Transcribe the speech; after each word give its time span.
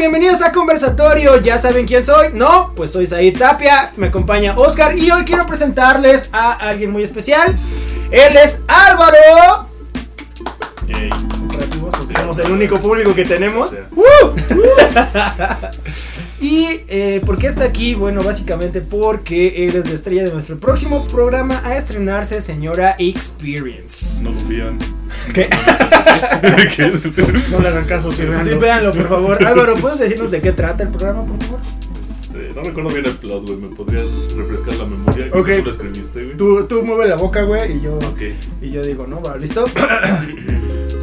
bienvenidos 0.00 0.40
a 0.40 0.50
Conversatorio. 0.50 1.42
¿Ya 1.42 1.58
saben 1.58 1.86
quién 1.86 2.06
soy? 2.06 2.28
No, 2.32 2.72
pues 2.74 2.90
soy 2.90 3.06
Said 3.06 3.36
Tapia, 3.36 3.92
me 3.98 4.06
acompaña 4.06 4.54
Oscar 4.56 4.96
y 4.96 5.10
hoy 5.10 5.24
quiero 5.24 5.46
presentarles 5.46 6.30
a 6.32 6.52
alguien 6.52 6.90
muy 6.90 7.02
especial. 7.02 7.54
Él 8.10 8.34
es 8.34 8.62
Álvaro. 8.66 9.68
Yay. 10.86 11.10
Somos 12.16 12.38
el 12.38 12.50
único 12.50 12.80
público 12.80 13.14
que 13.14 13.26
tenemos. 13.26 13.72
Sí. 13.72 13.76
¡Uh! 13.94 14.04
y 16.40 16.66
eh, 16.88 17.20
¿por 17.24 17.38
qué 17.38 17.46
está 17.46 17.64
aquí? 17.64 17.94
Bueno, 17.94 18.22
básicamente 18.22 18.80
porque 18.80 19.66
él 19.66 19.76
es 19.76 19.86
la 19.86 19.92
estrella 19.94 20.24
de 20.24 20.32
nuestro 20.32 20.58
próximo 20.58 21.06
programa 21.06 21.60
a 21.64 21.76
estrenarse, 21.76 22.40
señora 22.40 22.96
Experience. 22.98 24.22
No 24.24 24.30
lo 24.30 24.48
vean. 24.48 24.78
¿Qué? 25.34 25.48
¿Qué? 26.76 26.92
No 27.50 27.60
le 27.60 27.68
hagan 27.68 27.84
caso, 27.84 28.12
sí, 28.12 28.22
Sí, 28.44 28.50
véanlo. 28.56 28.92
por 28.92 29.08
favor. 29.08 29.44
Álvaro, 29.46 29.74
¿puedes 29.76 29.98
decirnos 29.98 30.30
de 30.30 30.40
qué 30.40 30.52
trata 30.52 30.82
el 30.84 30.88
programa, 30.90 31.24
por 31.26 31.42
favor? 31.42 31.60
Este, 32.22 32.54
no 32.54 32.62
recuerdo 32.62 32.90
bien 32.90 33.06
el 33.06 33.16
plot, 33.16 33.46
güey. 33.46 33.58
¿Me 33.58 33.68
podrías 33.74 34.32
refrescar 34.36 34.74
la 34.74 34.84
memoria? 34.86 35.26
Ok. 35.32 35.48
¿Tú 35.58 35.64
lo 35.64 35.70
escribiste, 35.70 36.24
güey? 36.24 36.36
Tú, 36.36 36.64
tú 36.66 36.82
mueve 36.82 37.08
la 37.08 37.16
boca, 37.16 37.42
güey, 37.42 37.76
y 37.76 37.80
yo, 37.82 37.96
Ok. 37.96 38.20
y 38.62 38.70
yo 38.70 38.82
digo, 38.82 39.06
¿no? 39.06 39.20
Va, 39.22 39.36
¿listo? 39.36 39.66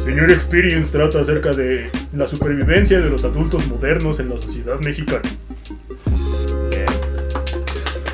Señor 0.08 0.30
Experience 0.30 0.90
trata 0.90 1.20
acerca 1.20 1.52
de 1.52 1.90
la 2.14 2.26
supervivencia 2.26 2.98
de 2.98 3.10
los 3.10 3.24
adultos 3.24 3.66
modernos 3.66 4.18
en 4.18 4.30
la 4.30 4.40
sociedad 4.40 4.80
mexicana. 4.80 5.20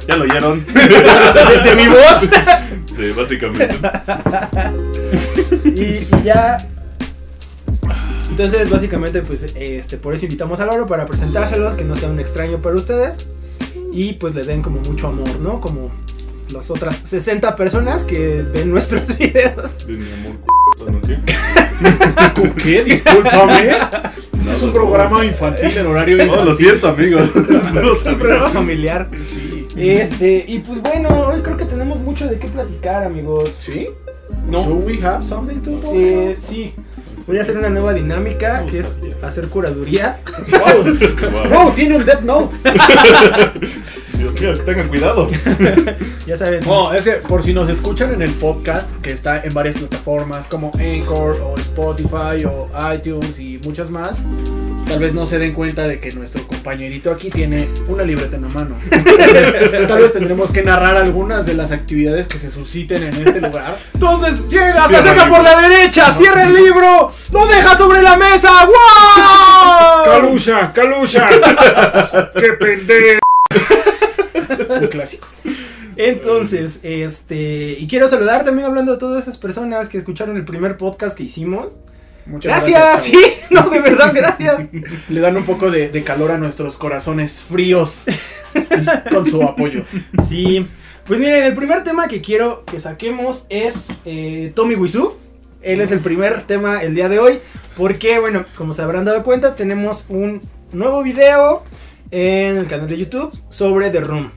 ¿Ya 0.09 0.17
lo 0.17 0.25
oyeron? 0.25 0.67
de 0.75 1.77
mi 1.77 1.87
voz. 1.87 2.29
sí, 2.87 3.13
básicamente. 3.17 3.79
y, 5.67 5.83
y 5.83 6.23
ya. 6.25 6.59
Entonces, 8.29 8.69
básicamente, 8.69 9.23
pues, 9.23 9.55
este, 9.55 9.97
por 9.97 10.15
eso 10.15 10.25
invitamos 10.25 10.59
a 10.59 10.65
Álvaro 10.65 10.89
para 10.89 11.07
presentárselos, 11.07 11.77
que 11.77 11.85
no 11.85 11.95
sea 11.95 12.11
un 12.11 12.19
extraño 12.19 12.59
para 12.61 12.75
ustedes. 12.75 13.29
Y 13.93 14.15
pues 14.15 14.35
le 14.35 14.43
den 14.43 14.63
como 14.63 14.81
mucho 14.81 15.07
amor, 15.07 15.39
¿no? 15.39 15.61
Como 15.61 15.93
las 16.53 16.73
otras 16.73 16.97
60 17.05 17.55
personas 17.55 18.03
que 18.03 18.43
ven 18.43 18.71
nuestros 18.71 19.17
videos. 19.19 19.87
De 19.87 19.93
mi 19.93 20.13
amor, 20.13 20.33
c***, 20.33 20.64
¿no? 20.79 21.01
¿Qué? 21.01 21.19
¿Qué? 22.63 22.85
Discúlpame. 22.85 23.71
Este 24.45 24.51
No, 24.51 24.53
es 24.57 24.63
un 24.63 24.69
no, 24.69 24.75
programa 24.75 25.25
infantil 25.25 25.71
en 25.79 25.87
horario 25.87 26.17
No, 26.19 26.25
infantil. 26.25 26.47
lo 26.49 26.55
siento, 26.55 26.89
amigos. 26.89 27.31
No 27.73 27.93
Es 27.93 28.05
un 28.05 28.19
programa 28.19 28.51
familiar. 28.51 29.09
Este, 29.77 30.45
y 30.47 30.59
pues 30.59 30.83
bueno, 30.83 31.09
hoy 31.29 31.41
creo 31.41 31.57
que 31.57 31.65
tenemos 31.65 31.99
mucho 32.01 32.27
de 32.29 32.39
qué 32.39 32.49
platicar, 32.49 33.05
amigos. 33.05 33.57
¿Sí? 33.59 33.89
No. 34.47 34.65
¿Do 34.65 34.75
we 34.77 34.99
have 35.03 35.25
something 35.27 35.61
to 35.63 35.71
talk 35.81 35.93
Sí, 35.93 36.13
about? 36.15 36.37
sí. 36.39 36.75
Voy 37.27 37.39
a 37.39 37.41
hacer 37.41 37.57
una 37.57 37.71
nueva 37.71 37.95
dinámica 37.95 38.61
No 38.61 38.67
que 38.67 38.81
es 38.81 39.01
hacer 39.23 39.49
curaduría. 39.49 40.21
Wow. 40.51 41.49
Wow, 41.51 41.73
tiene 41.73 41.97
un 41.97 42.05
Death 42.05 42.21
Note. 42.21 42.55
Dios 44.25 44.41
mío, 44.41 44.55
que 44.55 44.63
tengan 44.63 44.89
cuidado. 44.89 45.29
Ya 46.27 46.39
sabes. 46.39 46.67
No, 46.67 46.95
es 46.95 47.05
que 47.05 47.13
por 47.13 47.43
si 47.43 47.53
nos 47.53 47.69
escuchan 47.69 48.11
en 48.15 48.23
el 48.23 48.33
podcast, 48.33 48.91
que 49.03 49.13
está 49.13 49.43
en 49.43 49.53
varias 49.53 49.77
plataformas 49.77 50.47
como 50.47 50.73
Anchor 50.79 51.39
o 51.43 51.59
Spotify 51.59 52.47
o 52.47 52.71
iTunes 52.95 53.39
y 53.39 53.61
muchas 53.63 53.91
más, 53.91 54.23
tal 54.89 55.01
vez 55.01 55.13
no 55.13 55.27
se 55.27 55.39
den 55.39 55.53
cuenta 55.53 55.87
de 55.87 56.01
que 56.01 56.13
nuestro 56.13 56.47
compañerito 56.47 57.13
aquí 57.13 57.29
tiene 57.29 57.69
una 57.89 58.05
libreta 58.05 58.37
en 58.37 58.43
la 58.43 58.49
mano. 58.49 58.77
tal 59.87 60.01
vez 60.01 60.13
tendremos 60.15 60.51
que 60.51 60.63
narrar 60.63 60.97
algunas 60.97 61.45
de 61.45 61.53
las 61.53 61.73
actividades 61.73 62.27
que 62.27 62.39
se 62.39 62.51
susciten 62.51 63.03
en 63.03 63.17
este 63.17 63.43
lugar. 63.43 63.77
Entonces 63.93 64.49
llega, 64.49 64.89
se 64.89 64.97
acerca 64.97 65.29
por 65.29 65.43
la 65.43 65.61
derecha, 65.61 66.11
cierra 66.11 66.45
el 66.45 66.55
libro, 66.55 67.13
lo 67.31 67.47
deja 67.49 67.77
sobre 67.77 68.01
la 68.01 68.17
mesa. 68.17 68.49
¡Wow! 68.65 70.05
¡Calusha! 70.07 70.73
¡Calusha! 70.73 71.29
¡Qué 72.35 72.53
pendejo! 72.59 73.21
Un 74.81 74.87
clásico. 74.89 75.27
Entonces, 75.97 76.81
este, 76.83 77.77
y 77.79 77.87
quiero 77.87 78.09
saludar 78.09 78.45
también 78.45 78.67
hablando 78.67 78.93
de 78.93 78.99
todas 78.99 79.23
esas 79.23 79.39
personas 79.39 79.89
que 79.89 79.99
escucharon 79.99 80.37
el 80.37 80.45
primer 80.45 80.77
podcast 80.77 81.17
que 81.17 81.25
hicimos. 81.25 81.79
Muchas 82.27 82.51
Gracias, 82.51 83.05
sí, 83.05 83.13
chavos. 83.13 83.51
no, 83.51 83.71
de 83.71 83.81
verdad, 83.81 84.13
gracias. 84.15 84.57
Le 85.09 85.21
dan 85.21 85.37
un 85.37 85.45
poco 85.45 85.71
de, 85.71 85.91
de 85.91 86.03
calor 86.03 86.31
a 86.31 86.39
nuestros 86.39 86.77
corazones 86.77 87.41
fríos 87.41 88.07
con 89.11 89.29
su 89.29 89.43
apoyo. 89.43 89.85
Sí, 90.27 90.67
pues 91.07 91.21
miren, 91.21 91.45
el 91.45 91.55
primer 91.55 91.85
tema 91.85 92.09
que 92.09 92.23
quiero 92.23 92.65
que 92.65 92.81
saquemos 92.81 93.45
es 93.51 93.89
eh, 94.07 94.53
Tommy 94.55 94.75
Wiseau. 94.75 95.17
Él 95.61 95.83
es 95.83 95.93
el 95.93 96.01
primer 96.01 96.43
tema 96.43 96.83
el 96.83 96.95
día 96.95 97.11
de 97.11 97.19
hoy. 97.19 97.41
Porque, 97.77 98.19
bueno, 98.19 98.47
como 98.57 98.73
se 98.73 98.81
habrán 98.81 99.05
dado 99.05 99.23
cuenta, 99.23 99.55
tenemos 99.55 100.07
un 100.09 100.41
nuevo 100.73 101.03
video 101.03 101.63
en 102.15 102.57
el 102.57 102.69
canal 102.69 102.87
de 102.89 102.97
YouTube 102.97 103.37
sobre 103.49 103.91
The 103.91 104.01
Room. 104.01 104.31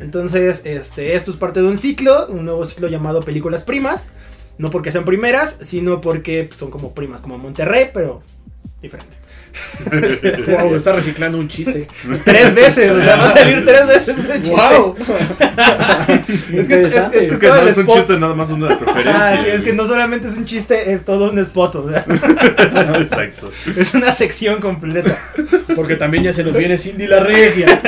Entonces, 0.00 0.62
este, 0.66 1.14
esto 1.14 1.30
es 1.30 1.36
parte 1.36 1.60
de 1.60 1.68
un 1.68 1.78
ciclo, 1.78 2.26
un 2.26 2.44
nuevo 2.44 2.64
ciclo 2.64 2.88
llamado 2.88 3.22
Películas 3.22 3.62
Primas. 3.62 4.10
No 4.58 4.70
porque 4.70 4.90
sean 4.90 5.04
primeras, 5.04 5.58
sino 5.62 6.00
porque 6.00 6.50
son 6.56 6.72
como 6.72 6.92
primas, 6.92 7.20
como 7.20 7.38
Monterrey, 7.38 7.90
pero 7.94 8.22
diferente. 8.82 9.16
Wow, 10.60 10.74
está 10.76 10.92
reciclando 10.92 11.38
un 11.38 11.48
chiste. 11.48 11.86
Tres 12.24 12.54
veces, 12.54 12.90
o 12.90 12.98
sea, 13.00 13.16
va 13.16 13.24
a 13.24 13.32
salir 13.32 13.64
tres 13.66 13.86
veces 13.86 14.18
ese 14.18 14.42
chiste. 14.42 14.50
Wow. 14.50 14.94
Es 16.52 16.68
que, 16.68 16.82
es, 16.82 16.94
es 16.94 17.10
que 17.10 17.26
Es 17.26 17.38
que 17.38 17.46
todo 17.48 17.62
no 17.62 17.68
es 17.68 17.76
un 17.76 17.84
spot- 17.86 17.96
chiste, 17.96 18.18
nada 18.18 18.34
más 18.34 18.50
una 18.50 18.78
preferencia. 18.78 19.32
Ah, 19.32 19.36
sí, 19.38 19.46
es 19.48 19.62
que 19.62 19.72
no 19.72 19.86
solamente 19.86 20.26
es 20.28 20.36
un 20.36 20.44
chiste, 20.44 20.92
es 20.92 21.04
todo 21.04 21.30
un 21.30 21.38
spot, 21.38 21.74
o 21.76 21.88
sea, 21.90 22.04
Exacto. 22.98 23.50
es 23.76 23.94
una 23.94 24.12
sección 24.12 24.60
completa. 24.60 25.16
Porque 25.74 25.96
también 25.96 26.24
ya 26.24 26.32
se 26.32 26.44
nos 26.44 26.56
viene 26.56 26.76
Cindy 26.78 27.06
la 27.06 27.20
regia. 27.20 27.80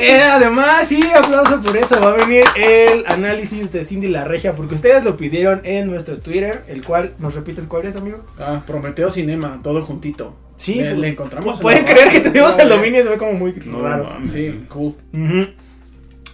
Eh, 0.00 0.20
además, 0.22 0.86
sí, 0.88 1.00
aplauso 1.14 1.60
por 1.60 1.76
eso, 1.76 2.00
va 2.00 2.10
a 2.10 2.12
venir 2.14 2.44
el 2.56 3.04
análisis 3.06 3.70
de 3.72 3.84
Cindy 3.84 4.08
la 4.08 4.24
Regia, 4.24 4.54
porque 4.54 4.74
ustedes 4.76 5.04
lo 5.04 5.16
pidieron 5.16 5.60
en 5.64 5.88
nuestro 5.88 6.18
Twitter, 6.18 6.62
el 6.68 6.84
cual, 6.84 7.12
¿nos 7.18 7.34
repites 7.34 7.66
cuál 7.66 7.84
es, 7.86 7.96
amigo? 7.96 8.24
Ah, 8.38 8.62
Prometeo 8.66 9.10
Cinema, 9.10 9.60
todo 9.62 9.84
juntito. 9.84 10.34
Sí, 10.58 10.74
le, 10.74 10.84
pues, 10.90 10.98
le 10.98 11.08
encontramos. 11.08 11.56
en 11.56 11.62
Pueden 11.62 11.84
creer 11.84 12.08
que 12.10 12.20
tuvimos 12.20 12.58
el 12.58 12.68
No, 12.68 12.76
dominio, 12.76 13.02
se 13.02 13.08
ve 13.08 13.16
como 13.16 13.32
muy 13.32 13.52
No, 13.64 13.80
raro. 13.82 14.04
mames. 14.04 14.30
Sí, 14.32 14.64
cool. 14.68 14.94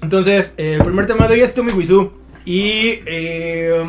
Entonces, 0.02 0.52
eh, 0.56 0.74
el 0.78 0.82
primer 0.82 1.06
tema 1.06 1.28
de 1.28 1.34
hoy 1.34 1.40
es 1.40 1.54
Tommy 1.54 1.72
Wiseau. 1.72 2.10
Y 2.44 3.00
eh, 3.06 3.84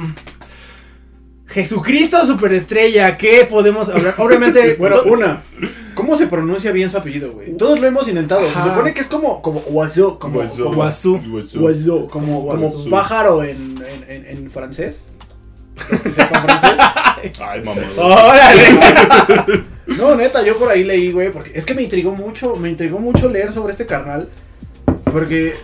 Jesucristo 1.48 2.26
Superestrella, 2.26 3.18
¿qué 3.18 3.46
podemos 3.50 3.90
hablar? 3.90 4.16
Obviamente, 4.20 4.76
Bueno, 4.76 4.98
una. 5.06 5.44
¿Cómo 5.94 6.16
se 6.18 6.28
pronuncia 6.28 6.72
bien 6.72 6.90
su 6.90 6.98
apellido, 6.98 7.32
güey? 7.32 7.56
Todos 7.56 7.80
lo 7.80 7.88
hemos 7.88 8.08
intentado. 8.10 8.46
Ajá. 8.46 8.64
Se 8.64 8.70
supone 8.70 8.94
que 8.94 9.00
es 9.02 9.08
como 9.08 9.42
como 9.42 9.62
como 9.62 9.72
Guazú. 9.72 10.20
como 12.10 12.10
como, 12.10 12.48
como 12.48 12.90
pájaro 12.90 13.44
en, 13.44 13.82
en, 14.08 14.10
en, 14.10 14.26
en 14.26 14.50
francés. 14.52 15.06
Los 15.92 16.02
que 16.02 16.12
sepan 16.12 16.44
francés. 16.44 16.72
Ay, 17.42 17.62
mamá. 17.62 17.82
¡Órale! 17.98 19.66
No, 19.88 20.16
neta, 20.16 20.42
yo 20.44 20.58
por 20.58 20.70
ahí 20.72 20.84
leí, 20.84 21.12
güey, 21.12 21.32
porque 21.32 21.52
es 21.54 21.64
que 21.64 21.76
me 21.76 21.84
intrigó 21.84 22.10
mucho, 22.12 22.56
me 22.56 22.70
intrigó 22.70 22.98
mucho 22.98 23.30
leer 23.30 23.54
sobre 23.54 23.72
este 23.72 23.86
carnal. 23.86 24.30
Porque, 25.04 25.50
eh, 25.50 25.56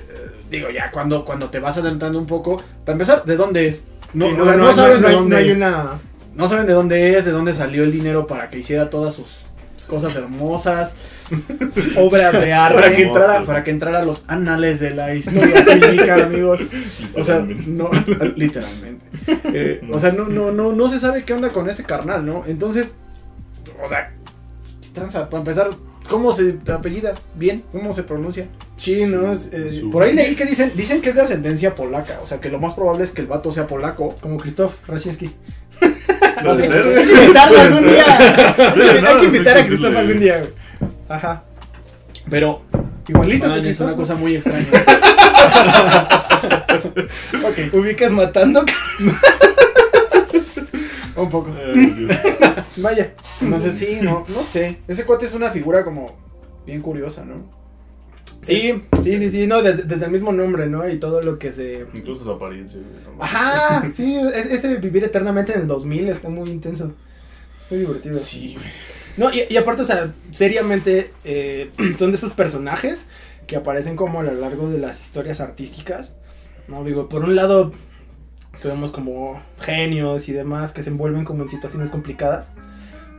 digo, 0.49 0.69
ya 0.69 0.91
cuando, 0.91 1.25
cuando 1.25 1.49
te 1.49 1.59
vas 1.59 1.77
adelantando 1.77 2.19
un 2.19 2.27
poco, 2.27 2.61
para 2.85 2.94
empezar, 2.94 3.25
¿de 3.25 3.35
dónde 3.35 3.67
es? 3.67 3.88
No, 4.13 4.27
Sí, 4.27 4.35
o 4.39 4.45
sea, 4.45 4.57
no 4.57 4.73
saben 4.73 5.01
no 5.01 5.07
de 5.07 5.13
dónde 5.16 5.35
no 5.35 5.41
hay 5.41 5.49
es. 5.49 5.55
una... 5.57 5.99
No 6.35 6.47
saben 6.47 6.67
de 6.67 6.73
dónde 6.73 7.17
es, 7.17 7.25
de 7.25 7.31
dónde 7.31 7.53
salió 7.55 7.83
el 7.83 7.91
dinero 7.91 8.28
para 8.28 8.49
que 8.51 8.59
hiciera 8.59 8.91
todas 8.91 9.16
sus 9.16 9.39
cosas 9.91 10.16
hermosas. 10.16 10.96
obras 11.97 12.31
de 12.34 12.53
arte. 12.53 12.75
Para 12.75 12.96
que, 12.96 13.03
entrara, 13.03 13.34
Hermoso. 13.34 13.46
para 13.46 13.63
que 13.66 13.72
entrara 13.72 14.00
a 14.00 14.06
los 14.06 14.24
anales 14.28 14.79
de 14.79 14.91
la 14.91 15.14
historia 15.14 15.66
fílmica, 15.66 16.16
amigos. 16.23 16.61
O 17.14 17.23
sea, 17.23 17.46
no, 17.67 17.90
literalmente. 18.38 19.05
Eh, 19.53 19.82
o 19.91 19.99
sea, 19.99 20.11
no, 20.14 20.29
no, 20.29 20.52
no, 20.52 20.72
no 20.72 20.90
se 20.90 20.97
sabe 20.97 21.26
qué 21.26 21.34
onda 21.34 21.49
con 21.49 21.70
ese 21.70 21.84
carnal, 21.84 22.26
¿no? 22.26 22.43
Entonces, 22.47 22.96
o 23.84 23.90
sea, 23.90 24.14
¿qué 24.82 24.88
tranza? 24.93 25.29
Para 25.29 25.41
empezar, 25.41 25.70
¿cómo 26.09 26.34
se 26.34 26.58
apellida? 26.73 27.14
Bien, 27.35 27.64
¿cómo 27.73 27.93
se 27.93 28.03
pronuncia? 28.03 28.47
Sí, 28.78 29.05
no, 29.05 29.34
es, 29.34 29.52
eh, 29.52 29.84
Por 29.91 30.03
ahí 30.03 30.14
leí 30.14 30.35
que 30.35 30.46
dicen, 30.46 30.72
dicen 30.76 31.02
que 31.02 31.09
es 31.09 31.16
de 31.16 31.22
ascendencia 31.22 31.76
polaca, 31.76 32.20
o 32.23 32.28
sea 32.28 32.40
que 32.40 32.49
lo 32.49 32.59
más 32.59 32.73
probable 32.73 33.03
es 33.03 33.11
que 33.11 33.22
el 33.22 33.28
vato 33.28 33.52
sea 33.52 33.67
polaco. 33.67 34.16
como 34.22 34.38
Krzysztof 34.38 34.88
Raczynski. 34.88 35.32
Puede 36.43 36.67
ser. 36.67 36.97
Hay 36.97 37.05
que 37.05 37.14
invitarlo 37.23 37.59
algún 37.59 37.79
ser. 37.79 37.90
día. 37.90 38.05
Sí, 38.73 38.82
Hay 38.82 39.02
no, 39.02 39.20
que 39.20 39.26
invitar 39.26 39.58
a 39.58 39.64
sí. 39.64 39.85
algún 39.85 40.20
día, 40.20 40.38
güey. 40.40 40.52
Ajá. 41.09 41.43
Pero 42.29 42.61
Igualito 43.08 43.47
man, 43.47 43.66
es 43.66 43.79
una 43.79 43.96
cosa 43.96 44.16
muy 44.16 44.35
extraña. 44.35 44.67
ok, 47.43 47.73
Ubicas 47.73 48.11
matando. 48.11 48.64
un 51.16 51.29
poco. 51.29 51.53
Ay. 51.58 52.08
Vaya. 52.78 53.14
No 53.41 53.59
sé, 53.59 53.72
sí, 53.72 53.97
no, 54.02 54.26
no 54.29 54.43
sé. 54.43 54.78
Ese 54.88 55.05
cuate 55.05 55.26
es 55.26 55.34
una 55.34 55.49
figura 55.49 55.84
como 55.84 56.16
bien 56.66 56.82
curiosa, 56.82 57.26
¿no? 57.26 57.60
Sí, 58.41 58.83
sí, 59.03 59.17
sí, 59.17 59.29
sí, 59.31 59.47
no, 59.47 59.61
desde, 59.61 59.83
desde 59.83 60.05
el 60.05 60.11
mismo 60.11 60.31
nombre, 60.31 60.67
¿no? 60.67 60.87
Y 60.89 60.97
todo 60.99 61.22
lo 61.22 61.37
que 61.39 61.51
se... 61.51 61.85
Incluso 61.93 62.23
su 62.23 62.31
apariencia. 62.31 62.79
no. 62.79 63.23
Ajá, 63.23 63.89
sí, 63.93 64.16
es- 64.16 64.47
este 64.47 64.69
de 64.69 64.75
vivir 64.78 65.03
eternamente 65.03 65.53
en 65.53 65.61
el 65.61 65.67
2000 65.67 66.07
está 66.09 66.29
muy 66.29 66.49
intenso. 66.49 66.93
Es 67.66 67.72
muy 67.72 67.79
divertido. 67.81 68.17
Sí. 68.19 68.57
No, 69.17 69.31
y, 69.31 69.41
y 69.49 69.57
aparte, 69.57 69.81
o 69.83 69.85
sea, 69.85 70.13
seriamente, 70.31 71.11
eh, 71.23 71.69
son 71.99 72.11
de 72.11 72.17
esos 72.17 72.31
personajes 72.31 73.07
que 73.47 73.55
aparecen 73.57 73.95
como 73.95 74.22
a 74.22 74.23
lo 74.23 74.33
largo 74.33 74.69
de 74.69 74.78
las 74.79 75.01
historias 75.01 75.39
artísticas. 75.41 76.16
No 76.67 76.83
digo, 76.83 77.09
por 77.09 77.23
un 77.25 77.35
lado, 77.35 77.72
tenemos 78.61 78.91
como 78.91 79.41
genios 79.59 80.29
y 80.29 80.33
demás 80.33 80.72
que 80.72 80.83
se 80.83 80.89
envuelven 80.89 81.25
como 81.25 81.43
en 81.43 81.49
situaciones 81.49 81.89
complicadas. 81.89 82.53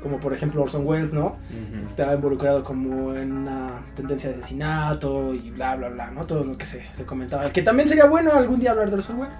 Como 0.03 0.19
por 0.19 0.35
ejemplo 0.35 0.63
Orson 0.63 0.87
Welles, 0.87 1.13
¿no? 1.13 1.37
Está 1.85 2.13
involucrado 2.15 2.65
como 2.65 3.15
en 3.15 3.33
una 3.33 3.85
tendencia 3.95 4.31
de 4.31 4.37
asesinato 4.37 5.33
y 5.33 5.51
bla, 5.51 5.77
bla, 5.77 5.89
bla, 5.89 6.11
¿no? 6.11 6.27
Todo 6.27 6.45
lo 6.45 6.59
que 6.59 6.67
se, 6.67 6.85
se 6.93 7.05
comentaba. 7.05 7.51
Que 7.51 7.63
también 7.63 7.89
sería 7.89 8.07
bueno 8.07 8.33
algún 8.33 8.59
día 8.59 8.73
hablar 8.73 8.91
de 8.91 8.97
Orson 8.97 9.21
Welles. 9.21 9.39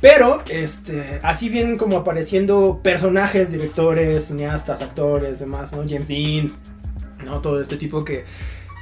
Pero, 0.00 0.42
este, 0.48 1.20
así 1.22 1.48
vienen 1.48 1.76
como 1.76 1.98
apareciendo 1.98 2.80
personajes, 2.82 3.52
directores, 3.52 4.28
cineastas, 4.28 4.80
actores, 4.80 5.38
demás, 5.40 5.72
¿no? 5.72 5.84
James 5.86 6.08
Dean, 6.08 6.52
¿no? 7.24 7.40
Todo 7.40 7.60
este 7.60 7.76
tipo 7.76 8.04
que, 8.04 8.24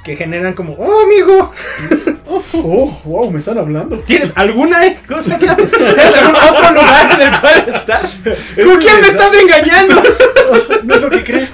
que 0.03 0.15
generan 0.15 0.53
como, 0.53 0.73
oh, 0.73 1.03
amigo, 1.03 1.51
Oh, 2.53 2.99
wow, 3.05 3.31
me 3.31 3.39
están 3.39 3.57
hablando. 3.57 3.97
¿tienes 3.99 4.31
alguna 4.35 4.79
cosa 5.07 5.39
que 5.39 5.49
hacer? 5.49 5.69
¿Tienes 5.69 6.15
algún 6.15 6.35
otro 6.35 6.71
lugar 6.71 7.11
en 7.19 7.27
el 7.27 7.39
cual 7.39 7.65
estás? 7.67 8.19
¿Con 8.23 8.77
quién 8.77 9.01
me 9.01 9.07
estás 9.07 9.31
engañando? 9.33 10.03
No 10.83 10.95
es 10.95 11.01
lo 11.01 11.09
que 11.09 11.23
crees. 11.23 11.53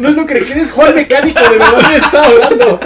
No 0.00 0.08
es 0.08 0.14
lo 0.16 0.26
que 0.26 0.38
crees. 0.44 0.70
Juan 0.72 0.94
Mecánico 0.94 1.42
de 1.42 1.58
verdad 1.58 1.88
me 1.88 1.96
está 1.96 2.24
hablando. 2.24 2.80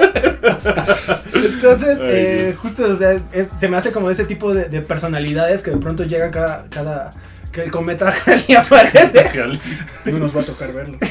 Entonces, 1.34 1.98
Ay, 2.00 2.08
eh, 2.10 2.54
justo, 2.56 2.84
o 2.90 2.96
sea, 2.96 3.18
es- 3.32 3.48
se 3.58 3.68
me 3.68 3.76
hace 3.76 3.90
como 3.92 4.10
ese 4.10 4.24
tipo 4.24 4.52
de, 4.54 4.64
de 4.68 4.80
personalidades 4.82 5.62
que 5.62 5.70
de 5.70 5.76
pronto 5.76 6.04
llegan 6.04 6.30
cada, 6.30 6.64
cada, 6.70 7.14
que 7.52 7.62
el 7.62 7.70
cometa 7.70 8.12
Halley 8.26 8.54
aparece. 8.56 9.30
No 10.06 10.18
nos 10.18 10.36
va 10.36 10.40
a 10.42 10.44
tocar 10.44 10.72
verlo. 10.72 10.98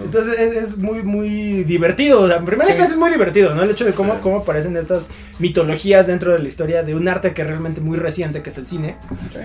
No. 0.00 0.04
Entonces 0.06 0.38
es, 0.38 0.56
es 0.56 0.78
muy, 0.78 1.02
muy 1.02 1.64
divertido. 1.64 2.22
O 2.22 2.28
sea, 2.28 2.36
en 2.38 2.44
primera 2.44 2.66
Sí. 2.66 2.72
instancia 2.72 2.94
es 2.94 2.98
muy 3.00 3.10
divertido, 3.10 3.54
¿no? 3.54 3.62
El 3.62 3.70
hecho 3.70 3.84
de 3.84 3.92
cómo, 3.94 4.14
Sí. 4.14 4.18
cómo 4.22 4.38
aparecen 4.38 4.76
estas 4.76 5.08
mitologías 5.38 6.06
dentro 6.06 6.32
de 6.32 6.38
la 6.38 6.48
historia 6.48 6.82
de 6.82 6.94
un 6.94 7.08
arte 7.08 7.32
que 7.34 7.42
es 7.42 7.48
realmente 7.48 7.80
muy 7.80 7.98
reciente, 7.98 8.42
que 8.42 8.50
es 8.50 8.58
el 8.58 8.66
cine, 8.66 8.96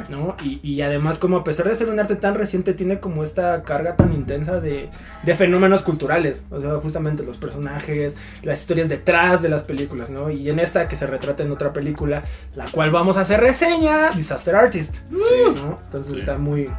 ¿no? 0.09 0.35
Y, 0.43 0.59
y 0.63 0.81
además 0.81 1.17
como 1.17 1.37
a 1.37 1.43
pesar 1.43 1.67
de 1.69 1.75
ser 1.75 1.89
un 1.89 1.99
arte 1.99 2.15
tan 2.15 2.35
reciente, 2.35 2.73
tiene 2.73 2.99
como 2.99 3.23
esta 3.23 3.63
carga 3.63 3.95
tan 3.95 4.13
intensa 4.13 4.59
de, 4.59 4.89
de 5.23 5.35
fenómenos 5.35 5.81
culturales. 5.81 6.45
O 6.51 6.59
sea, 6.61 6.71
justamente 6.75 7.23
los 7.23 7.37
personajes, 7.37 8.17
las 8.43 8.59
historias 8.61 8.89
detrás 8.89 9.41
de 9.41 9.49
las 9.49 9.63
películas, 9.63 10.09
¿no? 10.09 10.29
Y 10.29 10.49
en 10.49 10.59
esta 10.59 10.87
que 10.87 10.95
se 10.95 11.07
retrata 11.07 11.43
en 11.43 11.51
otra 11.51 11.73
película, 11.73 12.23
la 12.55 12.69
cual 12.71 12.91
vamos 12.91 13.17
a 13.17 13.21
hacer 13.21 13.39
reseña, 13.39 14.11
Disaster 14.15 14.55
Artist, 14.55 14.95
¿no? 15.09 15.79
Entonces 15.85 16.13
Sí. 16.13 16.19
está 16.19 16.37
muy... 16.37 16.69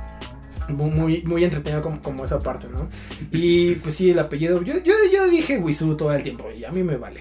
Muy, 0.69 0.91
muy, 0.91 1.23
muy 1.23 1.45
entretenido 1.45 1.81
como, 1.81 2.03
como 2.03 2.25
esa 2.25 2.41
parte, 2.41 2.67
¿no? 2.69 2.89
Y 3.31 3.77
pues 3.77 3.95
sí, 3.95 4.11
el 4.11 4.19
apellido. 4.19 4.63
Yo, 4.63 4.75
yo, 4.83 4.93
yo 5.13 5.29
dije 5.29 5.59
Wisu 5.59 5.97
todo 5.97 6.13
el 6.13 6.23
tiempo 6.23 6.47
y 6.51 6.65
a 6.65 6.71
mí 6.73 6.83
me 6.83 6.97
vale. 6.97 7.21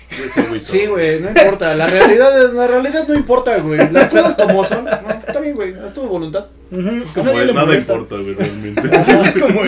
Sí, 0.60 0.88
güey, 0.88 1.20
no 1.22 1.30
importa. 1.30 1.76
La 1.76 1.88
realidad, 1.88 2.44
es- 2.46 2.54
la 2.54 2.66
realidad 2.68 3.08
no 3.08 3.14
importa, 3.16 3.58
güey. 3.60 3.92
Las 3.92 4.10
cosas 4.10 4.36
como 4.36 4.64
son. 4.66 4.86
No, 4.86 4.92
está 5.28 5.40
bien, 5.40 5.56
güey. 5.56 5.74
Es 5.74 5.94
tu 5.94 6.02
voluntad. 6.04 6.46
Ujú. 6.72 7.04
Como 7.14 7.32
él, 7.40 7.54
nada 7.54 7.66
molesta. 7.66 7.94
importa, 7.94 8.16
güey, 8.18 8.34
realmente. 8.34 8.82
Es 9.36 9.42
como 9.42 9.62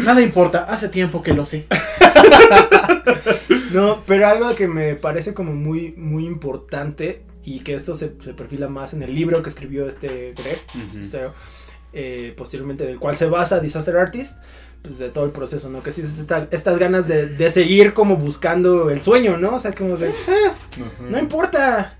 Nada 0.04 0.20
importa. 0.20 0.64
Hace 0.68 0.88
tiempo 0.88 1.22
que 1.22 1.32
lo 1.34 1.44
sé. 1.44 1.66
No, 3.72 4.02
pero 4.06 4.26
algo 4.26 4.54
que 4.56 4.66
me 4.66 4.94
parece 4.96 5.32
como 5.32 5.52
muy, 5.54 5.92
muy 5.96 6.26
importante 6.26 7.22
y 7.44 7.60
que 7.60 7.74
esto 7.74 7.94
se, 7.94 8.12
se 8.20 8.34
perfila 8.34 8.68
más 8.68 8.94
en 8.94 9.02
el 9.04 9.14
libro 9.14 9.42
que 9.42 9.48
escribió 9.48 9.86
este 9.86 10.34
Greg, 10.36 10.58
Ujú. 10.74 10.98
este, 10.98 11.20
eh, 11.92 12.34
posteriormente 12.36 12.84
del 12.86 12.98
cual 12.98 13.16
se 13.16 13.26
basa 13.26 13.60
Disaster 13.60 13.96
Artist, 13.96 14.36
pues 14.82 14.98
de 14.98 15.10
todo 15.10 15.24
el 15.26 15.32
proceso, 15.32 15.68
¿no? 15.68 15.82
Que 15.82 15.92
sí 15.92 16.00
es 16.00 16.18
esta- 16.18 16.48
estas 16.50 16.78
ganas 16.78 17.06
de, 17.06 17.26
de 17.26 17.50
seguir 17.50 17.92
como 17.92 18.16
buscando 18.16 18.88
el 18.90 19.00
sueño, 19.02 19.36
¿no? 19.36 19.56
O 19.56 19.58
sea, 19.58 19.72
como 19.72 19.96
de, 19.96 20.08
"Ah, 20.08 20.52
Ajá. 20.74 20.90
no 21.10 21.18
importa. 21.18 21.96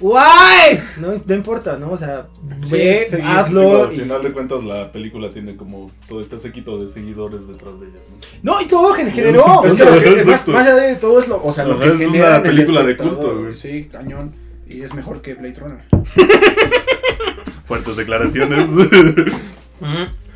Why? 0.00 0.78
No, 0.98 1.20
no 1.26 1.34
importa, 1.34 1.76
¿no? 1.76 1.90
O 1.90 1.96
sea, 1.96 2.28
ve, 2.70 3.06
sí, 3.10 3.16
hazlo. 3.20 3.86
al 3.86 3.92
y- 3.92 3.98
final 3.98 4.22
de 4.22 4.30
cuentas, 4.32 4.62
la 4.62 4.92
película 4.92 5.30
tiene 5.32 5.56
como 5.56 5.90
todo 6.08 6.20
este 6.20 6.38
séquito 6.38 6.80
de 6.80 6.88
seguidores 6.88 7.48
detrás 7.48 7.80
de 7.80 7.86
ella. 7.86 7.98
¿no? 8.44 8.52
No, 8.54 8.60
y 8.60 8.66
todo 8.66 8.92
generó. 8.94 9.44
O 9.44 9.68
sea, 9.76 9.90
lo 9.90 10.00
que- 10.00 10.20
es 10.20 10.26
más, 10.26 10.46
allá 10.48 10.74
de 10.76 10.94
todo 10.96 11.20
es 11.20 11.26
lo, 11.26 11.42
o 11.44 11.52
sea, 11.52 11.64
lo 11.64 11.74
Ajá, 11.74 11.82
que 11.84 11.88
es 11.94 11.98
genera 11.98 12.28
una 12.30 12.42
película 12.44 12.82
de 12.84 12.96
culto, 12.96 13.40
güey. 13.40 13.52
Sí, 13.52 13.88
cañón. 13.90 14.34
Y 14.68 14.82
es 14.82 14.94
mejor 14.94 15.20
que 15.20 15.34
Blade 15.34 15.54
Runner. 15.58 15.80
Fuertes 17.68 17.96
declaraciones. 17.96 18.68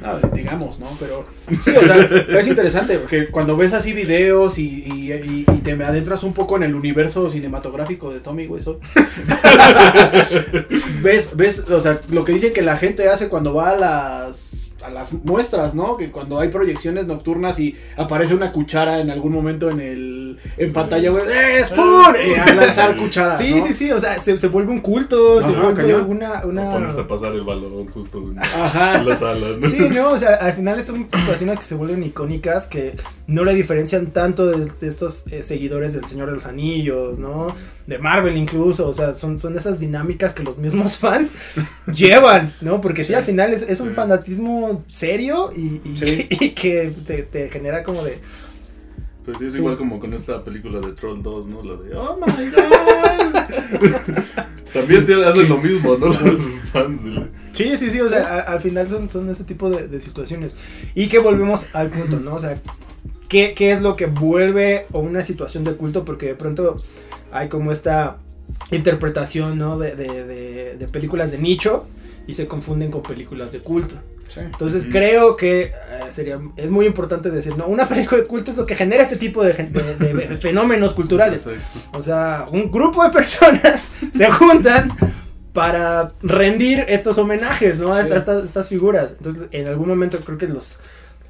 No, 0.02 0.18
digamos, 0.34 0.80
¿no? 0.80 0.88
Pero 0.98 1.24
sí, 1.62 1.70
o 1.70 1.80
sea, 1.80 1.96
es 2.40 2.48
interesante 2.48 2.98
porque 2.98 3.28
cuando 3.28 3.56
ves 3.56 3.72
así 3.72 3.92
videos 3.92 4.58
y, 4.58 4.82
y, 4.84 5.12
y- 5.12 5.44
y 5.48 5.58
te 5.58 5.72
adentras 5.72 6.24
un 6.24 6.32
poco 6.32 6.56
en 6.56 6.64
el 6.64 6.74
universo 6.74 7.30
cinematográfico 7.30 8.12
de 8.12 8.18
Tommy 8.18 8.48
Wiseau, 8.48 8.80
ves, 11.02 11.30
ves, 11.36 11.60
o 11.70 11.80
sea, 11.80 12.00
lo 12.10 12.24
que 12.24 12.32
dicen 12.32 12.52
que 12.52 12.62
la 12.62 12.76
gente 12.76 13.08
hace 13.08 13.28
cuando 13.28 13.54
va 13.54 13.70
a 13.70 13.76
las 13.76 14.51
a 14.84 14.90
las 14.90 15.12
muestras, 15.12 15.74
¿no? 15.74 15.96
Que 15.96 16.10
cuando 16.10 16.38
hay 16.40 16.48
proyecciones 16.48 17.06
nocturnas 17.06 17.58
y 17.60 17.76
aparece 17.96 18.34
una 18.34 18.52
cuchara 18.52 19.00
en 19.00 19.10
algún 19.10 19.32
momento 19.32 19.70
en 19.70 19.80
el 19.80 20.38
en 20.56 20.72
pantalla, 20.72 21.10
güey, 21.10 21.24
¡eh, 21.28 21.64
Spoon! 21.64 22.16
Y 22.26 22.34
a 22.34 22.54
lanzar 22.54 22.96
cuchara. 22.96 23.36
Sí, 23.36 23.54
¿no? 23.54 23.62
sí, 23.66 23.72
sí, 23.72 23.92
o 23.92 24.00
sea, 24.00 24.18
se, 24.18 24.36
se 24.38 24.48
vuelve 24.48 24.72
un 24.72 24.80
culto, 24.80 25.40
se 25.42 25.52
vuelve 25.52 25.74
cañón. 25.74 26.06
una... 26.08 26.40
O 26.44 26.48
una... 26.48 26.70
ponerse 26.70 27.00
a 27.00 27.06
pasar 27.06 27.32
el 27.32 27.42
balón 27.42 27.86
justo 27.88 28.18
en 28.18 28.38
Ajá. 28.38 28.96
en 28.96 29.08
la 29.08 29.16
sala. 29.16 29.46
¿no? 29.60 29.68
Sí, 29.68 29.78
no, 29.90 30.10
o 30.10 30.18
sea, 30.18 30.34
al 30.36 30.54
final 30.54 30.84
son 30.84 31.06
situaciones 31.08 31.58
que 31.58 31.64
se 31.64 31.74
vuelven 31.74 32.02
icónicas, 32.02 32.66
que 32.66 32.96
no 33.26 33.44
le 33.44 33.54
diferencian 33.54 34.06
tanto 34.06 34.46
de, 34.46 34.66
de 34.80 34.88
estos 34.88 35.24
eh, 35.30 35.42
seguidores 35.42 35.92
del 35.92 36.06
Señor 36.06 36.28
de 36.28 36.34
los 36.34 36.46
Anillos, 36.46 37.18
¿no? 37.18 37.54
De 37.86 37.98
Marvel 37.98 38.36
incluso, 38.36 38.88
o 38.88 38.92
sea, 38.92 39.12
son, 39.14 39.38
son 39.38 39.56
esas 39.56 39.78
dinámicas 39.80 40.34
que 40.34 40.42
los 40.42 40.58
mismos 40.58 40.96
fans 40.98 41.30
llevan, 41.92 42.52
¿no? 42.60 42.80
Porque 42.80 43.04
sí, 43.04 43.14
al 43.14 43.22
final 43.24 43.52
es, 43.52 43.62
es 43.62 43.80
un 43.80 43.88
Sí. 43.92 43.94
fanatismo 43.94 44.71
serio 44.92 45.50
y, 45.56 45.80
y- 45.88 45.96
Sí. 45.96 46.26
y 46.40 46.50
que 46.50 46.92
te, 47.06 47.22
te 47.22 47.48
genera 47.50 47.82
como 47.84 48.02
de... 48.04 48.18
Pues 49.24 49.40
es 49.40 49.54
igual 49.54 49.76
como 49.78 50.00
con 50.00 50.12
esta 50.14 50.42
película 50.42 50.80
de 50.80 50.92
Troll 50.94 51.22
2, 51.22 51.46
¿no? 51.46 51.62
La 51.62 51.76
de 51.80 51.94
Oh 51.94 52.16
my 52.16 52.50
god. 52.50 53.92
También 54.72 55.06
tiene- 55.06 55.24
hacen 55.24 55.48
lo 55.48 55.58
mismo, 55.58 55.96
¿no? 55.96 56.06
Los 56.06 56.18
fans. 56.72 57.02
Sí, 57.52 57.76
sí, 57.76 57.90
sí, 57.90 58.00
o 58.00 58.08
sea, 58.08 58.22
a- 58.26 58.40
al 58.52 58.60
final 58.60 58.88
son, 58.88 59.08
son 59.10 59.28
ese 59.30 59.44
tipo 59.44 59.70
de, 59.70 59.86
de 59.86 60.00
situaciones. 60.00 60.56
Y 60.94 61.08
que 61.08 61.18
volvemos 61.18 61.66
al 61.72 61.90
punto, 61.90 62.18
¿no? 62.18 62.34
O 62.34 62.38
sea, 62.38 62.58
¿qué, 63.28 63.52
qué 63.54 63.70
es 63.72 63.80
lo 63.82 63.94
que 63.96 64.06
vuelve 64.06 64.86
a 64.92 64.98
una 64.98 65.22
situación 65.22 65.62
de 65.64 65.74
culto? 65.76 66.04
Porque 66.04 66.26
de 66.26 66.34
pronto 66.34 66.82
hay 67.30 67.48
como 67.48 67.70
esta 67.70 68.16
interpretación, 68.72 69.56
¿no? 69.58 69.78
De- 69.78 69.94
de 69.94 70.88
películas 70.88 71.30
de 71.30 71.38
nicho 71.38 71.84
y 72.26 72.34
se 72.34 72.46
confunden 72.48 72.90
con 72.90 73.02
películas 73.02 73.52
de 73.52 73.60
culto. 73.60 73.94
Sí. 74.28 74.40
Entonces 74.40 74.86
creo 74.90 75.36
que 75.36 75.64
eh, 75.64 75.72
sería, 76.10 76.40
es 76.56 76.70
muy 76.70 76.86
importante 76.86 77.30
decir, 77.30 77.56
no, 77.56 77.66
una 77.66 77.86
película 77.88 78.20
de 78.22 78.26
culto 78.26 78.50
es 78.50 78.56
lo 78.56 78.64
que 78.66 78.76
genera 78.76 79.02
este 79.02 79.16
tipo 79.16 79.44
de, 79.44 79.52
gen- 79.54 79.72
de- 79.72 79.94
de 80.14 80.36
fenómenos 80.38 80.94
culturales. 80.94 81.46
Exacto. 81.46 81.98
O 81.98 82.02
sea, 82.02 82.46
un 82.50 82.70
grupo 82.70 83.04
de 83.04 83.10
personas 83.10 83.90
se 84.14 84.30
juntan 84.30 84.92
para 85.52 86.12
rendir 86.22 86.84
estos 86.88 87.18
homenajes, 87.18 87.78
¿no? 87.78 87.92
A 87.92 88.00
estas, 88.00 88.42
estas 88.44 88.68
figuras. 88.68 89.14
Entonces, 89.18 89.48
en 89.52 89.66
algún 89.68 89.88
momento 89.88 90.18
creo 90.20 90.38
que 90.38 90.48
los 90.48 90.78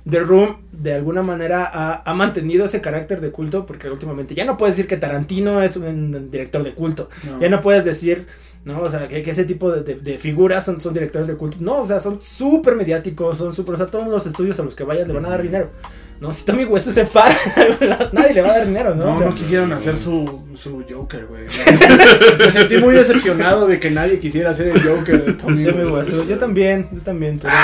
The 0.09 0.21
Room 0.21 0.59
de 0.73 0.95
alguna 0.95 1.23
manera 1.23 1.69
ha, 1.73 2.03
ha 2.09 2.15
mantenido 2.15 2.65
ese 2.65 2.81
carácter 2.81 3.21
de 3.21 3.31
culto 3.31 3.67
porque 3.67 3.89
últimamente 3.91 4.35
ya 4.35 4.45
no 4.45 4.57
puedes 4.57 4.77
decir 4.77 4.89
que 4.89 4.97
Tarantino 4.97 5.61
es 5.63 5.77
un 5.77 6.31
director 6.31 6.63
de 6.63 6.75
culto. 6.75 7.09
No. 7.25 7.41
Ya 7.41 7.49
no 7.49 7.61
puedes 7.61 7.85
decir, 7.85 8.27
¿no? 8.64 8.81
O 8.83 8.88
sea, 8.90 9.09
que, 9.09 9.23
que 9.23 9.31
ese 9.31 9.45
tipo 9.45 9.71
de, 9.73 9.83
de- 9.83 9.97
de 10.00 10.19
figuras 10.19 10.64
son, 10.64 10.81
son 10.81 10.95
directores 10.95 11.28
de 11.28 11.37
culto. 11.37 11.57
No, 11.61 11.78
o 11.81 11.85
sea, 11.85 11.99
son 12.00 12.21
súper 12.23 12.75
mediáticos, 12.76 13.38
son 13.38 13.52
súper, 13.52 13.75
o 13.75 13.76
sea, 13.76 13.87
todos 13.87 14.07
los 14.09 14.25
estudios 14.26 14.59
a 14.61 14.62
los 14.62 14.75
que 14.75 14.85
vayan 14.85 15.09
le 15.09 15.14
van 15.14 15.26
a 15.26 15.31
dar 15.31 15.42
dinero. 15.42 15.71
No, 16.21 16.33
si 16.33 16.45
Tommy 16.45 16.64
Wiseau 16.64 16.92
se 16.92 17.04
para, 17.04 17.35
nadie 18.12 18.33
le 18.35 18.42
va 18.42 18.50
a 18.52 18.59
dar 18.59 18.66
dinero, 18.69 18.95
¿no? 18.95 19.07
No, 19.07 19.12
O 19.14 19.19
sea, 19.19 19.26
no 19.28 19.35
quisieron 19.35 19.73
hacer 19.73 19.97
su, 19.97 20.45
su 20.54 20.85
Joker, 20.88 21.26
güey. 21.26 21.42
Me 22.38 22.52
sentí 22.52 22.76
muy 22.78 22.95
decepcionado 22.95 23.66
de 23.66 23.81
que 23.81 23.90
nadie 23.90 24.21
quisiera 24.21 24.50
hacer 24.50 24.69
el 24.69 24.81
Joker 24.81 25.25
de 25.25 25.33
Tommy. 25.33 25.66
Wiseau, 25.66 26.25
Yo 26.28 26.38
también, 26.38 26.88
yo 26.92 27.00
también. 27.00 27.40
Pero... 27.40 27.52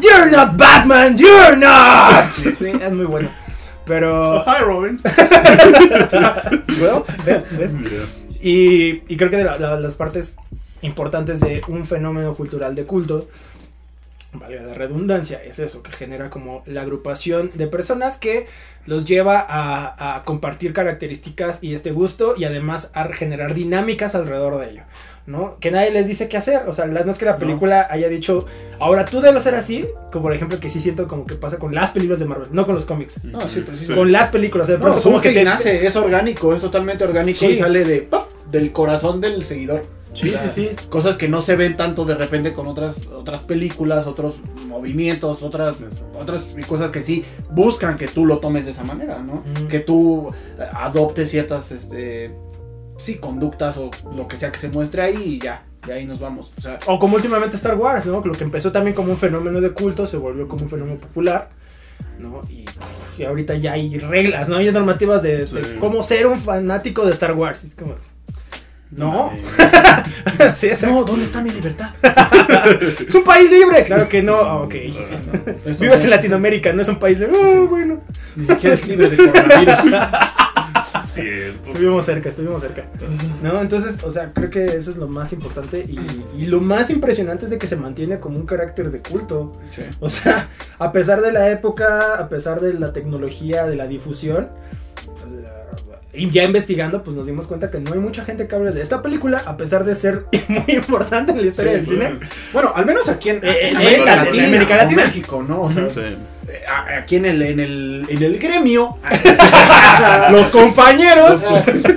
You're 0.00 0.30
not 0.30 0.56
Batman, 0.56 1.16
you're 1.16 1.56
not. 1.56 2.24
Es 2.26 2.92
muy 2.92 3.06
bueno. 3.06 3.30
Pero, 3.88 4.36
Oh, 4.36 4.44
hi, 4.46 4.60
Robin. 4.62 5.00
bueno, 6.78 7.04
¿ves? 7.24 7.44
¿ves? 7.56 7.72
Y, 8.40 9.02
y 9.12 9.16
creo 9.16 9.30
que 9.30 9.36
de 9.38 9.44
la- 9.44 9.58
la- 9.58 9.80
las 9.80 9.94
partes 9.96 10.36
importantes 10.82 11.40
de 11.40 11.62
un 11.68 11.84
fenómeno 11.86 12.34
cultural 12.34 12.74
de 12.74 12.84
culto 12.84 13.28
valga 14.34 14.62
la 14.62 14.74
redundancia, 14.74 15.42
es 15.42 15.58
eso, 15.58 15.82
que 15.82 15.90
genera 15.90 16.28
como 16.28 16.62
la 16.66 16.82
agrupación 16.82 17.50
de 17.54 17.66
personas 17.66 18.18
que 18.18 18.46
los 18.84 19.06
lleva 19.06 19.44
a, 19.48 20.16
a 20.16 20.24
compartir 20.24 20.72
características 20.74 21.60
y 21.64 21.74
este 21.74 21.90
gusto 21.92 22.34
y 22.36 22.44
además 22.44 22.90
a 22.94 23.04
generar 23.08 23.54
dinámicas 23.54 24.14
alrededor 24.14 24.60
de 24.60 24.70
ello. 24.70 24.82
¿No? 25.28 25.58
Que 25.60 25.70
nadie 25.70 25.90
les 25.92 26.08
dice 26.08 26.28
qué 26.28 26.36
hacer. 26.38 26.68
O 26.68 26.72
sea, 26.72 26.86
la- 26.86 27.04
no 27.04 27.10
es 27.12 27.18
que 27.18 27.24
la 27.26 27.36
película 27.36 27.86
haya 27.90 28.08
dicho, 28.08 28.46
ahora 28.80 29.04
tú 29.06 29.20
debes 29.20 29.42
ser 29.42 29.54
así, 29.54 29.86
como 30.10 30.22
por 30.22 30.32
ejemplo 30.34 30.58
que 30.58 30.70
sí 30.70 30.80
siento 30.80 31.06
como 31.06 31.26
que 31.26 31.34
pasa 31.34 31.58
con 31.58 31.74
las 31.74 31.90
películas 31.92 32.18
de 32.18 32.24
Marvel, 32.24 32.48
no 32.50 32.64
con 32.66 32.74
los 32.74 32.86
cómics. 32.86 33.22
No, 33.24 33.46
sí, 33.48 33.62
pero 33.64 33.76
sí. 33.78 33.86
Con 33.86 34.10
las 34.10 34.28
películas, 34.28 34.66
de 34.68 34.74
No, 34.74 34.80
pronto 34.80 35.00
como 35.02 35.12
como 35.12 35.22
que 35.22 35.28
que 35.34 35.40
te 35.40 35.44
nace, 35.44 35.86
es 35.86 35.94
orgánico, 35.96 36.54
es 36.54 36.60
totalmente 36.62 37.04
orgánico 37.04 37.38
Sí. 37.40 37.46
y 37.46 37.56
sale 37.56 37.84
de 37.84 38.00
¡pap! 38.00 38.28
del 38.50 38.72
corazón 38.72 39.20
del 39.20 39.44
seguidor. 39.44 39.84
Sí, 40.14 40.30
O 40.30 40.38
sea, 40.38 40.48
sí, 40.48 40.68
sí. 40.70 40.86
Cosas 40.88 41.16
que 41.16 41.28
no 41.28 41.42
se 41.42 41.54
ven 41.54 41.76
tanto 41.76 42.06
de 42.06 42.14
repente 42.14 42.54
con 42.54 42.66
otras 42.66 43.06
otras 43.08 43.40
películas, 43.40 44.06
otros 44.06 44.36
movimientos, 44.66 45.42
otras 45.42 45.76
otras 46.18 46.54
cosas 46.66 46.90
que 46.90 47.02
sí 47.02 47.24
buscan 47.50 47.98
que 47.98 48.08
tú 48.08 48.24
lo 48.24 48.38
tomes 48.38 48.64
de 48.64 48.70
esa 48.70 48.84
manera, 48.84 49.18
¿no? 49.18 49.44
Que 49.68 49.80
tú 49.80 50.32
adoptes 50.72 51.30
ciertas 51.30 51.72
este 51.72 52.32
sí 52.98 53.14
conductas 53.16 53.76
o 53.78 53.90
lo 54.14 54.28
que 54.28 54.36
sea 54.36 54.52
que 54.52 54.58
se 54.58 54.68
muestre 54.68 55.02
ahí 55.02 55.16
y 55.24 55.38
ya, 55.40 55.62
de 55.86 55.92
ahí 55.94 56.04
nos 56.04 56.20
vamos. 56.20 56.52
O 56.58 56.60
sea, 56.60 56.78
O 56.86 56.98
como 56.98 57.16
últimamente 57.16 57.56
Star 57.56 57.76
Wars, 57.76 58.04
¿no? 58.06 58.20
Lo 58.22 58.32
que 58.34 58.44
empezó 58.44 58.72
también 58.72 58.94
como 58.94 59.10
un 59.12 59.18
fenómeno 59.18 59.60
de 59.60 59.70
culto 59.70 60.06
se 60.06 60.16
volvió 60.16 60.46
como 60.48 60.64
un 60.64 60.70
fenómeno 60.70 60.98
popular, 60.98 61.48
¿no? 62.18 62.42
Y, 62.50 62.64
y 63.16 63.24
ahorita 63.24 63.54
ya 63.54 63.72
hay 63.72 63.98
reglas, 63.98 64.48
¿no? 64.48 64.56
Hay 64.56 64.70
normativas 64.70 65.22
de, 65.22 65.76
cómo 65.80 66.02
ser 66.02 66.26
un 66.26 66.38
fanático 66.38 67.06
de 67.06 67.12
Star 67.12 67.32
Wars. 67.32 67.64
Es 67.64 67.74
como, 67.74 67.94
no, 68.90 69.30
sí, 70.54 70.68
no, 70.82 71.04
¿dónde 71.04 71.24
está 71.24 71.42
mi 71.42 71.50
libertad? 71.50 71.90
es 73.06 73.14
un 73.14 73.22
país 73.22 73.50
libre. 73.50 73.84
Claro 73.84 74.08
que 74.08 74.22
no, 74.22 74.34
ah, 74.36 74.62
ok. 74.62 74.74
Esto 74.74 75.80
Vives 75.80 75.98
no- 75.98 76.04
en 76.04 76.10
Latinoamérica, 76.10 76.72
no 76.72 76.82
es 76.82 76.88
un 76.88 76.98
país 76.98 77.18
libre. 77.20 77.36
Oh, 77.38 77.66
bueno. 77.66 78.00
Ni 78.34 78.46
siquiera 78.46 78.74
es 78.74 78.86
libre 78.88 79.10
de 79.10 79.16
coronavirus. 79.16 79.78
Cierto. 81.22 81.68
Estuvimos 81.70 82.04
cerca, 82.04 82.28
estuvimos 82.28 82.62
cerca. 82.62 82.86
¿No? 83.42 83.60
Entonces, 83.60 83.96
o 84.04 84.10
sea, 84.10 84.32
creo 84.32 84.50
que 84.50 84.66
eso 84.76 84.90
es 84.90 84.96
lo 84.96 85.08
más 85.08 85.32
importante 85.32 85.78
y, 85.80 85.98
y 86.36 86.46
lo 86.46 86.60
más 86.60 86.90
impresionante 86.90 87.44
es 87.44 87.50
de 87.50 87.58
que 87.58 87.66
se 87.66 87.76
mantiene 87.76 88.18
como 88.20 88.38
un 88.38 88.46
carácter 88.46 88.90
de 88.90 89.00
culto. 89.00 89.52
Sí. 89.70 89.82
O 90.00 90.10
sea, 90.10 90.48
a 90.78 90.92
pesar 90.92 91.20
de 91.20 91.32
la 91.32 91.50
época, 91.50 92.14
a 92.18 92.28
pesar 92.28 92.60
de 92.60 92.74
la 92.74 92.92
tecnología, 92.92 93.66
de 93.66 93.76
la 93.76 93.86
difusión, 93.86 94.48
y 96.12 96.30
ya 96.30 96.42
investigando, 96.42 97.04
pues 97.04 97.14
nos 97.14 97.26
dimos 97.26 97.46
cuenta 97.46 97.70
que 97.70 97.78
no 97.78 97.92
hay 97.92 98.00
mucha 98.00 98.24
gente 98.24 98.48
que 98.48 98.54
hable 98.56 98.72
de 98.72 98.82
esta 98.82 99.02
película, 99.02 99.42
a 99.46 99.56
pesar 99.56 99.84
de 99.84 99.94
ser 99.94 100.24
muy 100.48 100.64
importante 100.68 101.32
en 101.32 101.42
la 101.42 101.46
historia 101.46 101.72
Sí, 101.72 101.76
del 101.78 101.86
cine. 101.86 102.18
Bueno, 102.52 102.72
al 102.74 102.86
menos 102.86 103.08
aquí 103.08 103.28
en, 103.28 103.36
Eh, 103.44 103.68
en 103.68 103.68
en 103.68 103.76
América, 103.76 104.04
Latina, 104.04 104.24
Latina, 104.24 104.46
América 104.48 104.74
o 104.74 104.76
Latina. 104.78 105.04
México, 105.04 105.44
¿no? 105.46 105.60
O 105.62 105.70
sea, 105.70 105.92
Sí. 105.92 106.00
Aquí 106.98 107.16
en 107.16 107.26
el, 107.26 107.42
en 107.42 107.60
el, 107.60 108.06
en 108.08 108.22
el 108.22 108.38
gremio, 108.38 108.96
Los 110.30 110.48
compañeros. 110.48 111.44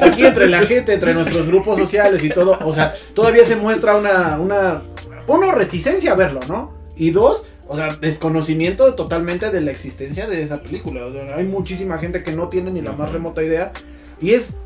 aquí 0.01 0.25
entre 0.25 0.47
la 0.47 0.61
gente, 0.61 0.93
entre 0.93 1.13
nuestros 1.13 1.47
grupos 1.47 1.77
sociales 1.77 2.23
y 2.23 2.29
todo, 2.29 2.57
o 2.63 2.73
sea, 2.73 2.93
todavía 3.13 3.45
se 3.45 3.55
muestra 3.55 3.95
una, 3.95 4.39
una, 4.39 4.81
uno, 5.27 5.51
reticencia 5.51 6.13
a 6.13 6.15
verlo, 6.15 6.41
¿no? 6.47 6.73
Y 6.95 7.11
dos, 7.11 7.47
o 7.67 7.75
sea, 7.75 7.95
desconocimiento 7.95 8.95
totalmente 8.95 9.49
de 9.49 9.61
la 9.61 9.71
existencia 9.71 10.27
de 10.27 10.41
esa 10.41 10.61
película. 10.61 11.05
O 11.05 11.13
sea, 11.13 11.35
hay 11.35 11.45
muchísima 11.45 11.97
gente 11.97 12.23
que 12.23 12.33
no 12.33 12.49
tiene 12.49 12.71
ni 12.71 12.81
la 12.81 12.91
más 12.93 13.11
remota 13.11 13.43
idea 13.43 13.71
y 14.19 14.31
es 14.31 14.57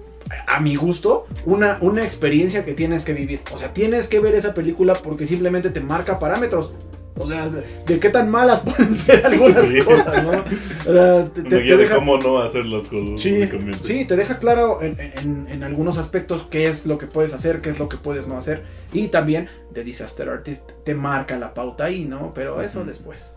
a 0.48 0.60
mi 0.60 0.75
gusto, 0.75 1.27
una, 1.46 1.77
una 1.82 2.04
experiencia 2.04 2.65
que 2.65 2.74
tienes 2.74 3.06
que 3.06 3.13
vivir. 3.13 3.42
O 3.54 3.60
sea, 3.60 3.74
tienes 3.74 4.08
que 4.08 4.20
ver 4.20 4.34
esa 4.36 4.54
película 4.54 4.96
porque 4.96 5.27
simplemente 5.27 5.70
te 5.70 5.82
marca 5.82 6.20
parámetros. 6.20 6.74
O 7.17 7.29
sea, 7.29 7.48
de, 7.50 7.63
de 7.88 8.00
qué 8.00 8.10
tan 8.10 8.29
malas 8.29 8.60
pueden 8.65 8.93
ser 8.93 9.25
algunas 9.25 9.65
Sí. 9.67 9.81
cosas, 9.81 10.24
¿no? 10.24 10.31
O 10.31 10.93
sea, 10.93 11.25
te, 11.34 11.43
te 11.43 11.62
de 11.62 11.77
deja, 11.77 11.95
cómo 11.95 12.17
no 12.17 12.39
hacer 12.39 12.65
las 12.65 12.88
cosas. 12.88 13.22
sí, 13.22 13.50
sí, 13.84 14.05
te 14.05 14.15
deja 14.17 14.38
claro 14.38 14.81
en, 14.81 14.98
en- 15.00 15.48
en 15.50 15.63
algunos 15.63 15.98
aspectos 15.98 16.45
qué 16.50 16.67
es 16.67 16.86
lo 16.86 16.98
que 16.98 17.07
puedes 17.07 17.34
hacer, 17.34 17.62
qué 17.62 17.69
es 17.69 17.79
lo 17.79 17.88
que 17.88 17.95
puedes 17.98 18.27
no 18.27 18.36
hacer. 18.38 18.63
Y 18.91 19.07
también 19.07 19.48
The 19.74 19.84
Disaster 19.84 20.27
Artist 20.29 20.69
te 20.84 20.93
marca 20.93 21.38
la 21.38 21.53
pauta 21.53 21.86
ahí, 21.86 22.03
¿no? 22.05 22.34
Pero 22.34 22.62
eso 22.62 22.84
después. 22.84 23.31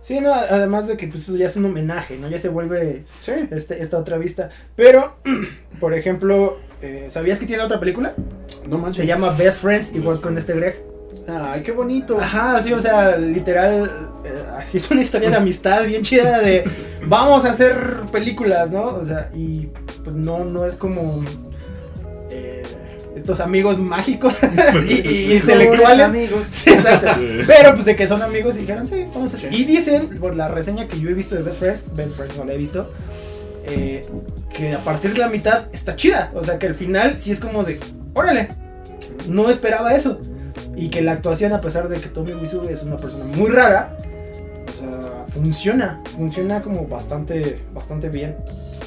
Sí, 0.00 0.20
no, 0.20 0.32
además 0.32 0.86
de 0.88 0.96
que 0.96 1.06
pues 1.08 1.22
eso 1.28 1.36
ya 1.36 1.46
es 1.46 1.54
un 1.56 1.64
homenaje, 1.64 2.18
¿no? 2.18 2.28
Ya 2.28 2.38
se 2.38 2.48
vuelve 2.48 3.04
Sí. 3.20 3.32
este, 3.50 3.80
esta 3.82 3.98
otra 3.98 4.18
vista. 4.18 4.50
Pero, 4.76 5.18
por 5.80 5.94
ejemplo, 5.94 6.58
eh, 6.82 7.06
¿sabías 7.10 7.38
que 7.38 7.46
tiene 7.46 7.62
otra 7.62 7.78
película? 7.80 8.14
No 8.66 8.78
manches. 8.78 8.96
Se 8.96 9.06
llama 9.06 9.30
Best 9.30 9.60
Friends, 9.62 9.90
igual 9.94 10.14
Best 10.16 10.22
con 10.22 10.32
Friends. 10.34 10.48
este 10.50 10.60
Greg. 10.60 10.82
Ay, 11.28 11.62
qué 11.62 11.72
bonito. 11.72 12.18
Ajá, 12.18 12.60
sí, 12.62 12.72
o 12.72 12.78
sea, 12.78 13.18
literal, 13.18 13.90
eh, 14.24 14.42
así 14.56 14.78
es 14.78 14.90
una 14.90 15.02
historia 15.02 15.28
de 15.28 15.36
amistad 15.36 15.84
bien 15.84 16.02
chida 16.02 16.38
de 16.40 16.64
vamos 17.06 17.44
a 17.44 17.50
hacer 17.50 17.76
películas, 18.10 18.70
¿no? 18.70 18.86
O 18.86 19.04
sea, 19.04 19.30
y 19.34 19.68
pues 20.02 20.16
no, 20.16 20.44
no 20.46 20.64
es 20.64 20.74
como 20.74 21.22
eh, 22.30 22.62
estos 23.14 23.40
amigos 23.40 23.78
mágicos 23.78 24.32
y, 24.88 25.06
y 25.06 25.32
intelectuales. 25.34 26.06
amigos. 26.06 26.46
Sí, 26.50 26.70
exacto. 26.70 27.08
Sí. 27.18 27.40
Pero 27.46 27.74
pues 27.74 27.84
de 27.84 27.94
que 27.94 28.08
son 28.08 28.22
amigos 28.22 28.56
y 28.56 28.60
dijeron, 28.60 28.88
sí, 28.88 29.04
vamos 29.12 29.34
a 29.34 29.36
hacer. 29.36 29.52
Sí. 29.52 29.62
Y 29.62 29.64
dicen, 29.66 30.08
por 30.20 30.34
la 30.34 30.48
reseña 30.48 30.88
que 30.88 30.98
yo 30.98 31.10
he 31.10 31.14
visto 31.14 31.34
de 31.34 31.42
Best 31.42 31.58
Friends, 31.60 31.84
Best 31.94 32.16
Friends 32.16 32.38
no 32.38 32.44
la 32.46 32.54
he 32.54 32.56
visto, 32.56 32.90
eh, 33.64 34.06
que 34.54 34.72
a 34.72 34.78
partir 34.78 35.12
de 35.12 35.18
la 35.18 35.28
mitad 35.28 35.66
está 35.72 35.94
chida. 35.94 36.32
O 36.34 36.42
sea, 36.42 36.58
que 36.58 36.66
al 36.68 36.74
final 36.74 37.18
sí 37.18 37.32
es 37.32 37.38
como 37.38 37.64
de, 37.64 37.80
órale, 38.14 38.48
no 39.28 39.50
esperaba 39.50 39.92
eso. 39.92 40.20
Y 40.76 40.88
que 40.88 41.00
la 41.02 41.12
actuación, 41.12 41.52
a 41.52 41.60
pesar 41.60 41.88
de 41.88 42.00
que 42.00 42.08
Tommy 42.08 42.32
Wiseau 42.34 42.68
es 42.68 42.82
una 42.82 42.96
persona 42.96 43.24
muy 43.24 43.50
rara, 43.50 43.96
o 44.66 44.72
sea, 44.72 45.24
funciona. 45.28 46.02
Funciona 46.16 46.62
como 46.62 46.86
bastante, 46.86 47.58
bastante 47.74 48.08
bien. 48.08 48.36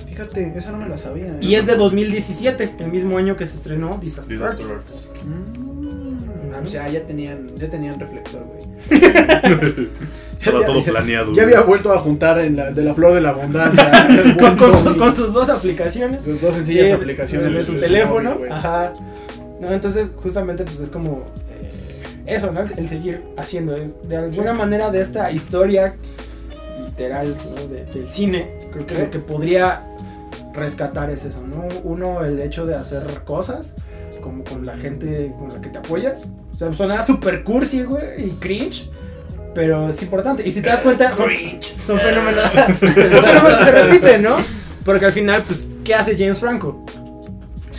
Fíjate, 0.07 0.53
esa 0.55 0.71
no 0.71 0.77
me 0.77 0.87
la 0.89 0.97
sabía. 0.97 1.27
¿eh? 1.27 1.37
Y 1.41 1.55
es 1.55 1.65
de 1.65 1.75
2017, 1.75 2.75
el 2.79 2.91
mismo 2.91 3.17
año 3.17 3.35
que 3.35 3.45
se 3.45 3.55
estrenó 3.55 3.97
Disaster, 3.97 4.37
Disaster 4.37 4.75
Artist. 4.77 5.15
Artist. 5.17 5.23
Mm, 5.25 6.65
o 6.65 6.69
sea, 6.69 6.87
ya 6.89 7.01
tenían, 7.05 7.47
ya 7.57 7.69
tenían 7.69 7.99
reflector, 7.99 8.43
güey. 8.45 8.61
Estaba 10.39 10.65
todo 10.65 10.83
planeado. 10.83 11.33
Ya 11.33 11.43
había 11.43 11.61
vuelto 11.61 11.91
a 11.93 11.99
juntar 11.99 12.39
en 12.39 12.55
la, 12.55 12.71
de 12.71 12.83
la 12.83 12.93
flor 12.93 13.13
de 13.13 13.21
la 13.21 13.29
abundancia. 13.29 13.91
Con, 14.07 14.35
buen 14.37 14.57
con 14.57 14.71
su- 14.73 14.83
Tommy. 14.83 14.97
con 14.97 15.15
sus 15.15 15.33
dos 15.33 15.49
aplicaciones. 15.49 16.21
Sus 16.23 16.41
dos 16.41 16.55
sencillas 16.55 16.87
Sí, 16.87 16.93
aplicaciones 16.93 17.53
de 17.53 17.63
su 17.63 17.79
teléfono. 17.79 18.31
móvil, 18.31 18.47
güey. 18.47 18.51
ajá. 18.51 18.93
No, 19.59 19.71
entonces, 19.71 20.07
justamente, 20.15 20.63
pues 20.63 20.79
es 20.79 20.89
como 20.89 21.23
eso, 22.35 22.51
¿no? 22.51 22.61
El, 22.61 22.87
seguir 22.87 23.23
haciendo. 23.37 23.75
Es, 23.75 23.95
de 24.07 24.17
alguna 24.17 24.53
manera, 24.53 24.91
de 24.91 25.01
esta 25.01 25.31
historia 25.31 25.95
literal 26.85 27.35
¿no? 27.45 27.67
de- 27.67 27.85
del 27.85 28.09
cine, 28.09 28.69
creo 28.71 28.85
que 28.85 28.97
lo 28.97 29.11
que 29.11 29.19
podría 29.19 29.85
rescatar 30.53 31.09
es 31.09 31.25
eso, 31.25 31.41
¿no? 31.45 31.63
Uno, 31.83 32.23
el 32.23 32.39
hecho 32.39 32.65
de 32.65 32.75
hacer 32.75 33.03
cosas 33.25 33.75
como 34.21 34.43
con 34.43 34.65
la 34.65 34.77
gente 34.77 35.33
con 35.37 35.49
la 35.53 35.61
que 35.61 35.69
te 35.69 35.77
apoyas. 35.79 36.27
O 36.53 36.57
sea, 36.57 36.71
sonará 36.73 37.03
super 37.03 37.43
cursi, 37.43 37.83
güey, 37.83 38.27
y 38.27 38.29
cringe. 38.39 38.89
Pero 39.53 39.89
es 39.89 40.01
importante. 40.01 40.47
Y 40.47 40.51
si 40.51 40.61
te 40.61 40.69
das 40.69 40.81
cuenta, 40.81 41.13
son, 41.13 41.29
son 41.61 41.99
fenómenos, 41.99 42.43
son 42.53 42.77
fenómenos 42.93 43.57
que 43.57 43.63
se 43.65 43.71
repiten, 43.71 44.21
¿no? 44.21 44.35
Porque 44.85 45.05
al 45.05 45.11
final, 45.11 45.43
pues, 45.45 45.67
¿qué 45.83 45.93
hace 45.93 46.17
James 46.17 46.39
Franco? 46.39 46.85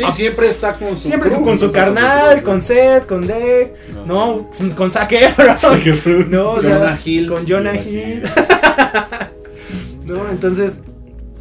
Sí, 0.06 0.12
siempre 0.22 0.48
está 0.48 0.74
con 0.74 0.96
su 0.96 1.06
Siempre 1.08 1.30
crew. 1.30 1.42
con 1.42 1.58
su 1.58 1.70
carnal, 1.72 2.42
con 2.42 2.60
Seth, 2.60 3.06
con 3.06 3.26
Dave, 3.26 3.74
no, 4.06 4.48
con 4.76 4.90
Zac 4.92 5.12
Efron, 5.12 6.30
no, 6.30 6.50
o 6.52 6.60
sea, 6.60 6.78
Jonah 6.78 6.98
Hill. 7.04 7.26
con 7.28 7.46
Jonah 7.46 7.70
Jonah 7.72 7.80
Hill, 7.82 8.22
no, 10.06 10.28
entonces, 10.30 10.82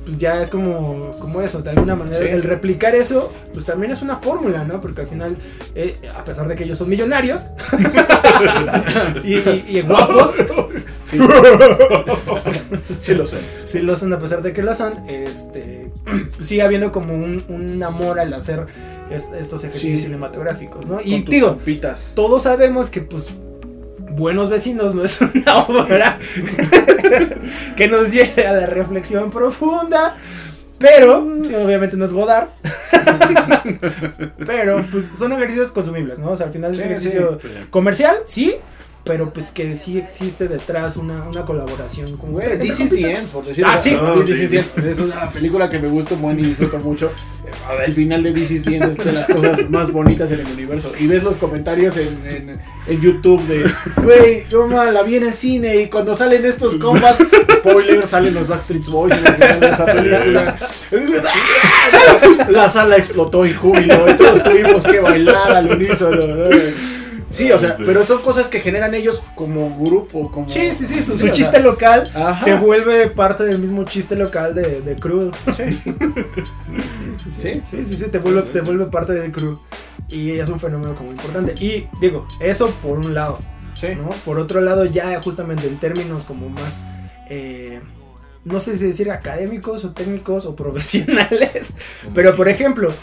pues 0.05 0.17
ya 0.17 0.41
es 0.41 0.49
como, 0.49 1.11
como 1.19 1.41
eso, 1.41 1.61
de 1.61 1.69
alguna 1.71 1.95
manera, 1.95 2.17
Sí. 2.17 2.25
el 2.27 2.41
replicar 2.43 2.95
eso, 2.95 3.31
pues 3.53 3.65
también 3.65 3.91
es 3.91 4.01
una 4.01 4.15
fórmula, 4.15 4.63
¿no? 4.63 4.81
Porque 4.81 5.01
al 5.01 5.07
final, 5.07 5.37
eh, 5.75 5.97
a 6.17 6.23
pesar 6.23 6.47
de 6.47 6.55
que 6.55 6.63
ellos 6.63 6.77
son 6.79 6.89
millonarios 6.89 7.47
y, 9.23 9.35
y- 9.37 9.65
y 9.69 9.81
guapos, 9.81 10.35
Sí. 11.03 11.17
sí 12.99 13.13
lo 13.15 13.25
sé. 13.25 13.37
sí 13.65 13.79
lo 13.79 13.95
son 13.97 14.13
a 14.13 14.19
pesar 14.19 14.41
de 14.41 14.53
que 14.53 14.61
lo 14.61 14.73
son, 14.75 14.93
este, 15.09 15.91
pues 16.35 16.47
sigue 16.47 16.61
habiendo 16.61 16.91
como 16.91 17.13
un, 17.13 17.43
un 17.47 17.81
amor 17.83 18.19
al 18.19 18.33
hacer 18.33 18.65
est- 19.09 19.33
estos 19.33 19.63
ejercicios 19.63 19.97
Sí. 19.99 20.05
cinematográficos, 20.05 20.85
¿no? 20.87 20.95
Con 20.97 21.07
Y 21.07 21.21
digo, 21.23 21.49
compitas. 21.49 22.11
todos 22.15 22.43
sabemos 22.43 22.89
que 22.89 23.01
pues 23.01 23.29
Buenos 24.13 24.49
Vecinos 24.49 24.93
no 24.93 25.03
es 25.05 25.19
una 25.35 25.57
obra 25.59 26.17
que 27.77 27.87
nos 27.87 28.11
lleve 28.11 28.45
a 28.45 28.53
la 28.53 28.65
reflexión 28.65 29.29
profunda, 29.31 30.15
pero 30.77 31.37
sí, 31.41 31.53
obviamente 31.55 31.95
no 31.95 32.05
es 32.05 32.11
Godard. 32.11 32.49
pero 34.45 34.83
pues 34.91 35.07
son 35.17 35.31
ejercicios 35.33 35.71
consumibles, 35.71 36.19
¿no? 36.19 36.31
O 36.31 36.35
sea, 36.35 36.47
al 36.47 36.51
final 36.51 36.71
es 36.73 36.79
un 36.79 36.85
ejercicio 36.85 37.39
Sí. 37.41 37.47
comercial, 37.69 38.15
sí, 38.25 38.55
pero 39.03 39.33
pues 39.33 39.51
que 39.51 39.75
sí 39.75 39.97
existe 39.97 40.47
detrás 40.47 40.95
una, 40.97 41.23
una 41.27 41.43
colaboración 41.43 42.17
con 42.17 42.31
Güey, 42.33 42.59
This 42.59 42.79
is 42.81 42.89
the 42.91 43.11
end, 43.11 43.27
por 43.29 43.45
decirlo 43.45 43.71
Ah, 43.71 43.77
sí. 43.77 43.97
Ah, 43.99 44.13
This 44.15 44.37
sí. 44.37 44.43
is 44.43 44.49
the 44.51 44.59
end. 44.59 44.85
Es 44.85 44.99
una 44.99 45.31
película 45.31 45.69
que 45.69 45.79
me 45.79 45.87
gusta 45.87 46.15
buen 46.15 46.39
y 46.39 46.43
disfruto 46.43 46.77
mucho. 46.79 47.11
El 47.85 47.93
final 47.95 48.21
de 48.23 48.31
This 48.31 48.51
is 48.51 48.63
the 48.63 48.75
end 48.77 48.91
es 48.91 48.97
de 49.03 49.11
las 49.11 49.27
cosas 49.27 49.69
más 49.69 49.91
bonitas 49.91 50.31
en 50.31 50.41
el 50.41 50.45
universo. 50.47 50.91
Y 50.99 51.07
ves 51.07 51.23
los 51.23 51.37
comentarios 51.37 51.97
en, 51.97 52.07
en, 52.27 52.59
en 52.87 53.01
YouTube 53.01 53.41
de, 53.47 53.69
güey, 54.03 54.45
yo 54.49 54.67
ma, 54.67 54.91
la 54.91 55.01
vi 55.03 55.15
en 55.15 55.25
el 55.25 55.33
cine 55.33 55.77
y 55.81 55.87
cuando 55.89 56.15
salen 56.15 56.45
estos 56.45 56.75
combats, 56.75 57.17
spoiler, 57.57 58.05
salen 58.07 58.33
los 58.35 58.47
Backstreet 58.47 58.85
Boys 58.85 59.13
en 59.17 59.25
el 59.25 59.33
final 59.33 59.59
de 59.59 59.67
esa 59.67 59.85
película. 59.85 60.57
La 62.49 62.69
sala 62.69 62.97
explotó 62.97 63.45
en 63.45 63.53
júbilo 63.55 64.09
y 64.09 64.13
todos 64.13 64.43
tuvimos 64.43 64.85
que 64.85 64.99
bailar 64.99 65.51
al 65.51 65.71
unísono. 65.71 66.27
¿no? 66.27 66.45
Sí, 67.31 67.51
o 67.51 67.57
sea, 67.57 67.73
Sí. 67.73 67.83
pero 67.85 68.05
son 68.05 68.21
cosas 68.21 68.47
que 68.49 68.59
generan 68.59 68.93
ellos 68.93 69.21
como 69.35 69.75
grupo, 69.79 70.29
como... 70.31 70.47
Sí, 70.49 70.71
sí, 70.75 70.85
sí, 70.85 71.01
su, 71.01 71.13
o 71.13 71.17
sea, 71.17 71.31
chiste 71.31 71.59
local 71.59 72.11
Ajá. 72.13 72.43
te 72.45 72.55
vuelve 72.55 73.07
parte 73.07 73.43
del 73.45 73.59
mismo 73.59 73.83
chiste 73.85 74.15
local 74.15 74.53
de, 74.53 74.81
de 74.81 74.95
crew. 74.95 75.31
Sí. 75.55 75.63
Sí, 77.13 77.29
sí, 77.29 77.31
sí, 77.31 77.41
¿Sí? 77.41 77.61
sí, 77.63 77.85
sí, 77.85 77.97
sí, 77.97 78.05
te 78.09 78.17
vuelve, 78.19 78.43
te 78.43 78.61
vuelve 78.61 78.85
parte 78.85 79.13
del 79.13 79.31
crew. 79.31 79.59
Y 80.07 80.31
es 80.31 80.47
un 80.49 80.59
fenómeno 80.59 80.95
como 80.95 81.11
importante. 81.11 81.53
Y 81.63 81.87
digo, 81.99 82.25
eso 82.39 82.73
por 82.81 82.97
un 82.99 83.13
lado. 83.13 83.39
Sí. 83.73 83.87
¿no? 83.95 84.09
Por 84.25 84.37
otro 84.39 84.61
lado, 84.61 84.85
ya 84.85 85.19
justamente 85.21 85.67
en 85.67 85.77
términos 85.79 86.23
como 86.23 86.49
más, 86.49 86.85
eh, 87.29 87.81
no 88.45 88.59
sé 88.59 88.75
si 88.77 88.87
decir 88.87 89.11
académicos 89.11 89.83
o 89.85 89.91
técnicos 89.91 90.45
o 90.45 90.55
profesionales, 90.55 91.73
pero 92.13 92.33
por 92.35 92.47
ejemplo, 92.47 92.93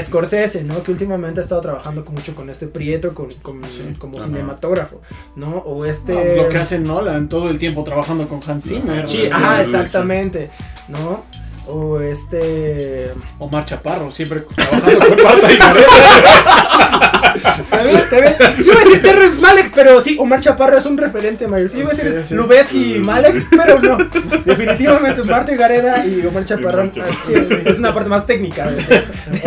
Scorsese, 0.00 0.62
¿no? 0.64 0.82
Que 0.82 0.92
últimamente 0.92 1.40
ha 1.40 1.42
estado 1.42 1.60
trabajando 1.60 2.04
mucho 2.10 2.34
con 2.34 2.48
este 2.50 2.66
Prieto 2.68 3.14
con, 3.14 3.30
con- 3.42 3.64
Sí. 3.64 3.82
como 3.98 4.20
cinematógrafo, 4.20 5.00
¿no? 5.34 5.58
O 5.58 5.84
este... 5.84 6.14
No, 6.36 6.42
lo 6.44 6.48
que 6.48 6.58
hace 6.58 6.78
Nolan 6.78 7.28
todo 7.28 7.50
el 7.50 7.58
tiempo 7.58 7.82
trabajando 7.84 8.28
con 8.28 8.40
Hans 8.48 8.64
Zimmer. 8.64 9.04
Sí, 9.06 9.22
Sí, 9.22 9.28
ajá, 9.32 9.56
sí, 9.56 9.62
exactamente, 9.62 10.50
¿no? 10.88 11.24
O 11.68 12.00
este... 12.00 13.10
Omar 13.38 13.64
Chaparro, 13.66 14.10
siempre 14.12 14.40
trabajando 14.54 14.98
con 15.00 15.22
Marta 15.24 15.52
y 15.52 15.56
Gareda. 15.56 17.34
Está 17.36 17.82
bien, 17.82 17.96
está 17.96 18.20
bien. 18.20 18.34
Yo 18.58 18.72
iba 18.72 18.80
a 18.80 18.84
decir 18.84 19.02
Terrence 19.02 19.40
Malek, 19.40 19.72
pero 19.74 20.00
sí, 20.00 20.16
Omar 20.18 20.40
Chaparro 20.40 20.78
es 20.78 20.86
un 20.86 20.96
referente 20.96 21.48
mayor. 21.48 21.68
Sí, 21.68 21.78
iba 21.80 21.90
a 21.90 21.94
decir 21.94 22.18
Sí, 22.22 22.28
sí. 22.28 22.34
Lubeski 22.34 22.94
y 22.94 22.98
Malek, 23.00 23.46
pero 23.50 23.80
no. 23.80 23.98
Definitivamente 24.44 25.22
Marta 25.24 25.54
Gareda 25.56 26.06
y 26.06 26.24
Omar 26.26 26.44
Chaparro. 26.44 26.82
Omar 26.82 26.90
Chaparro. 26.92 27.14
ah, 27.14 27.22
sí, 27.24 27.34
es, 27.34 27.50
es 27.50 27.78
una 27.78 27.92
parte 27.92 28.08
más 28.10 28.26
técnica 28.26 28.70
de, 28.70 28.76
de 28.82 29.04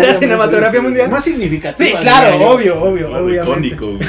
la 0.08 0.14
cinematografía 0.14 0.82
mundial. 0.82 1.10
Más 1.10 1.24
significativa. 1.24 1.90
Sí, 1.90 1.96
claro, 2.02 2.36
obvio, 2.50 2.82
obvio, 2.82 3.10
obviamente. 3.12 3.68
icónico, 3.68 3.86
güey. 3.88 4.00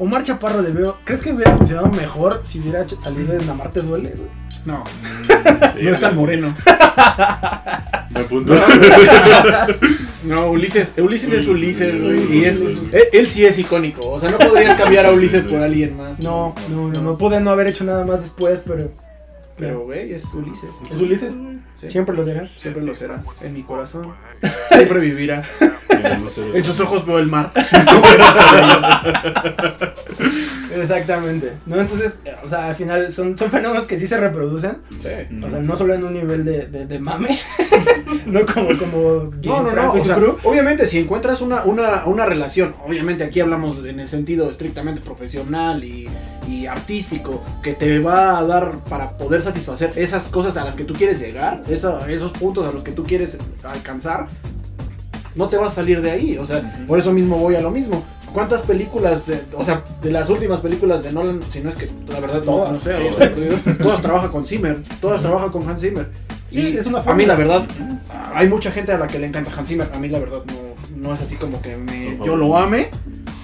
Omar 0.00 0.22
Chaparro 0.24 0.62
debió. 0.62 0.96
¿Crees 1.04 1.20
que 1.22 1.32
hubiera 1.32 1.56
funcionado 1.56 1.88
mejor 1.90 2.40
si 2.42 2.58
hubiera 2.58 2.84
salido 2.98 3.34
en 3.38 3.48
Amarte 3.48 3.80
Duele? 3.82 4.14
güey? 4.16 4.28
No, 4.64 4.82
Mm, 4.84 5.84
no 5.84 5.90
es 5.90 6.00
tan 6.00 6.16
moreno. 6.16 6.54
Me 8.10 8.20
apunto. 8.20 8.52
No, 10.24 10.50
Ulises, 10.50 10.92
Ulises 10.98 11.32
es 11.32 11.48
Ulises, 11.48 12.00
güey. 12.02 12.40
Y 12.40 12.44
es, 12.44 12.60
él, 12.60 13.04
él 13.12 13.26
sí 13.26 13.44
es 13.46 13.58
icónico. 13.58 14.06
O 14.10 14.20
sea, 14.20 14.30
no 14.30 14.38
podrías 14.38 14.76
cambiar 14.78 15.06
a 15.06 15.12
Ulises 15.12 15.46
por 15.46 15.60
alguien 15.62 15.96
más. 15.96 16.18
No, 16.20 16.54
no, 16.68 16.88
no, 16.88 17.00
no 17.00 17.16
pude 17.18 17.40
no 17.40 17.50
haber 17.50 17.68
hecho 17.68 17.84
nada 17.84 18.04
más 18.04 18.20
después, 18.20 18.62
pero. 18.66 18.90
Pero, 19.60 19.80
güey, 19.84 20.12
es 20.12 20.24
Ulises. 20.34 20.70
¿Es 20.92 21.00
Ulises? 21.00 21.38
Sí. 21.80 21.90
Siempre 21.90 22.14
lo 22.16 22.24
será. 22.24 22.48
Siempre 22.56 22.82
lo 22.82 22.94
será. 22.94 23.22
En 23.40 23.52
mi 23.54 23.62
corazón. 23.62 24.12
Siempre 24.70 25.00
vivirá. 25.00 25.42
En 26.54 26.64
sus 26.64 26.80
ojos 26.80 27.06
veo 27.06 27.18
el 27.18 27.26
mar. 27.26 27.52
Exactamente. 30.74 31.52
¿No? 31.66 31.80
Entonces, 31.80 32.20
o 32.44 32.48
sea, 32.48 32.68
al 32.68 32.74
final 32.76 33.12
son, 33.12 33.36
son 33.36 33.50
fenómenos 33.50 33.86
que 33.86 33.98
sí 33.98 34.06
se 34.06 34.18
reproducen. 34.18 34.78
Sí. 34.98 35.08
O 35.44 35.50
sea, 35.50 35.60
no 35.60 35.76
solo 35.76 35.94
en 35.94 36.04
un 36.04 36.12
nivel 36.12 36.44
de, 36.44 36.66
de, 36.66 36.86
de 36.86 36.98
mame, 36.98 37.38
no 38.26 38.46
como, 38.46 38.68
como 38.78 39.30
James 39.42 39.46
No, 39.46 39.56
no, 39.56 39.62
no. 39.62 39.70
Franco 39.70 39.96
y 39.96 39.98
o 39.98 40.02
su 40.02 40.06
sea, 40.08 40.16
crew. 40.16 40.36
obviamente, 40.44 40.86
si 40.86 40.98
encuentras 40.98 41.40
una, 41.40 41.64
una, 41.64 42.04
una 42.06 42.26
relación, 42.26 42.74
obviamente 42.86 43.24
aquí 43.24 43.40
hablamos 43.40 43.84
en 43.84 44.00
el 44.00 44.08
sentido 44.08 44.50
estrictamente 44.50 45.00
profesional 45.00 45.82
y, 45.84 46.08
y 46.50 46.66
artístico, 46.66 47.42
que 47.62 47.74
te 47.74 47.98
va 48.00 48.38
a 48.38 48.44
dar 48.44 48.78
para 48.84 49.16
poder 49.16 49.40
satisfacer 49.42 49.92
esas 49.96 50.24
cosas 50.28 50.56
a 50.56 50.64
las 50.64 50.74
que 50.74 50.84
tú 50.84 50.94
quieres 50.94 51.20
llegar, 51.20 51.62
esa- 51.68 52.10
esos 52.10 52.32
puntos 52.32 52.66
a 52.66 52.72
los 52.72 52.82
que 52.82 52.92
tú 52.92 53.02
quieres 53.04 53.38
alcanzar, 53.62 54.26
no 55.36 55.46
te 55.46 55.56
vas 55.56 55.72
a 55.72 55.74
salir 55.76 56.00
de 56.02 56.10
ahí. 56.10 56.38
O 56.38 56.46
sea, 56.46 56.84
por 56.88 56.98
eso 56.98 57.12
mismo 57.12 57.38
voy 57.38 57.54
a 57.54 57.60
lo 57.60 57.70
mismo. 57.70 58.02
¿Cuántas 58.32 58.62
películas, 58.62 59.26
de- 59.26 59.42
o 59.56 59.64
sea, 59.64 59.82
de 60.02 60.10
las 60.10 60.28
últimas 60.30 60.60
películas 60.60 61.02
de 61.02 61.12
Nolan, 61.12 61.40
si 61.50 61.60
no 61.60 61.70
es 61.70 61.76
que 61.76 61.90
la 62.08 62.20
verdad 62.20 62.38
no, 62.44 62.52
Todas. 62.52 62.72
no 62.72 62.80
sé, 62.80 62.94
Todas. 62.94 63.78
todas 63.82 64.02
trabajan 64.02 64.30
con 64.30 64.46
Zimmer, 64.46 64.82
todas 65.00 65.20
trabajan 65.22 65.50
con 65.50 65.68
Hans 65.68 65.82
Zimmer. 65.82 66.08
Sí, 66.50 66.60
Y 66.60 66.76
es 66.76 66.86
una 66.86 66.98
a 66.98 67.14
mí 67.14 67.26
la 67.26 67.34
verdad, 67.36 67.66
hay 68.34 68.48
mucha 68.48 68.70
gente 68.70 68.92
a 68.92 68.98
la 68.98 69.06
que 69.06 69.18
le 69.18 69.26
encanta 69.26 69.50
Hans 69.56 69.68
Zimmer, 69.68 69.88
a 69.92 69.98
mí 69.98 70.08
la 70.08 70.18
verdad 70.18 70.42
no, 70.46 71.08
no 71.08 71.14
es 71.14 71.22
así 71.22 71.36
como 71.36 71.60
que 71.62 71.76
me, 71.76 72.18
yo 72.24 72.36
lo 72.36 72.56
ame, 72.58 72.88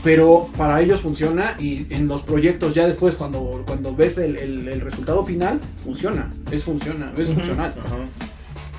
pero 0.05 0.49
para 0.57 0.81
ellos 0.81 1.01
funciona 1.01 1.55
y 1.59 1.87
en 1.90 2.09
los 2.09 2.23
proyectos 2.23 2.75
ya 2.75 2.87
después 2.87 3.14
cuando, 3.16 3.62
cuando 3.66 3.95
ves 3.95 4.19
el, 4.19 4.37
el- 4.37 4.69
el 4.69 4.81
resultado 4.81 5.25
final, 5.25 5.61
funciona, 5.83 6.31
es 6.51 6.64
funciona, 6.64 7.12
es 7.16 7.29
funcional. 7.29 7.75
Ajá. 7.85 7.97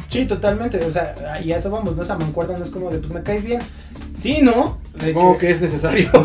Sí, 0.09 0.25
totalmente. 0.25 0.83
O 0.85 0.91
sea, 0.91 1.41
y 1.43 1.51
a 1.51 1.57
eso 1.57 1.69
vamos, 1.69 1.95
¿no? 1.95 2.01
Esa 2.01 2.17
mancuerda 2.17 2.57
no 2.57 2.63
es 2.63 2.69
como 2.71 2.89
de, 2.89 2.99
pues 2.99 3.11
me 3.11 3.21
caes 3.23 3.43
bien. 3.43 3.59
Sí, 4.17 4.41
¿no? 4.41 4.77
Supongo 4.99 5.37
que 5.37 5.51
es 5.51 5.61
necesario. 5.61 6.09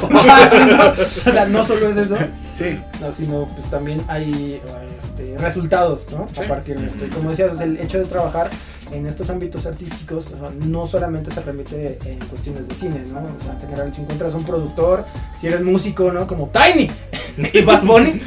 O 1.27 1.31
sea, 1.31 1.47
no 1.47 1.65
solo 1.65 1.89
es 1.89 1.97
eso, 1.97 2.17
sí. 2.57 2.79
no, 3.01 3.13
sino 3.13 3.47
pues 3.49 3.69
también 3.71 4.03
hay 4.09 4.61
este, 4.99 5.37
resultados, 5.39 6.07
¿no? 6.11 6.27
Sí. 6.29 6.41
A 6.41 6.49
partir 6.49 6.79
de 6.79 6.89
esto. 6.89 7.05
Y 7.05 7.09
como 7.09 7.31
decías, 7.31 7.53
o 7.53 7.57
sea, 7.57 7.67
el 7.67 7.79
hecho 7.79 7.99
de 7.99 8.05
trabajar 8.07 8.51
en 8.91 9.07
estos 9.07 9.31
ámbitos 9.31 9.67
artísticos, 9.67 10.27
o 10.33 10.39
sea, 10.39 10.51
no 10.67 10.87
solamente 10.87 11.31
se 11.31 11.41
remite 11.41 11.99
en 12.05 12.19
cuestiones 12.27 12.69
de 12.69 12.75
cine, 12.75 13.05
¿no? 13.09 13.21
O 13.21 13.43
sea, 13.43 13.53
en 13.53 13.61
general, 13.61 13.95
si 13.95 14.01
encuentras 14.03 14.35
un 14.35 14.45
productor, 14.45 15.05
si 15.39 15.47
eres 15.49 15.63
músico, 15.63 16.11
¿no? 16.13 16.27
Como 16.27 16.51
Tiny 16.51 16.91
y 17.53 17.63
Bad 17.63 17.83
Bunny. 17.85 18.13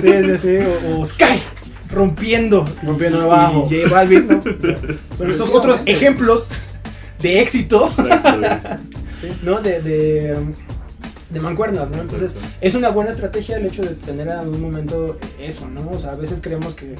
sí, 0.00 0.12
sí, 0.24 0.38
sí. 0.38 0.56
O, 0.90 1.00
o 1.00 1.04
Sky 1.04 1.42
rompiendo, 1.92 2.66
Rompiendo 2.82 3.18
y- 3.18 3.22
abajo. 3.22 3.68
Y 3.70 3.82
J 3.82 3.94
Balvin, 3.94 4.26
¿no? 4.28 4.38
O 4.38 4.42
sea, 4.42 4.76
son 5.18 5.30
estos 5.30 5.50
otros 5.50 5.80
ejemplos 5.86 6.70
de 7.20 7.40
éxito, 7.40 7.86
Exacto. 7.88 8.38
¿no? 9.42 9.60
De, 9.60 9.80
de, 9.80 10.36
de 11.30 11.40
mancuernas, 11.40 11.88
¿no? 11.90 12.02
Entonces, 12.02 12.32
Exacto. 12.32 12.56
es 12.60 12.74
una 12.74 12.88
buena 12.88 13.10
estrategia 13.10 13.56
el 13.58 13.66
hecho 13.66 13.82
de 13.82 13.94
tener 13.94 14.26
en 14.28 14.32
algún 14.34 14.60
momento 14.60 15.16
eso, 15.38 15.68
¿no? 15.68 15.88
O 15.90 16.00
sea, 16.00 16.12
a 16.12 16.16
veces 16.16 16.40
creemos 16.42 16.74
que 16.74 16.96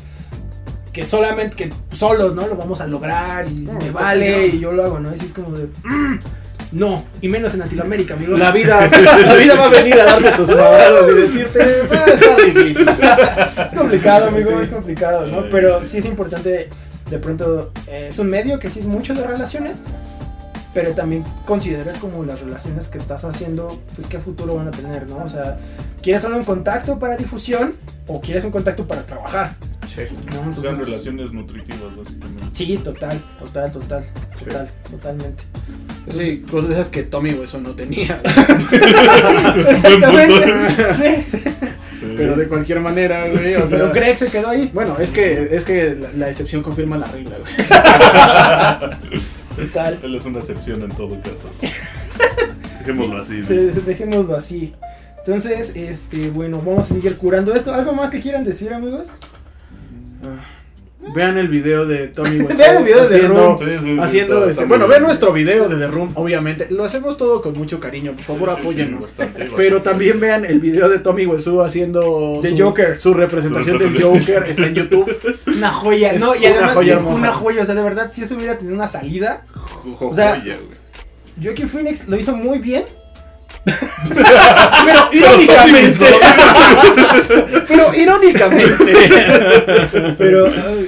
que 0.92 1.07
solamente 1.07 1.57
que 1.57 1.70
solos, 1.96 2.35
¿no? 2.35 2.46
Lo 2.46 2.55
vamos 2.55 2.83
a 2.83 2.87
lograr 2.87 3.48
y 3.48 3.61
No, 3.61 3.72
me 3.78 3.90
vale 3.90 4.48
y 4.48 4.61
yo 4.61 4.72
lo 4.72 4.85
hago, 4.85 5.00
¿no? 5.00 5.11
Y 5.11 5.14
así 5.14 5.24
es 5.24 5.33
como 5.33 5.57
de 5.57 5.66
"Mm, 5.85 6.18
no, 6.72 7.04
y 7.20 7.28
menos 7.28 7.52
en 7.54 7.61
Latinoamérica, 7.61 8.14
amigo. 8.14 8.37
La 8.37 8.50
vida, 8.50 8.80
la 9.26 9.35
vida 9.35 9.54
va 9.54 9.66
a 9.66 9.68
venir 9.68 9.94
a 10.00 10.04
darte 10.06 10.30
tus 10.32 10.48
abrazos 10.50 11.08
y 11.11 11.14
decirte, 11.20 11.82
va 11.92 12.04
a 12.04 12.06
estar 12.06 12.37
difícil. 12.44 12.87
es 12.88 13.78
complicado, 13.78 14.28
amigo, 14.28 14.50
Sí. 14.50 14.56
es 14.62 14.68
complicado, 14.68 15.26
¿no? 15.26 15.44
Pero 15.50 15.85
sí. 15.85 15.98
es 15.98 16.04
importante, 16.06 16.68
de 17.11 17.18
pronto, 17.18 17.72
eh, 17.88 18.06
es 18.08 18.18
un 18.18 18.28
medio 18.30 18.58
que 18.58 18.70
sí 18.70 18.78
es 18.78 18.87
mucho 18.87 19.14
de 19.14 19.26
relaciones, 19.26 19.82
pero 20.74 20.94
también 20.94 21.22
consideres 21.44 21.98
como 21.98 22.24
las 22.24 22.40
relaciones 22.40 22.88
que 22.88 22.96
estás 22.96 23.24
haciendo, 23.24 23.78
pues 23.94 24.06
qué 24.06 24.18
futuro 24.18 24.54
van 24.54 24.68
a 24.68 24.70
tener, 24.70 25.06
¿no? 25.11 25.18
O 25.18 25.28
sea, 25.28 25.58
¿quieres 26.00 26.22
solo 26.22 26.38
un 26.38 26.44
contacto 26.44 26.98
para 26.98 27.16
difusión 27.18 27.74
o 28.06 28.20
quieres 28.22 28.44
un 28.44 28.50
contacto 28.50 28.87
para 28.88 29.02
trabajar? 29.02 29.56
Sí. 29.94 30.02
¿no? 30.26 30.33
Sean 30.33 30.44
Entonces, 30.48 30.78
relaciones 30.78 31.33
nutritivas, 31.33 31.94
básicamente. 31.96 32.42
sí, 32.52 32.78
total, 32.78 33.20
total, 33.38 33.70
total, 33.72 34.05
total, 34.38 34.70
totalmente. 34.90 35.44
Sí, 36.11 36.38
cosas 36.50 36.68
de 36.70 36.74
esas 36.76 36.88
que 36.88 37.02
Tommy 37.02 37.31
Hueso 37.33 37.61
no 37.61 37.74
tenía. 37.74 38.20
Exactamente. 39.68 40.55
sí, 40.94 41.24
sí. 41.31 41.38
Sí. 42.00 42.14
Pero 42.16 42.37
de 42.37 42.48
cualquier 42.48 42.81
manera, 42.81 43.28
güey. 43.28 43.55
O 43.55 43.68
sea, 43.68 43.78
Pero 43.78 43.90
Craig 43.92 44.16
se 44.16 44.26
quedó 44.26 44.48
ahí. 44.48 44.70
Bueno, 44.74 44.96
es 44.98 45.11
que, 45.12 45.48
es 45.55 45.64
que 45.64 45.94
la, 45.94 46.11
la 46.12 46.31
excepción 46.31 46.62
confirma 46.62 46.96
la 46.98 47.07
regla, 47.07 47.37
güey. 47.38 47.52
Total. 49.57 49.98
Él 50.02 50.14
es 50.16 50.24
una 50.24 50.38
excepción 50.40 50.83
en 50.83 50.88
todo 50.90 51.16
caso. 51.20 51.50
Dejémoslo 52.81 53.18
así. 53.20 53.44
Se- 53.44 53.81
dejémoslo 53.83 54.35
así. 54.37 54.74
Entonces, 55.18 55.72
este, 55.76 56.31
bueno, 56.31 56.59
vamos 56.59 56.90
a 56.90 56.94
seguir 56.94 57.16
curando 57.16 57.55
esto. 57.55 57.72
¿Algo 57.72 57.94
más 57.94 58.11
que 58.11 58.20
quieran 58.20 58.42
decir, 58.42 58.72
amigos? 58.74 59.11
Vean 61.14 61.37
el 61.38 61.48
video 61.48 61.87
de 61.87 62.09
Tommy 62.09 62.37
Wiseau 62.40 62.57
Vean 62.59 62.77
el 62.77 62.85
video 62.85 63.01
de 63.03 63.09
The 63.09 63.14
haciendo, 63.16 63.35
Room. 63.46 63.59
Sí, 63.59 63.64
sí, 63.64 63.79
sí, 63.85 63.96
haciendo 64.01 64.48
este, 64.48 64.64
bueno, 64.64 64.87
vean 64.88 65.01
bien. 65.01 65.07
nuestro 65.09 65.33
video 65.33 65.68
de 65.68 65.77
The 65.77 65.87
Room, 65.88 66.12
obviamente. 66.14 66.66
Lo 66.70 66.85
hacemos 66.85 67.16
todo 67.16 67.42
con 67.42 67.55
mucho 67.57 67.81
cariño, 67.81 68.12
por 68.12 68.25
favor 68.25 68.48
Sí, 68.51 68.55
sí, 68.55 68.61
sí, 68.61 68.62
apóyennos. 68.62 69.01
bastante, 69.03 69.38
bastante. 69.40 69.57
Pero 69.57 69.83
también 69.83 70.20
vean 70.20 70.44
el 70.44 70.61
video 70.61 70.88
de 70.88 70.98
Tommy 70.98 71.27
Wiseau 71.27 71.61
haciendo 71.62 72.40
De 72.42 72.57
su, 72.57 72.62
Joker. 72.62 73.01
su 73.01 73.14
representación 73.14 73.79
del 73.79 73.92
representación. 73.92 74.37
Joker, 74.37 74.51
está 74.51 74.66
en 74.66 74.75
YouTube. 74.75 75.38
Una 75.57 75.70
joya, 75.70 76.12
Es 76.12 76.20
no, 76.22 76.35
y 76.35 76.38
una 76.38 76.48
además 76.51 76.75
joya 76.75 76.92
es 76.94 76.98
hermosa. 76.98 77.18
una 77.18 77.33
joya, 77.33 77.62
o 77.62 77.66
sea, 77.66 77.75
de 77.75 77.83
verdad, 77.83 78.11
si 78.12 78.22
eso 78.22 78.35
hubiera 78.37 78.57
tenido 78.59 78.75
una 78.77 78.88
salida, 78.88 79.42
o 80.01 80.14
sea, 80.14 80.40
joya, 80.40 80.57
güey. 80.57 80.83
Joaquin 81.42 81.68
Phoenix 81.68 82.09
lo 82.09 82.16
hizo 82.16 82.37
muy 82.37 82.59
bien, 82.59 82.85
Pero 84.85 85.12
irónicamente. 85.12 86.07
pero 87.68 87.94
irónicamente. 87.94 88.94
Pero, 90.18 90.46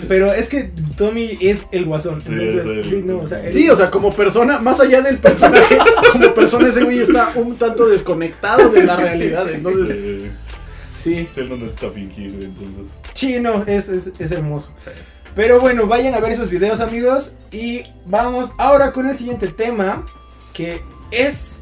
pero 0.09 0.33
es 0.33 0.49
que 0.49 0.71
Tommy 0.97 1.39
es 1.41 1.59
el 1.73 1.85
guasón. 1.85 2.23
Sí, 2.23 2.33
entonces, 2.33 2.87
sí, 2.87 3.03
no, 3.05 3.19
o 3.19 3.29
sea, 3.29 3.45
él- 3.45 3.53
Sí, 3.53 3.69
o 3.69 3.77
sea, 3.77 3.91
como 3.91 4.15
persona, 4.15 4.59
más 4.59 4.81
allá 4.81 5.03
del 5.03 5.19
personaje, 5.19 5.79
como 6.13 6.35
persona 6.35 6.69
ese 6.69 6.83
güey 6.85 7.01
está 7.01 7.31
un 7.37 7.57
tanto 7.57 7.87
desconectado 7.87 8.69
de 8.71 8.85
la 8.85 8.97
realidad. 8.97 9.49
Entonces, 9.51 9.97
sí. 10.93 11.29
sí, 11.33 11.41
él 11.41 11.49
no 11.49 11.57
necesita 11.57 11.91
fingir, 11.91 12.39
entonces. 12.43 12.87
Sí, 13.15 13.39
no, 13.41 13.65
es, 13.67 13.89
es, 13.89 14.13
es 14.19 14.33
hermoso. 14.33 14.73
Pero 15.35 15.61
bueno, 15.61 15.87
vayan 15.87 16.15
a 16.15 16.21
ver 16.21 16.33
esos 16.33 16.51
videos, 16.51 16.81
amigos. 16.81 17.35
Y 17.51 17.83
vamos 18.07 18.53
ahora 18.59 18.93
con 18.93 19.09
el 19.09 19.17
siguiente 19.17 19.49
tema. 19.49 20.07
Que 20.53 20.81
es. 21.11 21.61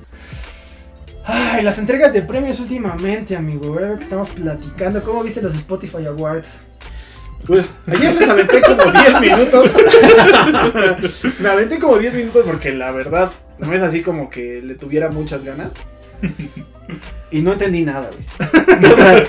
Ay, 1.24 1.62
las 1.62 1.78
entregas 1.78 2.12
de 2.12 2.22
premios 2.22 2.58
últimamente, 2.60 3.36
amigo. 3.36 3.66
Ahora 3.66 3.96
que 3.96 4.02
estamos 4.02 4.28
platicando. 4.30 5.02
¿Cómo 5.02 5.22
viste 5.22 5.40
los 5.40 5.54
Spotify 5.54 6.06
Awards? 6.06 6.60
Pues 7.46 7.74
ayer 7.86 8.14
les 8.14 8.28
aventé 8.28 8.60
como 8.60 8.90
10 8.90 9.20
minutos. 9.20 9.76
Me 11.40 11.48
aventé 11.48 11.78
como 11.78 11.98
10 11.98 12.14
minutos 12.14 12.44
porque 12.46 12.72
la 12.72 12.92
verdad 12.92 13.32
no 13.58 13.72
es 13.72 13.82
así 13.82 14.02
como 14.02 14.30
que 14.30 14.62
le 14.62 14.74
tuviera 14.74 15.10
muchas 15.10 15.42
ganas. 15.44 15.72
Y 17.30 17.40
no 17.40 17.52
entendí 17.52 17.82
nada, 17.82 18.10
güey. 18.10 18.52
O 18.82 18.96
sea, 18.96 19.24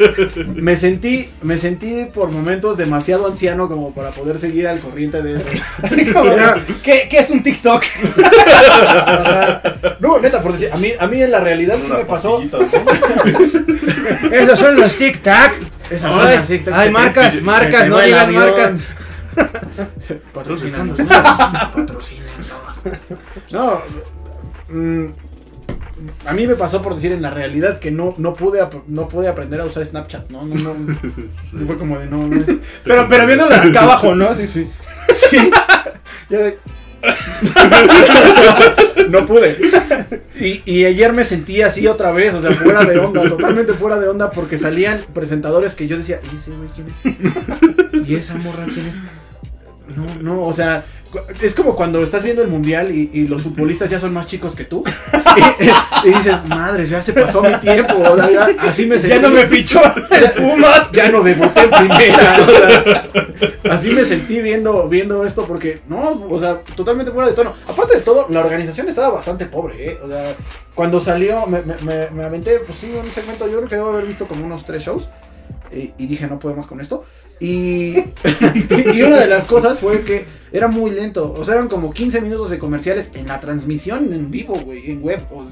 me 0.56 0.76
sentí, 0.76 1.30
me 1.44 1.58
sentí 1.58 2.06
por 2.06 2.32
momentos 2.32 2.76
demasiado 2.76 3.28
anciano 3.28 3.68
como 3.68 3.94
para 3.94 4.10
poder 4.10 4.40
seguir 4.40 4.68
al 4.68 4.80
corriente 4.80 5.22
de 5.22 5.36
eso. 5.38 5.46
Así 5.82 6.12
como, 6.12 6.32
¿qué, 6.84 7.08
qué 7.10 7.20
es 7.20 7.30
un 7.30 7.44
TikTok? 7.44 7.84
O 8.16 9.24
sea, 9.24 9.62
no, 10.00 10.20
neta, 10.20 10.42
por 10.42 10.54
decir, 10.54 10.70
a 10.72 10.78
mí, 10.78 10.92
a 11.00 11.08
mí 11.08 11.22
en 11.22 11.32
la 11.32 11.40
realidad 11.40 11.78
sí 11.84 11.92
me 11.92 12.06
pasó. 12.06 12.42
Esos 14.32 14.60
son 14.60 14.76
los 14.76 14.98
TikTok. 14.98 15.52
Esas 15.92 16.14
son 16.14 16.28
Ay, 16.28 16.38
las 16.38 16.48
TikToks 16.48 16.78
ay, 16.78 16.88
que 16.88 16.92
marcas, 16.92 17.42
marcas, 17.42 17.88
no 17.88 17.98
avión. 17.98 18.34
marcas. 18.34 18.74
Patrocínanos. 20.34 20.98
Patrocínanos. 20.98 22.84
No, 23.52 23.82
mm, 24.70 25.06
a 26.26 26.34
mí 26.34 26.48
me 26.48 26.56
pasó 26.56 26.82
por 26.82 26.96
decir 26.96 27.12
en 27.12 27.22
la 27.22 27.30
realidad 27.30 27.80
que 27.80 27.92
no, 27.92 28.16
no 28.18 28.34
pude 28.34 28.60
no 28.88 29.08
pude 29.08 29.28
aprender 29.28 29.62
a 29.62 29.66
usar 29.66 29.86
Snapchat, 29.86 30.30
no, 30.30 30.46
no, 30.46 30.56
no. 30.56 30.76
Y 31.62 31.66
fue 31.66 31.78
como 31.78 32.00
de 32.00 32.08
no, 32.08 32.28
no 32.28 32.40
es. 32.42 32.50
Pero, 32.84 33.08
pero 33.10 33.26
viéndola 33.28 33.62
acá 33.62 33.82
abajo, 33.84 34.16
¿no? 34.16 34.34
Sí, 34.36 34.48
sí. 34.48 34.68
Sí, 35.14 35.52
Yo 36.30 36.40
de- 36.40 36.58
no 39.10 39.26
pude. 39.26 39.58
Y, 40.40 40.62
y 40.66 40.86
ayer 40.86 41.14
me 41.14 41.24
sentí 41.24 41.62
así 41.62 41.88
otra 41.88 42.12
vez, 42.12 42.34
o 42.34 42.42
sea, 42.42 42.52
fuera 42.52 42.84
de 42.84 42.98
onda, 42.98 43.28
totalmente 43.28 43.74
fuera 43.74 44.00
de 44.00 44.08
onda, 44.08 44.32
porque 44.32 44.58
salían 44.58 45.02
presentadores 45.14 45.76
que 45.76 45.88
yo 45.88 45.98
decía, 45.98 46.20
¿y 46.32 46.36
ese 46.38 46.52
güey 46.52 46.70
quién 46.74 46.88
es? 46.88 48.10
¿Y 48.10 48.16
esa 48.16 48.36
morra 48.36 48.66
quién 48.74 48.88
es? 48.88 48.96
No, 49.98 50.16
no, 50.22 50.42
o 50.44 50.54
sea, 50.54 50.84
es 51.42 51.54
como 51.56 51.76
cuando 51.76 52.02
estás 52.04 52.24
viendo 52.24 52.42
el 52.42 52.48
mundial 52.48 52.92
y, 52.92 53.10
y 53.14 53.28
los 53.28 53.42
futbolistas 53.44 53.90
ya 53.90 54.00
son 54.00 54.14
más 54.14 54.28
chicos 54.28 54.56
que 54.56 54.66
tú. 54.66 54.84
Y, 55.36 56.10
y 56.10 56.14
dices, 56.14 56.46
madre, 56.48 56.86
ya 56.86 57.02
se 57.02 57.12
pasó 57.12 57.42
mi 57.42 57.56
tiempo. 57.56 57.96
o 57.98 58.16
sea, 58.16 58.30
ya- 58.30 58.56
así 58.70 58.86
me 58.86 59.00
sentí. 59.00 59.16
Ya 59.16 59.20
no 59.22 59.30
me 59.30 59.48
fichó 59.48 59.82
el 60.12 60.32
Pumas. 60.34 60.92
Ya 60.92 61.10
no 61.10 61.24
debuté 61.24 61.62
en 61.62 61.70
primera. 61.72 62.38
o 62.44 62.52
sea, 63.66 63.74
así 63.74 63.90
me 63.92 64.06
sentí 64.06 64.40
viendo, 64.42 64.88
viendo 64.88 65.26
esto 65.26 65.46
porque, 65.48 65.82
no, 65.88 66.28
o 66.30 66.40
sea, 66.40 66.60
totalmente 66.76 67.12
fuera 67.12 67.30
de 67.30 67.34
tono. 67.36 67.54
Aparte 67.68 67.96
de 67.96 68.02
todo, 68.02 68.28
la 68.30 68.42
organización 68.42 68.90
estaba 68.90 69.10
bastante 69.10 69.48
pobre, 69.48 69.90
¿eh? 69.94 70.00
O 70.04 70.08
sea, 70.08 70.36
cuando 70.76 71.00
salió, 71.00 71.48
me, 71.48 71.62
me, 71.64 71.76
me, 71.82 72.10
me 72.12 72.24
aventé, 72.26 72.60
pues 72.60 72.78
sí, 72.78 72.94
un 72.96 73.10
segmento, 73.12 73.48
yo 73.48 73.58
creo 73.58 73.70
que 73.70 73.76
debo 73.78 73.90
haber 73.90 74.06
visto 74.06 74.28
como 74.28 74.46
unos 74.46 74.66
tres 74.66 74.84
shows. 74.84 75.10
Y, 75.98 76.06
dije, 76.06 76.28
no 76.28 76.40
puedo 76.40 76.56
más 76.56 76.68
con 76.68 76.80
esto. 76.82 77.04
Y, 77.40 77.96
y 78.94 79.02
una 79.02 79.20
de 79.20 79.28
las 79.28 79.46
cosas 79.46 79.80
fue 79.80 80.02
que 80.02 80.26
era 80.52 80.68
muy 80.68 80.92
lento. 80.92 81.34
O 81.34 81.44
sea, 81.44 81.56
eran 81.56 81.68
como 81.68 81.92
15 81.92 82.22
minutos 82.22 82.50
de 82.50 82.60
comerciales 82.60 83.12
en 83.16 83.28
la 83.28 83.40
transmisión 83.40 84.14
en 84.14 84.32
vivo, 84.32 84.56
güey, 84.56 84.92
en 84.92 85.02
web. 85.02 85.22
O 85.32 85.46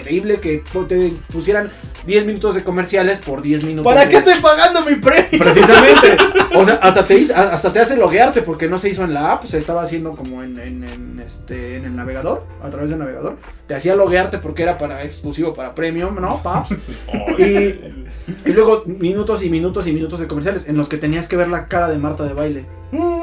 increíble 0.00 0.40
que 0.40 0.62
te 0.88 1.12
pusieran 1.32 1.70
10 2.06 2.26
minutos 2.26 2.54
de 2.54 2.64
comerciales 2.64 3.18
por 3.18 3.42
10 3.42 3.62
minutos. 3.64 3.92
¿Para 3.92 4.04
de- 4.06 4.10
qué 4.10 4.16
estoy 4.16 4.34
pagando 4.40 4.82
mi 4.82 4.96
premio? 4.96 5.38
Precisamente. 5.38 6.16
O 6.52 6.64
sea, 6.64 6.74
hasta 6.82 7.04
te, 7.04 7.16
hizo- 7.16 7.36
hasta 7.36 7.72
te 7.72 7.78
hace 7.78 7.96
loguearte 7.96 8.42
porque 8.42 8.68
no 8.68 8.80
se 8.80 8.88
hizo 8.88 9.04
en 9.04 9.14
la 9.14 9.30
app, 9.30 9.44
se 9.44 9.56
estaba 9.56 9.82
haciendo 9.82 10.16
como 10.16 10.42
en, 10.42 10.58
en, 10.58 10.82
en, 10.82 11.22
este, 11.24 11.76
en 11.76 11.84
el 11.84 11.94
navegador, 11.94 12.44
a 12.60 12.68
través 12.70 12.90
del 12.90 12.98
navegador. 12.98 13.36
Te 13.68 13.76
hacía 13.76 13.94
loguearte 13.94 14.38
porque 14.38 14.64
era 14.64 14.76
para 14.76 15.04
exclusivo 15.04 15.54
para 15.54 15.76
premium, 15.76 16.16
¿no? 16.20 16.36
Paps. 16.42 16.74
Y, 17.38 17.44
y 17.44 18.52
luego 18.52 18.82
minutos 18.86 19.44
y 19.44 19.48
minutos 19.48 19.86
y 19.86 19.92
minutos 19.92 20.18
de 20.18 20.26
comerciales 20.26 20.66
en 20.68 20.76
los 20.76 20.88
que 20.88 20.96
tenías 20.96 21.28
que 21.28 21.36
ver 21.36 21.46
la 21.46 21.68
cara 21.68 21.86
de 21.88 21.98
Marta 21.98 22.24
de 22.24 22.32
baile. 22.34 22.66
Mm, 22.90 23.19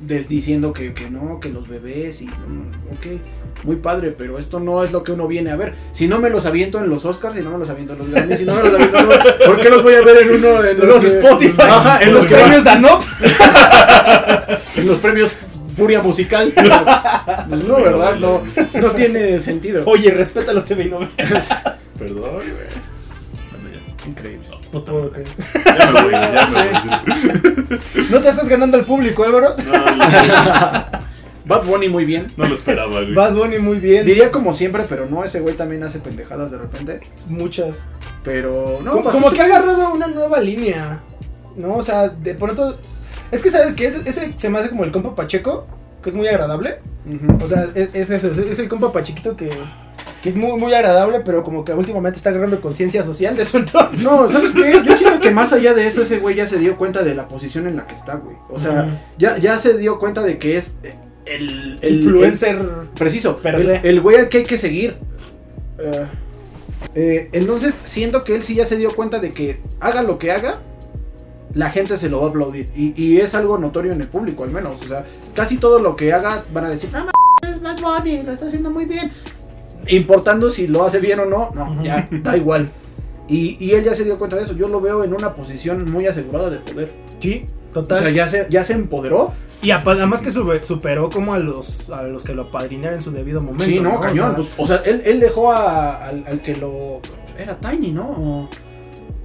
diciendo 0.00 0.72
que, 0.72 0.94
que 0.94 1.10
no, 1.10 1.40
que 1.40 1.48
los 1.50 1.66
bebés 1.68 2.22
y... 2.22 2.26
mm, 2.26 2.70
ok, 2.92 3.20
muy 3.64 3.76
padre, 3.76 4.12
pero 4.16 4.38
esto 4.38 4.60
no 4.60 4.84
es 4.84 4.92
lo 4.92 5.02
que 5.02 5.10
uno 5.12 5.26
viene 5.26 5.50
a 5.50 5.56
ver. 5.56 5.74
Si 5.92 6.06
no 6.06 6.20
me 6.20 6.30
los 6.30 6.46
aviento 6.46 6.78
en 6.78 6.88
los 6.88 7.04
Oscars, 7.04 7.34
si 7.36 7.42
no 7.42 7.50
me 7.50 7.58
los 7.58 7.68
aviento 7.68 7.94
en 7.94 7.98
los 7.98 8.08
Grammys, 8.10 8.38
si 8.38 8.44
no 8.44 8.54
me 8.54 8.62
los 8.62 8.74
aviento 8.74 8.98
en 8.98 9.08
los... 9.08 9.18
¿Por 9.46 9.60
qué 9.60 9.68
los 9.70 9.82
voy 9.82 9.94
a 9.94 10.02
ver 10.02 10.18
en 10.22 10.30
uno 10.36 10.62
en 10.64 10.78
Los 10.78 11.02
que- 11.02 11.08
Spotify. 11.18 11.62
Ajá, 11.62 12.00
en 12.02 12.14
los, 12.14 12.26
premios 12.26 12.62
Danop. 12.62 13.02
en 14.76 14.86
los 14.86 14.98
premios 14.98 15.32
Furia 15.74 16.00
Musical. 16.02 16.52
Pues 17.48 17.64
no, 17.64 17.76
¿verdad? 17.82 18.16
No, 18.16 18.42
no 18.74 18.90
tiene 18.92 19.40
sentido. 19.40 19.82
Oye, 19.86 20.10
respeta 20.10 20.52
los 20.52 20.64
TV 20.66 20.84
novelas. 20.86 21.48
Perdón, 21.98 22.32
güey. 22.34 24.06
Increíble. 24.06 24.37
No 24.72 24.84
puedo 24.84 25.10
creer. 25.10 25.28
Ya 25.64 25.92
me 25.92 26.02
voy, 26.02 26.12
ya 26.12 26.46
me 26.46 27.68
voy. 27.68 27.80
No 28.10 28.20
te 28.20 28.28
estás 28.28 28.48
ganando 28.48 28.76
al 28.76 28.84
público, 28.84 29.24
Álvaro. 29.24 29.54
No, 29.66 29.96
no, 29.96 30.98
Bad 31.48 31.64
Bunny 31.64 31.88
muy 31.88 32.04
bien. 32.04 32.26
no 32.36 32.46
lo 32.46 32.54
esperaba, 32.54 33.00
güey. 33.00 33.14
Bad 33.14 33.34
Bunny 33.34 33.58
muy 33.58 33.78
bien. 33.78 34.04
Diría 34.04 34.30
como 34.30 34.52
siempre, 34.52 34.84
pero 34.86 35.06
no, 35.06 35.24
ese 35.24 35.40
güey 35.40 35.56
también 35.56 35.82
hace 35.82 35.98
pendejadas 35.98 36.50
de 36.50 36.58
repente. 36.58 37.00
Muchas. 37.28 37.84
Pero 38.22 38.80
no, 38.82 39.02
como, 39.02 39.30
que 39.30 39.40
ha 39.40 39.46
agarrado 39.46 39.92
una 39.92 40.08
nueva 40.08 40.40
línea. 40.40 41.00
¿No? 41.56 41.76
O 41.76 41.82
sea, 41.82 42.08
de 42.08 42.34
pronto. 42.34 42.78
Es 43.32 43.42
que, 43.42 43.50
¿sabes 43.50 43.74
que 43.74 43.86
Ese, 43.86 44.02
ese 44.04 44.34
se 44.36 44.50
me 44.50 44.58
hace 44.58 44.68
como 44.68 44.84
el 44.84 44.92
compa 44.92 45.14
Pacheco, 45.14 45.66
que 46.02 46.10
es 46.10 46.14
muy 46.14 46.28
agradable. 46.28 46.80
O 47.42 47.48
sea, 47.48 47.66
es, 47.74 47.90
es 47.94 48.10
eso, 48.10 48.30
es, 48.30 48.36
es 48.36 48.58
el 48.58 48.68
compa 48.68 48.92
Pachequito 48.92 49.34
que, 49.34 49.48
que 50.22 50.30
es 50.30 50.34
muy, 50.36 50.58
muy 50.58 50.74
agradable, 50.74 51.20
pero 51.20 51.44
como 51.44 51.64
que 51.64 51.72
últimamente 51.72 52.16
está 52.16 52.30
agarrando 52.30 52.60
conciencia 52.60 53.02
social 53.04 53.36
de 53.36 53.44
su 53.44 53.58
entorno. 53.58 53.98
No, 54.02 54.28
¿sabes 54.28 54.52
qué? 54.52 54.80
Yo 54.84 54.96
siento 54.96 55.20
que 55.20 55.30
más 55.30 55.52
allá 55.52 55.74
de 55.74 55.86
eso, 55.86 56.02
ese 56.02 56.18
güey 56.18 56.34
ya 56.34 56.46
se 56.46 56.58
dio 56.58 56.76
cuenta 56.76 57.02
de 57.02 57.14
la 57.14 57.28
posición 57.28 57.66
en 57.66 57.76
la 57.76 57.86
que 57.86 57.94
está, 57.94 58.16
güey. 58.16 58.36
O 58.48 58.58
sea, 58.58 58.88
ya, 59.18 59.38
ya 59.38 59.58
se 59.58 59.78
dio 59.78 59.98
cuenta 59.98 60.22
de 60.22 60.38
que 60.38 60.56
es 60.56 60.74
el, 61.26 61.78
el 61.82 61.96
Influencer. 62.02 62.56
el- 62.56 62.88
preciso, 62.96 63.36
Per 63.36 63.54
el, 63.84 64.00
güey 64.00 64.16
al 64.16 64.28
que 64.28 64.38
hay 64.38 64.44
que 64.44 64.58
seguir. 64.58 64.96
Eh, 65.78 66.06
eh, 66.94 67.28
entonces, 67.32 67.78
siento 67.84 68.24
que 68.24 68.34
él 68.34 68.42
sí 68.42 68.54
ya 68.54 68.64
se 68.64 68.76
dio 68.76 68.90
cuenta 68.94 69.18
de 69.20 69.32
que 69.32 69.60
haga 69.80 70.02
lo 70.02 70.18
que 70.18 70.32
haga, 70.32 70.60
la 71.54 71.70
gente 71.70 71.96
se 71.96 72.08
lo 72.08 72.20
va 72.20 72.26
a 72.26 72.30
aplaudir. 72.30 72.68
Y, 72.74 72.92
y 73.00 73.20
es 73.20 73.34
algo 73.34 73.58
notorio 73.58 73.92
en 73.92 74.00
el 74.00 74.08
público, 74.08 74.44
al 74.44 74.50
menos. 74.50 74.80
O 74.80 74.88
sea, 74.88 75.04
casi 75.34 75.58
todo 75.58 75.78
lo 75.78 75.96
que 75.96 76.12
haga 76.12 76.44
van 76.52 76.64
a 76.66 76.70
decir, 76.70 76.90
no 76.92 76.98
mames, 76.98 77.12
es 77.56 77.62
Bad 77.62 77.80
Bunny, 78.00 78.22
lo 78.22 78.32
está 78.32 78.46
haciendo 78.46 78.70
muy 78.70 78.84
bien. 78.84 79.10
Importando 79.86 80.50
si 80.50 80.66
lo 80.66 80.84
hace 80.84 80.98
bien 81.00 81.20
o 81.20 81.24
no, 81.24 81.50
no, 81.54 81.82
ya, 81.82 82.08
da 82.10 82.36
igual. 82.36 82.68
Y, 83.28 83.56
y 83.64 83.72
él 83.72 83.84
ya 83.84 83.94
se 83.94 84.04
dio 84.04 84.18
cuenta 84.18 84.36
de 84.36 84.42
eso. 84.44 84.54
Yo 84.54 84.68
lo 84.68 84.80
veo 84.80 85.04
en 85.04 85.14
una 85.14 85.34
posición 85.34 85.90
muy 85.90 86.06
asegurada 86.06 86.50
de 86.50 86.58
poder. 86.58 86.92
Sí, 87.20 87.46
O 87.70 87.74
total. 87.74 87.98
sea, 88.00 88.10
ya 88.10 88.28
se, 88.28 88.46
ya 88.50 88.64
se 88.64 88.72
empoderó. 88.74 89.32
Y 89.60 89.70
además 89.72 90.22
que 90.22 90.30
sube- 90.30 90.62
superó 90.62 91.10
como 91.10 91.34
a 91.34 91.38
los 91.38 91.90
a 91.90 92.04
los 92.04 92.22
que 92.22 92.32
lo 92.32 92.42
apadrinaron 92.42 92.96
en 92.96 93.02
su 93.02 93.10
debido 93.10 93.40
momento. 93.40 93.64
sí, 93.64 93.80
no, 93.80 93.96
O 93.96 94.00
cañón. 94.00 94.28
sea, 94.28 94.36
pues, 94.36 94.50
O 94.56 94.66
sea, 94.66 94.76
él, 94.84 95.02
él 95.04 95.20
dejó 95.20 95.52
a- 95.52 96.06
al, 96.06 96.24
al 96.26 96.42
que 96.42 96.54
lo. 96.56 97.00
Era 97.36 97.56
Tiny, 97.58 97.90
¿no? 97.92 98.08
O- 98.08 98.48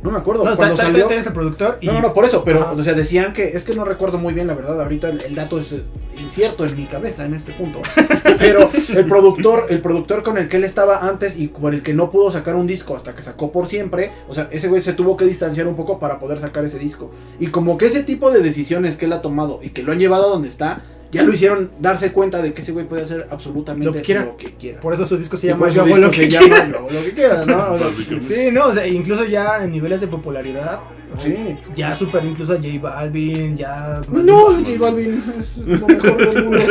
no 0.03 0.11
me 0.11 0.17
acuerdo. 0.17 0.43
no, 0.43 0.55
cuando 0.57 0.75
salió. 0.75 1.09
el 1.09 1.33
productor. 1.33 1.77
Y, 1.81 1.87
No, 1.87 1.93
no, 1.93 2.01
no, 2.01 2.13
por 2.13 2.25
eso, 2.25 2.43
pero, 2.43 2.61
Ajá. 2.61 2.71
o 2.73 2.83
sea, 2.83 2.93
decían 2.93 3.33
que, 3.33 3.49
es 3.49 3.63
que 3.63 3.73
no 3.73 3.85
recuerdo 3.85 4.17
muy 4.17 4.33
bien 4.33 4.47
la 4.47 4.53
verdad, 4.53 4.81
ahorita 4.81 5.09
el, 5.09 5.21
el 5.21 5.35
dato 5.35 5.59
es 5.59 5.71
eh, 5.71 5.83
incierto 6.19 6.65
en 6.65 6.75
mi 6.75 6.85
cabeza 6.85 7.25
en 7.25 7.33
este 7.33 7.53
punto, 7.53 7.79
pero 8.37 8.69
el 8.95 9.05
productor, 9.05 9.67
el 9.69 9.81
productor 9.81 10.23
con 10.23 10.37
el 10.37 10.49
que 10.49 10.57
él 10.57 10.65
estaba 10.65 11.07
antes 11.07 11.37
y 11.37 11.47
por 11.47 11.73
el 11.73 11.81
que 11.81 11.93
no 11.93 12.11
pudo 12.11 12.31
sacar 12.31 12.55
un 12.55 12.67
disco 12.67 12.95
hasta 12.95 13.15
que 13.15 13.23
sacó 13.23 13.51
por 13.51 13.67
siempre, 13.67 14.11
o 14.27 14.33
sea, 14.33 14.49
ese 14.51 14.67
güey 14.67 14.81
se 14.81 14.93
tuvo 14.93 15.15
que 15.15 15.25
distanciar 15.25 15.67
un 15.67 15.75
poco 15.75 15.99
para 15.99 16.19
poder 16.19 16.37
sacar 16.37 16.65
ese 16.65 16.79
disco, 16.79 17.11
y 17.39 17.47
como 17.47 17.77
que 17.77 17.85
ese 17.85 18.03
tipo 18.03 18.31
de 18.31 18.41
decisiones 18.41 18.97
que 18.97 19.05
él 19.05 19.13
ha 19.13 19.21
tomado 19.21 19.59
y 19.63 19.69
que 19.69 19.83
lo 19.83 19.93
han 19.93 19.99
llevado 19.99 20.27
a 20.27 20.29
donde 20.29 20.49
está, 20.49 20.83
ya 21.13 21.23
lo 21.23 21.33
hicieron 21.33 21.71
darse 21.79 22.11
cuenta 22.11 22.41
de 22.41 22.53
que 22.53 22.61
ese 22.61 22.71
güey 22.71 22.85
puede 22.87 23.03
hacer 23.03 23.27
absolutamente 23.29 23.85
Lo 23.85 23.93
que 23.93 24.01
quiera. 24.01 24.25
lo 24.25 24.35
que 24.37 24.53
quiera. 24.55 24.79
por 24.79 24.93
eso 24.93 25.05
su 25.05 25.17
disco 25.17 25.37
se 25.37 25.47
llama 25.47 25.69
Yo 25.69 25.83
hago 25.83 25.97
lo 25.97 26.11
que 26.11 26.27
quiera. 26.27 26.41
llama 26.65 26.71
Yo 26.71 26.77
hago 26.79 26.89
lo 26.91 27.01
que 27.03 27.11
quiera, 27.13 27.45
¿no? 27.45 27.71
O 27.73 27.77
sea, 27.77 27.87
Básicamente. 27.87 28.35
Sí, 28.45 28.51
no, 28.51 28.65
o 28.67 28.73
sea, 28.73 28.87
incluso 28.87 29.23
ya 29.25 29.63
en 29.63 29.71
niveles 29.71 30.01
de 30.01 30.07
popularidad. 30.07 30.79
sí. 31.17 31.57
Ya 31.75 31.95
super 31.95 32.23
incluso 32.25 32.53
a 32.53 32.55
J 32.57 32.67
Balvin, 32.81 33.55
ya. 33.57 34.01
No, 34.09 34.53
J 34.53 34.71
Balvin 34.79 35.23
es 35.39 35.57
lo 35.57 35.87
mejor 35.87 36.17
del 36.33 36.43
mundo. 36.45 36.63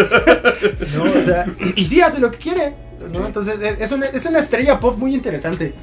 No, 0.97 1.05
o 1.19 1.23
sea, 1.23 1.47
y 1.77 1.85
sí 1.85 2.01
hace 2.01 2.21
lo 2.21 2.31
que 2.31 2.39
quiere. 2.39 2.75
¿no? 3.13 3.15
Sí. 3.21 3.23
Entonces 3.27 3.61
es, 3.61 3.81
es 3.81 3.93
una, 3.93 4.07
es 4.07 4.25
una 4.27 4.39
estrella 4.39 4.79
pop 4.79 4.97
muy 4.97 5.13
interesante, 5.15 5.75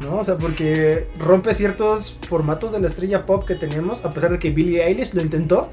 ¿no? 0.00 0.16
O 0.18 0.24
sea, 0.24 0.36
porque 0.36 1.08
rompe 1.18 1.54
ciertos 1.54 2.18
formatos 2.28 2.72
de 2.72 2.80
la 2.80 2.86
estrella 2.88 3.24
pop 3.24 3.44
que 3.46 3.54
teníamos, 3.54 4.04
a 4.04 4.12
pesar 4.12 4.30
de 4.30 4.38
que 4.38 4.50
Billie 4.50 4.84
Eilish 4.86 5.14
lo 5.14 5.22
intentó. 5.22 5.70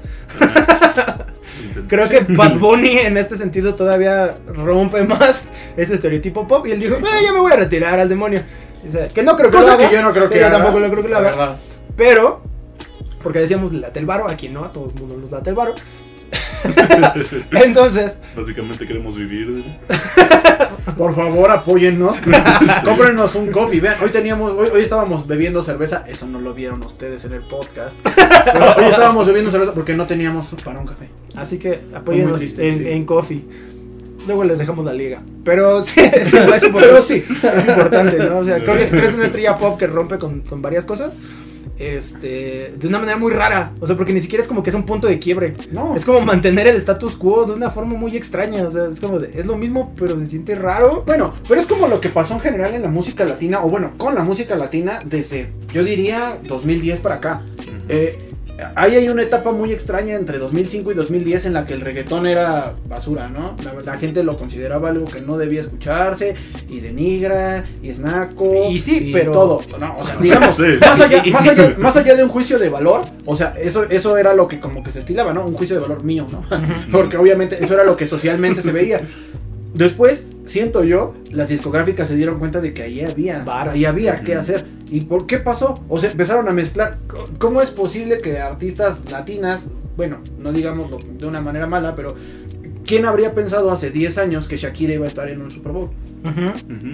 Creo 1.88 2.08
que 2.08 2.20
Bad 2.28 2.54
Bunny 2.58 2.98
en 2.98 3.16
este 3.16 3.36
sentido 3.36 3.74
todavía 3.74 4.36
rompe 4.46 5.02
más 5.04 5.46
ese 5.76 5.94
estereotipo 5.94 6.46
pop 6.46 6.66
y 6.66 6.72
él 6.72 6.80
dijo, 6.80 6.96
Sí. 6.96 7.02
"Eh, 7.04 7.24
ya 7.24 7.32
me 7.32 7.40
voy 7.40 7.52
a 7.52 7.56
retirar 7.56 7.98
al 7.98 8.08
demonio. 8.08 8.42
Que 9.14 9.22
no 9.22 9.36
creo 9.36 9.50
que 9.50 9.56
lo 9.56 9.62
Cosa 9.62 9.74
haga, 9.74 9.88
que 9.88 9.94
yo 9.94 10.02
no 10.02 10.12
creo 10.12 10.28
sí, 10.28 10.34
que 10.34 10.40
yo 10.40 10.46
haga, 10.46 10.58
tampoco 10.58 10.78
lo 10.80 10.90
creo 10.90 11.02
que 11.02 11.08
lo 11.08 11.14
la 11.14 11.18
haga. 11.20 11.30
verdad. 11.30 11.56
Pero, 11.96 12.42
porque 13.22 13.38
decíamos 13.38 13.72
late 13.72 13.98
el 14.00 14.06
varo, 14.06 14.28
aquí 14.28 14.48
no, 14.50 14.64
a 14.64 14.72
todo 14.72 14.90
el 14.90 14.94
mundo 15.00 15.16
nos 15.16 15.30
late 15.30 15.50
el 15.50 15.56
varo. 15.56 15.74
Entonces, 17.52 18.18
Básicamente 18.36 18.86
queremos 18.86 19.16
vivir. 19.16 19.78
Por 20.98 21.14
favor, 21.14 21.50
apóyennos. 21.50 22.18
Cómprenos 22.84 23.34
un 23.34 23.50
coffee. 23.50 23.80
Vean, 23.80 23.96
hoy 24.02 24.10
teníamos, 24.10 24.52
hoy, 24.54 24.68
hoy 24.72 24.82
estábamos 24.82 25.26
bebiendo 25.26 25.62
cerveza. 25.62 26.04
Eso 26.06 26.26
no 26.26 26.40
lo 26.40 26.54
vieron 26.54 26.82
ustedes 26.82 27.24
en 27.24 27.32
el 27.32 27.42
podcast. 27.42 27.96
Pero 28.04 28.74
hoy 28.76 28.84
estábamos 28.84 29.26
bebiendo 29.26 29.50
cerveza 29.50 29.72
porque 29.72 29.94
no 29.94 30.06
teníamos 30.06 30.48
para 30.64 30.78
un 30.78 30.86
café. 30.86 31.08
Así 31.36 31.58
que 31.58 31.80
apóyennos 31.94 32.38
triste, 32.38 32.68
en, 32.68 32.78
sí. 32.78 32.88
en 32.88 33.04
Coffee. 33.04 33.44
Luego 34.26 34.44
les 34.44 34.58
dejamos 34.58 34.84
la 34.84 34.94
liga. 34.94 35.22
Pero 35.44 35.82
sí, 35.84 36.00
es, 36.00 36.32
es 36.32 36.34
importante, 36.34 36.70
Pero 36.72 37.02
sí. 37.02 37.24
es 37.28 37.68
importante, 37.68 38.18
¿no? 38.18 38.38
O 38.38 38.44
sea, 38.44 38.58
creo 38.58 38.74
que, 38.76 38.82
es, 38.84 38.88
Sí. 38.88 38.96
creo 38.96 39.02
que 39.02 39.08
es 39.08 39.14
una 39.14 39.26
estrella 39.26 39.56
pop 39.56 39.78
que 39.78 39.86
rompe 39.86 40.18
con, 40.18 40.40
con 40.40 40.62
varias 40.62 40.84
cosas. 40.84 41.18
Este, 41.76 42.72
de 42.78 42.86
una 42.86 42.98
manera 43.00 43.18
muy 43.18 43.32
rara. 43.32 43.72
O 43.80 43.86
sea, 43.86 43.96
porque 43.96 44.12
ni 44.12 44.20
siquiera 44.20 44.40
es 44.42 44.48
como 44.48 44.62
que 44.62 44.70
es 44.70 44.76
un 44.76 44.84
punto 44.84 45.08
de 45.08 45.18
quiebre. 45.18 45.56
No. 45.72 45.94
Es 45.96 46.04
como 46.04 46.20
mantener 46.20 46.66
el 46.68 46.76
status 46.76 47.16
quo 47.16 47.44
de 47.46 47.52
una 47.52 47.70
forma 47.70 47.94
muy 47.96 48.16
extraña. 48.16 48.66
O 48.66 48.70
sea, 48.70 48.86
es 48.86 49.00
como 49.00 49.18
de, 49.18 49.38
es 49.38 49.46
lo 49.46 49.56
mismo, 49.56 49.92
pero 49.98 50.18
se 50.18 50.26
siente 50.26 50.54
raro. 50.54 51.02
Bueno, 51.06 51.34
pero 51.48 51.60
es 51.60 51.66
como 51.66 51.88
lo 51.88 52.00
que 52.00 52.08
pasó 52.08 52.34
en 52.34 52.40
general 52.40 52.74
en 52.74 52.82
la 52.82 52.88
música 52.88 53.24
latina, 53.24 53.64
o 53.64 53.68
bueno, 53.68 53.92
con 53.98 54.14
la 54.14 54.22
música 54.22 54.54
latina 54.56 55.00
desde, 55.04 55.50
yo 55.72 55.82
diría, 55.84 56.38
2010 56.46 57.00
para 57.00 57.16
acá. 57.16 57.42
Eh, 57.88 58.18
ahí 58.76 58.94
hay 58.94 59.08
una 59.08 59.22
etapa 59.22 59.52
muy 59.52 59.72
extraña 59.72 60.14
entre 60.14 60.38
2005 60.38 60.92
y 60.92 60.94
2010 60.94 61.46
en 61.46 61.52
la 61.54 61.66
que 61.66 61.74
el 61.74 61.80
reggaetón 61.80 62.26
era 62.26 62.74
basura, 62.88 63.28
¿no? 63.28 63.56
La, 63.64 63.74
la 63.82 63.98
gente 63.98 64.22
lo 64.22 64.36
consideraba 64.36 64.90
algo 64.90 65.06
que 65.06 65.20
no 65.20 65.36
debía 65.36 65.60
escucharse, 65.60 66.34
y 66.68 66.80
denigra, 66.80 67.64
y 67.82 67.90
es 67.90 67.98
naco, 67.98 68.70
Y 68.70 68.78
sí, 68.80 69.10
pero- 69.12 69.32
todo. 69.32 69.60
No, 69.78 69.98
o 69.98 70.04
sea, 70.04 70.16
digamos, 70.16 70.56
Sí. 70.56 70.62
más, 70.80 71.00
allá, 71.00 71.22
Y- 71.24 71.28
y 71.28 71.32
más, 71.32 71.48
allá, 71.48 71.74
más 71.78 71.96
allá 71.96 72.14
de 72.14 72.22
un 72.22 72.28
juicio 72.28 72.58
de 72.58 72.68
valor, 72.68 73.02
o 73.26 73.34
sea, 73.36 73.54
eso, 73.60 73.84
eso 73.84 74.16
era 74.18 74.34
lo 74.34 74.46
que 74.48 74.60
como 74.60 74.82
que 74.82 74.92
se 74.92 75.00
estilaba, 75.00 75.32
¿no? 75.32 75.46
Un 75.46 75.54
juicio 75.54 75.76
de 75.76 75.82
valor 75.82 76.04
mío, 76.04 76.26
¿no? 76.30 76.42
Porque 76.92 77.16
obviamente 77.16 77.58
eso 77.62 77.74
era 77.74 77.84
lo 77.84 77.96
que 77.96 78.06
socialmente 78.06 78.62
se 78.62 78.70
veía. 78.72 79.00
Después, 79.74 80.26
siento 80.44 80.84
yo, 80.84 81.14
las 81.30 81.48
discográficas 81.48 82.08
se 82.08 82.16
dieron 82.16 82.38
cuenta 82.38 82.60
de 82.60 82.74
que 82.74 82.82
ahí 82.82 83.00
había, 83.02 83.42
Varo. 83.44 83.72
ahí 83.72 83.84
había 83.84 84.20
que 84.22 84.34
hacer. 84.34 84.66
¿Y 84.90 85.02
por 85.02 85.26
qué 85.26 85.38
pasó? 85.38 85.82
O 85.88 85.98
sea, 85.98 86.10
empezaron 86.10 86.48
a 86.48 86.52
mezclar. 86.52 86.98
¿Cómo 87.38 87.62
es 87.62 87.70
posible 87.70 88.18
que 88.18 88.38
artistas 88.38 89.10
latinas, 89.10 89.70
bueno, 89.96 90.18
no 90.38 90.52
digámoslo 90.52 90.98
de 91.18 91.26
una 91.26 91.40
manera 91.40 91.66
mala, 91.66 91.94
pero 91.94 92.14
¿quién 92.84 93.06
habría 93.06 93.34
pensado 93.34 93.70
hace 93.70 93.90
10 93.90 94.18
años 94.18 94.46
que 94.48 94.56
Shakira 94.56 94.94
iba 94.94 95.06
a 95.06 95.08
estar 95.08 95.28
en 95.28 95.40
un 95.40 95.50
Super 95.50 95.72
Bowl? 95.72 95.90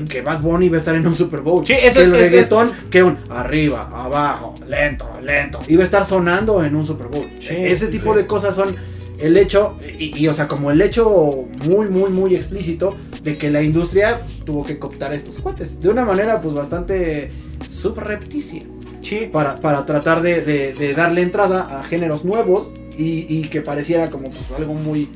Que 0.08 0.22
Bad 0.22 0.40
Bunny 0.40 0.66
iba 0.66 0.76
a 0.76 0.78
estar 0.80 0.94
en 0.96 1.06
un 1.06 1.14
Super 1.14 1.40
Bowl. 1.40 1.64
Sí, 1.64 1.74
eso 1.80 2.00
que 2.00 2.04
el 2.06 2.10
reggaetón, 2.12 2.72
que 2.90 3.02
un 3.04 3.16
arriba, 3.30 3.88
abajo, 3.92 4.54
lento, 4.66 5.08
lento, 5.22 5.60
iba 5.68 5.82
a 5.82 5.84
estar 5.84 6.04
sonando 6.04 6.64
en 6.64 6.74
un 6.74 6.84
Super 6.84 7.06
Bowl. 7.06 7.30
Sí, 7.38 7.54
Ese 7.56 7.86
tipo 7.88 8.12
sí. 8.12 8.20
de 8.22 8.26
cosas 8.26 8.56
son 8.56 8.74
el 9.20 9.36
hecho, 9.36 9.76
y, 9.98 10.18
y, 10.18 10.28
o 10.28 10.34
sea, 10.34 10.48
como 10.48 10.70
el 10.70 10.80
hecho 10.80 11.46
muy, 11.64 11.88
muy, 11.88 12.10
muy 12.10 12.34
explícito 12.34 12.96
de 13.22 13.36
que 13.38 13.50
la 13.50 13.62
industria 13.62 14.22
tuvo 14.44 14.64
que 14.64 14.78
cooptar 14.78 15.12
a 15.12 15.14
estos 15.14 15.38
cuates. 15.38 15.80
De 15.80 15.88
una 15.88 16.04
manera, 16.04 16.40
pues, 16.40 16.54
bastante 16.54 17.30
subrepticia. 17.68 18.62
Sí. 19.00 19.28
Para, 19.32 19.54
para 19.56 19.84
tratar 19.86 20.22
de, 20.22 20.42
de- 20.42 20.74
de 20.74 20.94
darle 20.94 21.22
entrada 21.22 21.80
a 21.80 21.82
géneros 21.82 22.24
nuevos 22.24 22.72
y, 22.98 23.26
y 23.28 23.48
que 23.48 23.60
pareciera 23.62 24.10
como 24.10 24.24
pues, 24.30 24.42
algo 24.56 24.74
muy, 24.74 25.08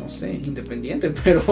no 0.00 0.08
sé, 0.08 0.32
independiente, 0.32 1.10
pero 1.24 1.42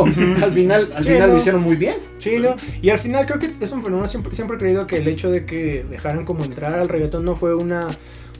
al 0.43 0.53
final, 0.53 0.89
al 0.95 1.05
Sí, 1.05 1.11
final 1.11 1.29
no. 1.29 1.35
lo 1.35 1.41
hicieron 1.41 1.63
muy 1.63 1.77
bien. 1.77 1.97
Sí, 2.19 2.39
¿no? 2.41 2.57
Y 2.83 2.91
al 2.91 2.99
final 2.99 3.27
creo 3.27 3.39
que 3.39 3.53
es 3.63 3.71
un 3.73 3.83
fenómeno, 3.83 4.09
siempre, 4.09 4.35
siempre 4.35 4.57
he 4.57 4.59
creído 4.59 4.87
que 4.87 4.97
el 4.97 5.07
hecho 5.09 5.31
de 5.31 5.45
que 5.45 5.85
dejaran 5.89 6.25
como 6.25 6.45
entrar 6.45 6.75
al 6.75 6.89
reggaetón 6.89 7.25
no 7.25 7.37
fue 7.37 7.55
una, 7.55 7.89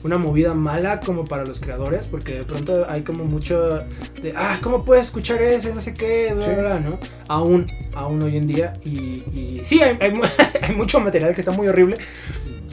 una 0.03 0.17
movida 0.17 0.53
mala 0.53 0.99
como 1.01 1.25
para 1.25 1.45
los 1.45 1.59
creadores, 1.59 2.07
porque 2.07 2.35
de 2.35 2.43
pronto 2.43 2.85
hay 2.87 3.01
como 3.01 3.25
mucho 3.25 3.83
de, 4.21 4.33
ah, 4.35 4.59
¿cómo 4.61 4.85
puedes 4.85 5.07
escuchar 5.07 5.41
eso? 5.41 5.69
Y 5.69 5.73
no 5.73 5.81
sé 5.81 5.93
qué, 5.93 6.33
bla, 6.33 6.43
Sí. 6.45 6.51
bla, 6.51 6.61
bla, 6.61 6.79
¿no? 6.79 6.99
Aún, 7.27 7.67
aún 7.93 8.21
hoy 8.23 8.37
en 8.37 8.47
día. 8.47 8.73
Y, 8.85 8.89
y 8.89 9.61
sí, 9.63 9.81
hay, 9.81 9.97
hay 9.99 10.11
mu- 10.11 10.23
hay 10.61 10.75
mucho 10.75 10.99
material 10.99 11.33
que 11.35 11.41
está 11.41 11.51
muy 11.51 11.67
horrible, 11.67 11.97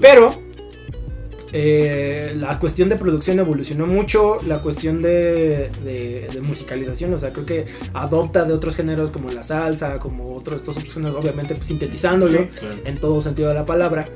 pero... 0.01 0.45
eh, 1.53 2.35
la 2.37 2.59
cuestión 2.59 2.89
de 2.89 2.97
producción 2.97 3.39
evolucionó 3.39 3.87
mucho, 3.87 4.41
la 4.47 4.61
cuestión 4.61 5.01
de, 5.01 5.71
de- 5.85 6.29
de 6.33 6.41
musicalización, 6.41 7.15
o 7.15 7.19
sea, 7.19 7.33
creo 7.33 7.47
que 7.47 7.67
adopta 7.95 8.45
de 8.45 8.53
otros 8.53 8.77
géneros 8.77 9.11
como 9.11 9.31
la 9.31 9.43
salsa, 9.43 9.99
como 9.99 10.35
otros, 10.35 10.61
estos 10.61 10.77
otros 10.77 10.93
géneros, 10.95 11.17
obviamente 11.25 11.55
pues, 11.55 11.67
sintetizándolo 11.69 12.39
Sí. 12.41 12.49
Claro. 12.59 12.75
en 12.85 12.99
todo 12.99 13.21
sentido 13.21 13.49
de 13.49 13.55
la 13.55 13.65
palabra. 13.65 14.09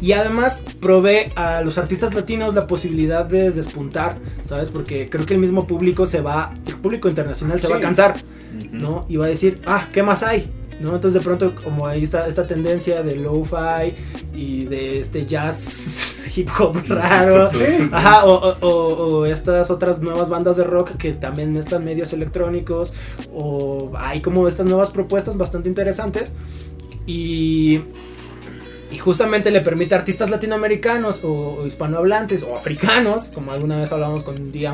Y 0.00 0.12
además 0.12 0.62
provee 0.80 1.32
a 1.36 1.62
los 1.62 1.78
artistas 1.78 2.14
latinos 2.14 2.54
la 2.54 2.66
posibilidad 2.66 3.24
de 3.24 3.50
despuntar, 3.50 4.18
¿sabes? 4.42 4.68
Porque 4.70 5.08
creo 5.08 5.24
que 5.26 5.34
el 5.34 5.40
mismo 5.40 5.66
público 5.66 6.06
se 6.06 6.20
va, 6.20 6.52
el 6.66 6.76
público 6.76 7.08
internacional 7.08 7.58
se 7.60 7.68
va 7.68 7.76
a 7.76 7.78
Sí. 7.78 7.82
cansar, 7.84 8.16
Ujú. 8.56 8.68
¿no? 8.72 9.06
Y 9.08 9.16
va 9.16 9.26
a 9.26 9.28
decir, 9.28 9.60
ah, 9.66 9.88
¿qué 9.92 10.02
más 10.02 10.22
hay? 10.22 10.50
¿No? 10.80 10.94
Entonces 10.94 11.14
de 11.14 11.20
pronto 11.20 11.54
como 11.62 11.86
ahí 11.86 12.02
está 12.02 12.26
esta 12.26 12.46
tendencia 12.48 13.02
de 13.04 13.14
lo-fi 13.16 13.94
y 14.34 14.64
de 14.66 14.98
este 14.98 15.24
jazz 15.24 16.32
hip 16.36 16.48
hop 16.58 16.76
raro. 16.88 17.48
Sí. 17.52 17.88
Ajá, 17.92 18.24
o, 18.26 18.56
o- 18.60 19.18
o- 19.20 19.26
estas 19.26 19.70
otras 19.70 20.00
nuevas 20.00 20.28
bandas 20.28 20.56
de 20.56 20.64
rock 20.64 20.96
que 20.96 21.12
también 21.12 21.52
mezclan 21.52 21.84
medios 21.84 22.12
electrónicos. 22.12 22.92
O 23.32 23.92
hay 23.96 24.20
como 24.20 24.48
estas 24.48 24.66
nuevas 24.66 24.90
propuestas 24.90 25.36
bastante 25.36 25.68
interesantes. 25.68 26.32
Y 27.06 27.82
justamente 29.04 29.50
le 29.50 29.60
permite 29.60 29.94
a 29.94 29.98
artistas 29.98 30.30
latinoamericanos 30.30 31.22
o, 31.24 31.58
o 31.58 31.66
hispanohablantes 31.66 32.42
o 32.42 32.56
africanos, 32.56 33.30
como 33.34 33.52
alguna 33.52 33.78
vez 33.78 33.92
hablamos 33.92 34.22
con 34.22 34.50
The 34.50 34.66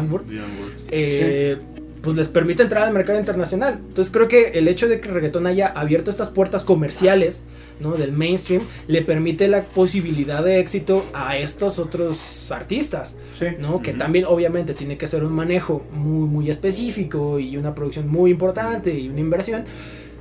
eh, 0.93 1.59
pues 2.01 2.15
les 2.15 2.29
permite 2.29 2.63
entrar 2.63 2.85
al 2.87 2.95
mercado 2.95 3.19
internacional. 3.19 3.81
Entonces 3.89 4.13
creo 4.13 4.29
que 4.29 4.51
el 4.51 4.69
hecho 4.69 4.89
de 4.89 5.01
que 5.01 5.09
el 5.09 5.15
reggaetón 5.15 5.49
haya 5.49 5.67
abierto 5.67 6.11
estas 6.11 6.31
puertas 6.31 6.63
comerciales, 6.63 7.43
¿no? 7.81 7.93
Del 7.93 8.13
mainstream, 8.13 8.63
le 8.87 9.03
permite 9.03 9.49
la 9.49 9.65
posibilidad 9.65 10.45
de 10.45 10.61
éxito 10.61 11.05
a 11.13 11.37
estos 11.37 11.81
otros 11.81 12.53
artistas, 12.53 13.17
Sí. 13.35 13.47
¿no? 13.59 13.83
Que 13.83 13.95
también 13.95 14.27
obviamente 14.27 14.75
tiene 14.75 14.97
que 14.97 15.09
ser 15.09 15.25
un 15.25 15.33
manejo 15.33 15.85
muy, 15.93 16.29
muy 16.29 16.51
específico 16.51 17.41
y 17.41 17.57
una 17.57 17.75
producción 17.75 18.07
muy 18.09 18.31
importante 18.31 18.95
y 18.97 19.09
una 19.09 19.21
inversión. 19.21 19.65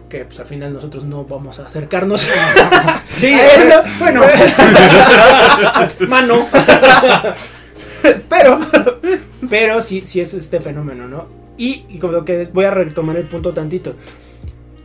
Que 0.09 0.25
pues 0.25 0.39
al 0.39 0.47
final 0.47 0.73
nosotros 0.73 1.03
no 1.03 1.25
vamos 1.25 1.59
a 1.59 1.65
acercarnos. 1.65 2.27
Sí, 3.17 3.27
a 3.33 3.47
eso. 3.47 3.83
bueno. 3.99 4.21
Mano. 6.07 6.45
pero, 8.29 8.59
pero 9.49 9.81
sí, 9.81 10.03
sí 10.05 10.21
es 10.21 10.33
este 10.33 10.61
fenómeno, 10.61 11.07
¿no? 11.07 11.27
Y, 11.57 11.85
y 11.89 11.99
como 11.99 12.23
que 12.23 12.49
voy 12.53 12.63
a 12.63 12.71
retomar 12.71 13.17
el 13.17 13.25
punto 13.25 13.53
tantito. 13.53 13.95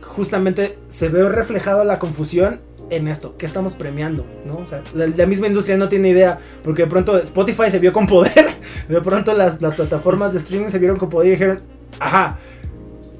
Justamente 0.01 0.77
se 0.89 1.07
ve 1.07 1.29
reflejado 1.29 1.85
la 1.85 1.97
confusión 1.97 2.59
en 2.89 3.07
esto, 3.07 3.35
¿qué 3.37 3.45
estamos 3.45 3.73
premiando? 3.73 4.25
¿no? 4.45 4.57
O 4.57 4.65
sea, 4.65 4.81
la, 4.93 5.07
la 5.07 5.25
misma 5.25 5.47
industria 5.47 5.77
no 5.77 5.89
tiene 5.89 6.09
idea, 6.09 6.39
porque 6.63 6.83
de 6.83 6.87
pronto 6.89 7.17
Spotify 7.17 7.69
se 7.69 7.79
vio 7.79 7.91
con 7.91 8.05
poder, 8.07 8.47
de 8.87 9.01
pronto 9.01 9.33
las, 9.33 9.61
las 9.61 9.75
plataformas 9.75 10.33
de 10.33 10.39
streaming 10.39 10.67
se 10.67 10.79
vieron 10.79 10.97
con 10.97 11.09
poder 11.09 11.29
y 11.29 11.31
dijeron, 11.31 11.61
ajá, 11.99 12.37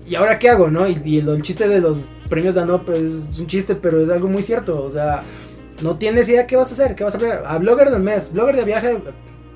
¿y 0.05 0.15
ahora 0.15 0.39
qué 0.39 0.49
hago? 0.49 0.69
¿no? 0.69 0.87
Y, 0.87 0.99
y 1.03 1.19
el, 1.19 1.29
el 1.29 1.41
chiste 1.41 1.67
de 1.67 1.79
los 1.81 2.09
premios 2.29 2.55
Danop 2.55 2.89
es 2.91 3.37
un 3.39 3.47
chiste, 3.47 3.75
pero 3.75 4.01
es 4.03 4.09
algo 4.09 4.27
muy 4.27 4.41
cierto, 4.43 4.83
o 4.83 4.89
sea, 4.89 5.23
no 5.81 5.97
tienes 5.97 6.27
idea 6.29 6.47
qué 6.47 6.55
vas 6.55 6.69
a 6.69 6.73
hacer, 6.73 6.95
qué 6.95 7.03
vas 7.03 7.15
a 7.15 7.17
premiar, 7.19 7.43
a 7.45 7.57
blogger 7.57 7.89
del 7.91 8.01
mes, 8.01 8.31
blogger 8.33 8.55
de 8.55 8.63
viaje, 8.65 8.97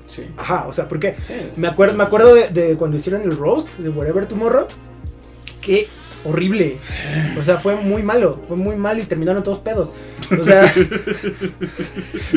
Sí. 0.06 0.24
ajá, 0.36 0.66
o 0.66 0.72
sea, 0.72 0.88
porque 0.88 1.14
Sí. 1.28 1.34
me 1.56 1.68
acuerdo, 1.68 1.96
me 1.96 2.02
acuerdo 2.02 2.34
de, 2.34 2.48
de 2.48 2.76
cuando 2.76 2.96
hicieron 2.96 3.22
el 3.22 3.36
roast 3.36 3.78
de 3.78 3.88
Whatever 3.90 4.26
Tomorrow. 4.26 4.66
Qué 5.60 5.86
horrible. 6.24 6.78
O 7.38 7.44
sea, 7.44 7.58
fue 7.58 7.76
muy 7.76 8.02
malo. 8.02 8.40
Fue 8.48 8.56
muy 8.56 8.74
malo 8.76 9.00
y 9.00 9.04
terminaron 9.04 9.42
todos 9.44 9.58
pedos. 9.60 9.92
O 10.38 10.42
sea, 10.44 10.64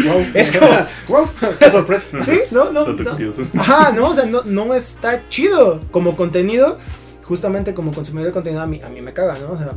Wow. 0.06 0.26
Es 0.34 0.52
como- 0.52 0.86
Wow, 1.08 1.30
qué 1.60 1.70
sorpresa. 1.72 2.06
sí, 2.22 2.40
no, 2.52 2.72
no. 2.72 2.86
No. 2.88 3.12
curioso. 3.12 3.44
Ajá, 3.58 3.92
no, 3.92 4.10
o 4.10 4.14
sea, 4.14 4.26
no, 4.26 4.44
no 4.44 4.74
está 4.74 5.24
chido. 5.30 5.82
Como 5.92 6.16
contenido, 6.16 6.78
justamente 7.24 7.74
como 7.74 7.92
consumidor 7.94 8.28
de 8.28 8.34
contenido, 8.34 8.62
a 8.62 8.68
mí, 8.68 8.80
a 8.84 8.90
mí 8.90 9.02
me 9.02 9.14
caga, 9.14 9.38
¿no? 9.40 9.52
O 9.54 9.58
sea, 9.58 9.74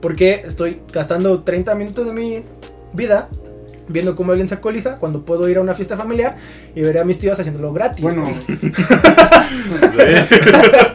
porque 0.00 0.42
estoy 0.44 0.80
gastando 0.92 1.42
30 1.42 1.74
minutos 1.74 2.06
de 2.06 2.12
mi 2.12 2.42
vida 2.92 3.28
viendo 3.88 4.14
cómo 4.16 4.32
alguien 4.32 4.48
se 4.48 4.54
alcoholiza 4.54 4.98
cuando 4.98 5.24
puedo 5.24 5.48
ir 5.48 5.58
a 5.58 5.60
una 5.60 5.74
fiesta 5.74 5.96
familiar 5.96 6.36
y 6.74 6.82
ver 6.82 6.98
a 6.98 7.04
mis 7.04 7.18
tíos 7.18 7.38
haciéndolo 7.38 7.72
gratis. 7.72 8.02
Bueno, 8.02 8.24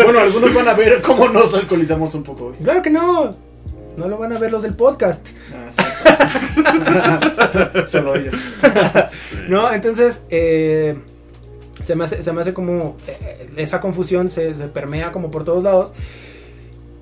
bueno, 0.03 0.19
algunos 0.19 0.53
van 0.53 0.67
a 0.67 0.73
ver 0.73 1.01
cómo 1.01 1.29
nos 1.29 1.53
alcoholizamos 1.53 2.13
un 2.15 2.23
poco 2.23 2.47
hoy. 2.47 2.55
Claro 2.63 2.81
que 2.81 2.89
no. 2.89 3.33
No 3.97 4.07
lo 4.07 4.17
van 4.17 4.31
a 4.31 4.39
ver 4.39 4.51
los 4.51 4.63
del 4.63 4.73
podcast. 4.73 5.27
Ah, 5.53 5.69
sí. 5.69 5.83
Solo 7.91 8.15
ellos. 8.15 8.35
Sí. 9.09 9.35
¿No? 9.49 9.71
Entonces, 9.73 10.25
eh, 10.29 10.97
se, 11.81 11.95
me 11.95 12.05
hace, 12.05 12.23
se 12.23 12.31
me 12.33 12.41
hace 12.41 12.53
como 12.53 12.95
eh, 13.07 13.49
esa 13.57 13.79
confusión 13.81 14.29
se, 14.29 14.53
se 14.55 14.67
permea 14.67 15.11
como 15.11 15.31
por 15.31 15.43
todos 15.43 15.63
lados. 15.63 15.93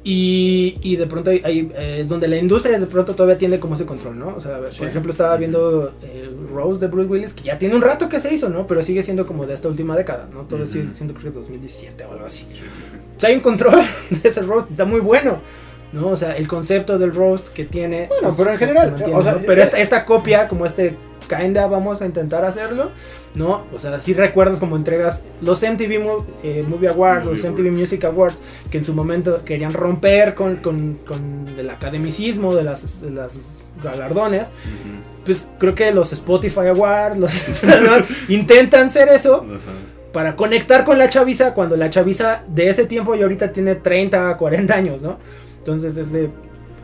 Y, 0.02 0.78
y 0.82 0.96
de 0.96 1.08
pronto 1.08 1.30
ahí, 1.30 1.70
eh, 1.76 1.98
es 2.00 2.08
donde 2.08 2.30
la 2.30 2.38
industria 2.38 2.80
de 2.80 2.86
pronto 2.88 3.16
todavía 3.16 3.38
tiene 3.38 3.60
como 3.60 3.76
ese 3.76 3.86
control, 3.86 4.18
¿no? 4.18 4.30
O 4.36 4.40
sea, 4.40 4.58
Sí. 4.72 4.80
por 4.80 4.88
ejemplo, 4.88 5.12
estaba 5.12 5.36
viendo 5.36 5.94
eh, 6.04 6.30
Rose 6.54 6.80
de 6.80 6.88
Bruce 6.88 7.10
Willis, 7.10 7.34
que 7.34 7.44
ya 7.44 7.60
tiene 7.60 7.76
un 7.76 7.82
rato 7.82 8.08
que 8.08 8.20
se 8.22 8.34
hizo, 8.34 8.48
¿no? 8.50 8.66
Pero 8.66 8.82
sigue 8.82 9.04
siendo 9.04 9.28
como 9.28 9.46
de 9.46 9.54
esta 9.54 9.68
última 9.68 9.98
década, 9.98 10.28
¿no? 10.34 10.44
Todo 10.44 10.64
Ujú. 10.64 10.72
sigue 10.72 10.90
siendo 10.94 11.14
creo 11.14 11.34
que 11.34 11.40
2017 11.40 12.06
o 12.06 12.14
algo 12.14 12.26
así. 12.26 12.48
Sí, 12.54 12.62
sí. 12.62 12.98
O 13.18 13.20
sea, 13.20 13.30
hay 13.30 13.36
un 13.36 13.42
control 13.42 13.76
de 14.10 14.30
ese 14.30 14.42
roast, 14.42 14.72
está 14.72 14.86
muy 14.86 15.02
bueno. 15.02 15.40
¿no? 15.92 16.10
O 16.10 16.16
sea, 16.16 16.38
el 16.38 16.48
concepto 16.48 16.98
del 17.00 17.14
roast 17.14 17.48
que 17.50 17.66
tiene. 17.66 18.06
Bueno, 18.08 18.28
pues, 18.30 18.36
pero 18.38 18.52
en 18.52 18.58
se 18.60 18.66
general, 18.68 18.92
mantiene, 18.92 19.14
o 19.16 19.24
sea, 19.24 19.34
¿no? 19.34 19.40
Pero 19.46 19.60
eh, 19.60 19.64
esta, 19.64 19.80
esta 19.80 20.06
copia, 20.06 20.48
como 20.48 20.66
este 20.68 20.96
kinda, 21.30 21.68
vamos 21.68 22.02
a 22.02 22.06
intentar 22.06 22.44
hacerlo, 22.44 22.90
¿no? 23.36 23.64
O 23.74 23.80
sea, 23.80 23.98
si 24.02 24.14
recuerdas 24.14 24.60
como 24.60 24.76
entregas 24.76 25.24
los 25.42 25.64
MTV 25.64 26.00
Mo- 26.04 26.26
eh, 26.44 26.66
Movie 26.68 26.90
Awards, 26.90 27.26
los 27.26 27.44
MTV. 27.46 27.72
Music 27.72 28.04
Awards, 28.04 28.42
que 28.70 28.80
en 28.80 28.84
su 28.84 28.94
momento 28.94 29.46
querían 29.46 29.72
romper 29.72 30.36
con, 30.36 30.58
con, 30.58 30.96
con 31.08 31.46
el 31.58 31.70
academicismo 31.70 32.54
de 32.56 32.64
las, 32.64 33.00
de 33.02 33.12
las 33.12 33.62
galardones, 33.82 34.48
Ujú. 34.50 35.24
pues 35.26 35.48
creo 35.60 35.74
que 35.76 35.94
los 35.94 36.12
Spotify 36.12 36.68
Awards 36.68 37.18
los, 37.18 37.32
intentan 38.30 38.88
hacer 38.88 39.08
eso 39.10 39.46
para 40.12 40.36
conectar 40.36 40.84
con 40.84 40.98
la 40.98 41.08
chaviza 41.10 41.54
cuando 41.54 41.78
la 41.78 41.90
chaviza 41.90 42.42
de 42.48 42.70
ese 42.70 42.86
tiempo 42.86 43.14
y 43.16 43.22
ahorita 43.22 43.54
tiene 43.54 43.76
30, 43.76 44.36
40 44.38 44.74
años, 44.76 45.02
¿no? 45.04 45.18
Entonces 45.60 45.96
es 45.98 46.12
de, 46.12 46.30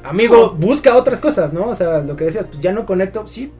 amigo, 0.03 0.51
busca 0.51 0.95
otras 0.95 1.19
cosas, 1.19 1.51
¿no? 1.51 1.69
O 1.69 1.75
sea, 1.75 1.99
lo 2.01 2.15
que 2.15 2.25
decías, 2.25 2.45
pues 2.45 2.60
ya 2.60 2.71
no 2.71 2.86
conecto, 2.86 3.27
sí, 3.27 3.51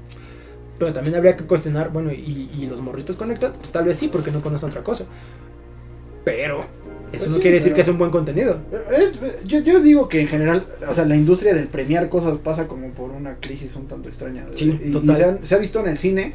pero 0.80 0.92
también 0.94 1.16
habría 1.16 1.36
que 1.38 1.46
cuestionar, 1.46 1.90
bueno, 1.92 2.12
¿y, 2.12 2.50
y 2.58 2.68
los 2.68 2.82
morritos 2.82 3.16
conectan? 3.18 3.54
Pues 3.54 3.72
tal 3.72 3.86
vez 3.86 3.98
sí, 3.98 4.08
porque 4.08 4.32
no 4.32 4.42
conocen 4.42 4.70
otra 4.70 4.84
cosa. 4.84 5.06
Pero 6.24 6.62
eso 7.12 7.26
Pues 7.26 7.28
no 7.30 7.36
sí, 7.36 7.42
quiere 7.42 7.56
decir 7.58 7.74
que 7.74 7.82
es 7.82 7.88
un 7.88 7.98
buen 7.98 8.12
contenido. 8.12 8.58
Es- 8.92 9.44
yo, 9.46 9.60
yo 9.60 9.80
digo 9.80 10.10
que 10.10 10.22
en 10.22 10.28
general, 10.28 10.66
o 10.88 10.94
sea, 10.94 11.06
la 11.06 11.16
industria 11.16 11.54
del 11.54 11.68
premiar 11.68 12.10
cosas 12.10 12.38
pasa 12.40 12.68
como 12.68 12.90
por 12.90 13.12
una 13.12 13.36
crisis 13.36 13.76
un 13.76 13.88
tanto 13.88 14.10
extraña. 14.10 14.46
Sí, 14.52 14.78
y, 14.84 14.90
y 14.90 14.92
total. 14.92 15.16
se, 15.18 15.24
han- 15.24 15.40
se 15.46 15.56
ha 15.56 15.58
visto 15.60 15.80
en 15.80 15.88
el 15.88 15.98
cine 15.98 16.34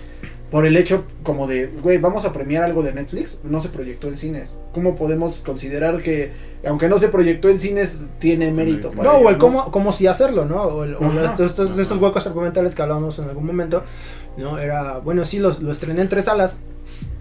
por 0.50 0.66
el 0.66 0.76
hecho 0.76 1.04
como 1.22 1.46
de, 1.46 1.68
güey, 1.68 1.98
vamos 1.98 2.24
a 2.24 2.32
premiar 2.32 2.64
algo 2.64 2.82
de 2.82 2.92
Netflix, 2.92 3.38
no 3.44 3.62
se 3.62 3.68
proyectó 3.68 4.08
en 4.08 4.16
cines. 4.16 4.56
¿Cómo 4.72 4.96
podemos 4.96 5.38
considerar 5.44 6.02
que, 6.02 6.32
aunque 6.66 6.88
no 6.88 6.98
se 6.98 7.08
proyectó 7.08 7.48
en 7.48 7.58
cines, 7.60 7.98
tiene 8.18 8.50
mérito? 8.50 8.90
para 8.90 9.10
No, 9.12 9.18
ello, 9.18 9.26
o 9.26 9.30
el 9.30 9.38
cómo, 9.38 9.70
cómo 9.70 9.92
sí 9.92 10.08
hacerlo, 10.08 10.46
¿no? 10.46 10.62
O, 10.62 10.84
el- 10.84 10.96
o 10.96 11.04
Ajá. 11.04 11.24
estos, 11.24 11.50
estos, 11.50 11.78
estos 11.78 11.98
huecos 11.98 12.26
argumentales 12.26 12.74
que 12.74 12.82
hablábamos 12.82 13.16
en 13.20 13.26
algún 13.26 13.46
momento, 13.46 13.84
¿no? 14.36 14.58
Era, 14.58 14.98
bueno, 14.98 15.24
sí, 15.24 15.38
los, 15.38 15.60
lo 15.60 15.72
estrené 15.72 16.02
en 16.02 16.08
tres 16.08 16.24
salas. 16.26 16.60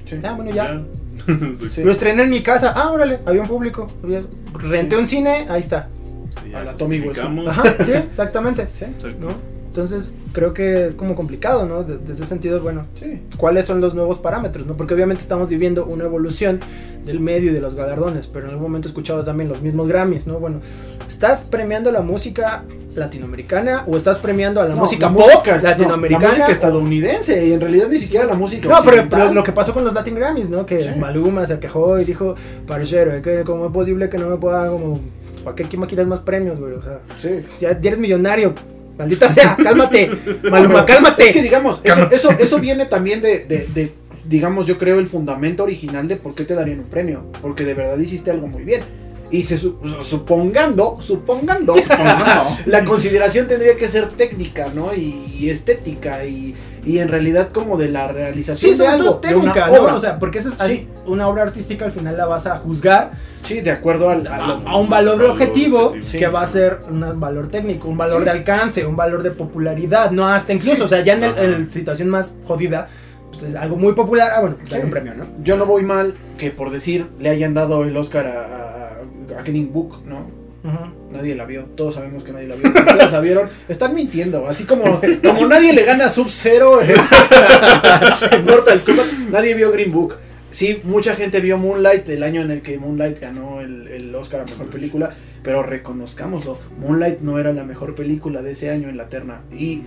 Sí. 0.05 0.19
Ah, 0.23 0.33
bueno, 0.33 0.51
ya. 0.51 0.81
Sí. 1.71 1.83
Lo 1.83 1.91
estrené 1.91 2.23
en 2.23 2.29
mi 2.29 2.41
casa. 2.41 2.73
Ah, 2.75 2.91
órale, 2.91 3.19
había 3.25 3.41
un 3.41 3.47
público. 3.47 3.91
había- 4.03 4.23
Renté 4.53 4.97
un 4.97 5.05
cine, 5.05 5.45
ahí 5.49 5.59
está. 5.59 5.89
Sí, 6.31 6.49
A 6.49 6.59
ya 6.59 6.63
la 6.63 6.77
Tommy. 6.77 7.03
Ajá, 7.47 7.63
sí, 7.85 7.91
exactamente. 7.95 8.65
Sí, 8.67 8.85
Exacto. 8.85 9.27
¿No? 9.27 9.58
Entonces, 9.79 10.11
creo 10.33 10.53
que 10.53 10.85
es 10.87 10.95
como 10.95 11.15
complicado, 11.15 11.65
¿no? 11.65 11.83
De- 11.83 11.97
Desde 11.99 12.13
ese 12.13 12.25
sentido, 12.25 12.59
bueno, 12.61 12.85
sí. 12.95 13.21
¿cuáles 13.37 13.65
son 13.65 13.79
los 13.79 13.93
nuevos 13.95 14.19
parámetros, 14.19 14.65
no? 14.67 14.75
Porque 14.75 14.93
obviamente 14.93 15.21
estamos 15.23 15.47
viviendo 15.49 15.85
una 15.85 16.03
evolución 16.03 16.59
del 17.05 17.19
medio 17.21 17.51
y 17.51 17.53
de 17.53 17.61
los 17.61 17.75
galardones, 17.75 18.27
pero 18.27 18.45
en 18.45 18.51
algún 18.51 18.63
momento 18.63 18.87
he 18.87 18.91
escuchado 18.91 19.23
también 19.23 19.49
los 19.49 19.61
mismos 19.61 19.87
Grammys, 19.87 20.27
¿no? 20.27 20.39
Bueno, 20.39 20.59
¿estás 21.07 21.45
premiando 21.49 21.91
la 21.91 22.01
música 22.01 22.63
latinoamericana 22.95 23.83
o 23.87 23.95
estás 23.95 24.19
premiando 24.19 24.61
a 24.61 24.65
la 24.67 24.75
No, 24.75 24.81
música 24.81 25.07
la 25.07 25.13
pop 25.13 25.23
música- 25.23 25.57
no, 25.57 25.63
latinoamericana? 25.63 26.23
la 26.27 26.29
música 26.33 26.51
estadounidense 26.51 27.47
y 27.47 27.53
en 27.53 27.61
realidad 27.61 27.87
ni 27.89 27.97
siquiera 27.99 28.25
la 28.25 28.33
música 28.35 28.67
No, 28.67 28.79
pero, 28.83 29.07
pero 29.09 29.33
lo 29.33 29.43
que 29.43 29.51
pasó 29.53 29.73
con 29.73 29.85
los 29.85 29.93
Latin 29.93 30.15
Grammys, 30.15 30.49
¿no? 30.49 30.65
Que 30.65 30.83
Sí. 30.83 30.89
Maluma 30.99 31.45
se 31.45 31.57
quejó 31.59 31.99
y 31.99 32.05
dijo, 32.05 32.35
parcero, 32.67 33.13
es 33.13 33.21
que 33.21 33.43
¿cómo 33.45 33.67
es 33.67 33.71
posible 33.71 34.09
que 34.09 34.17
no 34.17 34.27
me 34.29 34.35
pueda 34.37 34.67
como... 34.69 34.99
¿Para 35.43 35.55
qué 35.55 35.77
me 35.77 35.87
quitas 35.87 36.05
más 36.05 36.19
premios, 36.19 36.59
güey? 36.59 36.73
O 36.73 36.81
sea, 36.81 36.99
Sí. 37.15 37.43
ya, 37.61 37.79
ya 37.79 37.87
eres 37.89 37.99
millonario. 37.99 38.53
Maldita 38.99 39.27
sea, 39.27 39.55
cálmate. 39.63 40.11
Maluma, 40.51 40.81
Es 40.81 40.85
cálmate. 40.85 41.31
que 41.31 41.41
digamos, 41.41 41.79
eso, 41.83 41.95
Cálmate. 41.95 42.15
eso, 42.15 42.29
eso 42.31 42.59
viene 42.59 42.85
también 42.85 43.21
de, 43.21 43.45
de, 43.45 43.65
de, 43.73 43.91
digamos, 44.27 44.67
yo 44.67 44.77
creo 44.77 44.99
el 44.99 45.07
fundamento 45.07 45.63
original 45.63 46.07
de 46.07 46.17
por 46.17 46.35
qué 46.35 46.43
te 46.43 46.53
darían 46.53 46.79
un 46.79 46.85
premio. 46.89 47.23
Porque 47.41 47.63
de 47.65 47.73
verdad 47.73 47.97
hiciste 47.97 48.29
algo 48.29 48.47
muy 48.47 48.63
bien. 48.63 48.83
Y 49.31 49.43
se 49.43 49.57
su- 49.57 49.77
supongando, 50.01 50.97
supongando, 50.99 51.75
la 52.65 52.83
consideración 52.83 53.47
tendría 53.47 53.75
que 53.75 53.87
ser 53.87 54.09
técnica, 54.09 54.69
¿no? 54.73 54.93
Y, 54.95 55.33
y 55.39 55.49
estética 55.51 56.25
y, 56.25 56.55
y 56.85 56.99
en 56.99 57.07
realidad 57.07 57.49
como 57.51 57.77
de 57.77 57.89
la 57.89 58.07
realización 58.11 58.73
Sí, 58.73 58.79
de 58.79 58.87
algo, 58.87 59.15
todo 59.15 59.21
de 59.29 59.35
una 59.35 59.51
técnica, 59.53 59.71
¿no? 59.71 59.83
obra. 59.83 59.95
O 59.95 59.99
sea, 59.99 60.19
porque 60.19 60.39
eso 60.39 60.49
es 60.49 60.59
así, 60.59 60.87
una 61.05 61.27
obra 61.27 61.43
artística 61.43 61.85
al 61.85 61.91
final 61.91 62.15
la 62.17 62.25
vas 62.25 62.45
a 62.47 62.57
juzgar 62.57 63.11
sí, 63.43 63.61
de 63.61 63.71
acuerdo 63.71 64.09
al, 64.09 64.25
a 64.27 64.35
a, 64.35 64.47
lo- 64.47 64.67
a 64.69 64.77
un 64.77 64.89
valor, 64.89 65.17
Valor 65.17 65.31
objetivo, 65.31 65.93
que 66.11 66.27
va 66.27 66.41
a 66.41 66.47
ser 66.47 66.79
un 66.89 67.19
valor 67.19 67.47
técnico, 67.49 67.87
un 67.87 67.97
valor 67.97 68.23
de 68.23 68.29
alcance, 68.31 68.85
un 68.85 68.95
valor 68.95 69.23
de 69.23 69.31
popularidad, 69.31 70.11
no 70.11 70.27
hasta 70.27 70.53
incluso, 70.53 70.85
o 70.85 70.87
sea, 70.87 71.01
ya 71.03 71.13
en, 71.13 71.21
la 71.61 71.65
situación 71.65 72.09
más 72.09 72.35
jodida, 72.45 72.87
pues 73.31 73.43
es 73.43 73.55
algo 73.55 73.75
muy 73.77 73.93
popular, 73.93 74.31
ah, 74.35 74.41
bueno, 74.41 74.55
pues 74.57 74.69
Sí. 74.69 74.77
un 74.83 74.89
premio, 74.89 75.13
¿no? 75.15 75.25
yo 75.43 75.55
no 75.57 75.65
voy 75.65 75.83
mal 75.83 76.13
que 76.37 76.51
por 76.51 76.71
decir 76.71 77.07
le 77.19 77.29
hayan 77.29 77.53
dado 77.53 77.83
el 77.83 77.95
Oscar 77.95 78.25
a, 78.27 79.39
a, 79.39 79.43
Book, 79.71 80.03
¿no? 80.05 80.27
Ujú. 80.63 80.98
Nadie 81.11 81.35
la 81.35 81.45
vio, 81.45 81.65
todos 81.75 81.95
sabemos 81.95 82.23
que 82.23 82.31
nadie 82.31 82.47
la 82.47 82.55
vio. 82.55 82.71
Todos 82.71 83.11
la 83.11 83.19
vieron, 83.21 83.49
están 83.67 83.93
mintiendo. 83.93 84.47
Así 84.47 84.65
como, 84.65 85.01
como 85.23 85.47
nadie 85.47 85.73
le 85.73 85.83
gana 85.83 86.05
a 86.05 86.09
Sub-Zero 86.09 86.81
en, 86.81 86.91
en 88.31 88.45
Mortal 88.45 88.81
Kombat, 88.81 89.07
nadie 89.31 89.55
vio 89.55 89.71
Green 89.71 89.91
Book. 89.91 90.17
Sí, 90.51 90.81
mucha 90.83 91.15
gente 91.15 91.41
vio 91.41 91.57
Moonlight, 91.57 92.09
el 92.09 92.23
año 92.23 92.41
en 92.41 92.51
el 92.51 92.61
que 92.61 92.77
Moonlight 92.77 93.19
ganó 93.19 93.61
el, 93.61 93.87
el 93.87 94.15
Oscar 94.15 94.41
a 94.41 94.45
mejor 94.45 94.67
película, 94.69 95.13
pero 95.43 95.61
reconozcámoslo, 95.61 96.57
Moonlight 96.79 97.19
no 97.19 97.37
era 97.37 97.53
la 97.53 97.63
mejor 97.63 97.93
película 97.93 98.41
de 98.41 98.51
ese 98.51 98.71
año 98.71 98.89
en 98.89 98.97
la 98.97 99.09
terna. 99.09 99.41
Y 99.51 99.83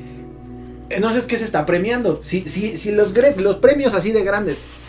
entonces, 0.88 1.24
¿qué 1.24 1.38
se 1.38 1.44
está 1.44 1.66
premiando? 1.66 2.22
Si, 2.22 2.42
si, 2.48 2.76
si 2.76 2.92
los, 2.92 3.12
los 3.36 3.56
premios 3.56 3.94
así 3.94 4.12
de 4.12 4.22
grandes 4.22 4.58
eh, 4.58 4.60
eh, 4.60 4.81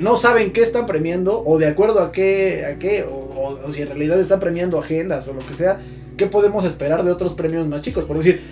no 0.00 0.16
saben 0.16 0.52
qué 0.52 0.62
están 0.62 0.86
premiando, 0.86 1.42
o 1.44 1.58
de 1.58 1.66
acuerdo 1.66 2.02
a 2.02 2.12
qué, 2.12 2.64
a 2.66 2.78
qué 2.78 3.04
o, 3.04 3.58
si 3.72 3.82
en 3.82 3.88
realidad 3.88 4.20
están 4.20 4.40
premiando 4.40 4.78
agendas 4.78 5.26
o 5.28 5.32
lo 5.32 5.40
que 5.40 5.54
sea, 5.54 5.80
¿qué 6.16 6.26
podemos 6.26 6.64
esperar 6.64 7.04
de 7.04 7.10
otros 7.10 7.32
premios 7.34 7.66
más 7.66 7.82
chicos? 7.82 8.04
Por 8.04 8.18
decir, 8.18 8.42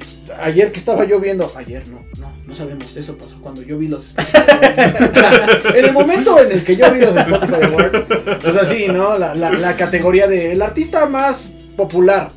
ayer 0.40 0.72
que 0.72 0.78
estaba 0.78 1.04
yo 1.04 1.20
viendo, 1.20 1.50
ayer 1.56 1.86
no, 1.88 2.04
no, 2.18 2.32
no 2.46 2.54
sabemos, 2.54 2.96
eso 2.96 3.16
pasó 3.16 3.40
cuando 3.40 3.62
yo 3.62 3.78
vi 3.78 3.88
los 3.88 4.14
en 5.74 5.84
el 5.84 5.92
momento 5.92 6.38
en 6.40 6.52
el 6.52 6.64
que 6.64 6.76
yo 6.76 6.90
vi 6.92 7.00
los 7.00 7.16
Spotify 7.16 7.62
Awards, 7.62 8.04
o 8.44 8.52
sea, 8.52 8.64
sí, 8.64 8.86
¿no? 8.88 9.18
La, 9.18 9.34
la, 9.34 9.52
la 9.52 9.76
categoría 9.76 10.26
de 10.26 10.52
el 10.52 10.62
artista 10.62 11.06
más 11.06 11.54
popular. 11.76 12.30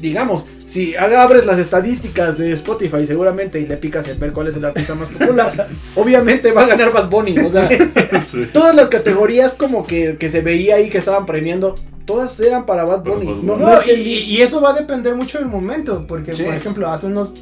Digamos, 0.00 0.46
si 0.70 0.94
abres 0.96 1.46
las 1.46 1.58
estadísticas 1.58 2.38
de 2.38 2.52
Spotify 2.52 3.04
seguramente 3.04 3.58
y 3.60 3.66
le 3.66 3.76
picas 3.76 4.06
en 4.08 4.18
ver 4.20 4.32
cuál 4.32 4.46
es 4.48 4.56
el 4.56 4.64
artista 4.64 4.94
más 4.94 5.08
popular, 5.08 5.68
obviamente 5.96 6.52
va 6.52 6.62
a 6.62 6.66
ganar 6.66 6.92
Bad 6.92 7.08
Bunny. 7.10 7.38
O 7.40 7.50
sea, 7.50 7.68
Sí. 8.24 8.48
todas 8.52 8.74
las 8.74 8.88
categorías 8.88 9.52
como 9.54 9.84
que, 9.86 10.16
que 10.16 10.30
se 10.30 10.42
veía 10.42 10.76
ahí 10.76 10.88
que 10.88 10.98
estaban 10.98 11.26
premiando, 11.26 11.74
todas 12.04 12.38
eran 12.38 12.66
para 12.66 12.84
Bad 12.84 13.02
Bunny. 13.02 13.26
Bad 13.26 13.34
No, 13.42 13.52
Bunny. 13.54 13.64
no 13.64 13.74
No, 13.74 13.80
y, 13.92 14.40
eso 14.40 14.60
va 14.60 14.70
a 14.70 14.74
depender 14.74 15.14
mucho 15.16 15.38
del 15.38 15.48
momento, 15.48 16.06
porque 16.06 16.34
Sí. 16.34 16.44
por 16.44 16.54
ejemplo, 16.54 16.88
hace 16.88 17.06
unos 17.06 17.32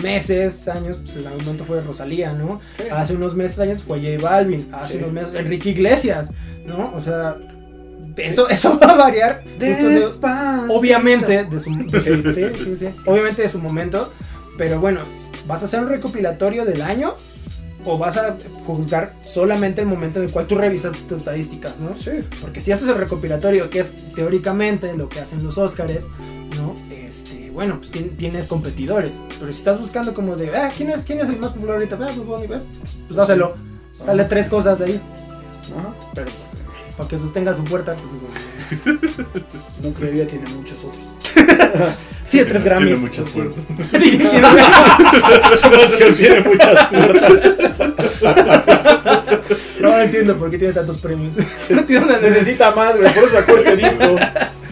meses, 0.00 0.68
años, 0.68 0.98
pues 1.02 1.16
en 1.16 1.26
algún 1.26 1.42
momento 1.44 1.64
fue 1.64 1.80
Rosalía, 1.80 2.32
¿no? 2.32 2.60
Sí. 2.76 2.84
Hace 2.92 3.14
unos 3.14 3.34
meses, 3.34 3.58
años 3.58 3.82
fue 3.82 3.98
J 3.98 4.22
Balvin, 4.22 4.68
hace 4.72 4.92
Sí. 4.92 4.98
unos 4.98 5.12
meses 5.12 5.34
Enrique 5.34 5.70
Iglesias, 5.70 6.30
¿no? 6.64 6.92
O 6.94 7.00
sea, 7.00 7.36
eso, 8.16 8.48
eso 8.48 8.78
va 8.78 8.92
a 8.92 8.96
variar. 8.96 9.42
de- 9.58 10.02
obviamente 10.70 11.44
de 11.44 11.60
su, 11.60 11.76
de 11.86 12.00
sí, 12.00 12.64
sí, 12.64 12.76
sí, 12.76 12.88
obviamente 13.06 13.42
de 13.42 13.48
su 13.48 13.58
momento, 13.58 14.12
pero 14.58 14.80
bueno, 14.80 15.00
¿vas 15.46 15.62
a 15.62 15.64
hacer 15.66 15.80
un 15.80 15.88
recopilatorio 15.88 16.64
del 16.64 16.82
año? 16.82 17.14
¿O 17.86 17.96
vas 17.96 18.18
a 18.18 18.36
juzgar 18.66 19.14
solamente 19.24 19.80
el 19.80 19.86
momento 19.86 20.18
en 20.18 20.26
el 20.26 20.30
cual 20.30 20.46
tú 20.46 20.54
revisas 20.58 20.92
tus 21.08 21.20
estadísticas, 21.20 21.80
¿no? 21.80 21.96
Sí. 21.96 22.10
Porque 22.42 22.60
si 22.60 22.72
haces 22.72 22.86
el 22.88 22.96
recopilatorio, 22.96 23.70
que 23.70 23.78
es 23.80 23.94
teóricamente 24.14 24.94
lo 24.98 25.08
que 25.08 25.18
hacen 25.20 25.42
los 25.42 25.56
Óscares, 25.56 26.06
¿no? 26.58 26.76
Este, 26.94 27.50
bueno, 27.50 27.78
pues 27.78 27.90
tien- 27.90 28.14
tienes 28.18 28.46
competidores. 28.48 29.22
Pero 29.38 29.50
si 29.50 29.58
estás 29.60 29.78
buscando 29.78 30.12
como 30.12 30.36
de, 30.36 30.54
ah, 30.54 30.70
¿quién 30.76 30.90
es, 30.90 31.04
quién 31.04 31.20
es 31.20 31.30
el 31.30 31.38
más 31.38 31.52
popular 31.52 31.76
ahorita? 31.76 31.96
Ah, 32.02 32.10
pues 32.14 32.48
ve. 32.50 32.58
Pues 33.08 33.18
hácelo. 33.18 33.56
Dale 34.04 34.24
tres 34.26 34.48
cosas 34.48 34.78
ahí. 34.82 35.00
Ajá. 35.78 35.94
Pero 36.14 36.30
para 36.96 37.08
que 37.08 37.18
sostenga 37.18 37.54
su 37.54 37.64
puerta, 37.64 37.94
pues, 37.94 38.94
no. 39.82 39.88
No 39.88 39.94
creía 39.98 40.26
tiene 40.26 40.48
muchos 40.50 40.78
otros. 40.84 41.94
Tiene 42.30 42.46
tres 42.50 42.64
Grammys. 42.64 42.86
Tiene 42.88 43.00
muchas 43.00 43.28
puertas. 43.30 43.60
Su 45.60 45.70
mansión 45.70 46.14
tiene 46.14 46.40
muchas 46.40 46.86
puertas. 46.86 47.42
No, 49.80 49.88
no 49.88 50.00
entiendo 50.00 50.36
por 50.36 50.50
qué 50.50 50.58
tiene 50.58 50.74
tantos 50.74 50.98
premios. 50.98 51.34
No 51.70 51.80
entiendo. 51.80 52.20
Necesita 52.20 52.70
más, 52.72 52.96
güey. 52.96 53.12
Por 53.12 53.24
eso 53.24 53.32
sacó 53.36 53.56
este 53.56 53.76
disco. 53.76 54.16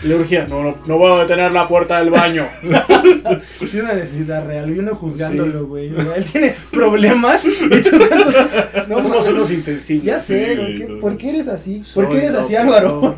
Le 0.05 0.15
urgía, 0.15 0.47
no, 0.49 0.63
no, 0.63 0.79
no 0.87 0.97
voy 0.99 1.11
a 1.13 1.23
detener 1.23 1.51
la 1.51 1.67
puerta 1.67 1.99
del 1.99 2.11
baño. 2.11 2.47
Es 3.61 3.75
una 3.75 3.93
necesidad 3.95 4.47
real. 4.47 4.71
Uno 4.79 4.95
juzgándolo, 4.95 5.67
güey. 5.67 5.93
Sea, 5.95 6.15
él 6.17 6.25
tiene 6.25 6.55
problemas. 6.71 7.45
Y 7.45 7.51
tú 7.83 7.99
cuando- 8.09 8.87
No 8.89 9.03
somos 9.03 9.29
unos 9.29 9.51
insensibles. 9.51 10.05
Ya 10.05 10.19
sé, 10.19 10.51
Sí, 10.51 10.57
güey. 10.57 10.77
¿qué-. 10.79 10.87
¿Por 11.01 11.17
qué 11.17 11.31
eres 11.31 11.49
así? 11.49 11.83
¿Por 11.95 12.09
qué 12.09 12.19
eres 12.19 12.35
así, 12.35 12.55
Álvaro? 12.57 13.17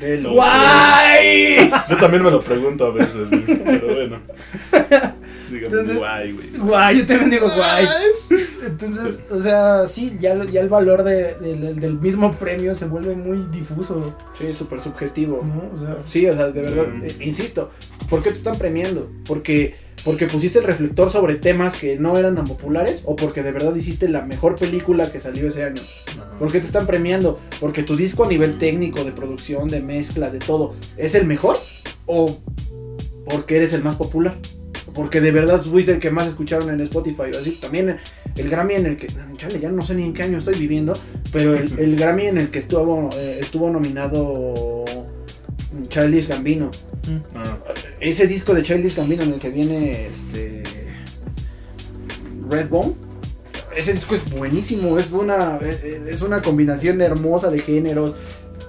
De 0.00 0.18
los- 0.20 0.32
¡Guay! 0.32 1.70
Yo 1.88 1.96
también 1.96 2.22
me 2.22 2.30
lo 2.30 2.40
pregunto 2.40 2.86
a 2.86 2.90
veces, 2.90 3.28
pero 3.64 3.94
bueno. 3.94 4.18
Entonces- 5.52 5.96
guay, 5.96 6.32
güey. 6.32 6.48
Guay, 6.58 6.98
yo 6.98 7.06
también 7.06 7.30
digo 7.30 7.48
guay. 7.54 7.86
Entonces, 8.66 9.20
o 9.30 9.40
sea, 9.40 9.86
sí, 9.88 10.16
ya, 10.20 10.44
ya 10.44 10.60
el 10.60 10.68
valor 10.68 11.02
de- 11.04 11.34
de- 11.34 11.74
del 11.74 11.98
mismo 11.98 12.32
premio 12.32 12.74
se 12.74 12.86
vuelve 12.86 13.14
muy 13.14 13.46
difuso, 13.50 14.14
Sí, 14.36 14.52
súper 14.52 14.80
subjetivo. 14.80 15.42
¿no? 15.44 15.70
O 15.74 15.76
sea, 15.78 15.98
Sí, 16.06 16.26
o 16.26 16.34
sea, 16.34 16.48
de 16.48 16.62
verdad, 16.62 16.86
Sí. 17.00 17.06
eh, 17.20 17.24
insisto, 17.24 17.70
¿por 18.10 18.22
qué 18.22 18.30
te 18.30 18.36
están 18.36 18.56
premiando? 18.58 19.10
Porque 19.26 19.74
porque 20.04 20.26
pusiste 20.28 20.60
el 20.60 20.64
reflector 20.64 21.10
sobre 21.10 21.34
temas 21.34 21.74
que 21.76 21.98
no 21.98 22.16
eran 22.16 22.36
tan 22.36 22.46
populares 22.46 23.02
o 23.04 23.16
porque 23.16 23.42
de 23.42 23.50
verdad 23.50 23.74
hiciste 23.74 24.08
la 24.08 24.22
mejor 24.22 24.54
película 24.54 25.10
que 25.10 25.18
salió 25.18 25.48
ese 25.48 25.64
año. 25.64 25.82
Ajá. 26.12 26.38
¿Por 26.38 26.52
qué 26.52 26.60
te 26.60 26.66
están 26.66 26.86
premiando? 26.86 27.40
Porque 27.58 27.82
tu 27.82 27.96
disco 27.96 28.22
a 28.24 28.28
nivel 28.28 28.58
técnico, 28.58 29.02
de 29.02 29.10
producción, 29.10 29.68
de 29.68 29.80
mezcla, 29.80 30.30
de 30.30 30.38
todo, 30.38 30.76
¿es 30.96 31.16
el 31.16 31.26
mejor? 31.26 31.58
¿O 32.06 32.38
porque 33.28 33.56
eres 33.56 33.72
el 33.72 33.82
más 33.82 33.96
popular? 33.96 34.36
Porque 34.94 35.20
de 35.20 35.30
verdad 35.30 35.62
fuiste 35.62 35.92
el 35.92 35.98
que 35.98 36.10
más 36.10 36.26
escucharon 36.28 36.70
en 36.70 36.80
Spotify. 36.80 37.34
Así, 37.38 37.52
también 37.52 37.96
el 38.36 38.48
Grammy 38.48 38.74
en 38.74 38.86
el 38.86 38.96
que. 38.96 39.08
Chale, 39.36 39.60
ya 39.60 39.70
no 39.70 39.82
sé 39.82 39.94
ni 39.94 40.04
en 40.04 40.14
qué 40.14 40.24
año 40.24 40.38
estoy 40.38 40.58
viviendo. 40.58 40.94
Pero 41.32 41.54
el, 41.56 41.78
el 41.78 41.96
Grammy 41.96 42.26
en 42.26 42.38
el 42.38 42.50
que 42.50 42.58
estuvo, 42.60 43.10
eh, 43.14 43.38
estuvo 43.40 43.70
nominado 43.70 44.84
Childish 45.88 46.28
Gambino. 46.28 46.70
Ah, 47.34 47.58
Ese 48.00 48.26
disco 48.26 48.54
de 48.54 48.62
Childish 48.62 48.96
Gambino 48.96 49.22
en 49.22 49.34
el 49.34 49.38
que 49.40 49.50
viene 49.50 50.06
este. 50.06 50.62
Redbone. 52.50 52.94
Ese 53.76 53.92
disco 53.92 54.14
es 54.14 54.30
buenísimo. 54.30 54.98
Es 54.98 55.12
una, 55.12 55.58
es 55.58 56.22
una 56.22 56.42
combinación 56.42 57.00
hermosa 57.00 57.50
de 57.50 57.60
géneros. 57.60 58.16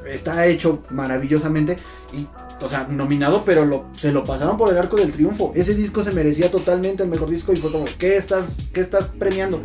Está 0.09 0.45
hecho 0.47 0.83
maravillosamente. 0.89 1.77
Y, 2.13 2.27
o 2.61 2.67
sea, 2.67 2.87
nominado, 2.89 3.45
pero 3.45 3.89
se 3.95 4.11
lo 4.11 4.23
pasaron 4.23 4.57
por 4.57 4.71
el 4.71 4.77
arco 4.77 4.97
del 4.97 5.11
triunfo. 5.11 5.51
Ese 5.55 5.75
disco 5.75 6.03
se 6.03 6.11
merecía 6.11 6.51
totalmente 6.51 7.03
el 7.03 7.09
mejor 7.09 7.29
disco. 7.29 7.53
Y 7.53 7.57
fue 7.57 7.71
como, 7.71 7.85
¿qué 7.97 8.17
estás, 8.17 8.57
qué 8.73 8.81
estás 8.81 9.05
premiando? 9.07 9.61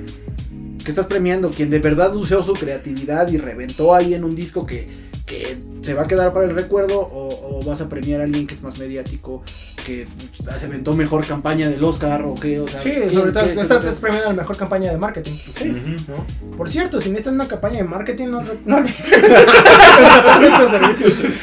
¿Qué 0.85 0.91
estás 0.91 1.07
premiando? 1.07 1.51
Quien 1.51 1.71
de 1.71 1.79
verdad 1.79 2.15
usó 2.15 2.43
su 2.43 2.53
creatividad 2.53 3.29
y 3.29 3.39
reventó 3.39 3.95
ahí 3.95 4.15
en 4.15 4.25
un 4.25 4.37
disco 4.37 4.67
que 4.67 4.87
se 5.85 5.95
va 5.95 6.03
a 6.03 6.07
quedar 6.09 6.33
para 6.33 6.47
el 6.47 6.55
recuerdo 6.55 7.01
o, 7.01 7.59
o 7.61 7.63
vas 7.65 7.81
a 7.81 7.89
premiar 7.89 8.21
a 8.21 8.25
alguien 8.25 8.47
que 8.47 8.55
es 8.55 8.63
más 8.63 8.79
mediático, 8.79 9.43
que 9.87 10.07
pues, 10.45 10.61
se 10.61 10.67
aventó 10.67 10.95
mejor 10.95 11.27
campaña 11.27 11.69
del 11.69 11.83
Oscar 11.85 12.23
o 12.23 12.35
qué, 12.35 12.61
o 12.61 12.67
sea, 12.69 12.81
sí, 12.81 12.91
¿quién- 12.93 13.11
sobre 13.11 13.33
todo, 13.33 13.45
estás, 13.45 13.67
qué- 13.69 13.75
estás 13.75 13.99
premiando 13.99 14.29
la 14.31 14.35
mejor 14.37 14.57
campaña 14.57 14.91
de 14.91 14.97
marketing. 14.97 15.33
Sí. 15.59 15.71
ujú. 15.71 16.13
¿no? 16.13 16.57
Por 16.57 16.69
cierto, 16.69 17.01
si 17.01 17.11
necesitan 17.11 17.35
una 17.35 17.47
campaña 17.49 17.79
de 17.79 17.85
marketing, 17.85 18.27
no, 18.29 18.43
no. 18.65 18.85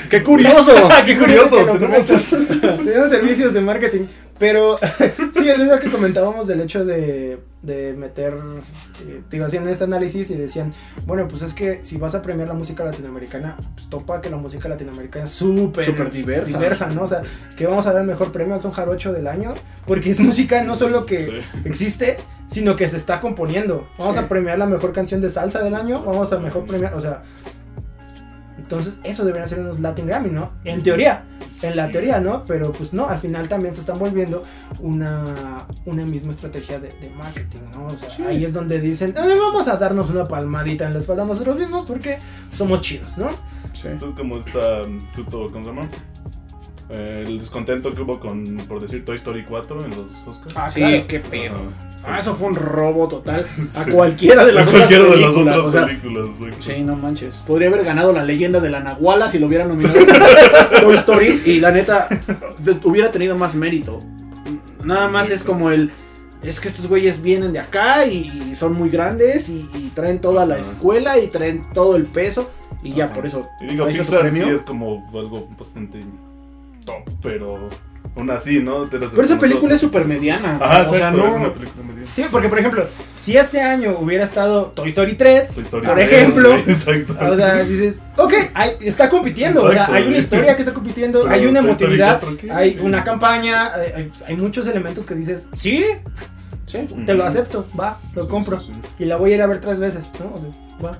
¡Qué 0.09 0.23
curioso! 0.23 0.73
Ah, 0.91 1.03
qué 1.05 1.17
curioso, 1.17 1.57
tenemos 1.65 2.05
tenemos 2.83 3.09
servicios 3.09 3.53
de 3.53 3.61
marketing. 3.61 4.01
Pero 4.39 4.79
sí, 5.33 5.47
es 5.49 5.59
lo 5.59 5.79
que 5.79 5.89
comentábamos 5.89 6.47
del 6.47 6.61
hecho 6.61 6.83
de, 6.83 7.37
de 7.61 7.93
meter, 7.93 8.33
eh, 9.07 9.21
digo, 9.29 9.45
hacían 9.45 9.67
este 9.67 9.83
análisis 9.83 10.31
y 10.31 10.35
decían, 10.35 10.73
bueno, 11.05 11.27
pues 11.27 11.43
es 11.43 11.53
que 11.53 11.83
si 11.83 11.97
vas 11.97 12.15
a 12.15 12.21
premiar 12.23 12.47
la 12.47 12.53
música 12.55 12.83
latinoamericana, 12.83 13.55
pues 13.75 13.87
topa 13.89 14.19
que 14.21 14.29
la 14.31 14.37
música 14.37 14.67
latinoamericana 14.67 15.25
es 15.25 15.31
súper 15.31 16.09
diversa. 16.11 16.57
diversa, 16.57 16.87
¿no? 16.87 17.03
O 17.03 17.07
sea, 17.07 17.21
que 17.55 17.67
vamos 17.67 17.85
a 17.85 17.93
dar 17.93 18.01
el 18.01 18.07
mejor 18.07 18.31
premio 18.31 18.55
al 18.55 18.61
son 18.61 18.71
jarocho 18.71 19.13
del 19.13 19.27
año, 19.27 19.53
porque 19.85 20.09
es 20.09 20.19
música 20.19 20.63
no 20.63 20.75
solo 20.75 21.05
que 21.05 21.25
Sí. 21.27 21.31
existe, 21.65 22.17
sino 22.47 22.75
que 22.75 22.89
se 22.89 22.97
está 22.97 23.19
componiendo. 23.19 23.87
Vamos 23.97 24.15
Sí. 24.15 24.21
a 24.21 24.27
premiar 24.27 24.57
la 24.57 24.65
mejor 24.65 24.91
canción 24.91 25.21
de 25.21 25.29
salsa 25.29 25.61
del 25.61 25.75
año, 25.75 26.03
vamos 26.03 26.33
a 26.33 26.39
mejor 26.39 26.65
premiar, 26.65 26.95
o 26.95 27.01
sea, 27.01 27.23
entonces 28.71 28.97
eso 29.03 29.25
deberían 29.25 29.47
ser 29.49 29.59
unos 29.59 29.79
Latin 29.79 30.07
Grammy, 30.07 30.29
¿no? 30.29 30.51
En 30.63 30.81
teoría, 30.83 31.23
en 31.61 31.75
la 31.75 31.87
Sí. 31.87 31.91
teoría, 31.91 32.19
¿no? 32.19 32.45
Pero 32.45 32.71
pues 32.71 32.93
no, 32.93 33.07
al 33.07 33.19
final 33.19 33.47
también 33.47 33.73
se 33.75 33.81
están 33.81 33.99
volviendo 33.99 34.43
una, 34.79 35.67
una 35.85 36.05
misma 36.05 36.31
estrategia 36.31 36.79
de, 36.79 36.89
de 36.99 37.09
marketing, 37.09 37.59
¿no? 37.73 37.87
O 37.87 37.97
sea, 37.97 38.09
Sí. 38.09 38.23
ahí 38.23 38.45
es 38.45 38.53
donde 38.53 38.79
dicen, 38.79 39.11
"Eh, 39.11 39.37
vamos 39.39 39.67
a 39.67 39.77
darnos 39.77 40.09
una 40.09 40.27
palmadita 40.27 40.85
en 40.87 40.93
la 40.93 40.99
espalda 40.99 41.25
nosotros 41.25 41.57
mismos 41.57 41.85
porque 41.85 42.19
somos 42.53 42.81
chidos, 42.81 43.17
¿no? 43.17 43.29
Sí. 43.73 43.87
Entonces, 43.89 44.17
como 44.17 44.37
está 44.37 44.85
justo, 45.15 45.49
¿cómo 45.51 45.65
se 45.65 45.71
llama? 45.71 45.89
Eh, 46.93 47.23
el 47.25 47.39
descontento 47.39 47.93
que 47.93 48.01
hubo 48.01 48.19
con, 48.19 48.57
por 48.67 48.81
decir, 48.81 49.05
Toy 49.05 49.15
Story 49.15 49.45
4 49.47 49.85
en 49.85 49.89
los 49.91 50.27
Oscars. 50.27 50.53
Ah, 50.57 50.69
Sí, 50.69 50.81
claro. 50.81 51.07
qué 51.07 51.19
pedo. 51.21 51.55
Ajá, 51.55 51.89
sí. 51.97 52.05
Ah, 52.05 52.19
eso 52.19 52.35
fue 52.35 52.49
un 52.49 52.55
robo 52.55 53.07
total 53.07 53.45
a 53.75 53.85
cualquiera 53.85 54.43
de 54.43 54.51
A 54.51 54.55
las 54.55 54.67
cualquiera 54.67 55.03
otras 55.05 55.15
de 55.15 55.21
las 55.21 55.31
películas, 55.31 55.55
otras 55.57 55.65
o 55.67 55.71
sea, 55.71 55.85
películas. 55.85 56.29
Sí, 56.59 56.81
no 56.83 56.95
manches. 56.97 57.35
Podría 57.47 57.69
haber 57.69 57.85
ganado 57.85 58.11
la 58.11 58.25
leyenda 58.25 58.59
de 58.59 58.69
la 58.69 58.81
Nahuala 58.81 59.29
si 59.29 59.39
lo 59.39 59.47
hubieran 59.47 59.69
nominado 59.69 59.99
Toy 60.81 60.95
Story 60.95 61.41
y 61.45 61.59
la 61.61 61.71
neta 61.71 62.09
de- 62.59 62.77
hubiera 62.83 63.09
tenido 63.11 63.37
más 63.37 63.55
mérito. 63.55 64.01
Nada 64.83 65.07
más 65.07 65.29
es 65.29 65.43
como 65.43 65.71
el. 65.71 65.91
Es 66.43 66.59
que 66.59 66.67
estos 66.67 66.87
güeyes 66.87 67.21
vienen 67.21 67.53
de 67.53 67.59
acá 67.59 68.05
y 68.07 68.53
son 68.55 68.73
muy 68.73 68.89
grandes 68.89 69.47
y, 69.47 69.69
y 69.75 69.91
traen 69.93 70.19
toda 70.19 70.45
la 70.45 70.57
escuela 70.57 71.19
y 71.19 71.27
traen 71.27 71.67
todo 71.71 71.95
el 71.95 72.05
peso 72.05 72.49
y 72.83 72.93
ya 72.95 73.13
por 73.13 73.27
eso. 73.27 73.47
Y 73.61 73.67
digo, 73.67 73.85
Pixar 73.85 74.27
sí 74.31 74.41
es 74.41 74.63
como 74.63 75.07
algo 75.13 75.47
bastante 75.57 76.03
top, 76.85 77.03
pero 77.21 77.67
aún 78.15 78.29
así, 78.29 78.59
¿no? 78.59 78.87
Te 78.89 78.99
Pero 78.99 79.21
esa 79.23 79.39
película 79.39 79.75
es 79.75 79.81
súper 79.81 80.05
mediana. 80.05 80.57
Ajá, 80.61 80.79
o 80.89 80.95
exacto, 80.95 80.97
sea, 80.97 81.09
es 81.09 81.15
no. 81.15 81.35
una 81.35 81.53
película 81.53 81.83
medio. 81.85 82.07
Sí, 82.15 82.25
porque 82.29 82.49
por 82.49 82.59
ejemplo, 82.59 82.87
si 83.15 83.37
este 83.37 83.61
año 83.61 83.95
hubiera 83.99 84.23
estado 84.25 84.65
Toy 84.67 84.89
Story 84.89 85.13
3, 85.13 85.51
Toy 85.53 85.63
Story 85.63 85.87
por 85.87 85.99
ejemplo, 85.99 86.49
güey, 86.49 86.61
Exacto. 86.67 87.15
o 87.21 87.35
sea, 87.35 87.63
dices, 87.63 87.99
ok, 88.17 88.33
hay- 88.53 88.77
está 88.81 89.09
compitiendo, 89.09 89.63
o 89.63 89.71
sea, 89.71 89.87
hay 89.93 90.07
una 90.07 90.17
historia 90.17 90.55
que 90.55 90.61
está 90.63 90.73
compitiendo, 90.73 91.27
hay 91.27 91.45
una 91.45 91.59
emotividad, 91.59 92.21
hay 92.51 92.79
una 92.81 93.03
campaña, 93.03 93.71
hay, 94.27 94.35
muchos 94.35 94.67
elementos 94.67 95.05
que 95.05 95.15
dices, 95.15 95.47
sí, 95.55 95.85
Sí, 96.67 96.79
te 97.05 97.13
lo 97.15 97.25
acepto, 97.25 97.65
va, 97.77 97.99
lo 98.15 98.23
Sí, 98.23 98.29
compro. 98.29 98.61
sí. 98.61 98.71
Y 98.99 99.03
la 99.05 99.17
voy 99.17 99.33
a 99.33 99.35
ir 99.35 99.41
a 99.41 99.47
ver 99.47 99.59
tres 99.59 99.77
veces, 99.79 100.05
¿no? 100.21 100.33
O 100.33 100.39
sea, 100.39 100.49
va. 100.83 100.99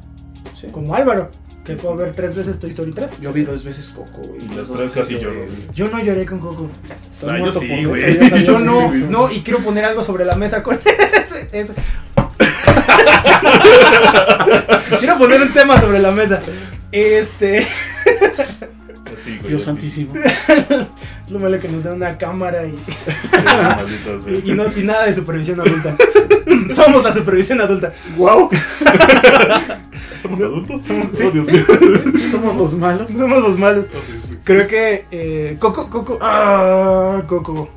Como 0.74 0.94
Álvaro, 0.94 1.32
que 1.66 1.76
fue 1.78 1.92
a 1.92 1.96
ver 1.96 2.14
tres 2.14 2.36
veces 2.36 2.60
Toy 2.60 2.70
Story 2.72 2.92
3. 2.92 3.12
Yo 3.22 3.32
vi 3.32 3.44
dos 3.44 3.64
veces 3.64 3.90
Coco, 3.90 4.22
güey. 4.22 4.42
Y 4.46 4.48
las 4.56 4.68
tres 4.68 4.80
veces 4.80 4.92
casi 4.94 5.20
lloré. 5.20 5.48
Yo 5.76 5.90
no 5.90 6.00
lloré 6.04 6.26
con 6.26 6.40
Coco. 6.40 6.70
Estoy 7.14 7.30
Ah, 7.30 7.38
yo 7.38 7.44
muerto 7.44 7.60
sí, 7.60 7.86
güey. 7.86 8.30
yo 8.30 8.38
Yo 8.38 8.60
no, 8.60 8.92
sí, 8.92 9.06
no, 9.10 9.32
y 9.32 9.42
quiero 9.42 9.60
poner 9.60 9.86
algo 9.86 10.04
sobre 10.04 10.26
la 10.26 10.36
mesa 10.36 10.64
con 10.64 10.76
ese. 10.80 11.50
ese. 11.52 11.74
quiero 15.00 15.18
poner 15.18 15.42
un 15.42 15.50
tema 15.54 15.80
sobre 15.80 16.00
la 16.00 16.12
mesa. 16.12 16.42
Este. 16.92 17.66
Güey, 19.26 19.40
Dios 19.50 19.64
santísimo. 19.64 20.14
Lo 21.30 21.40
malo 21.40 21.60
que 21.60 21.68
nos 21.70 21.84
da 21.84 21.94
una 21.94 22.18
cámara 22.18 22.66
y, 22.66 22.72
Sí, 24.26 24.42
y, 24.46 24.52
y 24.52 24.54
no, 24.56 24.64
y 24.76 24.84
nada 24.84 25.06
de 25.06 25.14
supervisión 25.14 25.60
adulta. 25.62 25.96
Somos 26.74 27.04
la 27.04 27.14
supervisión 27.14 27.62
adulta. 27.62 27.94
Wow. 28.18 28.50
¿Somos 30.22 30.42
adultos? 30.42 30.82
Somos- 30.82 31.08
sí, 31.14 31.24
Oh, 31.28 31.32
Dios 31.32 31.48
sí. 31.48 31.54
mío. 31.54 31.66
Somos 32.32 32.56
los 32.56 32.74
malos. 32.76 33.12
Somos 33.18 33.42
los 33.44 33.58
malos. 33.58 33.90
Oh, 33.94 34.12
Dios 34.12 34.30
mío. 34.30 34.40
Creo 34.44 34.68
que 34.68 35.06
eh, 35.12 35.58
Coco, 35.60 35.90
Coco, 35.90 36.18
ah, 36.22 37.24
Coco. 37.28 37.70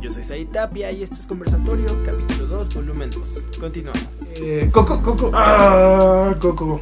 Yo 0.00 0.10
soy 0.10 0.24
Said 0.24 0.48
Tapia 0.48 0.92
y 0.92 1.02
esto 1.02 1.16
es 1.16 1.26
Conversatorio, 1.26 1.86
capítulo 2.04 2.45
2, 2.56 2.74
volumen 2.74 3.10
2. 3.10 3.44
Continuamos. 3.60 4.02
Eh, 4.36 4.68
Coco, 4.72 5.02
Coco, 5.02 5.30
ah, 5.34 6.34
Coco. 6.38 6.80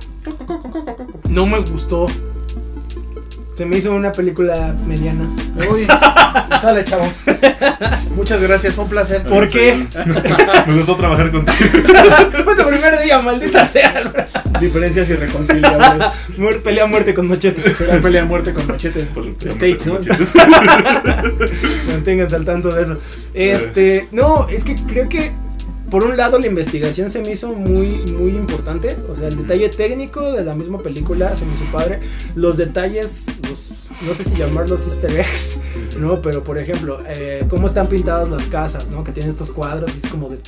No 1.29 1.47
me 1.47 1.59
gustó. 1.61 2.07
Se 3.57 3.67
me 3.67 3.79
hizo 3.79 3.93
una 3.93 4.13
película 4.13 4.73
mediana. 4.87 5.29
Uy, 5.73 5.87
sale, 6.61 6.85
chavos. 6.85 7.09
Muchas 8.15 8.41
gracias, 8.41 8.75
fue 8.75 8.85
un 8.85 8.91
placer. 8.91 9.23
¿Por 9.25 9.49
qué? 9.49 9.87
Me 10.67 10.77
gustó 10.77 10.97
trabajar 10.97 11.31
contigo. 11.31 11.57
Fue 12.45 12.57
tu 12.57 12.65
primer 12.69 13.01
día, 13.03 13.21
maldita 13.21 13.69
sea. 13.69 14.13
Diferencias 14.61 15.09
irreconciliables. 15.11 16.07
Muer- 16.37 16.63
pelea 16.63 16.85
a 16.85 16.87
muerte 16.87 17.15
con 17.15 17.29
machetes. 17.29 17.77
Será 17.77 18.01
pelea 18.01 18.23
a 18.23 18.25
muerte 18.25 18.53
con 18.53 18.67
machetes. 18.67 19.09
Stay 19.51 19.75
tuned. 19.75 20.09
Manténganse 21.89 22.37
al 22.37 22.45
tanto 22.45 22.71
de 22.73 22.83
eso. 22.83 22.99
Este, 23.35 24.09
no, 24.11 24.49
es 24.49 24.65
que 24.65 24.75
creo 24.75 25.09
que 25.09 25.33
por 25.95 26.03
un 26.03 26.17
lado 26.17 26.41
la 26.41 26.49
investigación 26.49 27.09
se 27.09 27.23
me 27.23 27.31
hizo 27.31 27.53
muy, 27.53 27.87
muy 28.19 28.35
importante. 28.35 28.97
O 29.09 29.15
sea, 29.15 29.29
el 29.29 29.37
detalle 29.37 29.69
técnico 29.69 30.33
de 30.33 30.45
la 30.45 30.53
misma 30.53 30.83
película 30.83 31.37
se 31.37 31.47
me 31.47 31.55
hizo 31.55 31.71
padre. 31.71 32.01
Los 32.35 32.57
detalles, 32.57 33.27
los, 33.49 33.71
no 34.05 34.13
sé 34.13 34.25
si 34.25 34.35
llamarlos 34.35 34.89
easter 34.89 35.15
eggs, 35.21 35.61
¿no? 36.01 36.21
Pero 36.21 36.43
por 36.43 36.59
ejemplo, 36.59 36.99
eh, 37.07 37.45
cómo 37.49 37.69
están 37.69 37.87
pintadas 37.87 38.29
las 38.29 38.45
casas, 38.47 38.91
¿no? 38.91 39.05
Que 39.05 39.13
tienen 39.13 39.31
estos 39.31 39.53
cuadros 39.53 39.95
y 39.95 39.99
es 39.99 40.07
como 40.09 40.31
de... 40.31 40.41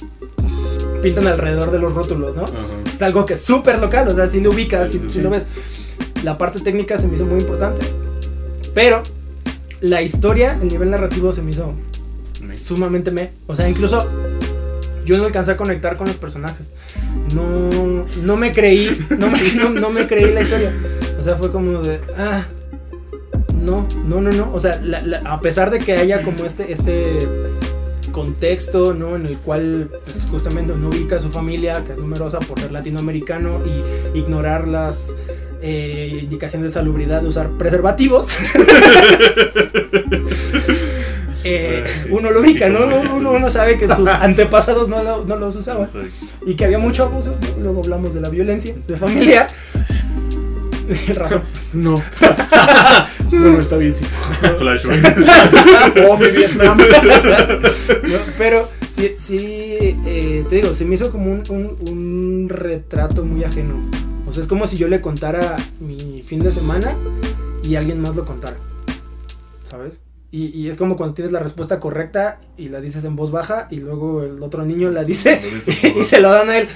Pintan 1.00 1.28
alrededor 1.28 1.70
de 1.70 1.78
los 1.78 1.94
rótulos, 1.94 2.34
¿no? 2.34 2.46
Ajá. 2.46 2.56
Es 2.92 3.00
algo 3.00 3.24
que 3.24 3.34
es 3.34 3.40
súper 3.40 3.78
local, 3.78 4.08
o 4.08 4.14
sea, 4.16 4.26
si 4.26 4.40
lo 4.40 4.50
ubicas, 4.50 4.90
Sí, 4.90 4.98
si, 4.98 5.04
sí, 5.04 5.10
si 5.10 5.20
lo 5.20 5.30
ves. 5.30 5.46
La 6.24 6.38
parte 6.38 6.58
técnica 6.58 6.98
se 6.98 7.06
me 7.06 7.14
hizo 7.14 7.24
muy 7.24 7.38
importante. 7.38 7.86
Pero 8.74 9.04
la 9.80 10.02
historia, 10.02 10.58
el 10.60 10.66
nivel 10.66 10.90
narrativo 10.90 11.32
se 11.32 11.42
me 11.42 11.52
hizo 11.52 11.72
sumamente 12.52 13.12
me. 13.12 13.30
O 13.46 13.54
sea, 13.54 13.68
incluso 13.68 14.08
yo 15.06 15.16
no 15.16 15.24
alcancé 15.24 15.52
a 15.52 15.56
conectar 15.56 15.96
con 15.96 16.08
los 16.08 16.16
personajes. 16.16 16.70
No, 17.34 18.04
no 18.22 18.36
me 18.36 18.52
creí, 18.52 18.90
no 19.18 19.30
me, 19.30 19.80
no, 19.80 19.90
me 19.90 20.06
creí 20.06 20.32
la 20.32 20.42
historia. 20.42 20.72
O 21.18 21.22
sea, 21.22 21.36
fue 21.36 21.50
como 21.50 21.80
de, 21.80 22.00
ah, 22.18 22.44
no, 23.62 23.86
no, 24.04 24.20
no, 24.20 24.32
no. 24.32 24.52
O 24.52 24.60
sea, 24.60 24.80
a 25.24 25.40
pesar 25.40 25.70
de 25.70 25.78
que 25.78 25.94
haya 25.94 26.22
como 26.22 26.44
este, 26.44 26.72
este 26.72 27.28
contexto, 28.10 28.94
¿no? 28.94 29.16
En 29.16 29.26
el 29.26 29.38
cual, 29.38 29.90
pues 30.04 30.26
justamente 30.28 30.74
no 30.74 30.88
ubica 30.88 31.16
a 31.16 31.20
su 31.20 31.30
familia, 31.30 31.82
que 31.86 31.92
es 31.92 31.98
numerosa 31.98 32.40
por 32.40 32.60
ser 32.60 32.72
latinoamericano 32.72 33.60
y 33.64 34.18
ignorar 34.18 34.66
las 34.66 35.14
eh, 35.62 36.18
indicaciones 36.22 36.70
de 36.70 36.74
salubridad 36.74 37.22
de 37.22 37.28
usar 37.28 37.50
preservativos. 37.50 38.36
Eh, 41.48 41.84
uno 42.10 42.30
lo 42.30 42.40
ubica, 42.40 42.68
¿no? 42.68 42.86
Uno, 43.14 43.32
uno 43.32 43.50
sabe 43.50 43.78
que 43.78 43.86
sus 43.88 44.08
antepasados 44.20 44.88
no, 44.88 45.02
lo- 45.02 45.24
no 45.24 45.36
los 45.36 45.54
usaban 45.56 45.88
y 46.44 46.54
que 46.56 46.64
había 46.64 46.78
mucho 46.78 47.04
abuso. 47.04 47.36
Luego 47.60 47.80
hablamos 47.82 48.14
de 48.14 48.20
la 48.20 48.28
violencia 48.28 48.74
de 48.86 48.96
familia. 48.96 49.46
Razón. 51.14 51.42
No. 51.72 52.00
bueno, 53.30 53.58
está 53.60 53.76
bien, 53.76 53.94
sí. 53.94 54.04
Flashbacks. 54.58 55.04
Oh, 56.08 56.16
mi 56.16 56.28
Vietnam. 56.28 56.78
¿no? 56.78 58.18
Pero 58.38 58.68
sí, 58.88 59.14
sí 59.18 59.36
eh, 60.06 60.44
te 60.48 60.56
digo, 60.56 60.72
se 60.74 60.84
me 60.84 60.94
hizo 60.94 61.10
como 61.10 61.32
un, 61.32 61.42
un- 61.48 61.76
un 61.88 62.48
retrato 62.48 63.24
muy 63.24 63.42
ajeno. 63.44 63.74
O 64.28 64.32
sea, 64.32 64.42
es 64.42 64.48
como 64.48 64.66
si 64.66 64.76
yo 64.76 64.86
le 64.88 65.00
contara 65.00 65.56
mi 65.80 66.22
fin 66.22 66.40
de 66.40 66.50
semana 66.52 66.94
y 67.64 67.74
alguien 67.76 68.00
más 68.00 68.14
lo 68.14 68.24
contara. 68.24 68.56
¿Sabes? 69.64 70.00
Y, 70.36 70.48
y 70.48 70.68
es 70.68 70.76
como 70.76 70.98
cuando 70.98 71.14
tienes 71.14 71.32
la 71.32 71.40
respuesta 71.40 71.80
correcta 71.80 72.38
y 72.58 72.68
la 72.68 72.82
dices 72.82 73.02
en 73.06 73.16
voz 73.16 73.30
baja 73.30 73.68
y 73.70 73.76
luego 73.76 74.22
el 74.22 74.42
otro 74.42 74.66
niño 74.66 74.90
la 74.90 75.02
dice 75.02 75.40
y 75.98 76.02
se 76.02 76.20
lo 76.20 76.30
dan 76.30 76.50
a 76.50 76.58
él. 76.58 76.68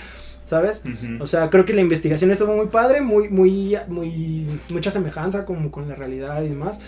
¿Sabes? 0.46 0.82
O 1.20 1.26
sea, 1.26 1.50
creo 1.50 1.66
que 1.66 1.74
la 1.74 1.82
investigación 1.82 2.30
estuvo 2.30 2.56
muy 2.56 2.68
padre, 2.68 3.02
muy, 3.02 3.28
muy, 3.28 3.76
muy, 3.88 4.46
mucha 4.70 4.90
semejanza 4.90 5.44
como 5.44 5.70
con 5.70 5.88
la 5.88 5.94
realidad 5.94 6.42
y 6.42 6.48
demás. 6.48 6.80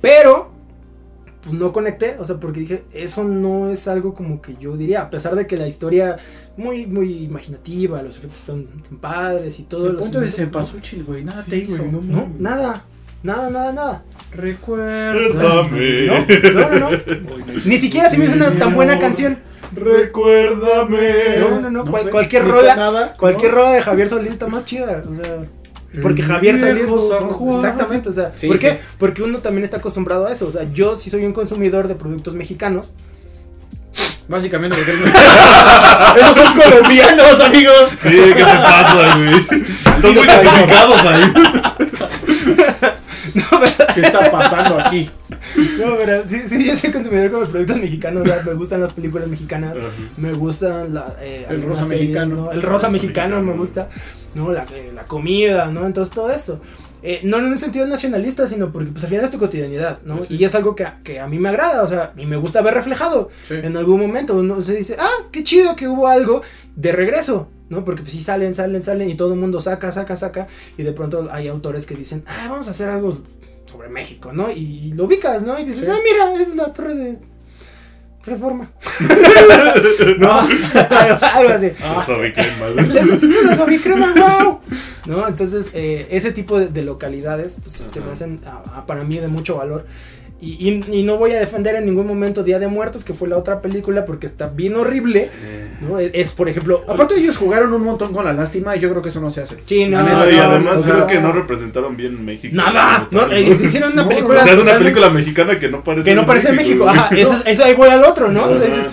Pero, 0.00 0.50
pues 1.42 1.54
no 1.54 1.72
conecté, 1.72 2.16
o 2.18 2.24
sea, 2.24 2.40
porque 2.40 2.60
dije, 2.60 2.84
eso 2.92 3.22
no 3.22 3.68
es 3.68 3.86
algo 3.86 4.14
como 4.14 4.40
que 4.40 4.56
yo 4.56 4.76
diría, 4.78 5.02
a 5.02 5.10
pesar 5.10 5.36
de 5.36 5.46
que 5.46 5.58
la 5.58 5.68
historia 5.68 6.16
muy, 6.56 6.86
muy 6.86 7.22
imaginativa, 7.22 8.02
los 8.02 8.16
efectos 8.16 8.40
están, 8.40 8.66
están 8.82 8.98
padres 8.98 9.60
y 9.60 9.64
todo. 9.64 9.90
El 9.90 9.96
punto 9.96 10.20
de 10.20 10.30
Cempasúchil, 10.30 11.04
güey. 11.04 11.22
Nada 11.22 11.44
Sí, 11.44 11.50
te 11.50 11.58
hizo. 11.58 11.84
No, 11.84 12.32
nada, 12.38 12.84
nada, 13.22 13.50
nada, 13.50 13.72
nada. 13.72 14.02
Recuérdame. 14.32 16.06
No, 16.06 16.18
no, 16.52 16.78
no, 16.78 16.90
no. 16.90 16.98
Ni 17.64 17.78
siquiera 17.78 18.08
se 18.10 18.18
me 18.18 18.24
hizo 18.26 18.34
una 18.34 18.50
tan 18.52 18.74
buena 18.74 18.98
canción. 18.98 19.38
Recuérdame. 19.74 21.36
No, 21.38 21.60
no, 21.60 21.70
no, 21.70 21.84
cual- 21.84 22.10
cualquier 22.10 22.46
rola, 22.46 22.76
nada, 22.76 23.14
cualquier 23.14 23.52
rola 23.52 23.70
de 23.72 23.82
Javier 23.82 24.08
Solís 24.08 24.32
está 24.32 24.46
más 24.46 24.64
chida, 24.64 25.02
o 25.10 25.14
sea. 25.22 25.38
Porque 26.00 26.22
Javier 26.22 26.58
Solís. 26.58 26.88
Exactamente, 27.56 28.08
o 28.08 28.12
sea. 28.12 28.32
Sí, 28.34 28.48
¿Por 28.48 28.58
qué? 28.58 28.80
Porque 28.98 29.22
uno 29.22 29.38
también 29.38 29.64
está 29.64 29.78
acostumbrado 29.78 30.26
a 30.26 30.32
eso. 30.32 30.46
O 30.46 30.52
sea, 30.52 30.64
yo 30.72 30.96
sí 30.96 31.10
soy 31.10 31.24
un 31.24 31.32
consumidor 31.32 31.88
de 31.88 31.94
productos 31.94 32.34
mexicanos. 32.34 32.92
Básicamente 34.28 34.76
porque 34.76 34.92
Esos 36.20 36.36
son 36.36 36.54
colombianos, 36.54 37.40
amigos. 37.40 37.88
Sí, 38.00 38.08
¿qué 38.10 38.34
te 38.34 38.44
pasa, 38.44 39.16
güey? 39.16 39.34
Están 39.96 40.14
muy 40.14 40.26
desubicados 40.26 41.00
ahí. 41.02 41.32
No, 43.34 43.44
¿Qué 43.94 44.00
está 44.02 44.30
pasando 44.30 44.78
aquí? 44.78 45.10
no, 45.78 45.96
pero 45.96 46.26
sí, 46.26 46.42
sí, 46.46 46.66
yo 46.66 46.76
soy 46.76 46.92
consumidor 46.92 47.30
como 47.30 47.44
de 47.44 47.50
productos 47.50 47.78
mexicanos. 47.78 48.22
o 48.22 48.26
sea, 48.26 48.42
me 48.44 48.52
gustan 48.54 48.80
las 48.80 48.92
películas 48.92 49.28
mexicanas. 49.28 49.74
Me 50.16 50.32
gustan 50.32 50.92
la, 50.92 51.14
eh, 51.20 51.46
El 51.48 51.62
rosa 51.62 51.84
mexicano. 51.86 52.36
¿no? 52.36 52.52
El 52.52 52.62
rosa 52.62 52.90
mexicano 52.90 53.40
me 53.42 53.54
gusta. 53.54 53.88
¿no? 54.34 54.50
La, 54.52 54.64
eh, 54.72 54.92
la 54.94 55.04
comida, 55.04 55.66
¿no? 55.66 55.86
Entonces 55.86 56.14
todo 56.14 56.30
esto. 56.30 56.60
Eh, 57.02 57.20
no 57.24 57.38
en 57.38 57.46
un 57.46 57.58
sentido 57.58 57.86
nacionalista, 57.86 58.46
sino 58.46 58.70
porque 58.70 58.90
pues 58.92 59.02
al 59.04 59.10
final 59.10 59.24
es 59.24 59.30
tu 59.30 59.38
cotidianidad, 59.38 60.02
¿no? 60.04 60.24
Sí. 60.24 60.36
Y 60.36 60.44
es 60.44 60.54
algo 60.54 60.76
que, 60.76 60.84
a- 60.84 61.00
que 61.02 61.18
a 61.20 61.26
mí 61.26 61.38
me 61.38 61.48
agrada, 61.48 61.82
o 61.82 61.88
sea, 61.88 62.12
y 62.16 62.26
me 62.26 62.36
gusta 62.36 62.62
ver 62.62 62.74
reflejado. 62.74 63.28
Sí. 63.42 63.54
En 63.54 63.76
algún 63.76 64.00
momento 64.00 64.34
uno 64.36 64.62
se 64.62 64.74
dice, 64.76 64.96
ah, 64.98 65.10
qué 65.32 65.42
chido 65.42 65.74
que 65.74 65.88
hubo 65.88 66.06
algo 66.06 66.42
de 66.76 66.92
regreso, 66.92 67.48
¿no? 67.68 67.84
Porque 67.84 68.02
pues 68.02 68.12
sí 68.12 68.20
salen, 68.22 68.54
salen, 68.54 68.84
salen 68.84 69.10
y 69.10 69.14
todo 69.14 69.34
el 69.34 69.40
mundo 69.40 69.60
saca, 69.60 69.90
saca, 69.90 70.16
saca. 70.16 70.46
Y 70.78 70.82
de 70.84 70.92
pronto 70.92 71.28
hay 71.32 71.48
autores 71.48 71.86
que 71.86 71.94
dicen, 71.96 72.22
ah, 72.26 72.46
vamos 72.48 72.68
a 72.68 72.70
hacer 72.70 72.88
algo 72.88 73.18
sobre 73.66 73.88
México, 73.88 74.32
¿no? 74.32 74.50
Y, 74.52 74.58
y 74.60 74.92
lo 74.92 75.04
ubicas, 75.04 75.42
¿no? 75.42 75.58
Y 75.58 75.64
dices, 75.64 75.88
ah, 75.88 75.98
mira, 76.04 76.40
es 76.40 76.54
la 76.54 76.72
torre 76.72 76.94
de 76.94 77.18
reforma. 78.24 78.70
no, 80.18 80.40
algo, 80.40 81.50
así. 81.54 81.72
Una 83.44 83.56
sobrecrema, 83.56 84.14
wow. 84.16 84.60
¿No? 85.06 85.26
Entonces, 85.28 85.70
eh, 85.74 86.06
ese 86.10 86.32
tipo 86.32 86.58
de, 86.58 86.68
de 86.68 86.82
localidades 86.82 87.56
pues, 87.62 87.82
se 87.86 88.00
me 88.00 88.12
hacen 88.12 88.40
a- 88.46 88.78
a- 88.78 88.86
para 88.86 89.04
mí 89.04 89.18
de 89.18 89.28
mucho 89.28 89.56
valor. 89.56 89.86
Y, 90.42 90.68
y- 90.68 90.98
y 90.98 91.02
no 91.04 91.18
voy 91.18 91.30
a 91.30 91.38
defender 91.38 91.76
en 91.76 91.86
ningún 91.86 92.04
momento 92.06 92.42
Día 92.42 92.58
de 92.58 92.66
Muertos, 92.66 93.04
que 93.04 93.14
fue 93.14 93.28
la 93.28 93.36
otra 93.38 93.60
película, 93.60 94.04
porque 94.04 94.26
está 94.26 94.48
bien 94.48 94.74
horrible. 94.74 95.30
¿no? 95.80 96.00
Es, 96.00 96.10
es, 96.14 96.32
por 96.32 96.48
ejemplo. 96.48 96.82
Aparte 96.88 97.14
ellos 97.16 97.36
jugaron 97.36 97.72
un 97.72 97.82
montón 97.82 98.12
con 98.12 98.24
la 98.24 98.32
lástima 98.32 98.74
y 98.76 98.80
yo 98.80 98.90
creo 98.90 99.02
que 99.02 99.10
eso 99.10 99.20
no 99.20 99.30
se 99.30 99.42
hace. 99.42 99.56
Sí, 99.66 99.86
no, 99.86 100.02
No, 100.02 100.28
y 100.28 100.34
no, 100.36 100.42
además 100.42 100.80
o 100.80 100.84
sea, 100.84 100.92
creo 100.94 101.06
que 101.06 101.20
no 101.20 101.30
representaron 101.32 101.96
bien 101.96 102.24
México. 102.24 102.54
Nada. 102.56 103.06
No, 103.12 103.20
tal, 103.20 103.38
hicieron 103.38 103.92
una 103.92 104.02
No, 104.02 104.08
película. 104.08 104.40
O 104.40 104.44
sea, 104.44 104.52
es 104.54 104.58
una 104.58 104.78
película 104.78 105.10
mexicana 105.10 105.58
que 105.60 105.68
no 105.68 105.84
parece 105.84 106.10
Que 106.10 106.16
no 106.16 106.26
parece 106.26 106.52
México. 106.52 106.88
Ajá, 106.88 107.08
eso, 107.16 107.40
eso 107.46 107.64
ahí 107.64 107.74
voy 107.74 107.88
al 107.88 108.02
otro, 108.04 108.28
¿no? 108.32 108.44
O 108.46 108.56
sea, 108.58 108.66
dices, 108.66 108.86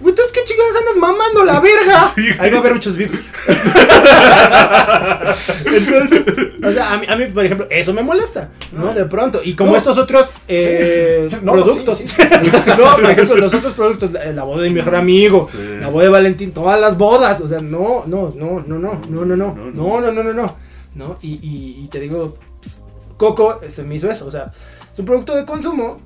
"Güey, 0.00 0.14
¿tú 0.14 0.22
qué 0.32 0.40
chingados 0.44 0.76
andas 0.76 0.96
mamando 0.96 1.44
la 1.44 1.60
verga? 1.60 2.10
Sí, 2.14 2.26
ahí 2.38 2.50
va 2.50 2.56
a 2.56 2.60
haber 2.60 2.74
muchos 2.74 2.96
vips. 2.96 3.20
Entonces, 5.66 6.24
o 6.64 6.70
sea, 6.70 6.92
a 6.92 6.98
mí, 6.98 7.06
a 7.08 7.16
mí, 7.16 7.26
por 7.26 7.44
ejemplo, 7.44 7.66
eso 7.70 7.92
me 7.92 8.02
molesta, 8.02 8.50
¿no? 8.72 8.92
De 8.94 9.04
pronto. 9.06 9.40
Y 9.42 9.54
como 9.54 9.72
No. 9.72 9.76
estos 9.78 9.98
otros 9.98 10.30
eh, 10.48 11.28
Sí. 11.30 11.36
No, 11.42 11.52
productos. 11.52 11.98
sí, 11.98 12.22
no, 12.78 12.94
por 12.96 13.10
ejemplo, 13.10 13.36
los 13.36 13.54
otros 13.54 13.72
productos, 13.74 14.12
la, 14.12 14.26
la 14.32 14.42
boda 14.44 14.62
de 14.62 14.68
mi 14.70 14.76
mejor 14.76 14.94
amigo, 14.96 15.48
la 15.80 15.88
boda 15.88 16.04
de 16.04 16.10
Valentín, 16.10 16.52
todas 16.52 16.80
las 16.80 16.98
bodas. 16.98 17.40
O 17.40 17.48
sea, 17.48 17.60
no, 17.60 18.04
no, 18.06 18.32
no, 18.36 18.62
no, 18.66 18.78
no, 18.78 19.00
no, 19.08 19.24
no, 19.24 19.36
no, 19.36 19.36
no, 19.36 20.00
no, 20.00 20.12
no, 20.12 20.22
no, 20.22 20.32
no. 20.32 20.56
¿no? 20.94 21.18
Y, 21.22 21.32
y, 21.42 21.84
y 21.84 21.88
te 21.88 21.98
digo, 22.00 22.36
pues, 22.60 22.80
Coco 23.16 23.60
se 23.68 23.82
me 23.82 23.96
hizo 23.96 24.10
eso. 24.10 24.26
O 24.26 24.30
sea, 24.30 24.52
es 24.92 24.98
un 24.98 25.06
producto 25.06 25.34
de 25.34 25.44
consumo. 25.44 26.00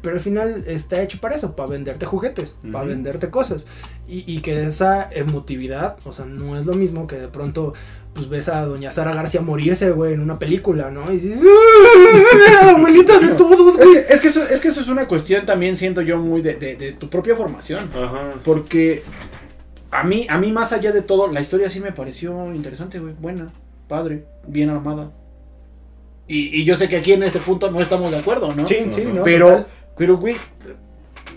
Pero 0.00 0.14
al 0.14 0.20
final 0.20 0.64
está 0.66 1.02
hecho 1.02 1.18
para 1.20 1.34
eso, 1.34 1.56
para 1.56 1.70
venderte 1.70 2.06
juguetes, 2.06 2.56
para 2.72 2.84
Ujú. 2.84 2.88
venderte 2.90 3.30
cosas. 3.30 3.66
Y, 4.08 4.24
y 4.32 4.40
que 4.42 4.62
esa 4.64 5.08
emotividad, 5.10 5.98
o 6.04 6.12
sea, 6.12 6.24
no 6.24 6.56
es 6.56 6.66
lo 6.66 6.74
mismo 6.74 7.06
que 7.08 7.16
de 7.16 7.26
pronto, 7.28 7.74
pues 8.14 8.28
ves 8.28 8.48
a 8.48 8.64
Doña 8.64 8.92
Sara 8.92 9.12
García 9.14 9.40
morirse, 9.40 9.90
güey, 9.90 10.12
en 10.14 10.20
una 10.20 10.38
película, 10.38 10.90
¿no? 10.92 11.10
Y 11.12 11.16
dices, 11.18 11.40
¡Ah, 11.42 12.64
la 12.66 12.70
abuelita 12.72 13.18
de 13.18 13.28
todos, 13.34 13.74
Es 13.74 13.86
güey. 13.86 13.92
que, 14.06 14.12
es, 14.14 14.20
que 14.20 14.28
eso, 14.28 14.42
es 14.48 14.60
que 14.60 14.68
eso 14.68 14.80
es 14.80 14.88
una 14.88 15.06
cuestión 15.08 15.44
también, 15.46 15.76
siento 15.76 16.00
yo, 16.00 16.16
muy 16.18 16.42
de, 16.42 16.54
de- 16.54 16.76
de 16.76 16.92
tu 16.92 17.10
propia 17.10 17.34
formación. 17.36 17.90
Ajá. 17.94 18.34
Porque 18.44 19.02
a 19.90 20.04
mí, 20.04 20.26
a 20.30 20.38
mí 20.38 20.52
más 20.52 20.72
allá 20.72 20.92
de 20.92 21.02
todo, 21.02 21.26
la 21.30 21.40
historia 21.40 21.68
sí 21.68 21.80
me 21.80 21.92
pareció 21.92 22.54
interesante, 22.54 22.98
güey. 23.00 23.14
Buena, 23.20 23.52
padre, 23.88 24.24
bien 24.46 24.70
armada. 24.70 25.10
Y, 26.30 26.60
y 26.60 26.64
yo 26.64 26.76
sé 26.76 26.88
que 26.88 26.96
aquí 26.98 27.12
en 27.14 27.22
este 27.22 27.38
punto 27.38 27.70
no 27.70 27.80
estamos 27.80 28.10
de 28.10 28.18
acuerdo, 28.18 28.54
¿no? 28.54 28.66
Sí, 28.68 28.76
sí. 28.90 29.04
¿no? 29.14 29.22
pero, 29.22 29.46
Total. 29.48 29.66
Pero, 29.98 30.16
güey, 30.16 30.36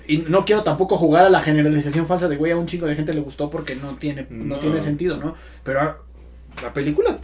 y 0.07 0.19
no 0.19 0.45
quiero 0.45 0.63
tampoco 0.63 0.97
jugar 0.97 1.25
a 1.25 1.29
la 1.29 1.41
generalización 1.41 2.07
falsa 2.07 2.27
de, 2.27 2.37
güey, 2.37 2.51
a 2.51 2.57
un 2.57 2.67
chingo 2.67 2.85
de 2.87 2.95
gente 2.95 3.13
le 3.13 3.21
gustó 3.21 3.49
porque 3.49 3.75
no 3.75 3.95
tiene, 3.95 4.27
no, 4.29 4.55
No. 4.55 4.59
tiene 4.59 4.79
sentido, 4.81 5.17
¿no? 5.17 5.35
Pero 5.63 6.03
la 6.61 6.73
película 6.73 7.17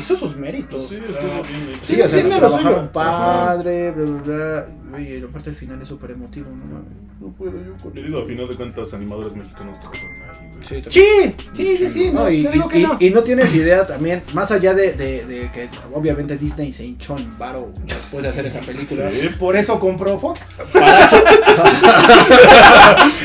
hizo 0.00 0.16
sus 0.16 0.36
méritos. 0.36 0.88
Sí, 0.88 0.96
estuvo 0.96 1.42
bien 1.42 1.68
hecho. 1.70 1.80
Sí, 1.84 1.96
tiene 2.14 2.40
lo 2.40 2.48
suyo. 2.50 2.90
padre, 2.92 3.90
bla, 3.92 4.04
bla, 4.04 4.22
bla. 4.22 4.66
Oye, 4.96 5.20
la 5.20 5.28
parte 5.28 5.50
del 5.50 5.58
final 5.58 5.80
es 5.82 5.88
súper 5.88 6.10
emotivo, 6.12 6.48
no 6.50 6.64
mames. 6.74 6.92
No 7.20 7.28
puedo 7.32 7.52
yo 7.52 7.74
con 7.82 7.96
Y 7.96 8.02
digo, 8.02 8.18
al 8.20 8.26
final 8.26 8.46
de 8.48 8.54
cuentas, 8.56 8.92
animadores 8.94 9.34
mexicanos 9.34 9.78
trabajaron 9.80 10.10
ahí, 10.30 10.50
güey. 10.52 10.64
Sí. 10.88 11.34
Sí, 11.54 11.76
sí, 11.78 11.88
sí, 11.88 12.10
no, 12.12 12.20
No, 12.24 12.30
y, 12.30 12.44
te 12.44 12.50
digo 12.52 12.66
y- 12.66 12.68
que 12.68 12.78
y- 12.78 12.82
no. 12.82 12.96
y 13.00 13.10
no 13.10 13.22
tienes 13.22 13.54
idea 13.54 13.86
también, 13.86 14.22
más 14.34 14.50
allá 14.52 14.74
de, 14.74 14.92
de- 14.92 15.24
de 15.24 15.50
que 15.50 15.68
obviamente 15.94 16.36
Disney 16.36 16.72
se 16.72 16.84
hinchó 16.84 17.16
en 17.18 17.36
varo 17.38 17.72
después 17.86 18.22
de 18.22 18.28
hacer 18.28 18.46
esa 18.46 18.60
película. 18.60 19.08
Sí. 19.08 19.30
Por 19.38 19.56
eso 19.56 19.80
compró 19.80 20.18
Fox. 20.18 20.40
Paracho. 20.72 21.16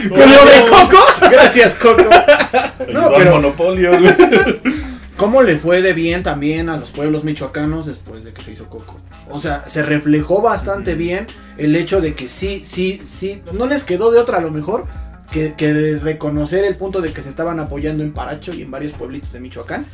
Con 0.09 0.19
lo 0.19 0.45
de 0.45 0.61
Coco. 0.69 1.03
Gracias, 1.29 1.75
Coco. 1.75 2.09
Al 2.11 3.13
pero- 3.17 3.31
monopolio, 3.35 3.91
güey. 3.99 4.15
¿Cómo 5.21 5.43
le 5.43 5.59
fue 5.59 5.83
de 5.83 5.93
bien 5.93 6.23
también 6.23 6.67
a 6.67 6.77
los 6.77 6.89
pueblos 6.89 7.23
michoacanos 7.23 7.85
después 7.85 8.23
de 8.23 8.33
que 8.33 8.41
se 8.41 8.53
hizo 8.53 8.65
Coco? 8.65 8.99
O 9.29 9.39
sea, 9.39 9.67
se 9.67 9.83
reflejó 9.83 10.41
bastante 10.41 10.95
bien 10.95 11.27
el 11.59 11.75
hecho 11.75 12.01
de 12.01 12.15
que 12.15 12.27
sí, 12.27 12.63
sí, 12.65 13.01
sí, 13.03 13.43
no 13.53 13.67
les 13.67 13.83
quedó 13.83 14.09
de 14.09 14.17
otra 14.17 14.39
a 14.39 14.41
lo 14.41 14.49
mejor 14.49 14.87
que, 15.31 15.53
que 15.53 15.99
reconocer 16.01 16.65
el 16.65 16.75
punto 16.75 17.01
de 17.01 17.13
que 17.13 17.21
se 17.21 17.29
estaban 17.29 17.59
apoyando 17.59 18.01
en 18.01 18.13
Paracho 18.13 18.51
y 18.51 18.63
en 18.63 18.71
varios 18.71 18.93
pueblitos 18.93 19.31
de 19.31 19.41
Michoacán. 19.41 19.85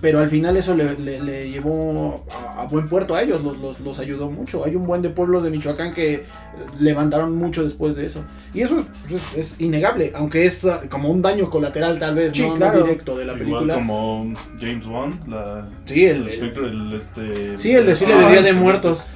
Pero 0.00 0.18
al 0.20 0.28
final 0.28 0.56
eso 0.58 0.74
le, 0.74 0.94
le- 0.98 1.20
le 1.22 1.50
llevó 1.50 2.26
a, 2.30 2.62
a 2.62 2.66
buen 2.66 2.86
puerto 2.86 3.14
a 3.14 3.22
ellos, 3.22 3.42
los, 3.42 3.56
los, 3.58 3.80
los 3.80 3.98
ayudó 3.98 4.30
mucho. 4.30 4.62
Hay 4.64 4.76
un 4.76 4.86
buen 4.86 5.00
de 5.00 5.08
pueblos 5.08 5.42
de 5.42 5.48
Michoacán 5.50 5.94
que 5.94 6.14
eh, 6.14 6.22
levantaron 6.78 7.34
mucho 7.34 7.64
después 7.64 7.96
de 7.96 8.04
eso. 8.04 8.22
Y 8.52 8.60
eso 8.60 8.84
es, 9.36 9.56
innegable, 9.58 10.12
aunque 10.14 10.44
es 10.44 10.66
ah, 10.66 10.82
como 10.90 11.08
un 11.08 11.22
daño 11.22 11.48
colateral 11.48 11.98
tal 11.98 12.14
vez, 12.14 12.32
Sí, 12.36 12.46
no, 12.46 12.70
directo 12.70 13.16
de 13.16 13.24
la 13.24 13.32
Igual 13.32 13.44
película. 13.46 13.74
como 13.74 14.34
James 14.60 14.86
Wan, 14.86 15.18
la, 15.28 15.66
Sí, 15.86 16.04
el- 16.04 16.22
el 16.22 16.28
espectro, 16.28 16.66
el 16.66 16.92
este. 16.92 17.56
Sí, 17.56 17.72
el 17.72 17.86
desfile 17.86 18.16
de 18.16 18.24
Ah, 18.24 18.30
Día 18.30 18.42
de. 18.42 18.52
Muertos. 18.52 19.06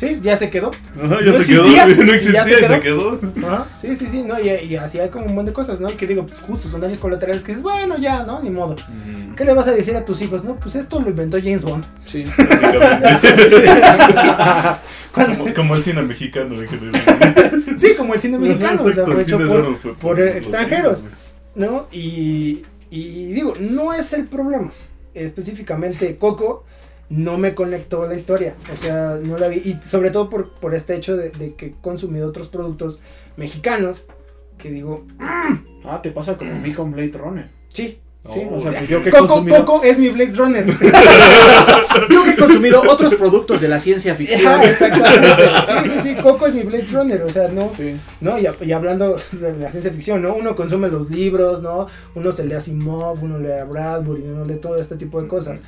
Sí, 0.00 0.18
ya 0.22 0.34
se 0.34 0.48
quedó. 0.48 0.70
Ajá, 0.96 1.06
No 1.06 1.20
ya 1.20 1.32
se 1.32 1.38
existía, 1.40 1.84
quedó, 1.86 2.04
no 2.04 2.12
y 2.12 2.14
existía, 2.14 2.32
ya 2.32 2.44
se 2.44 2.52
y 2.52 2.64
se 2.64 2.80
quedó. 2.80 3.20
Ajá, 3.44 3.66
sí, 3.78 3.94
sí, 3.94 4.06
sí, 4.06 4.22
¿no? 4.22 4.40
Y, 4.40 4.48
y 4.48 4.76
así 4.76 4.98
hay 4.98 5.10
como 5.10 5.26
un 5.26 5.34
montón 5.34 5.46
de 5.46 5.52
cosas, 5.52 5.78
¿no? 5.78 5.94
Que 5.94 6.06
digo, 6.06 6.24
pues 6.24 6.40
justo 6.40 6.68
son 6.68 6.80
daños 6.80 6.98
colaterales 6.98 7.44
que 7.44 7.52
dices, 7.52 7.62
bueno, 7.62 7.98
ya, 7.98 8.22
¿no? 8.24 8.42
Ni 8.42 8.48
modo. 8.48 8.76
¿Qué 9.36 9.44
le 9.44 9.52
vas 9.52 9.66
a 9.66 9.72
decir 9.72 9.94
a 9.96 10.06
tus 10.06 10.22
hijos? 10.22 10.42
No, 10.42 10.56
pues 10.56 10.74
esto 10.74 11.00
lo 11.00 11.10
inventó 11.10 11.36
James 11.36 11.60
Bond. 11.60 11.84
Sí. 12.06 12.24
Como, 15.12 15.54
como 15.54 15.74
el 15.74 15.82
cine 15.82 16.02
mexicano 16.02 16.54
en 16.54 16.68
general. 16.68 17.02
Sí, 17.76 17.94
como 17.96 18.14
el 18.14 18.20
cine 18.20 18.38
mexicano, 18.38 18.74
Ajá, 18.74 18.84
se 18.84 18.88
exacto, 18.90 19.10
el 19.10 19.20
aprovechó 19.20 19.38
cine 19.38 19.50
por, 19.82 19.96
por 19.96 20.18
los 20.18 20.36
extranjeros, 20.36 21.02
¿no? 21.56 21.88
Y, 21.90 22.62
y 22.90 23.32
digo, 23.32 23.54
no 23.58 23.92
es 23.92 24.12
el 24.12 24.26
problema. 24.28 24.72
Específicamente, 25.12 26.16
Coco 26.16 26.64
no 27.10 27.36
me 27.36 27.54
conectó 27.54 28.06
la 28.06 28.14
historia. 28.14 28.54
O 28.72 28.76
sea, 28.76 29.18
no 29.22 29.36
la 29.36 29.48
vi. 29.48 29.56
Y 29.58 29.78
sobre 29.86 30.10
todo 30.10 30.30
por, 30.30 30.52
por 30.54 30.74
este 30.74 30.94
hecho 30.96 31.16
de, 31.16 31.30
de 31.30 31.54
que 31.54 31.66
he 31.66 31.74
consumido 31.82 32.28
otros 32.28 32.48
productos 32.48 33.00
mexicanos. 33.36 34.04
Que 34.56 34.70
digo, 34.70 35.06
Ah, 35.84 36.00
te 36.02 36.10
pasa 36.10 36.36
como 36.38 36.52
a 36.52 36.56
mí 36.56 36.72
con 36.72 36.92
Blade 36.92 37.12
Runner. 37.18 37.50
sí. 37.68 37.82
güey. 37.84 38.34
Sí, 38.34 38.46
Oh, 38.50 38.56
o 38.56 38.60
sea, 38.60 38.72
ya. 38.72 38.78
pues 38.80 38.90
yo 38.90 39.00
que 39.00 39.10
Coco, 39.10 39.26
consumido, 39.28 39.64
Coco 39.64 39.82
es 39.82 39.98
mi 39.98 40.10
Blade 40.10 40.32
Runner. 40.32 40.66
yo 42.10 42.24
que 42.24 42.30
he 42.32 42.36
consumido 42.36 42.82
otros 42.82 43.14
productos 43.14 43.62
de 43.62 43.68
la 43.68 43.80
ciencia 43.80 44.14
ficción. 44.14 44.60
Exactamente. 44.62 45.44
Sí, 45.66 45.90
sí, 45.90 46.00
sí. 46.02 46.14
Coco 46.22 46.46
es 46.46 46.54
mi 46.54 46.62
Blade 46.62 46.86
Runner. 46.92 47.22
O 47.22 47.30
sea, 47.30 47.48
no. 47.48 47.70
Sí. 47.70 47.96
¿no? 48.20 48.38
Y, 48.38 48.46
y 48.60 48.72
hablando 48.72 49.16
de 49.32 49.54
la 49.58 49.70
ciencia 49.70 49.90
ficción, 49.90 50.20
¿no? 50.20 50.34
Uno 50.34 50.54
consume 50.54 50.88
los 50.88 51.10
libros, 51.10 51.62
¿no? 51.62 51.86
Uno 52.14 52.30
se 52.32 52.44
lee 52.44 52.52
a 52.54 52.58
Asimov, 52.58 53.22
uno 53.24 53.38
lee 53.38 53.52
a 53.52 53.64
Bradbury, 53.64 54.22
uno 54.22 54.44
lee 54.44 54.56
todo 54.56 54.76
este 54.76 54.96
tipo 54.96 55.20
de 55.22 55.26
cosas. 55.26 55.62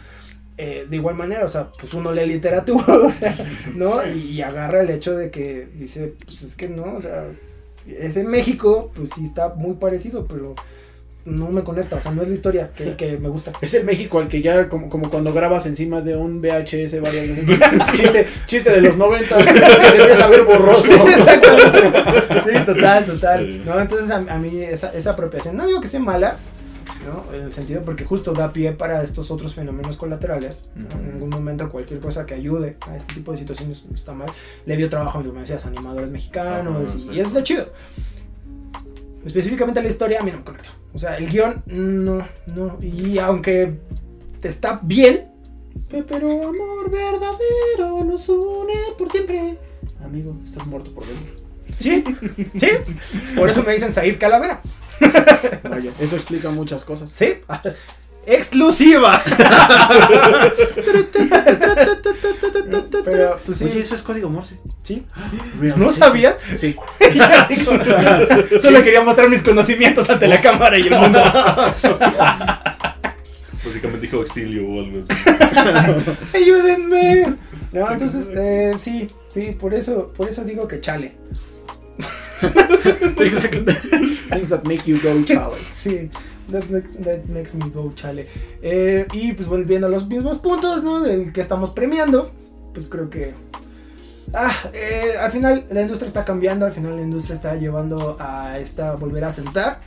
Eh, 0.58 0.86
de 0.88 0.96
igual 0.96 1.14
manera, 1.14 1.44
o 1.44 1.48
sea, 1.48 1.72
pues 1.72 1.94
uno 1.94 2.12
lee 2.12 2.26
literatura, 2.26 2.84
¿no? 3.74 4.06
Y, 4.06 4.32
y 4.32 4.42
agarra 4.42 4.82
el 4.82 4.90
hecho 4.90 5.16
de 5.16 5.30
que 5.30 5.66
dice, 5.74 6.14
pues 6.24 6.42
es 6.42 6.54
que 6.56 6.68
no, 6.68 6.94
o 6.94 7.00
sea, 7.00 7.24
es 7.86 8.16
en 8.16 8.28
México, 8.28 8.92
pues 8.94 9.10
sí 9.14 9.24
está 9.24 9.48
muy 9.54 9.74
parecido, 9.74 10.26
pero 10.26 10.54
no 11.24 11.50
me 11.50 11.62
conecta, 11.62 11.96
o 11.96 12.00
sea, 12.00 12.10
no 12.10 12.22
es 12.22 12.28
la 12.28 12.34
historia 12.34 12.70
que, 12.76 12.96
que 12.96 13.16
me 13.16 13.28
gusta. 13.28 13.52
Es 13.60 13.74
el 13.74 13.84
México 13.84 14.18
al 14.18 14.28
que 14.28 14.40
ya, 14.40 14.68
como, 14.68 14.88
como 14.88 15.08
cuando 15.08 15.32
grabas 15.32 15.66
encima 15.66 16.00
de 16.00 16.16
un 16.16 16.40
VHS 16.40 17.00
varias 17.00 17.28
veces. 17.28 17.60
chiste, 17.96 18.26
chiste 18.46 18.70
de 18.70 18.80
los 18.80 18.96
90, 18.96 19.36
que 19.38 19.44
se 19.44 20.00
empieza 20.00 20.24
a 20.24 20.28
ver 20.28 20.42
borroso. 20.42 20.92
Exactamente. 21.08 21.78
Sí, 22.44 22.64
total, 22.66 23.04
total. 23.04 23.46
Sí. 23.46 23.62
¿no? 23.64 23.80
Entonces 23.80 24.10
a, 24.10 24.16
a 24.16 24.38
mí 24.38 24.62
esa, 24.62 24.92
esa 24.92 25.10
apropiación, 25.10 25.56
no 25.56 25.66
digo 25.66 25.80
que 25.80 25.88
sea 25.88 26.00
mala, 26.00 26.36
¿no? 27.04 27.34
En 27.34 27.42
el 27.42 27.52
sentido 27.52 27.82
porque 27.82 28.04
justo 28.04 28.32
da 28.32 28.52
pie 28.52 28.72
para 28.72 29.02
estos 29.02 29.30
otros 29.30 29.54
fenómenos 29.54 29.96
colaterales. 29.96 30.66
¿no? 30.74 30.88
En 31.00 31.12
algún 31.12 31.30
momento 31.30 31.68
cualquier 31.70 32.00
cosa 32.00 32.26
que 32.26 32.34
ayude 32.34 32.76
a 32.86 32.96
este 32.96 33.14
tipo 33.14 33.32
de 33.32 33.38
situaciones 33.38 33.84
está 33.94 34.12
mal. 34.12 34.28
Le 34.66 34.76
dio 34.76 34.88
trabajo, 34.88 35.22
como 35.22 35.40
decías, 35.40 35.66
animadores 35.66 36.10
mexicanos 36.10 36.90
Ajá, 36.90 36.98
y, 36.98 37.00
sí. 37.02 37.08
y 37.12 37.20
eso 37.20 37.28
está 37.28 37.42
chido. 37.44 37.72
Específicamente 39.24 39.80
la 39.82 39.88
historia 39.88 40.20
a 40.20 40.22
mí 40.24 40.30
no 40.30 40.38
me 40.38 40.44
conectó. 40.44 40.70
O 40.94 40.98
sea, 40.98 41.16
el 41.16 41.28
guion, 41.28 41.62
no, 41.66 42.26
no. 42.46 42.78
Y 42.82 43.18
aunque 43.18 43.78
está 44.42 44.80
bien, 44.82 45.28
Pero 45.90 46.28
amor 46.48 46.90
verdadero 46.90 48.04
nos 48.04 48.28
une 48.28 48.74
por 48.98 49.10
siempre. 49.10 49.56
Amigo, 50.04 50.36
estás 50.44 50.66
muerto 50.66 50.92
por 50.92 51.04
dentro. 51.06 51.34
sí, 51.78 52.04
sí. 52.58 52.68
Por 53.36 53.48
eso 53.48 53.62
me 53.62 53.72
dicen 53.72 53.92
Said 53.92 54.18
Calavera. 54.18 54.60
Vaya, 55.68 55.92
eso 55.98 56.16
explica 56.16 56.50
muchas 56.50 56.84
cosas. 56.84 57.10
Sí. 57.10 57.34
Exclusiva. 58.26 59.20
Pero, 63.04 63.40
pues 63.44 63.58
sí. 63.58 63.64
Oye, 63.64 63.80
eso 63.80 63.94
es 63.94 64.02
código 64.02 64.30
Morse. 64.30 64.56
sí. 64.82 65.04
Real. 65.58 65.78
¿No 65.78 65.90
Sí, 65.90 65.98
sabía? 66.00 66.36
Sí. 66.56 66.76
Solo 68.60 68.82
quería 68.82 69.02
mostrar 69.02 69.28
mis 69.28 69.42
conocimientos 69.42 70.08
ante 70.10 70.28
la 70.28 70.40
cámara 70.40 70.78
y 70.78 70.86
el 70.86 70.94
mundo. 70.98 71.20
Básicamente 73.64 74.06
dijo 74.06 74.18
auxilio 74.18 74.68
o 74.68 74.80
algo 74.80 75.00
así. 75.00 75.12
Ayúdenme. 76.36 77.36
No, 77.72 77.90
entonces, 77.90 78.30
eh, 78.36 78.72
sí, 78.78 79.08
sí, 79.28 79.56
por 79.58 79.72
eso, 79.74 80.12
por 80.16 80.28
eso 80.28 80.44
digo 80.44 80.68
que 80.68 80.80
chale. 80.80 81.16
Things 84.30 84.48
that 84.48 84.64
make 84.64 84.82
you 84.86 84.98
go 85.00 85.22
chale. 85.24 85.56
Sí, 85.72 86.10
that, 86.50 86.64
that- 87.04 87.24
makes 87.28 87.54
me 87.54 87.68
go 87.70 87.92
chale. 87.94 88.26
Eh, 88.62 89.06
y 89.12 89.32
pues 89.32 89.48
volviendo 89.48 89.86
a 89.86 89.90
los 89.90 90.06
mismos 90.06 90.38
puntos, 90.38 90.82
¿no? 90.82 91.00
Del 91.00 91.32
que 91.32 91.40
estamos 91.40 91.70
premiando, 91.70 92.32
pues 92.74 92.86
creo 92.88 93.10
que... 93.10 93.34
Ah, 94.34 94.50
eh, 94.72 95.14
al 95.20 95.30
final 95.30 95.66
la 95.70 95.82
industria 95.82 96.06
está 96.06 96.24
cambiando, 96.24 96.64
al 96.64 96.72
final 96.72 96.96
la 96.96 97.02
industria 97.02 97.34
está 97.34 97.54
llevando 97.56 98.16
a 98.18 98.58
esta 98.58 98.94
volver 98.94 99.24
a 99.24 99.32
sentar. 99.32 99.80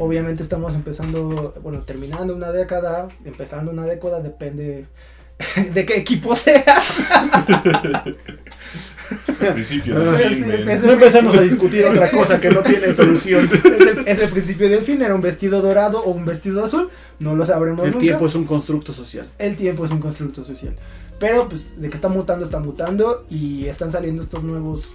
Obviamente 0.00 0.42
estamos 0.42 0.74
empezando, 0.74 1.54
bueno, 1.62 1.82
terminando 1.82 2.34
una 2.34 2.50
década, 2.50 3.08
empezando 3.24 3.70
una 3.70 3.84
década, 3.84 4.20
depende 4.20 4.86
de 5.72 5.86
qué 5.86 5.96
equipo 5.98 6.34
seas. 6.34 7.06
Al 9.40 9.54
principio 9.54 9.98
del 9.98 10.16
Sí, 10.28 10.34
fin, 10.36 10.48
men. 10.48 10.68
es- 10.68 10.82
No 10.82 10.92
empezamos 10.92 11.36
a 11.36 11.40
discutir 11.42 11.84
otra 11.84 12.10
cosa 12.10 12.40
que 12.40 12.50
no 12.50 12.60
tiene 12.62 12.92
solución. 12.94 13.48
Es 13.52 13.64
el, 13.64 14.08
es 14.08 14.18
el 14.20 14.28
principio 14.30 14.68
del 14.68 14.82
fin, 14.82 15.02
era 15.02 15.14
un 15.14 15.20
vestido 15.20 15.60
dorado 15.62 16.02
o 16.02 16.10
un 16.10 16.24
vestido 16.24 16.64
azul, 16.64 16.88
no 17.18 17.34
lo 17.34 17.44
sabremos 17.46 17.84
El 17.86 17.92
nunca. 17.92 18.00
tiempo 18.02 18.26
es 18.26 18.34
un 18.34 18.44
constructo 18.44 18.92
social. 18.92 19.28
El 19.38 19.56
tiempo 19.56 19.84
es 19.84 19.90
un 19.90 19.98
constructo 20.00 20.44
social. 20.44 20.76
Pero 21.18 21.48
pues 21.48 21.80
de 21.80 21.88
que 21.88 21.94
está 21.96 22.08
mutando, 22.08 22.44
está 22.44 22.58
mutando 22.58 23.24
y 23.30 23.66
están 23.66 23.90
saliendo 23.92 24.22
estos 24.22 24.42
nuevos 24.42 24.94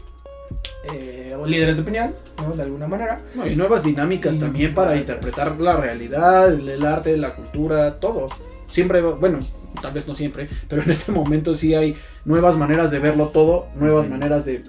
eh, 0.93 1.36
líderes 1.45 1.78
de 1.78 1.82
opinión, 1.84 2.14
¿no? 2.38 2.55
De 2.55 2.64
alguna 2.64 2.88
manera. 2.88 3.22
No, 3.36 3.47
y 3.47 3.55
nuevas 3.55 3.84
dinámicas 3.84 4.36
Y 4.36 4.39
también 4.39 4.74
para 4.74 4.91
nuevas. 4.91 5.01
interpretar 5.01 5.60
la 5.60 5.78
realidad, 5.78 6.51
el 6.53 6.86
arte, 6.86 7.16
la 7.18 7.34
cultura, 7.36 7.99
todo. 7.99 8.28
Siempre, 8.70 9.01
bueno, 9.01 9.39
tal 9.82 9.93
vez 9.93 10.07
no 10.07 10.15
siempre, 10.15 10.49
pero 10.68 10.82
en 10.82 10.91
este 10.91 11.11
momento 11.11 11.55
sí 11.55 11.76
hay 11.76 11.95
nuevas 12.26 12.57
maneras 12.57 12.91
de 12.91 12.99
verlo 12.99 13.28
todo, 13.30 13.68
nuevas 13.76 14.07
maneras 14.09 14.45
de, 14.45 14.63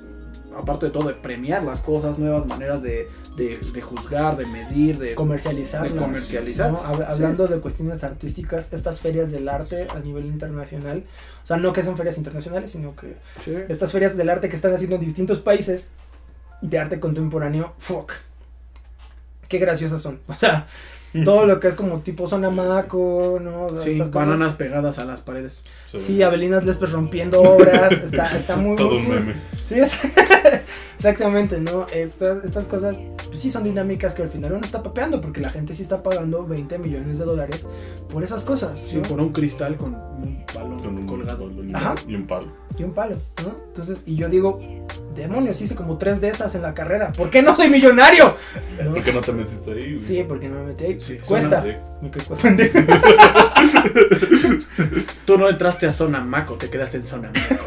aparte 0.57 0.87
de 0.87 0.93
todo, 0.93 1.09
de 1.09 1.15
premiar 1.15 1.63
las 1.63 1.81
cosas, 1.81 2.19
nuevas 2.19 2.47
maneras 2.47 2.83
de, 2.83 3.09
de, 3.37 3.59
de 3.59 3.81
juzgar, 3.81 4.37
de 4.37 4.47
medir, 4.47 4.99
de... 4.99 5.15
Comercializar. 5.15 5.83
De 5.89 5.97
comercializar, 5.97 6.75
Hablando 7.07 7.47
de 7.47 7.61
cuestiones 7.61 8.03
artísticas, 8.05 8.73
estas 8.73 9.01
ferias 9.01 9.31
del 9.31 9.49
arte 9.49 9.87
a 9.95 9.99
nivel 10.01 10.27
internacional, 10.27 11.05
o 11.45 11.47
sea, 11.47 11.57
no 11.57 11.73
que 11.73 11.83
son 11.83 11.97
ferias 11.97 12.19
internacionales, 12.19 12.73
sino 12.73 12.95
que 12.97 13.15
Sí. 13.41 13.55
estas 13.69 13.93
ferias 13.93 14.17
del 14.17 14.29
arte 14.29 14.49
que 14.49 14.57
están 14.57 14.75
haciendo 14.75 14.97
en 14.97 15.03
distintos 15.03 15.41
países 15.41 15.87
de 16.61 16.79
arte 16.79 16.99
contemporáneo, 17.01 17.75
fuck. 17.79 18.13
Qué 19.49 19.59
graciosas 19.59 20.03
son. 20.03 20.21
O 20.27 20.35
sea, 20.35 20.67
todo 21.25 21.47
lo 21.47 21.61
que 21.61 21.69
es 21.69 21.75
como 21.75 22.01
tipo 22.01 22.27
Sonamaco, 22.29 23.39
¿no? 23.43 23.69
Sí, 23.79 23.93
Estas 23.93 24.09
cosas. 24.09 24.27
bananas 24.27 24.55
pegadas 24.55 24.99
a 24.99 25.05
las 25.05 25.21
paredes. 25.21 25.61
Sí, 25.87 26.23
Abelinas 26.23 26.65
Lespes 26.65 26.93
rompiendo 26.93 27.41
obras, 27.41 27.93
está, 27.93 28.37
está 28.37 28.57
muy, 28.57 28.77
Todo 28.77 28.91
muy 28.91 28.99
un 28.99 29.09
meme. 29.09 29.35
Sí, 29.65 29.79
es, 29.79 29.99
exactamente, 30.97 31.61
¿no? 31.61 31.87
Estas, 31.93 32.45
estas 32.45 32.69
cosas, 32.69 32.99
pues 33.29 33.41
sí 33.41 33.51
son 33.51 33.65
dinámicas 33.65 34.15
que 34.15 34.23
al 34.23 34.29
final 34.29 34.53
uno 34.53 34.65
está 34.65 34.83
papeando, 34.83 35.21
porque 35.21 35.41
la 35.41 35.51
gente 35.51 35.75
sí 35.75 35.83
está 35.83 36.03
pagando 36.03 36.47
20 36.47 36.79
millones 36.79 37.19
de 37.19 37.25
dólares 37.25 37.67
por 38.11 38.23
esas 38.23 38.45
cosas. 38.45 38.85
Sí, 38.87 38.97
¿no? 38.97 39.03
por 39.09 39.21
un 39.21 39.33
cristal 39.33 39.77
con 39.77 39.95
un 39.95 40.45
balón 40.55 40.81
Con 40.81 40.99
un 40.99 41.07
colgado. 41.07 41.51
Ajá. 41.75 41.95
Y 42.07 42.15
un 42.15 42.27
palo. 42.27 42.49
y 42.79 42.83
un 42.83 42.93
palo, 42.93 43.17
¿no? 43.43 43.58
Entonces, 43.79 44.03
y 44.07 44.17
yo 44.17 44.29
digo, 44.29 44.61
demonios, 45.15 45.61
hice 45.61 45.77
como 45.77 45.99
tres 45.99 46.21
de 46.21 46.31
esas 46.31 46.53
en 46.57 46.63
la 46.63 46.75
carrera. 46.75 47.13
¿Por 47.13 47.31
qué 47.31 47.43
no 47.43 47.55
soy 47.55 47.71
millonario? 47.71 48.37
¿No? 48.83 48.95
¿Por 48.95 49.05
qué 49.05 49.13
no 49.13 49.21
te 49.21 49.33
metiste 49.33 49.71
ahí? 49.71 49.93
güey? 49.93 50.03
Sí, 50.03 50.25
porque 50.27 50.49
no 50.49 50.57
me 50.59 50.65
metí 50.65 50.85
ahí. 50.85 51.01
Sí, 51.01 51.19
Cuesta. 51.19 51.63
Me. 51.63 51.79
Tú 55.25 55.39
no 55.39 55.49
entraste 55.49 55.87
a 55.87 55.93
zona 55.93 56.21
maco, 56.21 56.55
te 56.55 56.69
quedaste 56.69 56.97
en 56.97 57.07
zona 57.07 57.31
maco. 57.31 57.65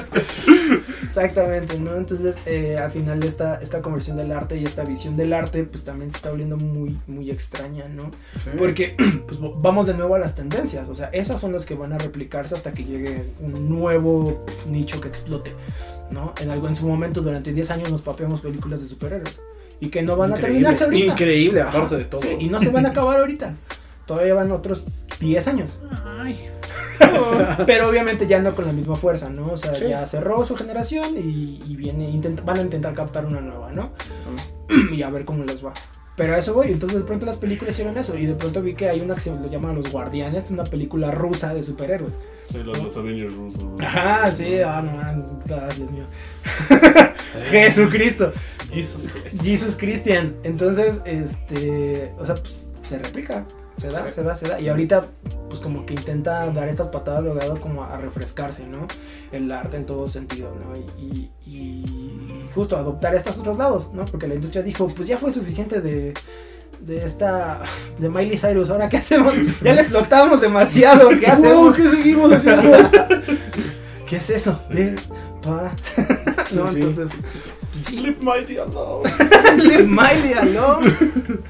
Exactamente, 1.16 1.78
¿no? 1.78 1.94
Entonces, 1.94 2.38
eh, 2.44 2.76
al 2.76 2.90
final 2.90 3.22
esta, 3.22 3.56
esta 3.56 3.80
conversión 3.80 4.16
del 4.16 4.32
arte 4.32 4.56
y 4.56 4.64
esta 4.64 4.82
visión 4.82 5.16
del 5.16 5.32
arte, 5.32 5.62
pues 5.62 5.84
también 5.84 6.10
se 6.10 6.16
está 6.16 6.30
volviendo 6.30 6.56
muy, 6.56 6.98
muy 7.06 7.30
extraña, 7.30 7.86
¿no? 7.88 8.10
Porque, 8.58 8.96
pues 9.28 9.38
vamos 9.56 9.86
de 9.86 9.94
nuevo 9.94 10.16
a 10.16 10.18
las 10.18 10.34
tendencias, 10.34 10.88
o 10.88 10.94
sea, 10.96 11.06
esas 11.12 11.40
son 11.40 11.52
las 11.52 11.64
que 11.64 11.76
van 11.76 11.92
a 11.92 11.98
replicarse 11.98 12.56
hasta 12.56 12.72
que 12.72 12.84
llegue 12.84 13.32
un 13.40 13.68
nuevo 13.68 14.44
nicho 14.68 15.00
que 15.00 15.06
explote, 15.06 15.52
¿no? 16.10 16.34
En 16.40 16.50
algo, 16.50 16.66
en 16.66 16.74
su 16.74 16.88
momento, 16.88 17.22
durante 17.22 17.52
10 17.52 17.70
años 17.70 17.90
nos 17.92 18.02
papeamos 18.02 18.40
películas 18.40 18.80
de 18.80 18.88
superhéroes 18.88 19.40
y 19.78 19.90
que 19.90 20.02
no 20.02 20.16
van 20.16 20.32
a 20.32 20.36
terminarse 20.36 20.84
ahorita. 20.84 21.12
increíble, 21.12 21.60
aparte 21.60 21.96
de 21.96 22.04
todo. 22.06 22.22
sí, 22.22 22.36
y 22.40 22.48
no 22.48 22.58
se 22.58 22.70
van 22.70 22.86
a 22.86 22.88
acabar 22.90 23.20
ahorita. 23.20 23.54
Todavía 24.06 24.34
van 24.34 24.52
otros 24.52 24.84
10 25.20 25.48
años. 25.48 25.78
Ay. 26.20 26.38
Pero 27.66 27.88
obviamente 27.88 28.26
ya 28.26 28.40
no 28.40 28.54
con 28.54 28.66
la 28.66 28.72
misma 28.72 28.96
fuerza, 28.96 29.28
¿no? 29.30 29.52
O 29.52 29.56
sea, 29.56 29.74
Sí. 29.74 29.88
ya 29.88 30.06
cerró 30.06 30.44
su 30.44 30.56
generación 30.56 31.16
y, 31.16 31.62
y 31.66 31.76
viene, 31.76 32.08
intent- 32.10 32.44
van 32.44 32.58
a 32.58 32.62
intentar 32.62 32.94
captar 32.94 33.24
una 33.26 33.40
nueva, 33.40 33.72
¿no? 33.72 33.92
y 34.92 35.02
a 35.02 35.10
ver 35.10 35.24
cómo 35.24 35.44
les 35.44 35.64
va. 35.64 35.72
Pero 36.16 36.34
a 36.34 36.38
eso 36.38 36.54
voy, 36.54 36.68
entonces 36.70 37.00
de 37.00 37.04
pronto 37.04 37.26
las 37.26 37.38
películas 37.38 37.74
hicieron 37.74 37.98
eso 37.98 38.16
y 38.16 38.26
de 38.26 38.34
pronto 38.36 38.62
vi 38.62 38.74
que 38.74 38.88
hay 38.88 39.00
una 39.00 39.14
que 39.16 39.20
se 39.20 39.30
lo 39.32 39.50
llaman 39.50 39.74
Los 39.74 39.90
Guardianes, 39.90 40.48
una 40.52 40.62
película 40.62 41.10
rusa 41.10 41.52
de 41.54 41.64
superhéroes. 41.64 42.14
Sí, 42.52 42.58
los, 42.58 42.80
los 42.80 42.96
Avengers 42.96 43.34
rusos. 43.34 43.64
Ajá, 43.80 44.30
sí, 44.30 44.60
ah, 44.64 44.80
no, 44.80 45.00
ah, 45.56 45.68
Dios 45.76 45.90
mío. 45.90 46.04
Jesucristo, 47.50 48.32
Jesus 48.70 49.10
Christ. 49.10 49.42
Jesus 49.42 49.76
Christian. 49.76 50.36
Entonces, 50.44 51.00
este, 51.04 52.12
o 52.18 52.24
sea, 52.24 52.36
pues 52.36 52.68
se 52.88 52.98
replica, 52.98 53.44
se 53.76 53.88
da, 53.88 54.08
se 54.08 54.22
da, 54.22 54.36
se 54.36 54.48
da. 54.48 54.60
Y 54.60 54.68
ahorita, 54.68 55.06
pues 55.48 55.60
como 55.60 55.84
que 55.86 55.94
intenta 55.94 56.50
dar 56.50 56.68
estas 56.68 56.88
patadas 56.88 57.24
de 57.24 57.30
ahogado 57.30 57.60
como 57.60 57.84
a 57.84 57.96
refrescarse, 57.96 58.66
¿no? 58.66 58.86
El 59.32 59.50
arte 59.52 59.76
en 59.76 59.86
todo 59.86 60.08
sentido, 60.08 60.54
¿no? 60.54 60.76
Y, 60.76 60.80
y- 61.02 61.30
y 61.46 62.46
justo 62.54 62.76
adoptar 62.76 63.14
estos 63.14 63.38
otros 63.38 63.58
lados, 63.58 63.90
¿no? 63.92 64.04
Porque 64.06 64.28
la 64.28 64.34
industria 64.34 64.62
dijo, 64.62 64.86
pues 64.88 65.08
ya 65.08 65.18
fue 65.18 65.30
suficiente 65.32 65.80
de 65.80 66.14
de 66.80 67.02
esta 67.02 67.62
de 67.98 68.10
Miley 68.10 68.36
Cyrus, 68.36 68.68
ahora 68.68 68.90
qué 68.90 68.98
hacemos? 68.98 69.32
Ya 69.62 69.72
le 69.72 69.80
explotamos 69.80 70.40
demasiado, 70.42 71.08
¿qué 71.18 71.26
hacemos? 71.28 71.74
¿Qué 71.74 71.88
seguimos 71.88 72.30
haciendo? 72.30 72.62
¿Qué 74.06 74.16
es 74.16 74.28
eso? 74.30 74.58
No, 76.52 76.68
Sí, 76.68 76.74
sí. 76.74 76.80
entonces 76.82 77.18
pues 77.74 77.86
sí, 77.86 77.96
Leave 78.00 78.16
Mighty 78.22 78.56
alone. 78.58 79.10
Leave 79.58 79.84
Miley 79.86 80.32
alone. 80.32 80.90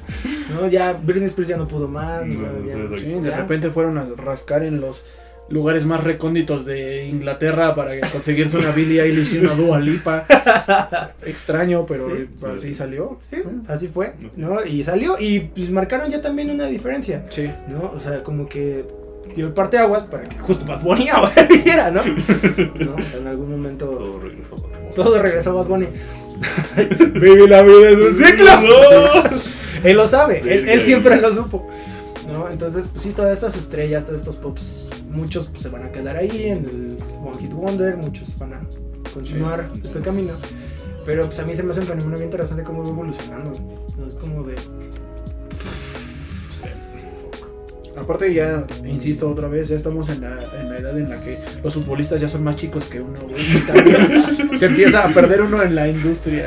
No, 0.53 0.67
ya 0.69 0.93
Britney 0.93 1.25
Spears 1.25 1.49
ya 1.49 1.57
no 1.57 1.67
pudo 1.67 1.87
más. 1.87 2.21
o 2.21 2.37
sea, 2.37 2.49
No, 2.49 2.65
ya- 2.65 2.97
sí, 2.97 3.05
Sí, 3.05 3.11
de 3.19 3.29
Ya. 3.29 3.37
repente 3.37 3.71
fueron 3.71 3.97
a 3.97 4.05
rascar 4.15 4.63
en 4.63 4.79
los 4.79 5.03
lugares 5.49 5.85
más 5.85 6.03
recónditos 6.03 6.65
de 6.65 7.07
Inglaterra 7.07 7.75
para 7.75 7.99
conseguirse 8.09 8.57
una 8.57 8.71
Billie 8.71 9.01
Eilish 9.01 9.33
y 9.35 9.39
una 9.39 9.53
Dua 9.53 9.79
Lipa. 9.79 10.25
Extraño, 11.25 11.85
pero 11.85 12.07
Sí, 12.09 12.27
sí. 12.37 12.45
así 12.55 12.73
salió. 12.73 13.17
Sí, 13.29 13.37
así 13.67 13.87
fue, 13.89 14.13
¿no? 14.37 14.63
Y 14.63 14.83
salió 14.83 15.17
y 15.19 15.41
pues 15.41 15.69
marcaron 15.71 16.09
ya 16.09 16.21
también 16.21 16.49
una 16.51 16.67
diferencia, 16.67 17.25
Sí. 17.29 17.51
¿no? 17.67 17.91
O 17.95 17.99
sea, 17.99 18.23
como 18.23 18.47
que 18.47 18.85
dio 19.33 19.47
el 19.47 19.53
parte 19.53 19.77
aguas 19.77 20.03
para 20.03 20.27
que 20.29 20.37
justo 20.39 20.65
Bad 20.65 20.81
Bunny 20.81 21.09
ahora 21.13 21.31
lo 21.49 21.55
hiciera, 21.55 21.91
¿no? 21.91 22.01
¿no? 22.79 22.95
O 22.95 23.01
sea, 23.01 23.19
en 23.19 23.27
algún 23.27 23.51
momento 23.51 23.85
Todo 23.87 24.19
regresó. 24.19 24.55
todo 24.95 25.21
regresó 25.21 25.49
a 25.51 25.53
Bad 25.53 25.65
Bunny. 25.67 25.87
Baby, 27.15 27.47
la 27.47 27.61
vida 27.63 27.89
es 27.91 27.97
un 27.97 28.13
ciclo. 28.13 28.61
No. 28.61 29.39
Él 29.83 29.95
lo 29.97 30.07
sabe, 30.07 30.41
él, 30.73 30.81
siempre 30.83 31.17
lo 31.17 31.33
supo. 31.33 31.67
¿no? 32.31 32.49
Entonces, 32.49 32.87
pues 32.91 33.03
sí, 33.03 33.11
todas 33.11 33.33
estas 33.33 33.55
estrellas, 33.55 34.05
todos 34.05 34.19
estos 34.19 34.35
pops, 34.37 34.85
muchos 35.09 35.45
pues, 35.47 35.61
se 35.63 35.69
van 35.69 35.83
a 35.83 35.91
quedar 35.91 36.17
ahí 36.17 36.47
en 36.49 36.65
el 36.65 36.97
One 37.23 37.37
Hit 37.39 37.53
Wonder, 37.53 37.95
muchos 37.97 38.37
van 38.39 38.53
a 38.53 38.61
continuar 39.13 39.69
Sí. 39.73 39.81
este 39.85 40.01
camino. 40.01 40.33
Pero 41.05 41.27
pues 41.27 41.39
a 41.39 41.43
mí 41.45 41.53
se 41.53 41.61
me 41.61 41.69
hace 41.71 41.81
un 41.81 41.85
fenómeno 41.85 42.17
bien 42.17 42.25
interesante 42.25 42.63
cómo 42.63 42.83
va 42.83 42.89
evolucionando. 42.89 43.51
¿no? 43.95 44.07
Es 44.07 44.15
como 44.15 44.43
de. 44.43 44.55
Aparte 47.97 48.33
ya, 48.33 48.65
insisto 48.83 49.29
otra 49.29 49.47
vez, 49.47 49.69
ya 49.69 49.75
estamos 49.75 50.09
en 50.09 50.21
la, 50.21 50.37
en 50.59 50.69
la 50.69 50.77
edad 50.77 50.97
en 50.97 51.09
la 51.09 51.21
que 51.21 51.39
los 51.63 51.73
futbolistas 51.73 52.19
ya 52.19 52.27
son 52.27 52.43
más 52.43 52.55
chicos 52.55 52.85
que 52.85 52.99
uno, 53.01 53.19
güey. 53.21 53.35
Y 53.35 53.59
también 53.61 54.59
se 54.59 54.65
empieza 54.65 55.05
a 55.05 55.09
perder 55.09 55.41
uno 55.41 55.61
en 55.63 55.75
la 55.75 55.87
industria. 55.87 56.45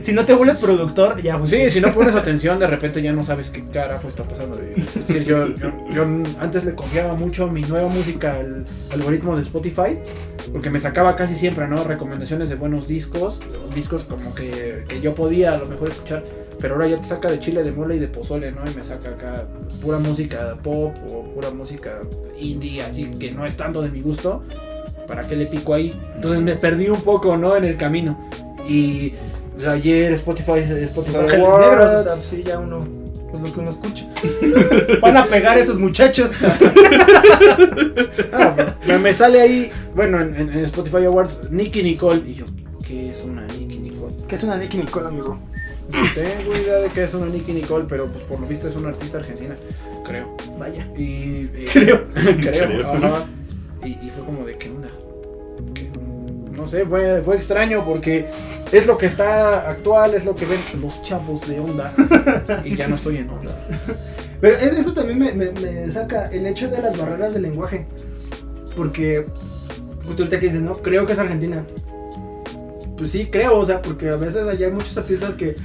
Si 0.00 0.12
no 0.12 0.24
te 0.24 0.34
vuelves 0.34 0.56
productor, 0.56 1.20
ya 1.22 1.38
pues, 1.38 1.50
Sí, 1.50 1.70
si 1.70 1.80
no 1.80 1.92
pones 1.92 2.14
atención, 2.14 2.58
de 2.58 2.66
repente 2.66 3.02
ya 3.02 3.12
no 3.12 3.24
sabes 3.24 3.50
qué 3.50 3.64
carajo 3.68 4.08
está 4.08 4.22
pasando. 4.24 4.60
Es 4.76 4.94
decir, 4.94 5.24
yo, 5.24 5.48
yo, 5.56 5.72
yo 5.92 6.02
antes 6.40 6.64
le 6.64 6.74
confiaba 6.74 7.14
mucho 7.14 7.48
mi 7.48 7.62
nueva 7.62 7.88
música 7.88 8.34
al 8.38 8.64
algoritmo 8.92 9.36
de 9.36 9.42
Spotify, 9.42 9.98
porque 10.52 10.70
me 10.70 10.80
sacaba 10.80 11.16
casi 11.16 11.34
siempre, 11.36 11.66
¿no? 11.66 11.82
Recomendaciones 11.84 12.48
de 12.48 12.54
buenos 12.56 12.86
discos, 12.88 13.40
discos 13.74 14.04
como 14.04 14.34
que, 14.34 14.84
que 14.88 15.00
yo 15.00 15.14
podía 15.14 15.52
a 15.52 15.58
lo 15.58 15.66
mejor 15.66 15.90
escuchar, 15.90 16.24
pero 16.60 16.74
ahora 16.74 16.88
ya 16.88 16.98
te 16.98 17.04
saca 17.04 17.30
de 17.30 17.38
chile, 17.38 17.62
de 17.62 17.72
mole 17.72 17.96
y 17.96 17.98
de 17.98 18.08
pozole, 18.08 18.52
¿no? 18.52 18.60
Y 18.70 18.74
me 18.74 18.82
saca 18.82 19.10
acá 19.10 19.46
pura 19.80 19.98
música 19.98 20.56
pop 20.62 20.94
o 21.10 21.24
pura 21.34 21.50
música 21.50 22.00
indie, 22.38 22.82
así 22.82 23.06
que 23.18 23.30
no 23.32 23.44
es 23.46 23.56
tanto 23.56 23.82
de 23.82 23.90
mi 23.90 24.00
gusto. 24.00 24.42
¿Para 25.06 25.26
qué 25.26 25.36
le 25.36 25.46
pico 25.46 25.74
ahí? 25.74 25.98
Entonces 26.14 26.40
me 26.42 26.56
perdí 26.56 26.88
un 26.88 27.02
poco, 27.02 27.36
¿no? 27.36 27.56
En 27.56 27.64
el 27.64 27.76
camino. 27.76 28.28
Y 28.68 29.12
ayer 29.68 30.12
Spotify, 30.14 30.60
Spotify 30.60 31.18
negros, 31.18 31.90
o 31.90 32.02
sea, 32.04 32.12
sí, 32.16 32.42
ya 32.46 32.58
uno 32.58 32.86
es 33.34 33.40
lo 33.40 33.52
que 33.52 33.60
uno 33.60 33.68
escucha. 33.70 34.06
Van 35.02 35.16
a 35.18 35.24
pegar 35.26 35.58
esos 35.58 35.78
muchachos. 35.78 36.30
Ah, 38.32 38.56
me, 38.86 38.98
me 38.98 39.14
sale 39.14 39.40
ahí, 39.40 39.70
bueno, 39.94 40.20
en, 40.20 40.34
en- 40.34 40.50
en 40.50 40.64
Spotify 40.64 41.04
Awards, 41.04 41.50
Nicky 41.50 41.82
Nicole. 41.82 42.22
Y 42.26 42.34
yo, 42.34 42.46
¿qué 42.86 43.10
es 43.10 43.22
una 43.22 43.46
Nicky 43.46 43.78
Nicole? 43.78 44.14
¿Qué 44.28 44.36
es 44.36 44.42
una 44.42 44.56
Nicky 44.56 44.78
Nicole, 44.78 45.06
amigo? 45.08 45.38
No 45.94 46.12
tengo 46.14 46.56
idea 46.56 46.74
de 46.76 46.88
qué 46.88 47.04
es 47.04 47.14
una 47.14 47.26
Nicky 47.26 47.52
Nicole, 47.52 47.86
pero 47.88 48.06
pues 48.08 48.24
por 48.24 48.40
lo 48.40 48.46
visto 48.46 48.66
es 48.68 48.76
una 48.76 48.88
artista 48.88 49.18
argentina, 49.18 49.56
creo. 50.04 50.36
Vaya. 50.58 50.88
Y, 50.96 51.48
eh, 51.54 51.66
Creo. 51.72 52.00
creo, 52.14 52.66
Creo. 52.66 52.92
ajá. 52.92 53.26
Y, 53.84 53.90
y 54.06 54.10
fue 54.14 54.24
como 54.24 54.44
de, 54.44 54.56
¿qué 54.56 54.70
onda? 54.70 54.88
¿Qué? 55.74 55.90
No 56.52 56.68
sé, 56.68 56.86
fue, 56.86 57.20
fue 57.22 57.36
extraño 57.36 57.84
porque 57.84 58.26
es 58.72 58.86
lo 58.86 58.96
que 58.96 59.06
está 59.06 59.68
actual, 59.68 60.14
es 60.14 60.24
lo 60.24 60.34
que 60.36 60.46
ven 60.46 60.60
los 60.80 61.02
chavos 61.02 61.46
de 61.48 61.58
onda. 61.60 61.92
Y 62.64 62.76
ya 62.76 62.88
no 62.88 62.96
estoy 62.96 63.18
en 63.18 63.28
onda. 63.30 63.56
Pero 64.40 64.54
es- 64.56 64.62
eso 64.78 64.92
también 64.94 65.18
me, 65.18 65.32
me- 65.32 65.50
me 65.52 65.90
saca 65.90 66.28
el 66.28 66.46
hecho 66.46 66.68
de 66.68 66.80
las 66.80 66.96
barreras 66.96 67.34
del 67.34 67.42
lenguaje. 67.42 67.86
Porque, 68.76 69.26
justo 70.06 70.22
ahorita 70.22 70.40
que 70.40 70.46
dices, 70.46 70.62
¿no? 70.62 70.78
Creo 70.78 71.06
que 71.06 71.12
es 71.12 71.18
Argentina. 71.18 71.64
Pues 72.96 73.10
sí, 73.10 73.26
creo, 73.26 73.58
o 73.58 73.64
sea, 73.64 73.82
porque 73.82 74.08
a 74.08 74.16
veces 74.16 74.46
allá 74.46 74.66
hay 74.68 74.72
muchos 74.72 74.96
artistas 74.96 75.34
que 75.34 75.56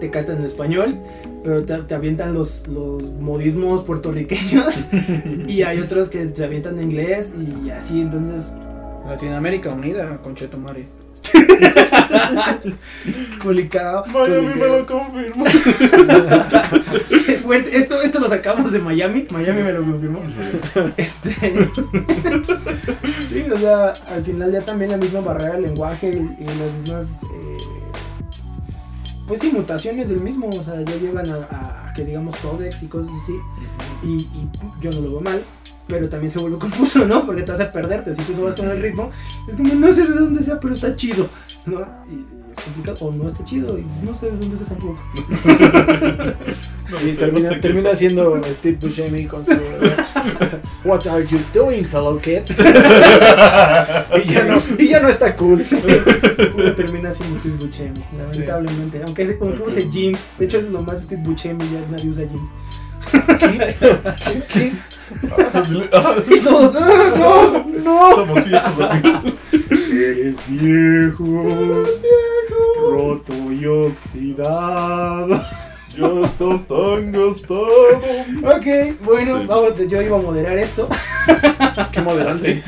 te 0.00 0.10
cantan 0.10 0.38
en 0.38 0.44
español, 0.44 0.98
pero 1.42 1.64
te, 1.64 1.76
te 1.78 1.94
avientan 1.94 2.34
los, 2.34 2.66
los 2.68 3.02
modismos 3.12 3.82
puertorriqueños. 3.84 4.84
y 5.46 5.62
hay 5.62 5.80
otros 5.80 6.08
que 6.08 6.26
te 6.26 6.44
avientan 6.44 6.78
en 6.78 6.90
inglés 6.90 7.32
y 7.64 7.70
así, 7.70 8.00
entonces, 8.00 8.54
Latinoamérica 9.08 9.70
Unida, 9.70 10.18
Conchetumare. 10.22 10.86
complicado. 13.42 14.04
Miami 14.12 14.54
me 14.54 14.66
lo 14.66 14.86
confirmó. 14.86 15.44
Esto, 17.72 18.00
esto 18.02 18.20
lo 18.20 18.28
sacamos 18.28 18.72
de 18.72 18.78
Miami. 18.78 19.26
Miami 19.30 19.62
me 19.62 19.72
lo 19.72 19.82
confirmó. 19.84 20.20
Este. 20.96 21.30
sí, 23.28 23.44
o 23.52 23.58
sea, 23.58 23.94
al 24.08 24.22
final 24.24 24.52
ya 24.52 24.62
también 24.62 24.90
la 24.92 24.96
misma 24.96 25.20
barrera 25.20 25.54
del 25.54 25.62
lenguaje 25.62 26.08
y, 26.10 26.42
y 26.42 26.44
las 26.46 26.72
mismas. 26.80 27.22
eh, 27.24 27.56
pues 29.26 29.40
sí, 29.40 29.50
mutaciones 29.52 30.08
del 30.08 30.20
mismo. 30.20 30.48
O 30.48 30.62
sea, 30.62 30.80
ya 30.82 30.96
llevan 30.96 31.30
a, 31.30 31.88
a 31.88 31.92
que 31.94 32.04
digamos 32.04 32.36
Todex 32.36 32.82
y 32.82 32.88
cosas 32.88 33.12
así. 33.22 33.34
Y, 34.02 34.12
y 34.12 34.48
yo 34.80 34.90
no 34.90 35.00
lo 35.00 35.10
veo 35.12 35.20
mal. 35.20 35.44
Pero 35.88 36.08
también 36.08 36.30
se 36.30 36.38
vuelve 36.38 36.58
confuso, 36.60 37.06
¿no? 37.06 37.24
Porque 37.26 37.42
te 37.42 37.52
hace 37.52 37.66
perderte. 37.66 38.14
Si 38.14 38.22
tú 38.22 38.34
no 38.34 38.42
vas 38.44 38.54
con 38.54 38.70
el 38.70 38.80
ritmo, 38.80 39.10
es 39.48 39.56
como 39.56 39.74
no 39.74 39.92
sé 39.92 40.06
de 40.06 40.14
dónde 40.14 40.42
sea, 40.42 40.58
pero 40.60 40.74
está 40.74 40.94
chido, 40.96 41.28
¿no? 41.66 41.80
Y, 42.08 42.14
y 42.14 42.52
es 42.52 42.60
complicado. 42.60 42.98
O 43.00 43.12
no 43.12 43.26
está 43.26 43.44
chido 43.44 43.78
y 43.78 43.86
no 44.02 44.14
sé 44.14 44.30
de 44.30 44.38
dónde 44.38 44.56
sea 44.56 44.66
tampoco. 44.66 44.98
No 46.88 47.00
Y 47.00 47.12
termina, 47.12 47.48
no 47.48 47.48
sé 47.48 47.54
qué 47.54 47.60
termina 47.60 47.94
siendo 47.94 48.42
Steve 48.54 48.78
Buscemi 48.80 49.26
con 49.26 49.44
su 49.44 49.52
What 50.84 51.06
are 51.08 51.26
you 51.26 51.40
doing, 51.52 51.84
fellow 51.84 52.18
kids? 52.20 52.50
y, 54.24 54.32
ya 54.32 54.44
no, 54.44 54.62
y 54.78 54.88
ya 54.88 55.00
no 55.00 55.08
está 55.08 55.34
cool. 55.34 55.62
Uno 56.54 56.74
termina 56.74 57.10
siendo 57.10 57.38
Steve 57.40 57.56
Buscemi, 57.58 58.04
lamentablemente. 58.16 59.02
Aunque, 59.04 59.36
aunque 59.40 59.62
use 59.62 59.88
jeans. 59.88 60.28
De 60.38 60.44
hecho, 60.44 60.58
es 60.58 60.68
lo 60.70 60.82
más 60.82 61.02
Steve 61.02 61.22
Buscemi, 61.24 61.64
ya 61.64 61.80
nadie 61.90 62.08
usa 62.08 62.24
jeans. 62.24 62.50
¿Qué? 63.38 63.76
¿Qué? 64.48 64.72
Y 66.30 66.40
todos, 66.40 66.76
¡ah, 66.80 67.12
no, 67.16 67.66
no. 67.84 68.10
Estamos 68.10 68.44
viejos, 68.44 68.80
amigos. 68.80 69.34
Eres 69.92 70.36
viejo. 70.48 71.24
Eres 71.48 72.00
viejo. 72.02 72.90
Roto 72.90 73.52
y 73.52 73.66
oxidado. 73.66 75.40
Tan 75.96 77.12
gastado. 77.12 77.66
Ok, 78.44 78.66
bueno, 79.04 79.40
Sí. 79.40 79.46
vamos, 79.46 79.72
yo 79.88 80.02
iba 80.02 80.16
a 80.16 80.20
moderar 80.20 80.58
esto. 80.58 80.88
Qué 81.92 82.00
moderante. 82.00 82.62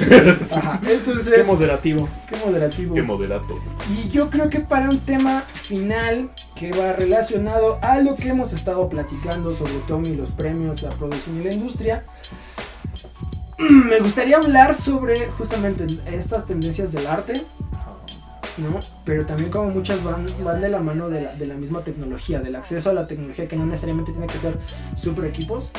Ajá, 0.52 0.80
entonces, 0.88 1.32
Qué 1.34 1.44
moderativo. 1.44 2.08
qué 2.28 2.36
moderativo. 2.36 2.94
Qué 2.94 3.02
moderato. 3.02 3.58
Y 3.90 4.08
yo 4.08 4.30
creo 4.30 4.50
que 4.50 4.60
para 4.60 4.90
un 4.90 4.98
tema 5.00 5.44
final 5.54 6.30
que 6.54 6.72
va 6.72 6.92
relacionado 6.92 7.78
a 7.82 7.98
lo 8.00 8.16
que 8.16 8.28
hemos 8.30 8.52
estado 8.52 8.88
platicando 8.88 9.52
sobre 9.52 9.74
Tommy, 9.86 10.14
los 10.16 10.32
premios, 10.32 10.82
la 10.82 10.90
producción 10.90 11.40
y 11.40 11.44
la 11.44 11.52
industria, 11.52 12.04
me 13.58 14.00
gustaría 14.00 14.36
hablar 14.36 14.74
sobre 14.74 15.26
justamente 15.28 15.86
estas 16.12 16.46
tendencias 16.46 16.92
del 16.92 17.06
arte, 17.06 17.42
¿no? 18.58 18.80
Pero 19.04 19.24
también 19.26 19.50
como 19.50 19.70
muchas 19.70 20.04
van, 20.04 20.26
van 20.44 20.60
de 20.60 20.68
la 20.68 20.80
mano 20.80 21.08
de 21.08 21.22
la, 21.22 21.34
de 21.34 21.46
la 21.46 21.54
misma 21.54 21.82
tecnología, 21.82 22.40
del 22.40 22.56
acceso 22.56 22.90
a 22.90 22.92
la 22.92 23.06
tecnología 23.06 23.46
que 23.46 23.56
no 23.56 23.66
necesariamente 23.66 24.12
tiene 24.12 24.26
que 24.26 24.38
ser 24.38 24.58
super 24.94 25.24
equipos, 25.24 25.70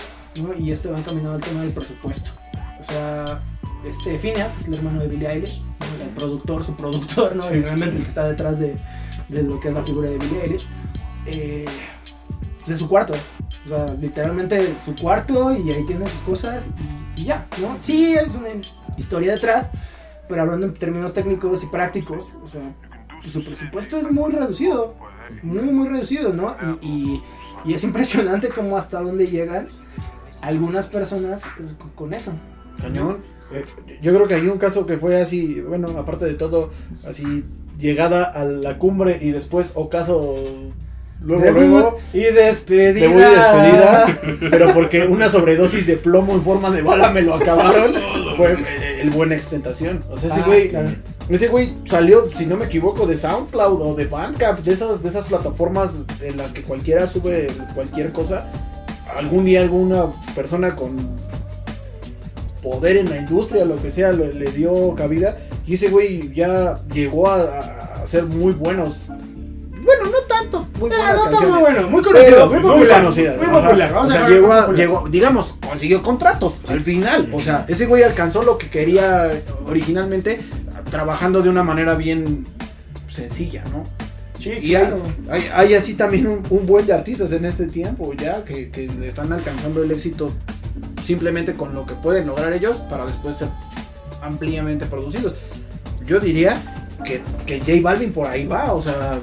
¿no? 0.42 0.54
Y 0.54 0.72
esto 0.72 0.92
va 0.92 1.00
encaminado 1.00 1.36
al 1.36 1.42
tema 1.42 1.62
del 1.62 1.72
presupuesto. 1.72 2.32
O 2.80 2.84
sea, 2.84 3.42
este 3.86 4.18
Phineas, 4.18 4.54
que 4.54 4.60
es 4.60 4.68
el 4.68 4.76
hermano 4.76 5.02
de 5.02 5.08
Billie 5.08 5.30
Eilish, 5.30 5.62
¿no? 5.62 6.04
el 6.04 6.10
productor, 6.12 6.64
su 6.64 6.76
productor, 6.76 7.36
¿no? 7.36 7.44
Sí. 7.44 7.56
Y 7.56 7.62
realmente 7.62 7.98
el 7.98 8.04
que 8.04 8.10
está 8.10 8.28
detrás 8.28 8.60
de, 8.60 8.78
de 9.28 9.44
lo 9.44 9.60
que 9.60 9.70
es 9.70 9.74
la 9.74 9.84
figura 9.84 10.10
de 10.10 10.18
Billie 10.18 10.42
Eilish, 10.42 10.68
eh, 11.26 11.66
pues 12.60 12.72
es 12.72 12.80
su 12.80 12.88
cuarto. 12.88 13.14
O 13.66 13.70
sea, 13.70 13.94
literalmente 13.94 14.76
su 14.86 14.96
cuarto 14.96 15.54
y 15.54 15.72
ahí 15.72 15.86
tiene 15.86 16.08
sus 16.10 16.22
cosas 16.22 16.70
y, 17.18 17.22
y 17.22 17.26
ya, 17.26 17.48
¿no? 17.60 17.78
Sí, 17.82 18.16
es 18.16 18.34
una 18.36 18.50
historia 18.98 19.34
detrás, 19.34 19.72
pero 20.30 20.44
hablando 20.44 20.68
en 20.68 20.74
términos 20.74 21.14
técnicos 21.14 21.64
y 21.64 21.66
prácticos, 21.68 22.38
o 22.44 22.48
sea, 22.48 22.74
pues 23.22 23.34
su 23.34 23.44
presupuesto 23.44 23.98
es 23.98 24.10
muy 24.10 24.32
reducido, 24.32 24.96
muy, 25.44 25.64
muy 25.64 25.90
reducido, 25.90 26.32
¿no? 26.34 26.56
Y, 26.82 26.88
y- 26.88 27.24
y 27.66 27.74
es 27.74 27.84
impresionante 27.84 28.48
cómo 28.48 28.78
hasta 28.78 29.02
dónde 29.02 29.28
llegan 29.28 29.68
algunas 30.42 30.88
personas 30.88 31.46
pues, 31.58 31.76
con- 31.96 32.14
eso. 32.14 32.32
Cañón. 32.82 33.18
Eh, 33.52 33.66
Yo 34.02 34.14
creo 34.14 34.28
que 34.28 34.36
hay 34.36 34.48
un 34.48 34.58
caso 34.60 34.86
que 34.86 34.98
fue 34.98 35.20
así, 35.22 35.60
bueno, 35.60 35.90
aparte 35.98 36.24
de 36.26 36.36
todo, 36.36 36.70
así 37.06 37.44
llegada 37.78 38.24
a 38.24 38.46
la 38.46 38.78
cumbre 38.78 39.18
y 39.22 39.32
después 39.32 39.72
ocaso 39.76 40.36
luego 41.22 41.44
Debut 41.44 41.60
luego 41.62 42.00
y 42.14 42.20
despedida. 42.22 42.94
debut 43.08 43.20
y 43.20 43.36
despedida, 43.36 44.50
pero 44.52 44.74
porque 44.74 45.06
una 45.08 45.28
sobredosis 45.28 45.86
de 45.88 45.98
plomo 45.98 46.34
en 46.36 46.44
forma 46.44 46.70
de 46.72 46.82
bala 46.82 47.10
me 47.12 47.22
lo 47.24 47.34
acabaron, 47.36 47.94
fue 48.38 48.58
el 49.00 49.10
buena 49.12 49.36
extentación. 49.36 50.00
O 50.10 50.18
sea, 50.18 50.30
ese 50.30 50.42
Ah, 50.42 50.46
güey, 50.46 50.70
claro. 50.70 50.90
ese 51.30 51.48
güey 51.48 51.74
salió, 51.86 52.28
si 52.34 52.46
no 52.46 52.58
me 52.58 52.66
equivoco, 52.66 53.06
de 53.08 53.18
SoundCloud 53.18 53.82
o 53.82 53.96
de 53.96 54.06
Bandcamp, 54.06 54.60
de 54.60 54.74
esas, 54.74 55.02
de 55.04 55.10
esas 55.10 55.26
plataformas 55.26 55.96
en 56.22 56.38
las 56.38 56.52
que 56.52 56.62
cualquiera 56.64 57.08
sube 57.08 57.48
cualquier 57.76 58.12
cosa. 58.12 58.46
Algún 59.18 59.46
día 59.46 59.62
alguna 59.62 60.06
persona 60.36 60.76
con 60.76 60.96
poder 62.62 62.98
en 62.98 63.10
la 63.10 63.18
industria, 63.18 63.66
lo 63.66 63.76
que 63.76 63.90
sea, 63.92 64.12
le, 64.12 64.34
le 64.34 64.52
dio 64.52 64.94
cabida. 64.96 65.36
Y 65.66 65.76
ese 65.76 65.90
güey 65.90 66.34
ya 66.34 66.80
llegó 66.94 67.28
a, 67.30 67.42
a 67.42 68.04
hacer 68.04 68.26
muy 68.26 68.54
buenos. 68.54 68.98
Bueno, 69.98 70.12
no 70.12 70.20
tanto, 70.28 70.68
muy 70.80 70.90
buenas 70.90 71.08
Ah, 71.10 71.14
no, 71.16 71.32
está 71.32 71.48
muy 71.48 71.60
bueno, 71.60 71.90
muy 71.90 72.04
conocido, 72.04 72.46
muy 72.50 72.60
muy 72.60 72.72
popular. 72.72 73.00
conocida, 73.02 73.36
Muy 73.38 73.46
ajá. 73.48 73.62
popular. 73.62 73.94
Vamos 73.94 74.10
o 74.10 74.12
sea, 74.14 74.30
llegó, 74.30 74.48
muy 74.48 74.56
a- 74.58 74.72
llegó, 74.74 75.08
digamos, 75.10 75.56
consiguió 75.68 76.04
contratos 76.04 76.60
al 76.70 76.82
final. 76.82 77.30
O 77.34 77.42
sea, 77.42 77.66
ese 77.68 77.86
güey 77.88 78.04
alcanzó 78.04 78.44
lo 78.44 78.58
que 78.60 78.70
quería 78.70 79.32
originalmente, 79.66 80.42
trabajando 80.92 81.42
de 81.42 81.50
una 81.50 81.64
manera 81.64 81.96
bien 81.96 82.46
sencilla, 83.10 83.64
¿no? 83.72 83.84
Sí, 84.38 84.52
Y 84.62 84.76
hay, 84.76 84.94
hay, 85.30 85.50
hay 85.54 85.74
así 85.74 85.96
también 85.96 86.28
un, 86.28 86.44
un 86.50 86.66
buen 86.66 86.86
de 86.86 86.94
artistas 86.94 87.32
en 87.34 87.44
este 87.46 87.66
tiempo 87.66 88.14
ya 88.14 88.46
que, 88.46 88.70
que 88.70 88.86
están 89.06 89.34
alcanzando 89.34 89.84
el 89.84 89.92
éxito 89.92 90.28
simplemente 91.04 91.56
con 91.56 91.74
lo 91.74 91.86
que 91.86 91.94
pueden 91.96 92.28
lograr 92.28 92.54
ellos 92.54 92.78
para 92.90 93.06
después 93.06 93.38
ser 93.38 93.50
ampliamente 94.22 94.86
producidos. 94.86 95.34
Yo 96.06 96.20
diría 96.20 96.58
que, 97.04 97.22
que 97.46 97.60
J 97.60 97.72
Balvin 97.82 98.14
por 98.14 98.28
ahí 98.28 98.46
va, 98.46 98.72
o 98.74 98.82
sea, 98.82 99.20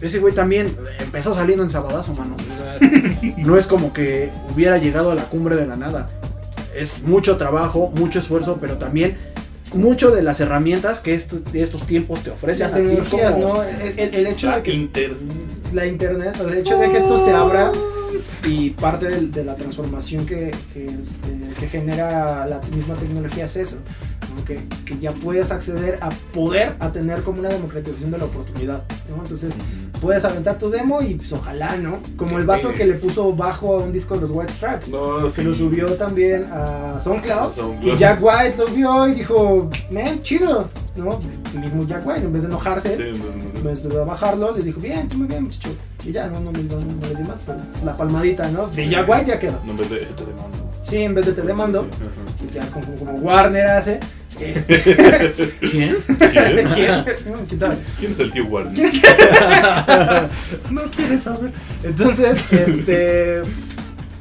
ese 0.00 0.18
güey 0.18 0.34
también 0.34 0.76
empezó 1.00 1.34
saliendo 1.34 1.64
en 1.64 1.70
Sabadazo, 1.70 2.14
mano. 2.14 2.36
O 2.36 2.78
sea, 2.78 2.88
no 3.38 3.56
es 3.56 3.66
como 3.66 3.92
que 3.92 4.30
hubiera 4.54 4.78
llegado 4.78 5.10
a 5.10 5.14
la 5.14 5.24
cumbre 5.24 5.56
de 5.56 5.66
la 5.66 5.76
nada. 5.76 6.06
Es 6.74 7.02
mucho 7.02 7.36
trabajo, 7.36 7.90
mucho 7.94 8.18
esfuerzo, 8.18 8.58
pero 8.60 8.78
también 8.78 9.16
mucho 9.74 10.10
de 10.10 10.22
las 10.22 10.40
herramientas 10.40 11.00
que 11.00 11.14
esto- 11.14 11.38
estos 11.52 11.86
tiempos 11.86 12.22
te 12.22 12.30
ofrecen. 12.30 12.60
Las 12.64 12.74
tecnologías, 12.74 13.38
¿no? 13.38 13.62
El, 13.62 13.98
el- 13.98 14.14
el 14.14 14.26
hecho 14.26 14.48
La 14.48 14.56
de 14.56 14.62
que 14.62 14.72
internet. 14.72 15.18
la 15.72 15.86
internet, 15.86 16.36
el 16.48 16.54
hecho 16.54 16.78
de 16.78 16.90
que 16.90 16.98
esto 16.98 17.24
se 17.24 17.32
abra 17.32 17.72
y 18.46 18.70
parte 18.70 19.08
de, 19.08 19.44
la 19.44 19.56
transformación 19.56 20.26
que, 20.26 20.52
que, 20.72 20.84
este, 20.84 21.54
que 21.58 21.66
genera 21.68 22.46
la 22.46 22.60
misma 22.76 22.94
tecnología 22.94 23.46
es 23.46 23.56
eso, 23.56 23.76
¿no? 24.36 24.44
que, 24.44 24.60
que 24.84 24.98
ya 25.00 25.12
puedes 25.12 25.50
acceder 25.50 25.98
a 26.02 26.10
poder 26.32 26.74
a 26.78 26.92
tener 26.92 27.22
como 27.22 27.40
una 27.40 27.48
democratización 27.48 28.10
de 28.12 28.18
la 28.18 28.26
oportunidad, 28.26 28.84
¿no? 29.08 29.16
Entonces 29.22 29.54
puedes 30.04 30.24
aventar 30.24 30.58
tu 30.58 30.68
demo 30.70 31.00
y 31.02 31.14
pues 31.14 31.32
ojalá, 31.32 31.76
¿no? 31.78 31.98
Como 32.16 32.38
el 32.38 32.44
vato 32.44 32.70
que 32.72 32.84
le 32.84 32.94
puso 32.94 33.34
bajo 33.34 33.80
a 33.80 33.82
un 33.84 33.92
disco 33.92 34.14
de 34.14 34.20
los 34.20 34.30
White 34.30 34.52
Stripes. 34.52 34.88
No, 34.88 35.28
Se 35.28 35.36
sí. 35.40 35.42
lo 35.42 35.54
subió 35.54 35.94
también 35.94 36.44
a 36.52 36.96
A 36.96 37.00
SoundCloud 37.00 37.52
SoundCloud. 37.52 37.94
y 37.94 37.96
Jack 37.98 38.18
White 38.22 38.54
lo 38.58 38.66
vio 38.66 39.08
y 39.08 39.14
dijo, 39.14 39.70
man, 39.90 40.20
chido, 40.22 40.68
¿no? 40.94 41.18
El 41.54 41.60
mismo 41.60 41.86
Jack 41.86 42.06
White, 42.06 42.20
en 42.26 42.32
vez 42.34 42.42
de 42.42 42.48
enojarse, 42.48 42.96
Sí, 42.96 43.18
no, 43.18 43.24
no, 43.26 43.44
no. 43.54 43.60
pues 43.62 43.88
de 43.88 43.96
bajarlo, 44.04 44.52
le 44.54 44.62
dijo, 44.62 44.78
bien, 44.80 45.08
tú 45.08 45.16
muy 45.16 45.26
bien, 45.26 45.44
muchacho. 45.44 45.70
Y 46.04 46.12
ya, 46.12 46.26
no, 46.26 46.38
no, 46.40 46.52
le 46.52 46.62
di 46.62 47.24
más, 47.26 47.38
pero 47.46 47.58
la 47.82 47.96
palmadita, 47.96 48.50
¿no? 48.50 48.66
De 48.68 48.86
Jack 48.86 49.08
White 49.08 49.24
ya 49.26 49.38
quedó. 49.38 49.58
No, 49.64 49.70
en 49.72 49.76
vez 49.78 49.88
de 49.90 49.96
te 50.00 50.24
demando. 50.26 50.70
Sí, 50.82 50.96
en 50.98 51.14
vez 51.14 51.24
de 51.26 51.32
te 51.32 51.40
demando, 51.42 51.86
Sí, 51.90 52.06
pues 52.40 52.52
ya 52.52 52.66
como, 52.70 52.94
como 52.96 53.12
Warner 53.20 53.66
hace. 53.68 54.00
Este, 54.40 55.54
¿Quién? 55.60 55.96
¿Quién? 56.06 56.68
¿Quién? 56.74 57.04
No, 57.26 57.44
¿Quién 57.48 57.60
sabe? 57.60 57.76
¿Quién 57.98 58.12
es 58.12 58.20
el 58.20 58.30
tío 58.32 58.46
Warner? 58.46 58.74
¿Quién 58.74 58.90
No 60.70 60.82
quieres 60.90 61.22
saber. 61.22 61.52
Entonces, 61.82 62.42
este. 62.50 63.42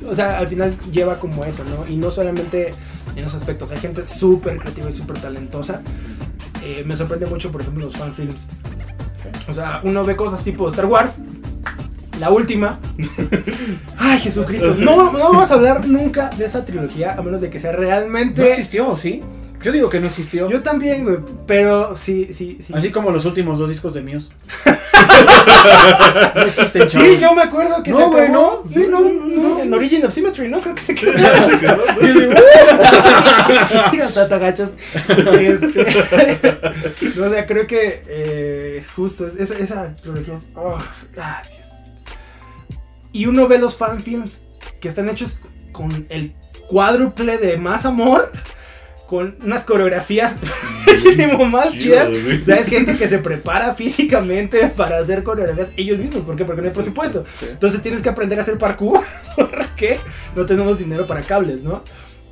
O 0.07 0.13
sea, 0.13 0.37
al 0.39 0.47
final 0.47 0.75
lleva 0.91 1.17
como 1.19 1.43
eso, 1.45 1.63
¿no? 1.63 1.87
Y 1.91 1.95
no 1.97 2.11
solamente 2.11 2.71
en 3.15 3.23
esos 3.23 3.35
aspectos. 3.41 3.71
Hay 3.71 3.79
gente 3.79 4.05
súper 4.05 4.57
creativa 4.57 4.89
y 4.89 4.93
súper 4.93 5.19
talentosa. 5.19 5.81
Eh, 6.63 6.83
me 6.85 6.95
sorprende 6.95 7.25
mucho, 7.25 7.51
por 7.51 7.61
ejemplo, 7.61 7.85
los 7.85 7.95
fanfilms. 7.95 8.45
O 9.47 9.53
sea, 9.53 9.81
uno 9.83 10.03
ve 10.03 10.15
cosas 10.15 10.43
tipo 10.43 10.67
Star 10.69 10.85
Wars. 10.85 11.19
La 12.19 12.29
última. 12.29 12.79
Ay, 13.97 14.19
Jesucristo. 14.19 14.75
No, 14.77 15.11
no 15.11 15.19
vamos 15.19 15.49
a 15.49 15.55
hablar 15.55 15.87
nunca 15.87 16.29
de 16.29 16.45
esa 16.45 16.63
trilogía, 16.63 17.13
a 17.13 17.21
menos 17.21 17.41
de 17.41 17.49
que 17.49 17.59
sea 17.59 17.71
No 17.71 17.79
realmente. 17.79 18.49
existió, 18.49 18.95
¿sí? 18.95 19.23
Yo 19.63 19.71
digo 19.71 19.89
que 19.89 19.99
no 19.99 20.07
existió. 20.07 20.49
Yo 20.49 20.61
también, 20.61 21.03
güey. 21.05 21.17
Pero 21.47 21.95
sí, 21.95 22.29
sí, 22.33 22.57
sí. 22.61 22.73
Así 22.75 22.91
como 22.91 23.11
los 23.11 23.25
últimos 23.25 23.57
dos 23.59 23.69
discos 23.69 23.93
de 23.93 24.01
míos. 24.01 24.29
no 26.35 26.41
existen, 26.43 26.87
chavo. 26.87 27.05
Sí, 27.05 27.17
yo 27.19 27.33
me 27.33 27.41
acuerdo 27.43 27.81
que 27.83 27.91
No, 27.91 27.97
se 27.97 28.05
güey, 28.05 28.23
acabó. 28.27 28.63
no. 28.65 28.73
Sí, 28.73 28.85
no, 28.89 28.99
no. 29.01 29.59
En 29.61 29.73
Origin 29.73 30.05
of 30.05 30.13
Symmetry, 30.13 30.49
¿no? 30.49 30.61
Creo 30.61 30.75
que 30.75 30.81
se 30.81 30.95
quedó. 30.95 31.13
Ya 31.13 31.45
se 31.45 31.59
quedó, 31.59 31.77
¿no? 31.77 31.83
Digo, 32.07 32.33
sí, 33.91 34.01
hasta 34.01 34.27
te 34.27 34.35
agachas. 34.35 34.71
Este, 35.39 36.37
no, 37.15 37.25
o 37.25 37.29
sea, 37.29 37.45
creo 37.45 37.67
que 37.67 38.03
eh, 38.07 38.85
justo 38.95 39.27
es- 39.27 39.35
esa, 39.35 39.57
esa 39.57 39.95
trilogía 39.95 40.35
es. 40.35 40.47
oh, 40.55 40.77
ay, 41.17 41.47
Dios. 41.49 41.67
Y 43.11 43.25
uno 43.27 43.47
ve 43.47 43.59
los 43.59 43.75
fanfilms 43.77 44.41
que 44.81 44.87
están 44.87 45.07
hechos 45.09 45.37
con 45.71 46.05
el 46.09 46.33
cuádruple 46.67 47.37
de 47.37 47.57
más 47.57 47.85
amor, 47.85 48.31
con 49.13 49.35
unas 49.43 49.63
coreografías 49.63 50.37
muchísimo 50.87 51.45
más 51.45 51.71
chidas. 51.77 52.09
Chido. 52.09 52.41
O 52.41 52.45
sea, 52.45 52.55
es 52.55 52.67
gente 52.67 52.97
que 52.97 53.07
se 53.07 53.19
prepara 53.19 53.75
físicamente 53.75 54.69
para 54.75 54.97
hacer 54.97 55.21
coreografías 55.21 55.69
ellos 55.77 55.99
mismos. 55.99 56.23
¿Por 56.23 56.35
qué? 56.35 56.45
Porque 56.45 56.63
no 56.63 56.67
hay 56.67 56.73
presupuesto. 56.73 57.23
Sí. 57.39 57.45
Entonces 57.51 57.79
tienes 57.83 58.01
que 58.01 58.09
aprender 58.09 58.39
a 58.39 58.41
hacer 58.41 58.57
parkour 58.57 59.01
porque 59.35 59.99
no 60.35 60.47
tenemos 60.47 60.79
dinero 60.79 61.05
para 61.05 61.21
cables, 61.21 61.61
¿no? 61.61 61.83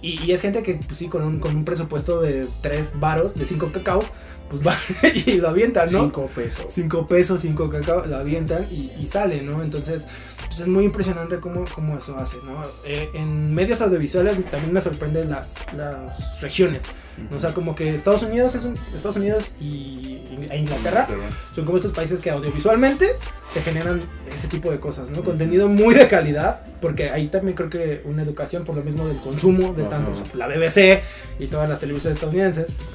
Y, 0.02 0.20
y 0.24 0.32
es 0.32 0.42
gente 0.42 0.64
que, 0.64 0.74
pues 0.74 0.98
sí, 0.98 1.08
con 1.08 1.22
un, 1.22 1.40
con 1.40 1.56
un 1.56 1.66
presupuesto 1.66 2.20
de 2.20 2.48
3 2.62 2.94
varos, 3.00 3.36
de 3.36 3.46
5 3.46 3.72
cacaos, 3.72 4.12
pues 4.50 4.68
va 4.68 4.76
y 5.26 5.34
lo 5.34 5.50
avientan, 5.50 5.90
¿no? 5.92 6.02
Cinco 6.02 6.32
pesos. 6.34 6.66
Cinco 6.68 7.08
pesos, 7.08 7.42
cinco 7.42 7.70
cacao, 7.70 8.06
lo 8.06 8.18
avientan 8.18 8.68
y, 8.70 8.92
y 9.00 9.06
sale, 9.06 9.42
¿no? 9.44 9.64
Entonces, 9.64 10.08
pues 10.52 10.60
es 10.60 10.68
muy 10.68 10.84
impresionante 10.84 11.40
cómo, 11.40 11.64
cómo 11.74 11.98
eso 11.98 12.18
hace, 12.18 12.36
¿no? 12.44 12.62
Eh, 12.84 13.10
en 13.14 13.56
medios 13.56 13.80
audiovisuales 13.80 14.36
también 14.52 14.74
me 14.74 14.82
sorprenden 14.82 15.30
las, 15.30 15.56
las 15.78 16.42
regiones, 16.42 16.84
¿no? 17.30 17.38
O 17.38 17.40
sea, 17.40 17.54
como 17.54 17.74
que 17.74 17.96
Estados 17.96 18.22
Unidos 18.24 18.56
es 18.56 18.66
un, 18.66 18.78
Estados 18.94 19.16
Unidos 19.16 19.56
y 19.62 20.20
e 20.50 20.58
Inglaterra 20.58 21.08
son 21.54 21.64
como 21.64 21.78
estos 21.78 21.94
países 21.94 22.20
que 22.20 22.32
audiovisualmente 22.32 23.16
te 23.54 23.62
generan 23.62 24.02
ese 24.28 24.50
tipo 24.50 24.70
de 24.72 24.82
cosas, 24.82 25.10
¿no? 25.10 25.24
Contenido 25.24 25.70
muy 25.70 25.96
de 25.96 26.10
calidad, 26.10 26.60
porque 26.82 27.12
ahí 27.12 27.30
también 27.30 27.56
creo 27.56 27.70
que 27.70 28.02
una 28.04 28.22
educación 28.22 28.66
por 28.66 28.76
lo 28.76 28.84
mismo 28.84 29.08
del 29.08 29.22
consumo 29.22 29.72
de 29.72 29.86
tanto, 29.86 30.12
o 30.12 30.16
sea, 30.16 30.26
la 30.34 30.48
BBC 30.48 31.02
y 31.40 31.48
todas 31.48 31.70
las 31.70 31.80
televisiones 31.80 32.18
estadounidenses, 32.18 32.74
pues, 32.74 32.90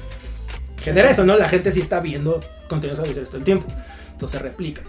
genera 0.79 1.09
eso, 1.09 1.25
¿no? 1.25 1.35
La 1.35 1.49
gente 1.49 1.71
sí 1.71 1.79
está 1.79 2.01
viendo 2.01 2.39
contenidos 2.69 2.99
audiovisuales 2.99 3.31
todo 3.31 3.39
el 3.39 3.45
tiempo, 3.45 3.65
entonces 4.11 4.39
replica, 4.43 4.83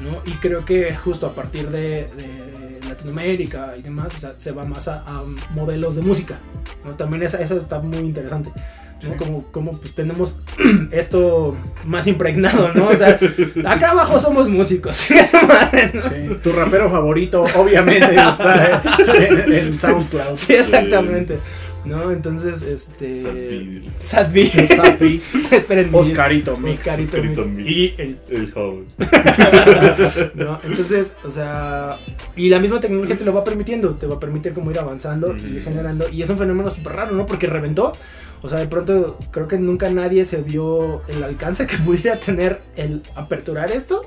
¿no? 0.00 0.20
Y 0.26 0.32
creo 0.38 0.64
que 0.64 0.94
justo 0.94 1.26
a 1.26 1.34
partir 1.34 1.70
de, 1.70 2.08
de 2.16 2.80
Latinoamérica 2.88 3.74
y 3.78 3.82
demás, 3.82 4.14
o 4.16 4.18
sea, 4.18 4.34
se 4.36 4.52
va 4.52 4.64
más 4.64 4.88
a, 4.88 5.00
a 5.06 5.22
modelos 5.54 5.96
de 5.96 6.02
música, 6.02 6.38
¿no? 6.84 6.94
También 6.94 7.22
esa- 7.22 7.40
eso 7.40 7.56
está 7.56 7.78
muy 7.80 7.98
interesante. 7.98 8.50
¿no? 9.02 9.10
Sí. 9.10 9.18
Como, 9.18 9.42
como 9.52 9.72
pues, 9.78 9.94
tenemos 9.94 10.40
esto 10.90 11.54
más 11.84 12.06
impregnado, 12.06 12.72
¿no? 12.74 12.88
O 12.88 12.96
sea, 12.96 13.18
acá 13.66 13.90
abajo 13.90 14.18
somos 14.18 14.48
músicos. 14.48 14.96
¿sí? 14.96 15.14
Esa 15.14 15.42
madre, 15.46 15.90
¿no? 15.92 16.02
Sí, 16.02 16.38
Tu 16.42 16.52
rapero 16.52 16.88
favorito, 16.90 17.44
obviamente, 17.56 18.14
está 18.14 18.80
en, 19.16 19.52
en 19.52 19.78
SoundCloud. 19.78 20.36
Sí, 20.36 20.54
exactamente. 20.54 21.38
¿No? 21.84 22.10
Entonces, 22.10 22.62
este. 22.62 23.20
Sad 23.20 23.34
Beat. 23.34 23.98
Sad 23.98 24.30
Beat. 24.32 24.50
Zapi, 24.68 25.22
Esperen, 25.50 25.90
mi- 25.92 25.98
Oscarito 25.98 26.56
Mix. 26.56 26.78
Oscarito, 26.78 27.16
Oscarito 27.18 27.44
Mix. 27.46 27.56
Mix. 27.56 27.70
Y 27.70 27.94
el. 27.98 28.18
El 28.30 28.52
house. 28.52 28.86
¿no? 30.34 30.60
Entonces, 30.64 31.14
o 31.24 31.30
sea. 31.30 31.98
Y 32.36 32.48
la 32.48 32.58
misma 32.60 32.80
tecnología 32.80 33.16
te 33.18 33.24
lo 33.24 33.32
va 33.34 33.44
permitiendo. 33.44 33.94
Te 33.96 34.06
va 34.06 34.16
a 34.16 34.20
permitir 34.20 34.52
como 34.54 34.70
ir 34.70 34.78
avanzando 34.78 35.36
y 35.36 35.40
ir 35.42 35.56
Ujú. 35.56 35.64
generando. 35.64 36.08
Y 36.08 36.22
es 36.22 36.30
un 36.30 36.38
fenómeno 36.38 36.70
súper 36.70 36.94
raro, 36.94 37.12
¿no? 37.12 37.26
Porque 37.26 37.46
reventó. 37.46 37.92
O 38.42 38.48
sea, 38.48 38.58
de 38.58 38.66
pronto 38.66 39.18
creo 39.30 39.48
que 39.48 39.58
nunca 39.58 39.88
nadie 39.90 40.24
se 40.24 40.42
vio 40.42 41.02
el 41.08 41.22
alcance 41.22 41.66
que 41.66 41.76
pudiera 41.84 42.18
tener 42.20 42.60
el 42.76 43.02
aperturar 43.14 43.70
esto. 43.72 44.02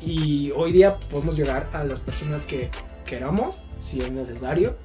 Y 0.00 0.52
hoy 0.54 0.72
día 0.72 0.98
podemos 1.10 1.36
llegar 1.36 1.68
a 1.72 1.82
las 1.84 1.98
personas 2.00 2.46
que 2.46 2.70
queramos, 3.06 3.62
si 3.78 4.00
es 4.00 4.10
necesario. 4.12 4.76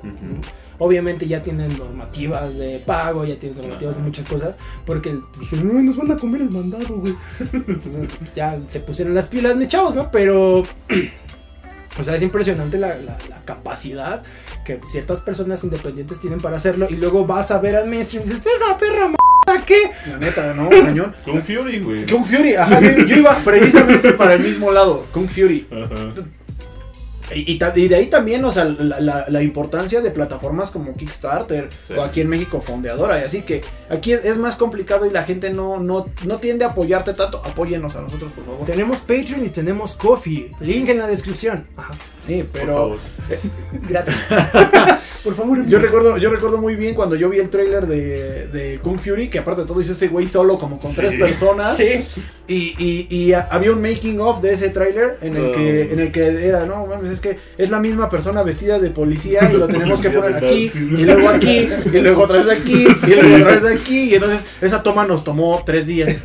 Obviamente 0.77 1.27
ya 1.27 1.41
tienen 1.41 1.77
normativas 1.77 2.57
de 2.57 2.79
pago, 2.79 3.23
ya 3.25 3.35
tienen 3.35 3.59
normativas 3.59 3.97
de 3.97 4.01
muchas 4.03 4.25
cosas, 4.25 4.57
porque 4.85 5.15
dijeron, 5.39 5.67
no, 5.73 5.81
nos 5.81 5.95
van 5.97 6.11
a 6.11 6.17
comer 6.17 6.41
el 6.41 6.49
mandado, 6.49 6.87
güey. 6.87 7.13
Entonces 7.53 8.17
ya 8.35 8.57
se 8.67 8.79
pusieron 8.79 9.13
las 9.13 9.27
pilas 9.27 9.57
mis 9.57 9.67
chavos, 9.67 9.93
¿no? 9.95 10.09
Pero, 10.09 10.63
o 11.99 12.03
sea, 12.03 12.15
es 12.15 12.21
impresionante 12.23 12.77
la, 12.77 12.89
la- 12.97 13.17
la 13.29 13.41
capacidad 13.45 14.23
que 14.65 14.79
ciertas 14.87 15.19
personas 15.19 15.63
independientes 15.63 16.19
tienen 16.19 16.39
para 16.39 16.57
hacerlo 16.57 16.87
y 16.89 16.95
luego 16.95 17.25
vas 17.27 17.51
a 17.51 17.59
ver 17.59 17.75
al 17.75 17.87
mainstream 17.87 18.23
y 18.25 18.29
dices, 18.29 18.45
esa 18.45 18.77
perra 18.77 19.05
m***, 19.05 19.15
¿qué? 19.65 19.91
La 20.09 20.17
neta, 20.17 20.53
¿no? 20.55 20.69
Cañón. 20.69 21.13
Con 21.25 21.43
Fury, 21.43 21.79
güey. 21.79 22.05
Kung 22.07 22.25
Fury, 22.25 22.55
ajá, 22.55 22.79
yo, 22.79 23.05
yo 23.05 23.15
iba 23.17 23.35
precisamente 23.43 24.13
para 24.13 24.35
el 24.35 24.41
mismo 24.43 24.71
lado, 24.71 25.05
Kung 25.11 25.27
Fury. 25.27 25.67
Ajá. 25.71 26.13
Y, 27.35 27.53
y 27.53 27.57
ta- 27.57 27.73
y 27.75 27.87
de 27.87 27.95
ahí 27.95 28.07
también, 28.07 28.43
o 28.45 28.51
sea, 28.51 28.65
la, 28.65 28.99
la- 28.99 29.25
la 29.27 29.41
importancia 29.41 30.01
de 30.01 30.11
plataformas 30.11 30.71
como 30.71 30.95
Kickstarter 30.95 31.69
Sí. 31.87 31.93
o 31.93 32.01
aquí 32.03 32.21
en 32.21 32.27
México 32.29 32.61
Fondeadora. 32.61 33.19
Y 33.19 33.23
así 33.23 33.41
que 33.41 33.61
aquí 33.89 34.13
es, 34.13 34.25
es 34.25 34.37
más 34.37 34.55
complicado 34.55 35.05
y 35.05 35.11
la 35.11 35.23
gente 35.23 35.49
no, 35.49 35.79
no, 35.79 36.07
no 36.25 36.37
tiende 36.39 36.65
a 36.65 36.69
apoyarte 36.69 37.13
tanto. 37.13 37.41
Apóyennos 37.45 37.95
a 37.95 38.01
nosotros, 38.01 38.31
por 38.33 38.45
favor. 38.45 38.65
Tenemos 38.65 38.99
Patreon 39.01 39.45
y 39.45 39.49
tenemos 39.49 39.93
Coffee, 39.93 40.51
link 40.59 40.89
en 40.89 40.97
la 40.99 41.07
descripción. 41.07 41.63
Ajá, 41.77 41.93
Sí, 42.27 42.43
Por 42.43 42.51
pero 42.61 42.73
favor. 42.75 42.97
gracias. 43.87 44.17
Por 45.23 45.35
favor, 45.35 45.67
yo 45.67 45.77
recuerdo, 45.77 46.17
yo 46.17 46.31
recuerdo 46.31 46.57
muy 46.57 46.73
bien 46.75 46.95
cuando 46.95 47.15
yo 47.15 47.29
vi 47.29 47.37
el 47.37 47.51
tráiler 47.51 47.85
de, 47.85 48.47
de 48.47 48.79
Kung 48.81 48.97
Fury, 48.97 49.29
que 49.29 49.37
aparte 49.37 49.61
de 49.61 49.67
todo 49.67 49.79
hizo 49.79 49.91
ese 49.91 50.07
güey 50.07 50.25
solo 50.25 50.57
como 50.57 50.79
con 50.79 50.89
Sí. 50.89 50.95
tres 50.97 51.19
personas. 51.19 51.77
Sí. 51.77 52.03
Y, 52.47 52.73
y, 52.79 53.07
y 53.07 53.33
a- 53.33 53.47
había 53.51 53.71
un 53.71 53.81
making 53.83 54.19
of 54.19 54.41
de 54.41 54.53
ese 54.53 54.69
tráiler 54.69 55.19
en 55.21 55.37
el 55.37 55.51
que 55.51 55.93
en 55.93 55.99
el 55.99 56.11
que 56.11 56.47
era, 56.47 56.65
no 56.65 56.87
mames, 56.87 57.11
es 57.11 57.19
que 57.21 57.37
es 57.57 57.69
la 57.69 57.79
misma 57.79 58.09
persona 58.09 58.43
vestida 58.43 58.79
de 58.79 58.89
policía 58.89 59.49
y 59.53 59.57
lo 59.57 59.67
tenemos 59.69 60.01
que 60.01 60.09
poner 60.09 60.35
aquí 60.35 60.71
y 60.75 61.03
luego 61.05 61.29
aquí 61.29 61.69
y 61.85 61.99
luego 62.01 62.23
otra 62.23 62.37
vez 62.43 62.49
aquí 62.49 62.85
y 63.07 63.15
luego 63.15 63.35
otra 63.37 63.55
vez 63.59 63.79
aquí 63.79 64.09
y 64.11 64.15
entonces 64.15 64.41
esa 64.59 64.83
toma 64.83 65.05
nos 65.05 65.23
tomó 65.23 65.61
tres 65.65 65.85
días. 65.87 66.17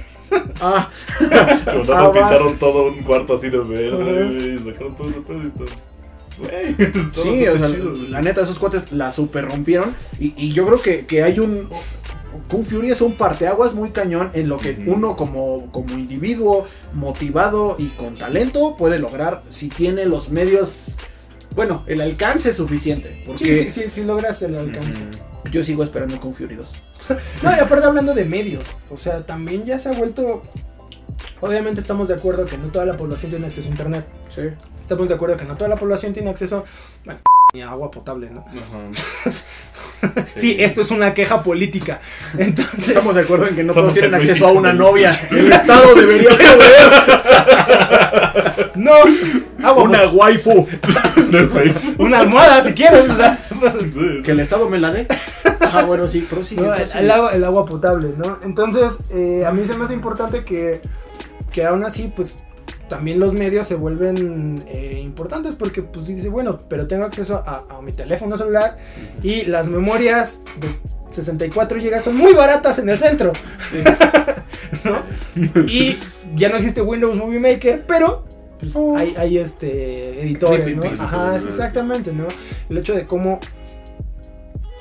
Ah, 0.60 0.90
Ah, 1.30 1.58
no 1.66 1.84
va. 1.86 2.12
pintaron 2.12 2.58
todo 2.58 2.88
un 2.88 3.02
cuarto 3.04 3.34
así 3.34 3.48
de 3.48 3.58
verde. 3.58 4.54
Y 4.56 4.58
sacaron 4.70 4.96
todo 4.96 5.08
ese 5.10 5.20
pedo 5.20 5.42
y 5.42 5.46
está. 5.46 5.64
Güey, 6.38 6.70
está 6.78 7.14
sí, 7.22 7.46
o 7.48 7.56
sea, 7.58 7.70
chido, 7.70 7.92
la 8.10 8.20
neta 8.22 8.42
esos 8.42 8.58
cuates 8.58 8.92
la 8.92 9.10
super 9.10 9.44
rompieron 9.46 9.94
y, 10.18 10.34
y 10.36 10.52
yo 10.52 10.66
creo 10.66 10.82
que, 10.82 11.06
que 11.06 11.22
hay 11.22 11.38
un 11.38 11.68
Kung 12.48 12.64
Fury 12.64 12.90
es 12.90 13.00
un 13.00 13.16
parteaguas 13.16 13.74
muy 13.74 13.90
cañón 13.90 14.30
en 14.34 14.48
lo 14.48 14.56
que 14.56 14.84
uno 14.86 15.16
como, 15.16 15.70
como 15.72 15.98
individuo 15.98 16.66
motivado 16.94 17.76
y 17.78 17.88
con 17.90 18.16
talento 18.16 18.76
puede 18.76 18.98
lograr 18.98 19.42
si 19.50 19.68
tiene 19.68 20.04
los 20.06 20.30
medios, 20.30 20.96
bueno, 21.54 21.84
el 21.86 22.00
alcance 22.00 22.52
suficiente. 22.54 23.22
Porque 23.26 23.44
Sí, 23.44 23.70
sí, 23.70 23.82
sí, 23.82 23.90
sí 23.92 24.04
logras 24.04 24.42
el 24.42 24.56
alcance. 24.56 24.98
Yo 25.50 25.62
sigo 25.62 25.82
esperando 25.82 26.20
Kung 26.20 26.34
Fury 26.34 26.56
2. 26.56 26.68
No, 27.42 27.50
y 27.54 27.60
aparte 27.60 27.86
hablando 27.86 28.14
de 28.14 28.24
medios, 28.24 28.78
o 28.90 28.96
sea, 28.96 29.24
también 29.24 29.64
ya 29.64 29.78
se 29.78 29.88
ha 29.88 29.92
vuelto... 29.92 30.42
Obviamente 31.40 31.80
estamos 31.80 32.08
de 32.08 32.14
acuerdo 32.14 32.46
que 32.46 32.58
no 32.58 32.68
toda 32.68 32.84
la 32.84 32.96
población 32.96 33.30
tiene 33.30 33.46
acceso 33.46 33.68
a 33.68 33.70
internet. 33.70 34.06
Sí. 34.28 34.42
Estamos 34.80 35.08
de 35.08 35.14
acuerdo 35.14 35.36
que 35.36 35.44
no 35.44 35.56
toda 35.56 35.68
la 35.68 35.76
población 35.76 36.12
tiene 36.12 36.30
acceso 36.30 36.64
bueno, 37.04 37.20
ni 37.56 37.62
a 37.62 37.70
agua 37.70 37.90
potable, 37.90 38.28
¿no? 38.30 38.44
Ajá. 38.46 38.90
Sí, 40.34 40.56
esto 40.58 40.82
es 40.82 40.90
una 40.90 41.14
queja 41.14 41.42
política. 41.42 42.00
Entonces, 42.36 42.90
Estamos 42.90 43.14
de 43.14 43.22
acuerdo 43.22 43.46
en 43.46 43.56
que 43.56 43.64
no 43.64 43.72
Estamos 43.72 43.92
todos 43.92 43.92
tienen 43.94 44.14
en 44.14 44.20
acceso 44.20 44.46
a 44.46 44.52
una 44.52 44.74
novia. 44.74 45.10
El 45.30 45.50
Estado 45.50 45.94
debería 45.94 46.28
proveer 46.28 46.92
no, 48.74 48.92
agua 49.64 49.82
una 49.84 50.06
waifu. 50.08 50.66
Una 51.98 52.18
almohada 52.20 52.62
si 52.62 52.74
quieres. 52.74 53.06
Sí. 53.92 54.22
Que 54.22 54.32
el 54.32 54.40
Estado 54.40 54.68
me 54.68 54.78
la 54.78 54.92
dé. 54.92 55.06
Ah, 55.60 55.82
bueno, 55.84 56.08
sí, 56.08 56.20
prosigue. 56.20 56.62
No, 56.62 56.74
prosigue. 56.74 57.00
el 57.00 57.10
agua, 57.10 57.30
el 57.32 57.44
agua 57.44 57.64
potable, 57.64 58.14
¿no? 58.16 58.38
Entonces, 58.44 58.98
eh, 59.10 59.44
a 59.46 59.52
mí 59.52 59.64
se 59.64 59.76
me 59.76 59.84
hace 59.84 59.94
importante 59.94 60.44
que, 60.44 60.82
que 61.52 61.64
aún 61.64 61.84
así, 61.84 62.12
pues, 62.14 62.36
también 62.88 63.18
los 63.18 63.34
medios 63.34 63.66
se 63.66 63.74
vuelven 63.74 64.64
eh, 64.68 65.00
importantes 65.02 65.54
porque, 65.54 65.82
pues, 65.82 66.06
dice, 66.06 66.28
bueno, 66.28 66.60
pero 66.68 66.86
tengo 66.86 67.04
acceso 67.04 67.42
a, 67.44 67.64
a 67.68 67.82
mi 67.82 67.92
teléfono 67.92 68.36
celular 68.36 68.78
y 69.22 69.44
las 69.44 69.68
memorias 69.68 70.42
de 70.60 70.68
64 71.10 71.78
GB 71.78 72.00
son 72.00 72.16
muy 72.16 72.32
baratas 72.32 72.78
en 72.78 72.88
el 72.88 72.98
centro, 72.98 73.32
¿no? 74.84 75.02
Y 75.68 75.96
ya 76.34 76.48
no 76.48 76.56
existe 76.56 76.82
Windows 76.82 77.16
Movie 77.16 77.40
Maker, 77.40 77.84
pero... 77.86 78.24
Pues 78.58 78.74
Oh. 78.74 78.96
hay, 78.96 79.14
hay 79.18 79.36
este 79.36 80.22
editores, 80.22 80.74
¿no? 80.74 80.84
Ajá, 80.84 81.38
sí, 81.38 81.46
exactamente, 81.46 82.10
¿no? 82.10 82.26
El 82.70 82.78
hecho 82.78 82.94
de 82.94 83.06
cómo 83.06 83.38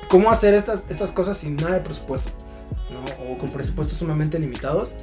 cómo 0.08 0.30
hacer 0.30 0.54
estas, 0.54 0.84
estas 0.88 1.12
cosas 1.12 1.36
sin 1.36 1.56
nada 1.56 1.74
de 1.74 1.80
presupuesto, 1.80 2.30
¿no? 2.90 3.32
O 3.32 3.38
con 3.38 3.50
presupuestos 3.50 3.98
sumamente 3.98 4.38
limitados. 4.38 4.96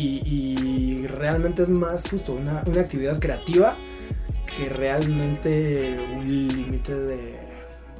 Y, 0.00 1.02
y 1.02 1.06
realmente 1.06 1.62
es 1.62 1.68
más 1.68 2.08
justo 2.08 2.32
una, 2.32 2.62
una 2.66 2.80
actividad 2.80 3.18
creativa 3.18 3.76
que 4.56 4.68
realmente 4.68 5.98
un 6.16 6.48
límite 6.48 6.94
de, 6.94 7.16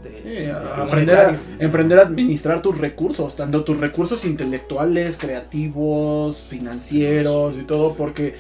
de- 0.03 0.17
Sí, 0.23 0.29
de 0.31 0.51
aprender, 0.53 1.19
a, 1.19 1.39
emprender 1.59 1.99
a 1.99 2.03
administrar 2.03 2.63
tus 2.63 2.79
recursos, 2.79 3.37
tanto 3.37 3.65
tus 3.65 3.79
recursos 3.79 4.25
intelectuales, 4.25 5.17
creativos, 5.17 6.39
financieros 6.49 7.57
y 7.57 7.63
todo, 7.65 7.95
porque 7.95 8.35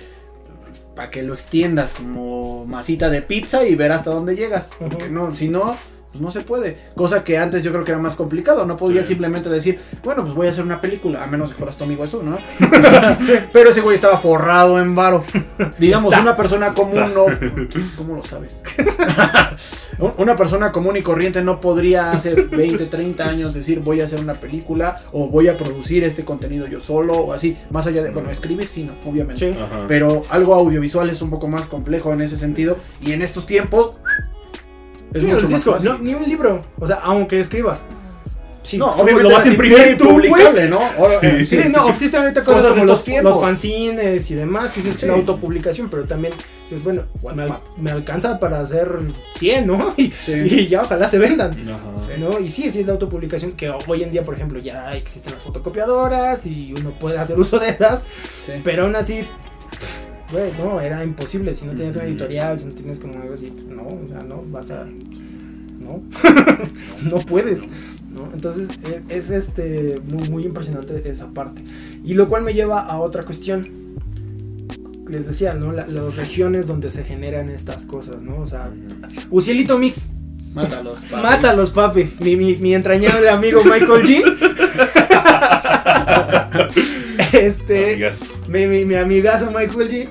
para 0.96 1.10
que 1.10 1.22
lo 1.22 1.34
extiendas 1.34 1.92
como 1.92 2.66
masita 2.66 3.10
de 3.10 3.22
pizza 3.22 3.64
y 3.66 3.74
ver 3.74 3.92
hasta 3.92 4.10
dónde 4.10 4.36
llegas. 4.36 4.70
Porque 4.78 5.08
no, 5.08 5.34
si 5.36 5.48
no, 5.48 5.76
pues 6.10 6.20
no 6.20 6.30
se 6.32 6.40
puede. 6.40 6.76
Cosa 6.96 7.22
que 7.24 7.38
antes 7.38 7.62
yo 7.62 7.70
creo 7.72 7.84
que 7.84 7.92
era 7.92 8.00
más 8.00 8.16
complicado. 8.16 8.66
No 8.66 8.76
podías 8.76 9.04
Sí. 9.06 9.10
simplemente 9.10 9.48
decir, 9.48 9.78
bueno, 10.02 10.22
pues 10.22 10.34
voy 10.34 10.46
a 10.48 10.50
hacer 10.50 10.64
una 10.64 10.80
película, 10.80 11.22
a 11.22 11.26
menos 11.26 11.50
que 11.50 11.56
fueras 11.56 11.76
tu 11.76 11.84
amigo 11.84 12.04
eso, 12.04 12.22
¿no? 12.22 12.38
Pero 13.52 13.70
ese 13.70 13.80
güey 13.80 13.94
estaba 13.94 14.18
forrado 14.18 14.80
en 14.80 14.94
varo. 14.94 15.22
Digamos, 15.78 16.16
una 16.18 16.36
persona 16.36 16.72
común 16.72 17.12
no. 17.14 17.26
¿Cómo 17.96 18.16
lo 18.16 18.22
sabes? 18.22 18.60
Un- 19.98 20.12
Una 20.18 20.36
persona 20.36 20.72
común 20.72 20.96
y 20.96 21.02
corriente 21.02 21.42
no 21.42 21.60
podría 21.60 22.10
hace 22.10 22.34
20, 22.34 22.86
30 22.86 23.24
años 23.28 23.54
decir 23.54 23.80
voy 23.80 24.00
a 24.00 24.04
hacer 24.04 24.18
una 24.20 24.34
película 24.34 25.02
o 25.12 25.28
voy 25.28 25.48
a 25.48 25.56
producir 25.56 26.04
este 26.04 26.24
contenido 26.24 26.66
yo 26.66 26.80
solo 26.80 27.14
o 27.14 27.32
así. 27.32 27.56
Más 27.70 27.86
allá 27.86 28.02
de, 28.02 28.10
bueno, 28.10 28.30
escribir 28.30 28.68
sí, 28.68 28.84
no, 28.84 28.94
obviamente. 29.08 29.52
Sí. 29.52 29.58
Pero 29.88 30.22
algo 30.30 30.54
audiovisual 30.54 31.10
es 31.10 31.20
un 31.22 31.30
poco 31.30 31.48
más 31.48 31.66
complejo 31.66 32.12
en 32.12 32.22
ese 32.22 32.36
sentido 32.36 32.78
y 33.00 33.12
en 33.12 33.22
estos 33.22 33.46
tiempos 33.46 33.92
es 35.12 35.22
Sí, 35.22 35.28
mucho 35.28 35.48
más 35.48 35.58
disco, 35.60 35.72
fácil. 35.72 35.90
no, 35.90 35.98
ni 35.98 36.14
un 36.14 36.22
libro. 36.24 36.62
O 36.78 36.86
sea, 36.86 37.00
aunque 37.02 37.40
escribas. 37.40 37.82
sí, 38.62 38.76
no, 38.76 38.90
¿cómo 38.90 39.02
obviamente 39.04 39.28
lo 39.30 39.34
vas 39.34 39.46
a 39.46 39.48
imprimir 39.48 39.96
tú, 39.96 40.04
publicable, 40.08 40.68
¿no? 40.68 40.80
Ahora, 40.98 41.18
Sí. 41.20 41.26
eh, 41.26 41.44
Sí, 41.46 41.60
no, 41.70 41.88
existen 41.88 42.20
ahorita 42.20 42.44
cosas, 42.44 42.60
Cosas 42.62 42.72
como 42.74 42.84
los, 42.84 43.04
tiempos. 43.04 43.32
los 43.36 43.40
fanzines 43.42 44.30
y 44.30 44.34
demás, 44.34 44.70
que 44.72 44.82
sí 44.82 44.90
es 44.90 44.96
Sí. 44.96 45.06
una 45.06 45.14
autopublicación, 45.14 45.88
pero 45.88 46.04
también 46.04 46.34
dices, 46.64 46.84
bueno, 46.84 47.04
me, 47.34 47.42
al- 47.44 47.60
me 47.78 47.90
alcanza 47.90 48.38
para 48.38 48.60
hacer 48.60 48.98
100, 49.34 49.66
¿no? 49.66 49.94
Y, 49.96 50.10
Sí. 50.10 50.32
y 50.34 50.68
ya 50.68 50.82
ojalá 50.82 51.08
se 51.08 51.18
vendan. 51.18 51.52
Ajá. 51.52 52.16
¿no? 52.18 52.38
Y 52.38 52.50
sí, 52.50 52.70
sí 52.70 52.80
es 52.80 52.86
la 52.86 52.92
autopublicación, 52.92 53.52
que 53.52 53.70
hoy 53.86 54.02
en 54.02 54.10
día, 54.10 54.24
por 54.24 54.34
ejemplo, 54.34 54.58
ya 54.60 54.94
existen 54.94 55.32
las 55.32 55.42
fotocopiadoras 55.42 56.44
y 56.44 56.74
uno 56.78 56.92
puede 56.98 57.18
hacer 57.18 57.38
uso 57.40 57.58
de 57.58 57.70
esas, 57.70 58.02
Sí. 58.44 58.52
pero 58.62 58.82
aún 58.84 58.94
así, 58.94 59.26
güey, 60.32 60.52
no, 60.58 60.80
era 60.80 61.02
imposible. 61.04 61.54
Si 61.54 61.64
no 61.64 61.72
tienes 61.74 61.96
una 61.96 62.04
editorial, 62.04 62.58
si 62.58 62.66
no 62.66 62.72
tienes 62.72 62.98
como 62.98 63.20
algo 63.20 63.34
así, 63.34 63.52
pues 63.54 63.66
no, 63.68 63.82
o 63.82 64.06
sea, 64.08 64.20
no, 64.20 64.42
vas 64.50 64.70
a. 64.70 64.84
No, 65.78 66.02
no 67.10 67.18
puedes. 67.24 67.62
¿no? 68.12 68.28
Entonces 68.34 68.68
es, 68.84 69.02
es, 69.08 69.30
este 69.30 70.00
muy, 70.08 70.28
muy 70.28 70.44
impresionante 70.44 71.00
esa 71.08 71.28
parte. 71.32 71.62
Y 72.04 72.14
lo 72.14 72.28
cual 72.28 72.42
me 72.42 72.54
lleva 72.54 72.80
a 72.80 72.98
otra 72.98 73.22
cuestión. 73.22 73.68
Les 75.08 75.26
decía, 75.26 75.54
¿no? 75.54 75.72
La- 75.72 75.86
las 75.88 76.14
regiones 76.16 76.66
donde 76.68 76.90
se 76.90 77.02
generan 77.04 77.48
estas 77.50 77.84
cosas, 77.86 78.22
¿no? 78.22 78.36
O 78.40 78.46
sea, 78.46 78.70
Ucielito 79.30 79.76
Mix, 79.78 80.10
Mátalos. 80.54 81.00
papi. 81.10 81.22
mátalos, 81.22 81.70
papi. 81.70 82.08
Mi, 82.20 82.36
mi, 82.36 82.54
mi 82.56 82.74
entrañable 82.74 83.28
amigo 83.28 83.62
Michael 83.64 84.04
G. 84.04 84.22
este, 87.38 87.92
Amigas. 87.94 88.20
mi, 88.48 88.66
mi, 88.66 88.84
mi 88.84 88.94
amigazo 88.94 89.46
Michael 89.50 89.88
G. 89.90 90.08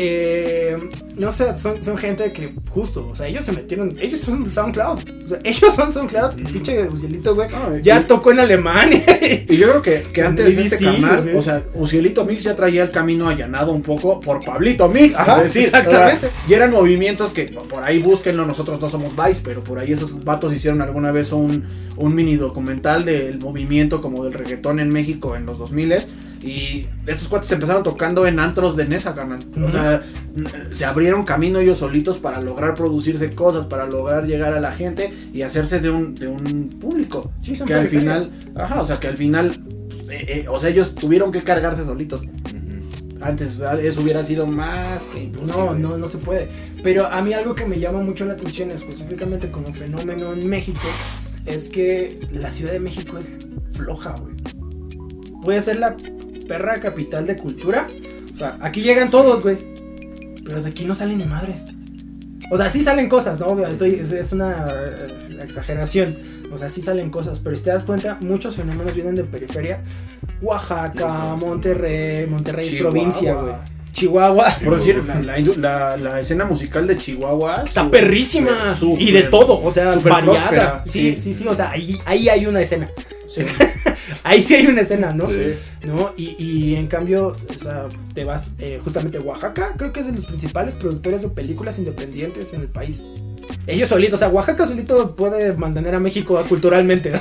eh, 0.00 0.76
no 1.16 1.32
sé, 1.32 1.58
son, 1.58 1.82
son 1.82 1.98
gente 1.98 2.30
que 2.32 2.52
justo, 2.70 3.08
o 3.08 3.14
sea, 3.16 3.26
ellos 3.26 3.44
se 3.44 3.50
metieron, 3.50 3.96
ellos 4.00 4.20
son 4.20 4.44
de 4.44 4.50
SoundCloud, 4.50 5.00
o 5.24 5.28
sea, 5.28 5.38
ellos 5.44 5.74
son 5.74 5.90
SoundCloud, 5.90 6.36
Mm. 6.38 6.52
pinche 6.52 6.86
Ucielito, 6.88 7.34
güey, 7.34 7.48
No, 7.50 7.76
ya 7.78 7.98
y- 8.00 8.04
tocó 8.04 8.30
en 8.30 8.38
Alemania. 8.38 9.02
Y 9.48 9.56
yo 9.56 9.70
creo 9.70 9.82
que, 9.82 10.02
que 10.12 10.22
antes 10.22 10.54
de 10.54 10.62
este 10.62 10.84
canal, 10.84 11.20
sí. 11.20 11.30
o 11.34 11.42
sea, 11.42 11.64
Ucielito 11.74 12.24
Mix 12.24 12.44
ya 12.44 12.54
traía 12.54 12.84
el 12.84 12.90
camino 12.92 13.28
allanado 13.28 13.72
un 13.72 13.82
poco 13.82 14.20
por 14.20 14.44
Pablito 14.44 14.88
Mix. 14.88 15.16
Ajá, 15.16 15.34
por 15.34 15.42
decir, 15.44 15.64
exactamente. 15.64 16.26
o 16.28 16.30
sea, 16.30 16.38
y 16.48 16.54
eran 16.54 16.70
movimientos 16.70 17.32
que 17.32 17.46
por 17.46 17.82
ahí 17.82 17.98
búsquenlo, 17.98 18.46
nosotros 18.46 18.80
no 18.80 18.88
somos 18.88 19.14
Vice, 19.16 19.40
pero 19.42 19.64
por 19.64 19.80
ahí 19.80 19.90
esos 19.92 20.24
vatos 20.24 20.54
hicieron 20.54 20.80
alguna 20.80 21.10
vez 21.10 21.32
un, 21.32 21.64
un 21.96 22.14
mini 22.14 22.36
documental 22.36 23.04
del 23.04 23.40
movimiento 23.40 24.00
como 24.00 24.22
del 24.22 24.34
reggaetón 24.34 24.78
en 24.78 24.90
México 24.90 25.34
en 25.34 25.44
los 25.44 25.58
2000 25.58 25.90
y 26.48 26.88
estos 27.06 27.28
cuates 27.28 27.52
empezaron 27.52 27.82
tocando 27.82 28.26
en 28.26 28.40
antros 28.40 28.74
de 28.74 28.86
Nesa, 28.86 29.14
carnal. 29.14 29.40
O 29.62 29.70
sea, 29.70 30.02
se 30.72 30.86
abrieron 30.86 31.24
camino 31.24 31.58
ellos 31.58 31.78
solitos 31.78 32.16
para 32.16 32.40
lograr 32.40 32.72
producirse 32.72 33.30
cosas, 33.34 33.66
para 33.66 33.86
lograr 33.86 34.26
llegar 34.26 34.54
a 34.54 34.60
la 34.60 34.72
gente 34.72 35.12
y 35.34 35.42
hacerse 35.42 35.78
de 35.80 35.90
un, 35.90 36.14
de 36.14 36.26
un 36.26 36.70
público 36.70 37.30
Sí, 37.38 37.54
son 37.54 37.66
que 37.66 37.74
al 37.74 37.88
final, 37.88 38.30
ajá, 38.54 38.80
o 38.80 38.86
sea, 38.86 38.98
que 38.98 39.08
al 39.08 39.18
final, 39.18 39.62
eh, 40.08 40.24
eh, 40.28 40.46
o 40.48 40.58
sea, 40.58 40.70
ellos 40.70 40.94
tuvieron 40.94 41.32
que 41.32 41.42
cargarse 41.42 41.84
solitos. 41.84 42.24
Antes 43.20 43.60
ah, 43.60 43.78
eso 43.78 44.00
hubiera 44.00 44.24
sido 44.24 44.46
más 44.46 45.02
que 45.12 45.24
imposible. 45.24 45.54
No, 45.54 45.74
no, 45.74 45.98
no 45.98 46.06
se 46.06 46.18
puede. 46.18 46.48
Pero 46.82 47.06
a 47.06 47.20
mí 47.20 47.34
algo 47.34 47.54
que 47.54 47.66
me 47.66 47.78
llama 47.78 48.00
mucho 48.00 48.24
la 48.24 48.34
atención, 48.34 48.70
específicamente 48.70 49.50
como 49.50 49.72
fenómeno 49.74 50.32
en 50.32 50.48
México, 50.48 50.88
es 51.44 51.68
que 51.68 52.20
la 52.30 52.50
Ciudad 52.50 52.72
de 52.72 52.80
México 52.80 53.18
es 53.18 53.36
floja, 53.72 54.14
güey. 54.18 54.34
Puede 55.42 55.60
ser 55.62 55.78
la 55.78 55.96
perra 56.48 56.80
capital 56.80 57.26
de 57.26 57.36
cultura. 57.36 57.86
O 58.34 58.36
sea, 58.36 58.56
aquí 58.60 58.80
llegan 58.80 59.10
todos, 59.10 59.42
güey. 59.42 59.58
Pero 60.44 60.62
de 60.62 60.70
aquí 60.70 60.84
no 60.84 60.94
salen 60.94 61.18
ni 61.18 61.24
madres. 61.26 61.60
O 62.50 62.56
sea, 62.56 62.70
sí 62.70 62.80
salen 62.82 63.08
cosas, 63.08 63.38
¿no? 63.40 63.66
Estoy, 63.66 63.96
es, 63.96 64.10
es 64.12 64.32
una 64.32 64.66
eh, 64.70 65.38
exageración. 65.42 66.16
O 66.50 66.56
sea, 66.56 66.70
sí 66.70 66.80
salen 66.80 67.10
cosas. 67.10 67.40
Pero 67.40 67.54
si 67.54 67.62
te 67.64 67.70
das 67.70 67.84
cuenta, 67.84 68.16
muchos 68.20 68.56
fenómenos 68.56 68.94
vienen 68.94 69.14
de 69.14 69.24
periferia. 69.24 69.82
Oaxaca, 70.40 71.34
Monterrey, 71.36 72.26
Monterrey 72.26 72.66
Chihuahua. 72.68 72.90
provincia, 72.90 73.34
güey. 73.34 73.54
Chihuahua. 73.92 74.46
Por 74.64 74.76
decir, 74.76 75.02
la, 75.04 75.20
la 75.20 75.38
la- 75.56 75.96
la 75.96 76.20
escena 76.20 76.44
musical 76.44 76.86
de 76.86 76.96
Chihuahua 76.96 77.54
Está 77.64 77.84
su- 77.84 77.90
perrísima. 77.90 78.50
y 78.98 79.10
de 79.10 79.24
todo, 79.24 79.60
o 79.62 79.70
sea, 79.72 79.90
variada. 79.96 80.22
próspera, 80.22 80.82
Sí, 80.86 81.14
sí. 81.16 81.20
sí, 81.20 81.34
sí, 81.34 81.48
o 81.48 81.54
sea, 81.54 81.70
ahí, 81.70 81.98
ahí 82.06 82.28
hay 82.28 82.46
una 82.46 82.60
escena. 82.62 82.88
Sí. 83.28 83.42
Ahí 84.24 84.42
sí 84.42 84.54
hay 84.54 84.66
una 84.66 84.80
escena, 84.80 85.12
¿no? 85.12 85.28
Sí. 85.28 85.54
¿No? 85.84 86.12
Y, 86.16 86.36
y 86.38 86.76
en 86.76 86.86
cambio, 86.86 87.36
o 87.48 87.54
sea, 87.54 87.88
te 88.14 88.24
vas 88.24 88.52
eh, 88.58 88.80
justamente 88.82 89.18
a 89.18 89.20
Oaxaca, 89.20 89.74
creo 89.76 89.92
que 89.92 90.00
es 90.00 90.06
de 90.06 90.12
los 90.12 90.24
principales 90.24 90.74
productores 90.74 91.22
de 91.22 91.28
películas 91.28 91.78
independientes 91.78 92.52
en 92.52 92.62
el 92.62 92.68
país. 92.68 93.04
Ellos 93.70 93.88
solitos, 93.88 94.14
o 94.14 94.18
sea, 94.18 94.28
Oaxaca 94.28 94.66
solito 94.66 95.14
puede 95.14 95.52
mantener 95.52 95.94
a 95.94 96.00
México 96.00 96.42
culturalmente. 96.48 97.12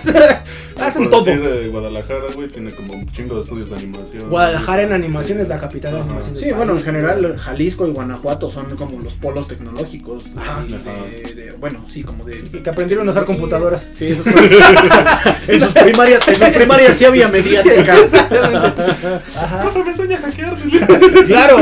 O 0.77 0.79
sea, 0.79 0.85
hacen 0.87 1.09
Por 1.09 1.23
todo. 1.23 1.25
de 1.25 1.67
Guadalajara, 1.69 2.25
güey, 2.35 2.47
tiene 2.47 2.71
como 2.71 2.93
un 2.93 3.11
chingo 3.11 3.35
de 3.35 3.41
estudios 3.41 3.69
de 3.71 3.77
animación. 3.77 4.29
Guadalajara 4.29 4.83
en 4.83 4.93
animación 4.93 5.39
es 5.39 5.47
la 5.47 5.59
capital 5.59 5.93
de 5.95 6.01
animación 6.01 6.35
Sí, 6.37 6.51
bueno, 6.51 6.73
en 6.77 6.83
general 6.83 7.35
Jalisco 7.35 7.87
y 7.87 7.91
Guanajuato 7.91 8.51
son 8.51 8.67
como 8.75 8.99
los 9.01 9.15
polos 9.15 9.47
tecnológicos. 9.47 10.25
Ajá. 10.37 10.63
de- 10.63 11.33
de- 11.33 11.51
bueno, 11.59 11.83
sí, 11.89 12.03
como 12.03 12.23
de... 12.25 12.43
Que 12.43 12.61
que 12.61 12.69
aprendieron 12.69 13.07
a 13.07 13.11
usar 13.11 13.25
computadoras. 13.25 13.87
Sí, 13.93 14.07
eso 14.09 14.21
en 15.47 15.59
sus 15.61 15.73
primarias, 15.73 16.27
en 16.27 16.35
sus 16.35 16.49
primarias 16.49 16.95
sí 16.95 17.05
había 17.05 17.27
mediática. 17.27 17.97
Exactamente. 18.03 18.81
Ajá. 19.35 19.61
Profe, 19.63 19.83
me 19.83 19.89
enseña 19.89 20.17
a 20.17 20.21
hackear. 20.21 20.55
Claro, 21.25 21.57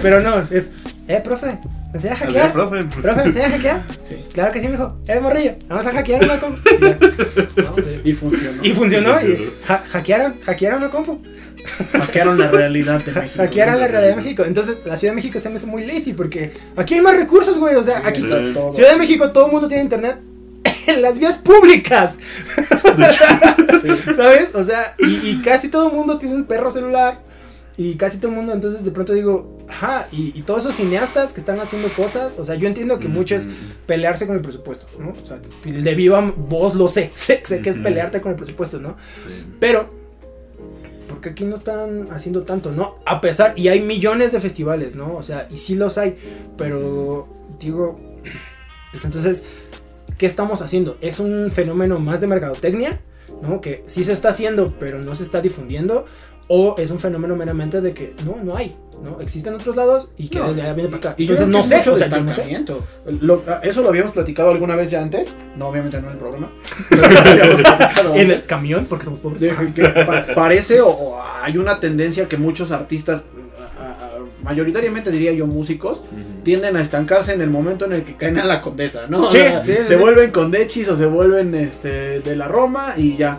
pero 0.00 0.20
no, 0.20 0.46
es, 0.50 0.70
eh, 1.08 1.20
profe, 1.24 1.58
¿me 1.88 1.94
enseña 1.94 2.14
a 2.14 2.16
A 2.16 2.20
ver, 2.20 2.26
hackear? 2.26 2.52
profe, 2.52 2.84
pues, 2.84 3.04
Profe, 3.04 3.20
¿me 3.22 3.26
enseña 3.28 3.46
a 3.46 3.50
hackear? 3.50 3.82
Sí. 4.02 4.24
Claro 4.32 4.52
que 4.52 4.60
sí, 4.60 4.68
mijo. 4.68 4.96
Eh, 5.06 5.20
morrillo, 5.20 5.54
vamos 5.68 5.86
a 5.86 5.92
hackear 5.92 6.24
una 6.24 6.38
compu. 6.38 6.58
Y 8.04 8.12
funcionó. 8.14 8.64
Y 8.64 8.72
funcionó, 8.72 9.10
y 9.10 9.24
Funcionó. 9.24 9.50
ha- 9.68 9.84
hackearon, 9.90 10.40
hackearon 10.44 10.80
la 10.82 10.90
compu. 10.90 11.20
Hackearon 11.92 12.38
la 12.38 12.50
realidad 12.50 13.04
de 13.04 13.12
México. 13.20 13.34
Hackearon 13.36 13.78
la 13.80 13.88
realidad 13.88 14.10
de 14.16 14.22
México. 14.22 14.44
Entonces, 14.44 14.80
la 14.86 14.96
Ciudad 14.96 15.12
de 15.12 15.16
México 15.16 15.38
se 15.38 15.50
me 15.50 15.56
hace 15.56 15.66
muy 15.66 15.84
lazy 15.84 16.14
porque 16.14 16.52
aquí 16.76 16.94
hay 16.94 17.00
más 17.02 17.16
recursos, 17.16 17.58
güey. 17.58 17.74
O 17.74 17.82
sea, 17.84 17.98
Sí, 18.00 18.02
aquí 18.06 18.22
está 18.22 18.52
todo. 18.54 18.72
Ciudad 18.72 18.92
de 18.92 18.96
México 18.98 19.30
todo 19.32 19.46
el 19.46 19.52
mundo 19.52 19.68
tiene 19.68 19.82
internet 19.82 20.16
en 20.86 21.02
las 21.02 21.18
vías 21.18 21.36
públicas. 21.38 22.18
Sí. 23.82 23.88
¿Sabes? 24.14 24.54
O 24.54 24.64
sea, 24.64 24.94
y, 24.98 25.28
y 25.28 25.42
casi 25.42 25.68
todo 25.68 25.88
el 25.90 25.94
mundo 25.96 26.18
tiene 26.18 26.34
un 26.36 26.44
perro 26.44 26.70
celular. 26.70 27.20
Y 27.76 27.94
casi 27.96 28.18
todo 28.18 28.30
el 28.30 28.36
mundo, 28.36 28.52
entonces 28.52 28.84
de 28.84 28.90
pronto 28.90 29.12
digo, 29.12 29.57
ajá, 29.68 30.08
y, 30.12 30.38
y 30.38 30.42
todos 30.42 30.64
esos 30.64 30.74
cineastas 30.74 31.32
que 31.32 31.40
están 31.40 31.60
haciendo 31.60 31.88
cosas, 31.90 32.36
o 32.38 32.44
sea, 32.44 32.54
yo 32.54 32.68
entiendo 32.68 32.98
que 32.98 33.08
mucho 33.08 33.36
es 33.36 33.48
pelearse 33.86 34.26
con 34.26 34.36
el 34.36 34.42
presupuesto, 34.42 34.86
¿no? 34.98 35.10
O 35.10 35.26
sea, 35.26 35.40
de 35.64 35.94
viva 35.94 36.20
voz 36.36 36.74
lo 36.74 36.88
sé, 36.88 37.10
sé, 37.14 37.42
sé 37.44 37.60
que 37.60 37.70
es 37.70 37.78
pelearte 37.78 38.20
con 38.20 38.30
el 38.30 38.36
presupuesto, 38.36 38.78
¿no? 38.78 38.96
Sí. 39.26 39.44
Pero, 39.60 39.90
¿por 41.08 41.20
qué 41.20 41.30
aquí 41.30 41.44
no 41.44 41.56
están 41.56 42.08
haciendo 42.10 42.42
tanto, 42.42 42.72
no? 42.72 42.98
A 43.06 43.20
pesar, 43.20 43.54
y 43.56 43.68
hay 43.68 43.80
millones 43.80 44.32
de 44.32 44.40
festivales, 44.40 44.96
¿no? 44.96 45.14
O 45.14 45.22
sea, 45.22 45.48
y 45.50 45.56
sí 45.56 45.74
los 45.74 45.98
hay, 45.98 46.16
pero 46.56 47.28
digo, 47.60 48.00
pues 48.90 49.04
entonces, 49.04 49.44
¿qué 50.16 50.26
estamos 50.26 50.60
haciendo? 50.62 50.96
¿Es 51.00 51.20
un 51.20 51.50
fenómeno 51.50 51.98
más 51.98 52.20
de 52.20 52.26
mercadotecnia? 52.26 53.00
¿No? 53.42 53.60
Que 53.60 53.84
sí 53.86 54.04
se 54.04 54.12
está 54.12 54.30
haciendo, 54.30 54.74
pero 54.80 54.98
no 54.98 55.14
se 55.14 55.22
está 55.22 55.40
difundiendo. 55.40 56.06
O 56.48 56.74
es 56.78 56.90
un 56.90 56.98
fenómeno 56.98 57.36
meramente 57.36 57.80
de 57.82 57.92
que 57.92 58.14
no, 58.24 58.36
no 58.42 58.56
hay, 58.56 58.74
¿no? 59.02 59.20
Existen 59.20 59.52
otros 59.52 59.76
lados 59.76 60.08
y 60.16 60.28
que 60.28 60.38
No, 60.38 60.48
desde 60.48 60.62
allá 60.62 60.72
viene 60.72 60.88
para 60.88 61.10
acá. 61.10 61.14
Y 61.18 61.26
yo 61.26 61.34
Entonces 61.34 61.48
no 61.52 61.62
sé, 61.62 61.76
mucho 61.76 61.92
o 61.92 61.96
sea, 61.96 62.08
yo 62.08 62.20
no 62.22 62.32
sé. 62.32 62.64
Lo- 63.20 63.42
ah, 63.46 63.60
eso 63.62 63.82
lo 63.82 63.88
habíamos 63.90 64.12
platicado 64.12 64.50
alguna 64.50 64.74
vez 64.74 64.90
ya 64.90 65.02
antes. 65.02 65.34
No, 65.56 65.68
obviamente 65.68 66.00
no 66.00 66.06
en 66.08 66.12
el 66.14 66.18
programa. 66.18 66.50
Pero 66.88 67.02
lo 67.02 67.08
habíamos 67.08 67.60
platicado 67.60 68.14
En 68.14 68.30
el 68.30 68.44
camión, 68.46 68.86
porque 68.88 69.04
somos 69.04 69.20
pobres. 69.20 69.40
De 69.42 69.50
que 69.74 69.82
pa- 70.06 70.26
parece 70.34 70.80
o, 70.80 70.88
o 70.88 71.22
hay 71.42 71.58
una 71.58 71.80
tendencia 71.80 72.26
que 72.28 72.38
muchos 72.38 72.70
artistas, 72.70 73.24
a- 73.76 73.82
a- 73.82 73.90
a- 73.90 74.18
mayoritariamente 74.42 75.10
diría 75.10 75.32
yo 75.32 75.46
músicos, 75.46 76.02
tienden 76.44 76.76
a 76.76 76.80
estancarse 76.80 77.34
en 77.34 77.42
el 77.42 77.50
momento 77.50 77.84
en 77.84 77.92
el 77.92 78.04
que 78.04 78.16
caen 78.16 78.38
a 78.38 78.44
la 78.46 78.62
condesa, 78.62 79.02
¿no? 79.08 79.26
O 79.26 79.30
Sí, 79.30 79.36
sea, 79.36 79.62
sí, 79.62 79.72
sí, 79.72 79.78
se 79.84 79.94
sí. 79.96 80.00
vuelven 80.00 80.30
condechis 80.30 80.88
o 80.88 80.96
se 80.96 81.04
vuelven 81.04 81.54
este 81.54 82.20
de 82.20 82.36
la 82.36 82.48
Roma 82.48 82.94
y 82.96 83.18
ya. 83.18 83.38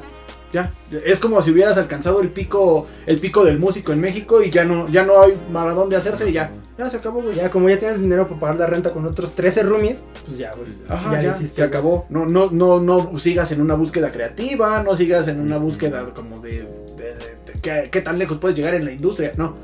Ya, 0.51 0.73
es 1.05 1.19
como 1.19 1.41
si 1.43 1.51
hubieras 1.51 1.77
alcanzado 1.77 2.21
el 2.21 2.29
pico 2.29 2.87
el 3.05 3.19
pico 3.19 3.45
del 3.45 3.59
músico 3.59 3.91
en 3.93 4.01
México 4.01 4.41
y 4.41 4.49
ya 4.49 4.65
no 4.65 4.87
ya 4.89 5.03
no 5.03 5.21
hay 5.21 5.33
para 5.53 5.73
dónde 5.73 5.95
hacerse 5.95 6.27
y 6.29 6.33
ya. 6.33 6.51
Ya 6.77 6.89
se 6.89 6.97
acabó, 6.97 7.21
güey. 7.21 7.35
Ya, 7.35 7.49
como 7.51 7.69
ya 7.69 7.77
tienes 7.77 7.99
dinero 8.01 8.27
para 8.27 8.39
pagar 8.39 8.55
la 8.57 8.65
renta 8.65 8.91
con 8.91 9.05
otros 9.05 9.33
13 9.35 9.61
roomies, 9.63 10.05
pues 10.25 10.37
ya, 10.39 10.51
güey. 10.55 10.69
Ajá, 10.87 11.11
ya 11.13 11.21
ya, 11.21 11.31
hiciste, 11.31 11.57
se 11.57 11.63
acabó. 11.63 12.05
No, 12.09 12.25
no, 12.25 12.49
no, 12.51 12.79
no 12.79 13.19
sigas 13.19 13.51
en 13.51 13.61
una 13.61 13.75
búsqueda 13.75 14.11
creativa, 14.11 14.81
no 14.81 14.95
sigas 14.95 15.27
en 15.27 15.39
una 15.39 15.57
búsqueda 15.57 16.03
como 16.15 16.39
de, 16.39 16.61
de- 16.97 17.13
de- 17.13 17.53
de 17.53 17.59
qué, 17.61 17.89
qué 17.91 18.01
tan 18.01 18.17
lejos 18.17 18.37
puedes 18.39 18.57
llegar 18.57 18.73
en 18.73 18.85
la 18.85 18.91
industria. 18.91 19.33
No, 19.37 19.55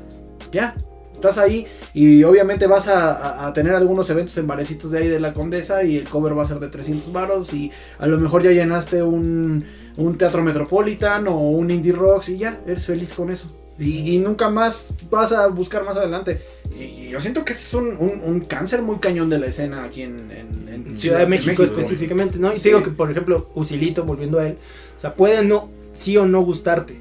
ya, 0.52 0.76
estás 1.12 1.38
ahí 1.38 1.66
y 1.94 2.22
obviamente 2.24 2.66
vas 2.66 2.86
a, 2.88 3.10
a- 3.12 3.46
a 3.48 3.52
tener 3.54 3.74
algunos 3.74 4.08
eventos 4.10 4.36
en 4.38 4.46
barecitos 4.46 4.90
de 4.92 4.98
ahí 4.98 5.08
de 5.08 5.18
la 5.18 5.32
Condesa 5.34 5.82
y 5.82 5.96
el 5.96 6.04
cover 6.08 6.36
va 6.38 6.42
a 6.44 6.46
ser 6.46 6.60
de 6.60 6.68
300 6.68 7.10
varos 7.12 7.52
y 7.54 7.72
a 7.98 8.06
lo 8.06 8.18
mejor 8.18 8.42
ya 8.42 8.50
llenaste 8.52 9.02
un, 9.02 9.64
un 9.96 10.18
teatro 10.18 10.42
Metropolitan 10.42 11.26
o 11.28 11.38
un 11.38 11.70
Indie 11.70 11.92
Rocks 11.92 12.28
y 12.28 12.38
ya, 12.38 12.60
eres 12.66 12.86
feliz 12.86 13.12
con 13.12 13.30
eso. 13.30 13.48
Y, 13.78 14.14
y 14.14 14.18
nunca 14.18 14.48
más 14.48 14.88
vas 15.10 15.32
a 15.32 15.46
buscar 15.48 15.84
más 15.84 15.96
adelante. 15.96 16.40
Y 16.74 17.08
yo 17.10 17.20
siento 17.20 17.44
que 17.44 17.52
ese 17.52 17.62
es 17.62 17.74
un, 17.74 17.88
un- 17.98 18.22
un 18.24 18.40
cáncer 18.40 18.80
muy 18.82 18.96
cañón 18.98 19.28
de 19.28 19.38
la 19.38 19.46
escena 19.46 19.84
aquí 19.84 20.02
en, 20.02 20.30
en- 20.30 20.68
en 20.86 20.98
Ciudad 20.98 21.18
de 21.18 21.26
México, 21.26 21.62
específicamente, 21.62 22.38
¿no? 22.38 22.52
Y 22.52 22.56
Sí. 22.56 22.62
te 22.64 22.68
digo 22.70 22.82
que, 22.82 22.90
por 22.90 23.10
ejemplo, 23.10 23.50
Usilito, 23.54 24.04
volviendo 24.04 24.38
a 24.38 24.46
él, 24.48 24.56
o 24.96 25.00
sea, 25.00 25.14
puede 25.14 25.44
no, 25.44 25.68
sí 25.92 26.16
o 26.16 26.26
no 26.26 26.40
gustarte. 26.42 26.98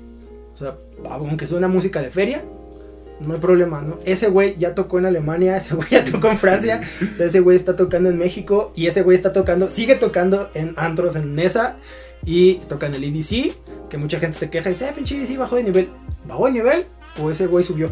O 0.54 0.58
sea, 0.58 0.76
aunque 1.10 1.48
sea 1.48 1.58
una 1.58 1.68
música 1.70 2.02
de 2.02 2.12
feria, 2.12 2.44
no 3.26 3.34
hay 3.34 3.40
problema, 3.40 3.82
¿no? 3.82 3.98
Ese 4.04 4.28
güey 4.28 4.58
ya 4.58 4.76
tocó 4.76 5.00
en 5.00 5.06
Alemania, 5.06 5.56
ese 5.58 5.76
güey 5.76 5.88
ya 5.90 6.04
tocó 6.04 6.28
en 6.30 6.36
Francia, 6.38 6.82
o 7.14 7.18
sea, 7.18 7.26
ese 7.28 7.40
güey 7.40 7.56
está 7.56 7.78
tocando 7.78 8.10
en 8.10 8.18
México 8.18 8.74
y 8.76 8.88
ese 8.88 9.02
güey 9.02 9.16
está 9.16 9.32
tocando, 9.32 9.70
sigue 9.70 9.96
tocando 9.96 10.50
en 10.54 10.74
antros 10.76 11.16
en 11.16 11.36
Nesa 11.36 11.78
y 12.24 12.56
toca 12.56 12.88
en 12.88 12.96
el 12.96 13.04
EDC, 13.04 13.56
que 13.90 13.98
mucha 13.98 14.20
gente 14.20 14.38
se 14.38 14.50
queja 14.50 14.70
y 14.70 14.74
dice, 14.74 14.88
ah, 14.88 14.94
pinche 14.96 15.16
EDC 15.22 15.38
bajó 15.38 15.56
de 15.58 15.64
nivel. 15.64 15.90
¿Bajó 16.28 16.46
de 16.48 16.52
nivel 16.54 16.86
o 17.22 17.30
ese 17.30 17.48
güey 17.48 17.64
subió? 17.64 17.92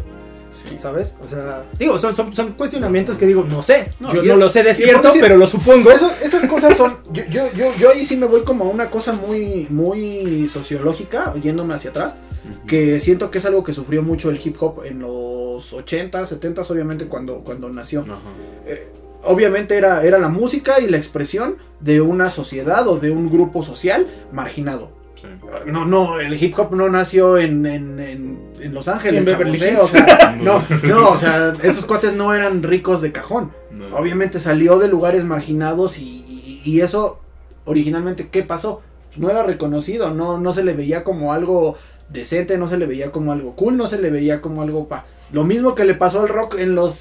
Sí. 0.68 0.76
¿Sabes? 0.78 1.14
O 1.22 1.28
sea, 1.28 1.64
digo, 1.78 1.98
son, 1.98 2.16
son, 2.16 2.34
son 2.34 2.52
cuestionamientos 2.52 3.16
que 3.16 3.26
digo, 3.26 3.44
no 3.46 3.60
sé. 3.62 3.92
No, 4.00 4.14
yo 4.14 4.22
no 4.22 4.36
lo 4.36 4.48
sé 4.48 4.62
de 4.62 4.72
cierto, 4.74 5.08
decir- 5.08 5.20
pero 5.20 5.36
lo 5.36 5.46
supongo. 5.46 5.90
Eso- 5.90 6.10
esas 6.22 6.46
cosas 6.48 6.76
son. 6.76 6.96
Yo, 7.12 7.22
yo, 7.30 7.52
yo, 7.54 7.66
yo 7.76 7.90
ahí 7.90 8.04
sí 8.04 8.16
me 8.16 8.26
voy 8.26 8.42
como 8.44 8.64
a 8.64 8.68
una 8.68 8.88
cosa 8.88 9.12
muy, 9.12 9.66
muy 9.68 10.48
sociológica, 10.50 11.34
yéndome 11.42 11.74
hacia 11.74 11.90
atrás. 11.90 12.16
Que 12.66 13.00
siento 13.00 13.30
que 13.30 13.38
es 13.38 13.44
algo 13.46 13.64
que 13.64 13.72
sufrió 13.72 14.02
mucho 14.02 14.30
el 14.30 14.38
hip 14.42 14.56
hop 14.60 14.82
en 14.84 15.00
los 15.00 15.72
80s, 15.72 16.28
70s, 16.40 16.70
obviamente, 16.70 17.06
cuando, 17.08 17.38
cuando 17.40 17.68
nació. 17.70 18.00
Ajá. 18.02 18.20
Obviamente 19.26 19.76
era, 19.76 20.02
era 20.04 20.18
la 20.18 20.28
música 20.28 20.80
y 20.80 20.88
la 20.88 20.96
expresión 20.96 21.56
de 21.80 22.00
una 22.00 22.30
sociedad 22.30 22.86
o 22.88 22.98
de 22.98 23.10
un 23.10 23.30
grupo 23.30 23.62
social 23.62 24.06
marginado. 24.32 24.90
Sí. 25.20 25.26
No, 25.66 25.86
no, 25.86 26.20
el 26.20 26.34
hip 26.42 26.58
hop 26.58 26.74
no 26.74 26.88
nació 26.90 27.38
en, 27.38 27.64
en, 27.66 27.98
en, 28.00 28.38
en 28.60 28.74
Los 28.74 28.88
Ángeles, 28.88 29.24
Sí, 29.24 29.30
en 29.30 29.54
¿eh? 29.76 29.76
O 29.80 29.86
sea, 29.86 30.36
no, 30.42 30.62
no, 30.82 31.10
o 31.10 31.16
sea, 31.16 31.54
esos 31.62 31.86
cuates 31.86 32.12
no 32.14 32.34
eran 32.34 32.62
ricos 32.62 33.00
de 33.00 33.12
cajón. 33.12 33.52
No. 33.70 33.96
Obviamente 33.96 34.38
salió 34.38 34.78
de 34.78 34.88
lugares 34.88 35.24
marginados 35.24 35.98
y, 35.98 36.02
y- 36.28 36.60
y 36.64 36.80
eso 36.80 37.20
originalmente, 37.64 38.28
¿qué 38.28 38.42
pasó? 38.42 38.82
No 39.16 39.30
era 39.30 39.42
reconocido, 39.42 40.10
no, 40.10 40.38
no 40.38 40.52
se 40.52 40.64
le 40.64 40.74
veía 40.74 41.04
como 41.04 41.32
algo 41.32 41.76
decente, 42.10 42.58
no 42.58 42.68
se 42.68 42.76
le 42.76 42.86
veía 42.86 43.10
como 43.12 43.32
algo 43.32 43.54
cool, 43.56 43.76
no 43.76 43.88
se 43.88 43.98
le 43.98 44.10
veía 44.10 44.40
como 44.40 44.60
algo 44.62 44.88
pa. 44.88 45.06
Lo 45.32 45.44
mismo 45.44 45.74
que 45.74 45.84
le 45.84 45.94
pasó 45.94 46.20
al 46.20 46.28
rock 46.28 46.56
en 46.58 46.74
los 46.74 46.92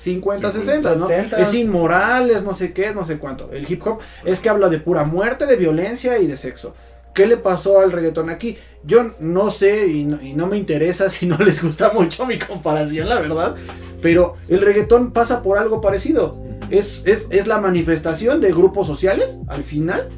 50, 0.00 0.50
60, 0.50 0.94
¿no? 0.96 1.08
60s. 1.08 1.38
Es 1.38 1.54
inmoral, 1.54 2.30
es 2.30 2.42
no 2.42 2.54
sé 2.54 2.72
qué, 2.72 2.94
no 2.94 3.04
sé 3.04 3.18
cuánto. 3.18 3.50
El 3.52 3.70
hip 3.70 3.86
hop 3.86 3.98
es 4.24 4.40
que 4.40 4.48
habla 4.48 4.68
de 4.68 4.78
pura 4.80 5.04
muerte, 5.04 5.46
de 5.46 5.56
violencia 5.56 6.18
y 6.18 6.26
de 6.26 6.36
sexo. 6.36 6.74
¿Qué 7.14 7.26
le 7.26 7.36
pasó 7.36 7.80
al 7.80 7.90
reggaetón 7.92 8.30
aquí? 8.30 8.56
Yo 8.84 9.12
no 9.18 9.50
sé 9.50 9.88
y 9.88 10.04
no, 10.04 10.22
y 10.22 10.32
no 10.34 10.46
me 10.46 10.56
interesa 10.56 11.10
si 11.10 11.26
no 11.26 11.36
les 11.38 11.62
gusta 11.62 11.92
mucho 11.92 12.24
mi 12.24 12.38
comparación, 12.38 13.08
la 13.08 13.20
verdad. 13.20 13.54
Pero 14.00 14.36
el 14.48 14.60
reggaetón 14.60 15.12
pasa 15.12 15.42
por 15.42 15.58
algo 15.58 15.80
parecido. 15.80 16.40
Es, 16.70 17.02
es, 17.04 17.26
es 17.30 17.46
la 17.46 17.58
manifestación 17.60 18.40
de 18.40 18.52
grupos 18.52 18.86
sociales 18.86 19.38
al 19.48 19.64
final 19.64 20.08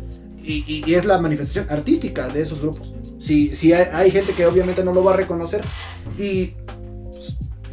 y, 0.45 0.65
y- 0.67 0.85
y 0.87 0.95
es 0.95 1.05
la 1.07 1.19
manifestación 1.19 1.67
artística 1.71 2.29
de 2.29 2.43
esos 2.43 2.61
grupos. 2.61 2.95
Si, 3.19 3.57
si 3.57 3.73
hay, 3.73 3.87
hay 3.93 4.11
gente 4.11 4.33
que 4.33 4.47
obviamente 4.47 4.85
no 4.85 4.93
lo 4.93 5.03
va 5.03 5.15
a 5.15 5.17
reconocer 5.17 5.63
y 6.19 6.53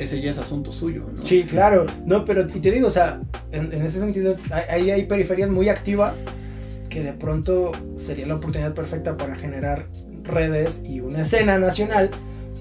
ese 0.03 0.21
ya 0.21 0.31
es 0.31 0.37
asunto 0.37 0.71
suyo. 0.71 1.05
¿no? 1.15 1.25
Sí, 1.25 1.43
claro. 1.43 1.85
No, 2.05 2.25
pero 2.25 2.41
y 2.41 2.59
te 2.59 2.71
digo, 2.71 2.87
o 2.87 2.91
sea, 2.91 3.21
en, 3.51 3.71
en 3.73 3.81
ese 3.83 3.99
sentido, 3.99 4.35
hay- 4.51 4.63
ahí 4.81 4.91
hay 4.91 5.05
periferias 5.05 5.49
muy 5.49 5.69
activas 5.69 6.23
que 6.89 7.03
de 7.03 7.13
pronto 7.13 7.71
sería 7.95 8.25
la 8.25 8.35
oportunidad 8.35 8.73
perfecta 8.73 9.15
para 9.17 9.35
generar 9.35 9.87
redes 10.23 10.81
y 10.85 10.99
una 11.01 11.21
escena 11.21 11.57
nacional, 11.59 12.09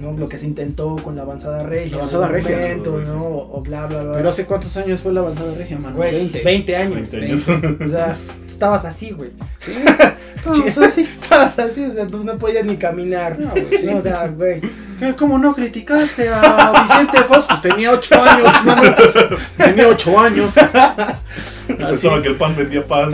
¿no? 0.01 0.13
Lo 0.13 0.29
que 0.29 0.39
se 0.39 0.47
intentó 0.47 0.97
con 0.97 1.17
la 1.17 1.23
avanzada 1.23 1.63
regia. 1.65 1.93
La 1.93 1.97
avanzada 1.99 2.29
regia. 2.29 2.57
momento, 2.57 3.01
¿no? 3.07 3.25
O, 3.25 3.61
bla, 3.63 3.87
bla, 3.87 4.03
bla. 4.03 4.13
Pero 4.15 4.29
hace 4.29 4.45
cuántos 4.47 4.77
años 4.77 5.01
fue 5.01 5.13
la 5.13 5.21
avanzada 5.21 5.55
regia, 5.55 5.79
mano? 5.79 5.97
Güey, 5.97 6.13
20. 6.13 6.43
20 6.45 6.77
años. 6.77 7.11
20 7.11 7.17
años. 7.27 7.49
O 7.49 7.89
sea, 7.89 8.17
tú 8.47 8.53
estabas 8.53 8.85
así, 8.85 9.11
güey. 9.11 9.31
Sí. 9.59 10.63
Así. 10.81 11.01
Estabas 11.03 11.59
así, 11.59 11.85
o 11.85 11.93
sea, 11.93 12.07
tú 12.07 12.23
no 12.25 12.39
podías 12.39 12.65
ni 12.65 12.77
caminar. 12.77 13.39
No, 13.41 13.51
güey, 13.51 13.81
sí. 13.81 13.87
No, 13.87 13.97
o 13.99 14.01
sea, 14.01 14.29
güey. 14.29 14.61
¿Qué? 15.01 15.15
¿Cómo 15.17 15.37
no 15.37 15.53
criticaste 15.55 16.29
a 16.29 16.73
Vicente 16.87 17.19
Fox? 17.25 17.47
Pues 17.49 17.61
tenía 17.61 17.91
8 17.91 18.23
años, 18.23 18.65
mano. 18.65 18.83
Tenía 19.57 19.89
8 19.89 20.21
años. 20.21 20.55
Pensaba 21.67 22.23
que 22.23 22.29
el 22.29 22.37
pan 22.37 22.55
vendía 22.57 22.87
pan. 22.87 23.11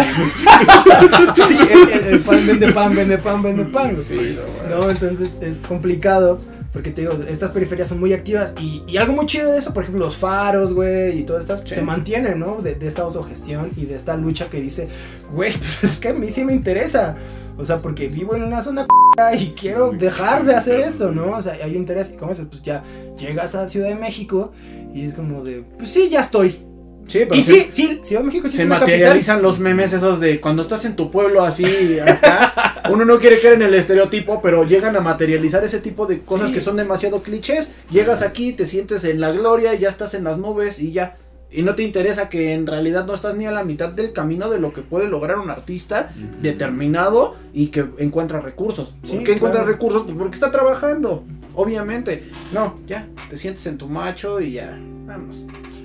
Sí, 1.48 1.58
el, 1.70 1.88
el- 1.90 2.06
el 2.14 2.20
pan 2.20 2.46
vende 2.46 2.72
pan, 2.72 2.94
vende 2.94 3.18
pan, 3.18 3.42
vende 3.42 3.64
pan. 3.64 3.96
Sí, 4.02 4.38
no, 4.68 4.76
No, 4.84 4.90
entonces 4.90 5.38
es 5.40 5.58
complicado. 5.58 6.38
Porque 6.74 6.90
te 6.90 7.00
digo, 7.02 7.14
estas 7.28 7.52
periferias 7.52 7.88
son 7.88 8.00
muy 8.00 8.12
activas. 8.12 8.52
Y, 8.60 8.82
y 8.86 8.96
algo 8.98 9.12
muy 9.14 9.24
chido 9.26 9.50
de 9.52 9.58
eso, 9.58 9.72
por 9.72 9.84
ejemplo, 9.84 10.04
los 10.04 10.16
faros, 10.16 10.72
güey, 10.74 11.20
y 11.20 11.22
todas 11.22 11.44
estas, 11.44 11.60
Sí. 11.60 11.76
se 11.76 11.82
mantienen, 11.82 12.38
¿no? 12.40 12.60
De, 12.60 12.74
de 12.74 12.86
esta 12.88 13.02
autogestión 13.02 13.70
y 13.76 13.86
de 13.86 13.94
esta 13.94 14.16
lucha 14.16 14.50
que 14.50 14.60
dice, 14.60 14.88
güey, 15.32 15.52
pues 15.56 15.84
es 15.84 15.98
que 16.00 16.08
a 16.08 16.12
mí 16.12 16.30
sí 16.30 16.44
me 16.44 16.52
interesa. 16.52 17.16
O 17.56 17.64
sea, 17.64 17.78
porque 17.78 18.08
vivo 18.08 18.34
en 18.34 18.42
una 18.42 18.60
zona 18.60 18.86
y 19.38 19.50
quiero 19.50 19.92
dejar 19.92 20.44
de 20.44 20.56
hacer 20.56 20.80
esto, 20.80 21.12
¿no? 21.12 21.36
O 21.38 21.40
sea, 21.42 21.52
hay 21.62 21.70
un 21.70 21.76
interés. 21.76 22.10
Y 22.12 22.16
como 22.16 22.32
dices, 22.32 22.48
pues 22.50 22.62
ya 22.64 22.82
llegas 23.16 23.54
a 23.54 23.68
Ciudad 23.68 23.86
de 23.88 23.94
México 23.94 24.50
y 24.92 25.04
es 25.06 25.14
como 25.14 25.44
de, 25.44 25.62
pues 25.78 25.90
sí, 25.90 26.08
ya 26.10 26.20
estoy. 26.20 26.58
Sí, 27.06 27.20
pero 27.28 27.34
Y 27.34 27.42
se- 27.42 27.52
sí, 27.52 27.66
sí, 27.70 28.00
Ciudad 28.02 28.22
de 28.22 28.26
México 28.26 28.48
sí 28.48 28.56
se 28.56 28.62
es 28.62 28.66
una 28.66 28.78
capital. 28.80 28.98
materializan 29.00 29.42
los 29.42 29.58
memes 29.58 29.92
esos 29.92 30.20
de 30.20 30.40
cuando 30.40 30.62
estás 30.62 30.84
en 30.84 30.96
tu 30.96 31.10
pueblo 31.10 31.42
así 31.42 31.64
acá. 32.00 32.52
Uno 32.90 33.04
no 33.04 33.18
quiere 33.18 33.38
caer 33.40 33.54
en 33.54 33.62
el 33.62 33.74
estereotipo, 33.74 34.40
pero 34.42 34.64
llegan 34.64 34.96
a 34.96 35.00
materializar 35.00 35.62
ese 35.64 35.80
tipo 35.80 36.06
de 36.06 36.20
cosas 36.20 36.48
Sí. 36.48 36.54
que 36.54 36.60
son 36.60 36.76
demasiado 36.76 37.22
clichés. 37.22 37.70
Llegas 37.90 38.22
aquí, 38.22 38.52
te 38.52 38.66
sientes 38.66 39.04
en 39.04 39.20
la 39.20 39.32
gloria, 39.32 39.74
ya 39.74 39.88
estás 39.88 40.14
en 40.14 40.24
las 40.24 40.38
nubes 40.38 40.78
y 40.80 40.92
ya. 40.92 41.16
Y 41.50 41.62
no 41.62 41.74
te 41.76 41.82
interesa 41.84 42.28
que 42.28 42.52
en 42.52 42.66
realidad 42.66 43.06
no 43.06 43.14
estás 43.14 43.36
ni 43.36 43.46
a 43.46 43.52
la 43.52 43.62
mitad 43.64 43.90
del 43.90 44.12
camino 44.12 44.50
de 44.50 44.58
lo 44.58 44.72
que 44.72 44.80
puede 44.82 45.06
lograr 45.08 45.38
un 45.38 45.50
artista 45.50 46.10
determinado 46.42 47.34
y 47.52 47.68
que 47.68 47.84
encuentra 47.98 48.40
recursos. 48.40 48.94
Sí, 49.02 49.14
¿Por 49.16 49.24
qué 49.24 49.32
encuentra 49.34 49.60
claro. 49.60 49.72
recursos? 49.72 50.02
Pues 50.04 50.16
porque 50.16 50.34
está 50.34 50.50
trabajando, 50.50 51.24
obviamente. 51.54 52.24
No, 52.52 52.78
ya, 52.86 53.06
te 53.30 53.36
sientes 53.36 53.66
en 53.66 53.78
tu 53.78 53.86
macho 53.88 54.40
y 54.40 54.52
ya, 54.52 54.78
vamos. 55.06 55.44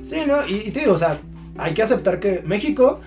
Sí, 0.10 0.18
¿no? 0.26 0.48
Y, 0.48 0.68
y 0.68 0.72
te 0.72 0.80
digo, 0.80 0.94
o 0.94 0.98
sea, 0.98 1.20
hay 1.58 1.74
que 1.74 1.84
aceptar 1.84 2.20
que 2.20 2.42
México, 2.44 3.00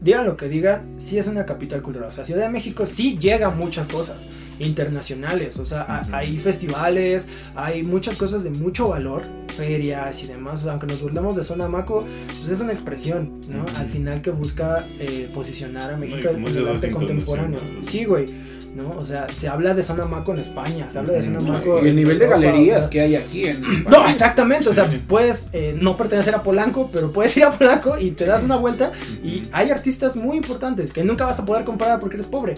digan 0.00 0.26
lo 0.26 0.36
que 0.36 0.48
digan, 0.48 0.94
sí 0.98 1.18
es 1.18 1.26
una 1.26 1.44
capital 1.46 1.82
cultural. 1.82 2.10
O 2.10 2.12
sea, 2.12 2.24
Ciudad 2.24 2.42
de 2.42 2.50
México 2.50 2.86
sí 2.86 3.18
llega 3.18 3.48
a 3.48 3.50
muchas 3.50 3.88
cosas 3.88 4.28
internacionales. 4.58 5.58
O 5.58 5.64
sea, 5.64 6.06
hay 6.12 6.36
festivales, 6.36 7.28
hay 7.56 7.82
muchas 7.82 8.16
cosas 8.16 8.44
de 8.44 8.50
mucho 8.50 8.88
valor, 8.88 9.22
ferias 9.56 10.22
y 10.22 10.26
demás. 10.26 10.60
O 10.60 10.62
sea, 10.64 10.72
aunque 10.72 10.86
nos 10.86 11.00
burlemos 11.00 11.34
de 11.34 11.42
Zona 11.42 11.66
Maco, 11.66 12.04
pues 12.26 12.48
es 12.48 12.60
una 12.60 12.72
expresión, 12.72 13.40
¿no? 13.48 13.64
Al 13.78 13.88
final 13.88 14.20
que 14.22 14.30
busca 14.30 14.86
eh, 14.98 15.30
posicionar 15.32 15.90
a 15.90 15.96
México 15.96 16.28
en 16.28 16.44
el 16.44 16.68
arte 16.68 16.90
contemporáneo. 16.90 17.60
Sí, 17.80 18.04
güey. 18.04 18.26
¿No? 18.74 18.90
O 18.90 19.06
sea, 19.06 19.28
se 19.28 19.48
habla 19.48 19.72
de 19.72 19.84
Zona 19.84 20.04
Maco 20.04 20.32
en 20.32 20.40
España, 20.40 20.90
se 20.90 20.98
habla 20.98 21.12
de 21.12 21.22
Zona. 21.22 21.40
Maco 21.40 21.84
y 21.84 21.88
el 21.88 21.96
nivel 21.96 22.18
de 22.18 22.24
Europa, 22.24 22.40
o 22.40 22.42
galerías 22.42 22.80
sea, 22.80 22.90
que 22.90 23.00
hay 23.00 23.14
aquí 23.14 23.46
en 23.46 23.62
no, 23.84 24.08
exactamente, 24.08 24.68
o 24.68 24.72
sea, 24.72 24.88
puedes 25.06 25.46
eh, 25.52 25.76
no 25.80 25.96
pertenecer 25.96 26.34
a 26.34 26.42
Polanco, 26.42 26.90
pero 26.92 27.12
puedes 27.12 27.36
ir 27.36 27.44
a 27.44 27.52
Polanco 27.52 27.96
y 27.98 28.10
te 28.10 28.26
das 28.26 28.42
una 28.42 28.56
vuelta 28.56 28.90
y 29.22 29.44
hay 29.52 29.70
artistas 29.70 30.16
muy 30.16 30.36
importantes 30.36 30.92
que 30.92 31.04
nunca 31.04 31.24
vas 31.24 31.38
a 31.38 31.44
poder 31.44 31.64
comparar 31.64 32.00
porque 32.00 32.16
eres 32.16 32.26
pobre, 32.26 32.54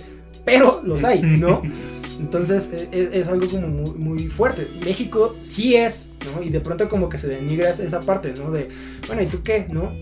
pero 0.47 0.81
los 0.85 1.05
hay, 1.05 1.21
¿no? 1.21 1.63
Entonces 2.19 2.73
es, 2.73 3.11
es 3.13 3.29
algo 3.29 3.47
como 3.47 3.69
muy, 3.69 3.91
muy 3.91 4.29
fuerte. 4.29 4.71
México 4.83 5.37
sí 5.43 5.77
es, 5.77 6.09
¿no? 6.25 6.43
Y 6.43 6.49
de 6.49 6.61
pronto 6.61 6.89
como 6.89 7.09
que 7.09 7.19
se 7.19 7.29
denigra 7.29 7.71
esa 7.71 8.01
parte, 8.01 8.33
¿no? 8.37 8.51
De, 8.51 8.69
bueno, 9.07 9.23
¿y 9.23 9.27
tú 9.27 9.43
qué, 9.43 9.67
no? 9.71 9.93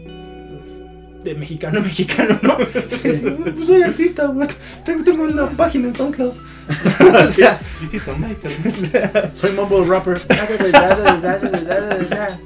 De 1.25 1.35
mexicano 1.35 1.79
a 1.79 1.83
mexicano, 1.83 2.39
¿no? 2.43 2.59
pues 2.59 3.67
soy 3.67 3.83
artista, 3.83 4.27
güey. 4.27 4.47
Tengo, 4.85 5.03
tengo 5.03 5.23
una 5.23 5.49
página 5.49 5.89
en 5.89 5.95
SoundCloud. 5.95 6.35
o 7.27 7.31
sea. 7.31 7.61
Soy 9.35 9.53
mumble 9.53 9.85
rapper. 9.85 10.21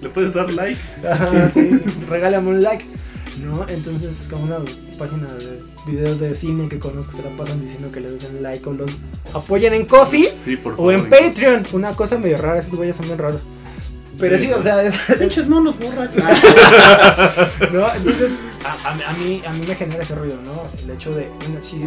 Le 0.00 0.08
puedes 0.08 0.34
dar 0.34 0.50
like. 0.52 0.80
Ajá, 1.08 1.50
sí, 1.52 1.80
regálame 2.08 2.48
un 2.48 2.62
like. 2.62 2.84
¿No? 3.44 3.66
Entonces, 3.68 4.26
como 4.28 4.44
una 4.44 4.58
página 4.98 5.28
de 5.34 5.62
videos 5.86 6.18
de 6.18 6.34
cine 6.34 6.68
que 6.68 6.78
conozco 6.80 7.12
se 7.12 7.22
la 7.22 7.30
pasan 7.36 7.60
diciendo 7.60 7.92
que 7.92 8.00
les 8.00 8.20
den 8.20 8.42
like 8.42 8.68
o 8.68 8.72
los 8.72 8.90
apoyen 9.32 9.74
en 9.74 9.86
Coffee 9.86 10.28
Sí, 10.44 10.56
por 10.56 10.74
o 10.76 10.90
en 10.90 11.08
Patreon. 11.08 11.64
Una 11.72 11.92
cosa 11.92 12.18
medio 12.18 12.38
rara, 12.38 12.58
esos 12.58 12.74
güeyes 12.74 12.96
son 12.96 13.06
bien 13.06 13.18
raros. 13.18 13.42
Pero 14.18 14.36
sí, 14.38 14.46
Sí, 14.46 14.52
o 14.52 14.62
sea, 14.62 14.82
es- 14.84 14.94
Pinches 15.18 15.48
monos, 15.48 15.76
borra. 15.78 16.08
¿no? 17.72 17.94
Entonces, 17.94 18.32
a, 18.64 18.90
a 18.90 18.94
mí- 18.94 19.02
a 19.06 19.12
mí, 19.14 19.42
a 19.46 19.52
mí 19.52 19.66
me 19.66 19.74
genera 19.74 20.02
ese 20.02 20.14
ruido, 20.14 20.36
¿no? 20.44 20.62
El 20.82 20.90
hecho 20.90 21.14
de, 21.14 21.28
bueno, 21.40 21.58
si 21.62 21.80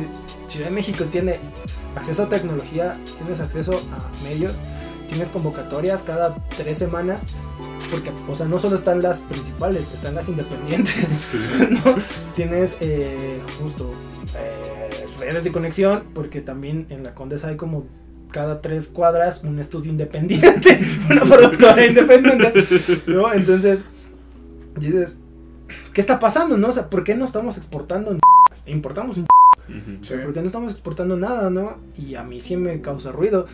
Ciudad 0.47 0.67
de 0.67 0.71
México 0.75 1.03
tiene 1.05 1.39
acceso 1.95 2.23
a 2.23 2.29
tecnología, 2.29 2.97
tienes 3.17 3.39
acceso 3.39 3.81
a 3.91 4.23
medios, 4.23 4.53
tienes 5.07 5.29
convocatorias 5.29 6.03
cada 6.03 6.35
tres 6.57 6.77
semanas, 6.77 7.27
porque, 7.89 8.11
o 8.29 8.35
sea, 8.35 8.47
no 8.47 8.57
solo 8.59 8.75
están 8.77 9.01
las 9.01 9.21
principales, 9.21 9.91
están 9.93 10.15
las 10.15 10.29
independientes, 10.29 10.95
Sí. 11.31 11.37
¿no? 11.83 11.95
Tienes 12.35 12.77
eh, 12.79 13.41
justo 13.61 13.93
eh, 14.37 14.89
redes 15.19 15.43
de 15.43 15.51
conexión, 15.51 16.03
porque 16.13 16.41
también 16.41 16.85
en 16.89 17.03
la 17.03 17.13
Condesa 17.13 17.49
hay 17.49 17.57
como 17.57 17.85
cada 18.31 18.61
tres 18.61 18.87
cuadras 18.87 19.43
un 19.43 19.59
estudio 19.59 19.91
independiente, 19.91 20.79
una 21.09 21.21
productora 21.21 21.85
independiente, 21.85 22.53
¿no? 23.07 23.33
Entonces, 23.33 23.85
dices, 24.77 25.17
¿qué 25.93 26.01
está 26.01 26.19
pasando, 26.19 26.57
no? 26.57 26.69
O 26.69 26.71
sea, 26.71 26.89
¿por 26.89 27.03
qué 27.03 27.15
no 27.15 27.25
estamos 27.25 27.57
exportando? 27.57 28.17
Importamos 28.65 29.17
un. 29.17 29.27
Sí. 30.01 30.13
¿Por 30.23 30.33
qué 30.33 30.41
no 30.41 30.47
estamos 30.47 30.71
exportando 30.71 31.15
nada, 31.15 31.49
no? 31.49 31.77
Y 31.95 32.15
a 32.15 32.23
mí 32.23 32.39
sí 32.41 32.57
me 32.57 32.81
causa 32.81 33.11
ruido. 33.11 33.47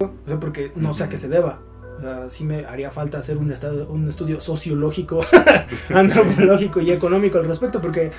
O 0.00 0.10
sea, 0.26 0.38
porque 0.38 0.72
no 0.76 0.92
sé 0.94 1.04
a 1.04 1.08
qué 1.08 1.16
se 1.16 1.28
deba. 1.28 1.60
O 1.98 2.00
sea, 2.00 2.30
sí 2.30 2.44
me 2.44 2.64
haría 2.64 2.90
falta 2.90 3.18
hacer 3.18 3.38
un, 3.38 3.50
estado, 3.50 3.88
un 3.88 4.08
estudio 4.08 4.40
sociológico, 4.40 5.20
antropológico 5.94 6.80
y 6.80 6.92
económico 6.92 7.38
al 7.38 7.46
respecto, 7.46 7.80
porque, 7.80 8.12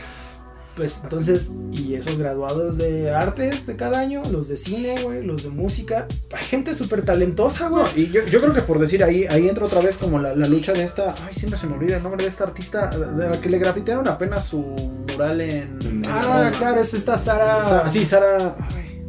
pues, 0.80 1.02
entonces, 1.04 1.52
y 1.74 1.94
esos 1.96 2.18
graduados 2.18 2.78
de 2.78 3.12
artes 3.12 3.68
de 3.68 3.76
cada 3.76 4.00
año, 4.00 4.24
los 4.32 4.48
de 4.48 4.56
cine, 4.56 4.96
güey, 5.04 5.22
los 5.26 5.44
de 5.44 5.50
música, 5.50 6.08
hay 6.32 6.44
gente 6.46 6.74
súper 6.74 7.02
talentosa, 7.04 7.68
güey. 7.68 7.84
No, 7.84 7.90
y 7.98 8.08
yo, 8.10 8.26
yo 8.26 8.40
creo 8.40 8.54
que 8.54 8.62
por 8.62 8.80
decir 8.80 9.04
ahí, 9.04 9.26
ahí 9.26 9.50
entra 9.50 9.66
otra 9.66 9.82
vez 9.82 9.98
como 9.98 10.20
la, 10.20 10.34
la 10.36 10.48
lucha 10.48 10.72
de 10.72 10.84
esta, 10.86 11.14
ay, 11.28 11.34
siempre 11.34 11.60
se 11.60 11.68
me 11.68 11.74
olvida 11.76 11.98
el 11.98 12.04
nombre 12.04 12.24
de 12.24 12.30
esta 12.30 12.46
artista, 12.46 12.88
de 12.88 13.30
la 13.30 13.42
que 13.42 13.50
le 13.50 13.60
grafitearon 13.60 14.08
apenas 14.08 14.46
su 14.46 14.58
mural 14.60 15.42
en... 15.42 15.80
En- 15.82 16.02
Ah, 16.08 16.22
Roma. 16.24 16.52
claro, 16.58 16.80
es 16.82 16.94
esta 16.94 17.18
Sara. 17.18 17.62
Sa- 17.64 17.90
sí, 17.90 18.06
Sara... 18.06 18.56
ay, 18.74 19.04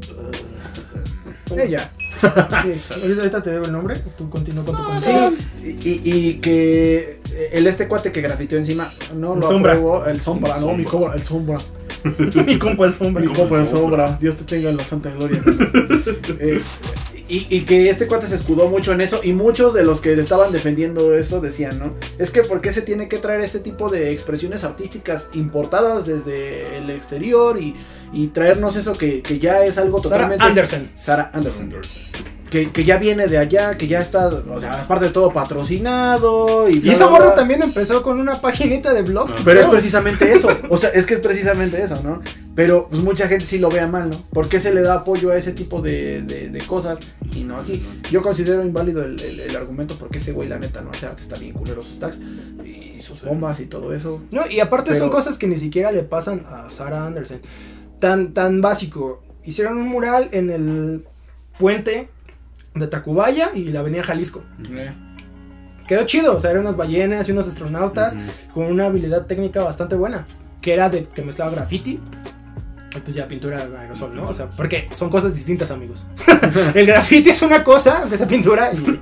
ella. 1.56 1.90
Sí, 2.20 2.28
ahorita, 3.00 3.20
ahorita 3.20 3.42
te 3.42 3.50
debo 3.50 3.64
el 3.64 3.72
nombre, 3.72 3.98
tú 4.18 4.28
continúa 4.28 4.64
con 4.64 4.76
tu 4.76 4.82
Sí, 4.82 5.10
comentario. 5.12 5.32
y, 5.62 5.68
y- 5.88 6.02
y 6.04 6.34
que 6.40 7.19
el 7.52 7.66
este 7.66 7.88
cuate 7.88 8.12
que 8.12 8.20
grafiteó 8.20 8.58
encima, 8.58 8.92
no 9.16 9.34
lo 9.36 9.46
sombra. 9.46 9.72
apruebo, 9.72 10.04
el 10.06 10.20
sombra, 10.20 10.58
no, 10.58 10.74
mi 10.74 10.84
cobra, 10.84 11.14
el 11.14 11.22
sombra. 11.24 11.58
Mi 12.46 12.58
compa 12.58 12.86
el 12.86 12.94
sombra. 12.94 13.22
Mi 13.26 13.32
compa 13.32 13.58
el 13.58 13.66
sombra. 13.66 14.06
sombra, 14.06 14.18
Dios 14.20 14.36
te 14.36 14.44
tenga 14.44 14.70
en 14.70 14.76
la 14.76 14.84
santa 14.84 15.10
gloria. 15.10 15.40
Eh, 16.38 16.60
y, 17.28 17.46
y 17.48 17.60
que 17.62 17.90
este 17.90 18.06
cuate 18.06 18.26
se 18.26 18.34
escudó 18.34 18.66
mucho 18.68 18.92
en 18.92 19.00
eso 19.00 19.20
y 19.22 19.32
muchos 19.32 19.72
de 19.74 19.84
los 19.84 20.00
que 20.00 20.16
le 20.16 20.22
estaban 20.22 20.52
defendiendo 20.52 21.14
eso 21.14 21.40
decían, 21.40 21.78
¿no? 21.78 21.94
Es 22.18 22.30
que 22.30 22.42
¿por 22.42 22.60
qué 22.60 22.72
se 22.72 22.82
tiene 22.82 23.08
que 23.08 23.18
traer 23.18 23.40
ese 23.40 23.60
tipo 23.60 23.88
de 23.88 24.10
expresiones 24.10 24.64
artísticas 24.64 25.28
importadas 25.34 26.06
desde 26.06 26.78
el 26.78 26.90
exterior 26.90 27.60
y, 27.60 27.76
y 28.12 28.28
traernos 28.28 28.74
eso 28.76 28.94
que, 28.94 29.22
que 29.22 29.38
ya 29.38 29.64
es 29.64 29.78
algo 29.78 30.02
Sara 30.02 30.16
totalmente... 30.16 30.44
Anderson. 30.44 30.90
Sara 30.96 31.30
Anderson. 31.32 31.72
Que, 32.50 32.70
que 32.72 32.82
ya 32.84 32.96
viene 32.98 33.28
de 33.28 33.38
allá, 33.38 33.76
que 33.78 33.86
ya 33.86 34.00
está, 34.00 34.26
o 34.26 34.60
sea, 34.60 34.82
aparte 34.82 35.04
de 35.06 35.10
todo 35.12 35.32
patrocinado 35.32 36.68
y... 36.68 36.80
Y 36.84 36.90
esa 36.90 37.08
morra 37.08 37.34
también 37.34 37.62
empezó 37.62 38.02
con 38.02 38.18
una 38.20 38.40
paginita 38.40 38.92
de 38.92 39.02
blogs. 39.02 39.32
Pero 39.44 39.60
es 39.60 39.66
precisamente 39.66 40.32
eso. 40.32 40.48
O 40.68 40.76
sea, 40.76 40.90
es 40.90 41.06
que 41.06 41.14
es 41.14 41.20
precisamente 41.20 41.82
eso, 41.82 42.00
¿no? 42.02 42.22
Pero 42.54 42.88
pues 42.90 43.02
mucha 43.02 43.28
gente 43.28 43.44
sí 43.46 43.58
lo 43.58 43.68
ve 43.70 43.80
a 43.80 43.86
mal, 43.86 44.10
¿no? 44.10 44.16
¿Por 44.32 44.48
qué 44.48 44.60
se 44.60 44.74
le 44.74 44.82
da 44.82 44.94
apoyo 44.94 45.30
a 45.30 45.36
ese 45.36 45.52
tipo 45.52 45.80
de, 45.80 46.22
de- 46.22 46.48
de 46.50 46.58
cosas 46.66 46.98
y 47.34 47.44
no 47.44 47.56
aquí? 47.56 47.82
Yo 48.10 48.22
considero 48.22 48.64
inválido 48.64 49.02
el, 49.04 49.20
el- 49.22 49.40
el 49.40 49.56
argumento 49.56 49.96
porque 49.96 50.18
ese 50.18 50.32
güey, 50.32 50.48
la 50.48 50.58
neta, 50.58 50.80
no 50.80 50.90
hace 50.90 51.06
arte, 51.06 51.22
está 51.22 51.36
bien 51.36 51.52
culero 51.54 51.82
sus 51.82 51.98
tags 51.98 52.18
y 52.64 53.00
sus 53.02 53.22
bombas 53.22 53.60
y 53.60 53.66
todo 53.66 53.94
eso. 53.94 54.22
No, 54.32 54.42
y 54.48 54.60
aparte 54.60 54.94
son 54.94 55.08
cosas 55.10 55.38
que 55.38 55.46
ni 55.46 55.56
siquiera 55.56 55.90
le 55.92 56.02
pasan 56.02 56.44
a 56.48 56.70
Sarah 56.70 57.06
Anderson. 57.06 57.40
Tan, 58.00 58.34
tan 58.34 58.60
básico. 58.60 59.22
Hicieron 59.44 59.76
un 59.78 59.88
mural 59.88 60.28
en 60.32 60.50
el 60.50 61.04
puente 61.58 62.08
de 62.74 62.86
Tacubaya 62.86 63.50
y 63.54 63.64
la 63.66 63.80
avenida 63.80 64.02
Jalisco. 64.02 64.42
Quedó 65.86 66.06
chido, 66.06 66.36
o 66.36 66.40
sea, 66.40 66.50
eran 66.52 66.62
unas 66.62 66.76
ballenas 66.76 67.28
y 67.28 67.32
unos 67.32 67.48
astronautas 67.48 68.16
con 68.54 68.66
una 68.66 68.86
habilidad 68.86 69.26
técnica 69.26 69.62
bastante 69.62 69.96
buena. 69.96 70.24
Que 70.60 70.74
era 70.74 70.88
de 70.88 71.04
que 71.04 71.22
mezclaba 71.22 71.50
graffiti. 71.50 71.98
Y 72.94 73.00
pues 73.00 73.14
ya 73.14 73.26
pintura 73.28 73.66
aerosol, 73.78 74.14
¿no? 74.16 74.24
O 74.28 74.34
sea, 74.34 74.50
porque 74.50 74.88
son 74.96 75.10
cosas 75.10 75.32
distintas, 75.34 75.70
amigos. 75.70 76.06
el 76.74 76.86
graffiti 76.86 77.30
es 77.30 77.40
una 77.42 77.62
cosa, 77.64 78.04
esa 78.10 78.26
pintura, 78.26 78.70
y- 78.72 78.98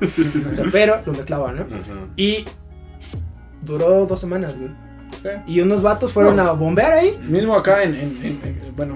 pero 0.72 1.00
lo 1.06 1.12
mezclaba, 1.14 1.52
¿no? 1.52 1.66
Y 2.16 2.44
duró 3.62 4.06
dos 4.06 4.20
semanas, 4.20 4.56
güey. 4.58 4.70
Y 5.46 5.60
unos 5.60 5.82
vatos 5.82 6.12
fueron 6.12 6.36
No. 6.36 6.42
a 6.42 6.52
bombear 6.52 6.92
ahí. 6.92 7.18
Mismo 7.28 7.54
acá 7.56 7.82
en, 7.82 7.94
en- 7.94 8.18
en- 8.22 8.40
en- 8.44 8.76
bueno, 8.76 8.94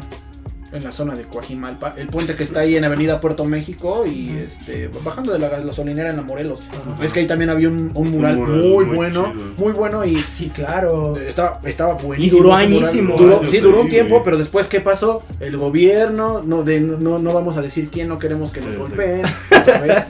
en 0.72 0.84
la 0.84 0.92
zona 0.92 1.14
de 1.14 1.24
Coajimalpa, 1.24 1.94
el 1.98 2.08
puente 2.08 2.34
que 2.34 2.44
está 2.44 2.60
ahí 2.60 2.76
en 2.76 2.84
Avenida 2.84 3.20
Puerto 3.20 3.44
México 3.44 4.04
y 4.06 4.30
este 4.38 4.88
bajando 5.04 5.32
de 5.32 5.38
la 5.38 5.48
gasolinera 5.48 6.10
en 6.10 6.16
la 6.16 6.22
Morelos. 6.22 6.60
Ajá. 6.70 7.04
Es 7.04 7.12
que 7.12 7.20
ahí 7.20 7.26
también 7.26 7.50
había 7.50 7.68
un, 7.68 7.90
un 7.94 8.10
mural, 8.10 8.36
mural 8.38 8.56
muy, 8.56 8.84
muy 8.86 8.96
bueno, 8.96 9.32
chido. 9.32 9.44
muy 9.58 9.72
bueno 9.72 10.04
y 10.04 10.16
Sí, 10.22 10.48
claro. 10.50 11.16
Estaba, 11.18 11.60
estaba 11.64 11.94
buenísimo. 11.94 12.36
Y 12.38 12.40
duró 12.42 12.54
añísimo. 12.54 13.16
Duró- 13.16 13.42
sí, 13.48 13.58
duró 13.58 13.82
un 13.82 13.88
tiempo, 13.88 14.14
güey. 14.14 14.24
pero 14.24 14.38
después, 14.38 14.66
¿qué 14.66 14.80
pasó? 14.80 15.22
El 15.40 15.56
gobierno, 15.58 16.42
no, 16.42 16.62
de, 16.64 16.80
no, 16.80 17.18
no 17.18 17.32
vamos 17.34 17.56
a 17.56 17.62
decir 17.62 17.90
quién, 17.90 18.08
no 18.08 18.18
queremos 18.18 18.50
que 18.50 18.60
Sí, 18.60 18.66
nos 18.66 18.74
sí. 18.74 18.80
golpeen. 18.80 19.22
Otra 19.52 19.78
vez. 19.80 20.04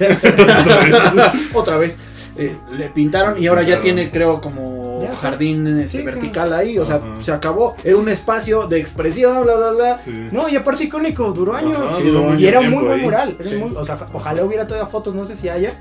Otra 1.54 1.76
vez. 1.78 1.98
Eh, 2.38 2.56
le 2.78 2.88
pintaron 2.88 3.36
y 3.38 3.46
ahora 3.46 3.60
ya 3.62 3.78
tiene, 3.82 4.10
creo, 4.10 4.40
como 4.40 4.81
Ya, 5.02 5.16
jardín 5.16 5.66
este, 5.66 5.98
sí, 5.98 6.04
vertical 6.04 6.52
ahí. 6.52 6.78
O 6.78 6.86
sea, 6.86 6.96
Ajá. 6.96 7.06
se 7.20 7.32
acabó. 7.32 7.74
Era 7.84 7.96
un 7.96 8.08
espacio 8.08 8.66
de 8.66 8.80
expresión, 8.80 9.42
bla, 9.44 9.54
bla, 9.56 9.70
bla. 9.70 9.98
Sí. 9.98 10.28
No, 10.32 10.48
y 10.48 10.56
aparte 10.56 10.84
icónico, 10.84 11.32
duró 11.32 11.54
años. 11.54 11.78
Ajá, 11.84 11.96
sí, 11.96 12.02
duró 12.04 12.34
y 12.38 12.46
era 12.46 12.60
un 12.60 12.70
muy 12.70 12.84
buen 12.84 13.00
mural. 13.02 13.36
era 13.38 13.48
Sí. 13.48 13.56
muy- 13.56 13.74
o 13.76 13.84
sea, 13.84 13.98
ojalá 14.12 14.44
hubiera 14.44 14.66
todavía 14.66 14.86
fotos, 14.86 15.14
no 15.14 15.24
sé 15.24 15.36
si 15.36 15.48
haya. 15.48 15.78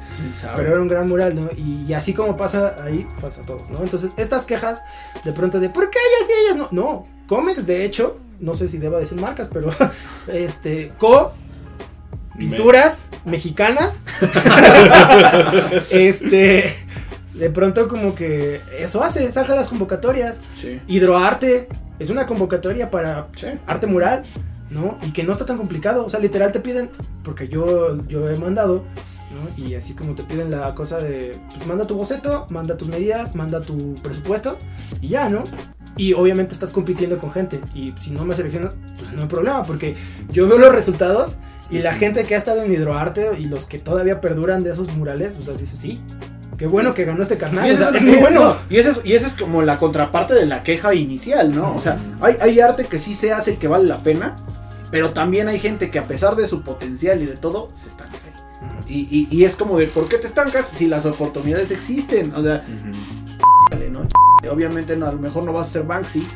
Pero 0.56 0.72
era 0.72 0.82
un 0.82 0.88
gran 0.88 1.08
mural, 1.08 1.36
¿no? 1.36 1.50
Y, 1.56 1.94
así 1.94 2.14
como 2.14 2.36
pasa 2.38 2.76
ahí, 2.84 3.08
pasa 3.22 3.42
a 3.42 3.46
todos, 3.46 3.70
¿no? 3.70 3.82
Entonces, 3.84 4.12
estas 4.18 4.46
quejas 4.46 4.82
de 5.24 5.32
pronto 5.34 5.60
de 5.60 5.70
¿por 5.70 5.90
qué 5.90 6.00
ellas 6.00 6.30
y 6.30 6.46
ellas 6.46 6.58
no? 6.58 6.68
No, 6.72 7.08
Comex, 7.28 7.66
de 7.68 7.86
hecho, 7.86 8.18
no 8.40 8.56
sé 8.56 8.68
si 8.68 8.78
deba 8.78 9.00
decir 9.00 9.20
marcas, 9.20 9.48
pero 9.52 9.70
este, 10.28 10.92
Co, 10.98 11.34
pinturas 12.38 13.08
mexicanas, 13.26 14.02
este, 15.92 16.76
de 17.34 17.50
pronto 17.50 17.88
como 17.88 18.14
que 18.16 18.62
eso 18.78 19.04
hace, 19.04 19.32
saca 19.32 19.56
las 19.56 19.68
convocatorias. 19.68 20.42
Sí. 20.54 20.82
Hidroarte 20.88 21.68
es 22.00 22.10
una 22.10 22.26
convocatoria 22.26 22.90
para 22.90 23.28
Sí. 23.36 23.48
arte 23.68 23.88
mural, 23.88 24.24
¿no? 24.70 24.98
Y 25.06 25.12
que 25.12 25.24
no 25.24 25.32
está 25.32 25.46
tan 25.46 25.58
complicado. 25.58 26.06
O 26.06 26.10
sea, 26.10 26.20
literal 26.20 26.52
te 26.52 26.60
piden, 26.60 26.90
porque 27.24 27.48
yo, 27.48 28.04
yo 28.08 28.30
he 28.30 28.38
mandado, 28.38 28.84
¿no? 29.34 29.64
Y 29.66 29.76
así 29.76 29.94
como 29.94 30.16
te 30.16 30.24
piden 30.24 30.52
la 30.52 30.76
cosa 30.76 30.98
de, 31.00 31.38
pues 31.54 31.66
manda 31.66 31.88
tu 31.88 31.96
boceto, 31.96 32.48
manda 32.50 32.76
tus 32.78 32.88
medidas, 32.90 33.36
manda 33.36 33.62
tu 33.62 33.96
presupuesto 34.02 34.58
y 35.00 35.10
ya, 35.10 35.30
¿no? 35.30 35.44
Y 35.98 36.14
obviamente 36.14 36.54
estás 36.54 36.70
compitiendo 36.70 37.18
con 37.18 37.32
gente. 37.32 37.60
Y 37.76 37.94
si 38.02 38.12
no 38.12 38.26
me 38.26 38.34
seleccionan, 38.36 38.74
pues 38.98 39.12
no 39.14 39.22
hay 39.24 39.28
problema, 39.28 39.66
porque 39.66 39.96
yo 40.32 40.48
veo 40.48 40.58
los 40.58 40.74
resultados 40.74 41.38
y 41.70 41.80
la 41.80 41.94
gente 41.94 42.24
que 42.24 42.36
ha 42.36 42.38
estado 42.38 42.64
en 42.64 42.72
hidroarte 42.72 43.32
y 43.40 43.46
los 43.46 43.66
que 43.66 43.78
todavía 43.78 44.20
perduran 44.22 44.64
de 44.64 44.72
esos 44.72 44.94
murales, 44.96 45.38
o 45.38 45.42
sea, 45.42 45.54
dice, 45.54 45.78
sí, 45.78 46.02
qué 46.62 46.68
bueno 46.68 46.94
que 46.94 47.06
ganó 47.06 47.24
este 47.24 47.40
carnal. 47.40 47.66
Y 47.66 47.72
o 47.72 47.74
eso 47.74 47.82
sea, 47.82 47.90
es, 47.90 47.96
es 47.96 48.04
muy 48.04 48.18
bueno. 48.18 48.42
no, 48.42 48.56
y, 48.70 48.78
eso 48.78 48.92
es, 48.92 49.02
y 49.04 49.14
eso 49.14 49.26
es 49.26 49.34
como 49.34 49.64
la 49.64 49.80
contraparte 49.80 50.36
de 50.36 50.46
la 50.46 50.62
queja 50.62 50.94
inicial, 50.94 51.56
¿no? 51.56 51.76
O 51.76 51.82
sea, 51.82 51.98
hay, 52.22 52.36
hay 52.40 52.60
arte 52.60 52.86
que 52.86 53.00
sí 53.00 53.16
se 53.16 53.34
hace 53.34 53.54
y 53.54 53.56
que 53.56 53.68
vale 53.68 53.86
la 53.86 54.04
pena, 54.04 54.38
pero 54.92 55.10
también 55.10 55.48
hay 55.48 55.58
gente 55.58 55.90
que 55.90 55.98
a 55.98 56.04
pesar 56.04 56.36
de 56.36 56.46
su 56.46 56.62
potencial 56.62 57.20
y 57.24 57.26
de 57.26 57.36
todo, 57.36 57.72
se 57.74 57.88
estanca 57.88 58.16
ahí. 58.28 58.84
Y, 58.88 59.08
y, 59.10 59.28
y 59.36 59.44
es 59.46 59.56
como 59.56 59.76
de, 59.80 59.88
¿por 59.88 60.08
qué 60.08 60.20
te 60.20 60.28
estancas 60.28 60.68
si 60.68 60.86
las 60.86 61.08
oportunidades 61.08 61.72
existen? 61.72 62.32
O 62.36 62.44
sea, 62.44 62.64
dale, 63.72 63.90
¿no? 63.90 64.02
Obviamente 64.48 64.96
no, 64.96 65.08
a 65.08 65.12
lo 65.14 65.18
mejor 65.18 65.42
no 65.42 65.54
vas 65.54 65.68
a 65.68 65.72
ser 65.72 65.84
Banksy, 65.86 66.28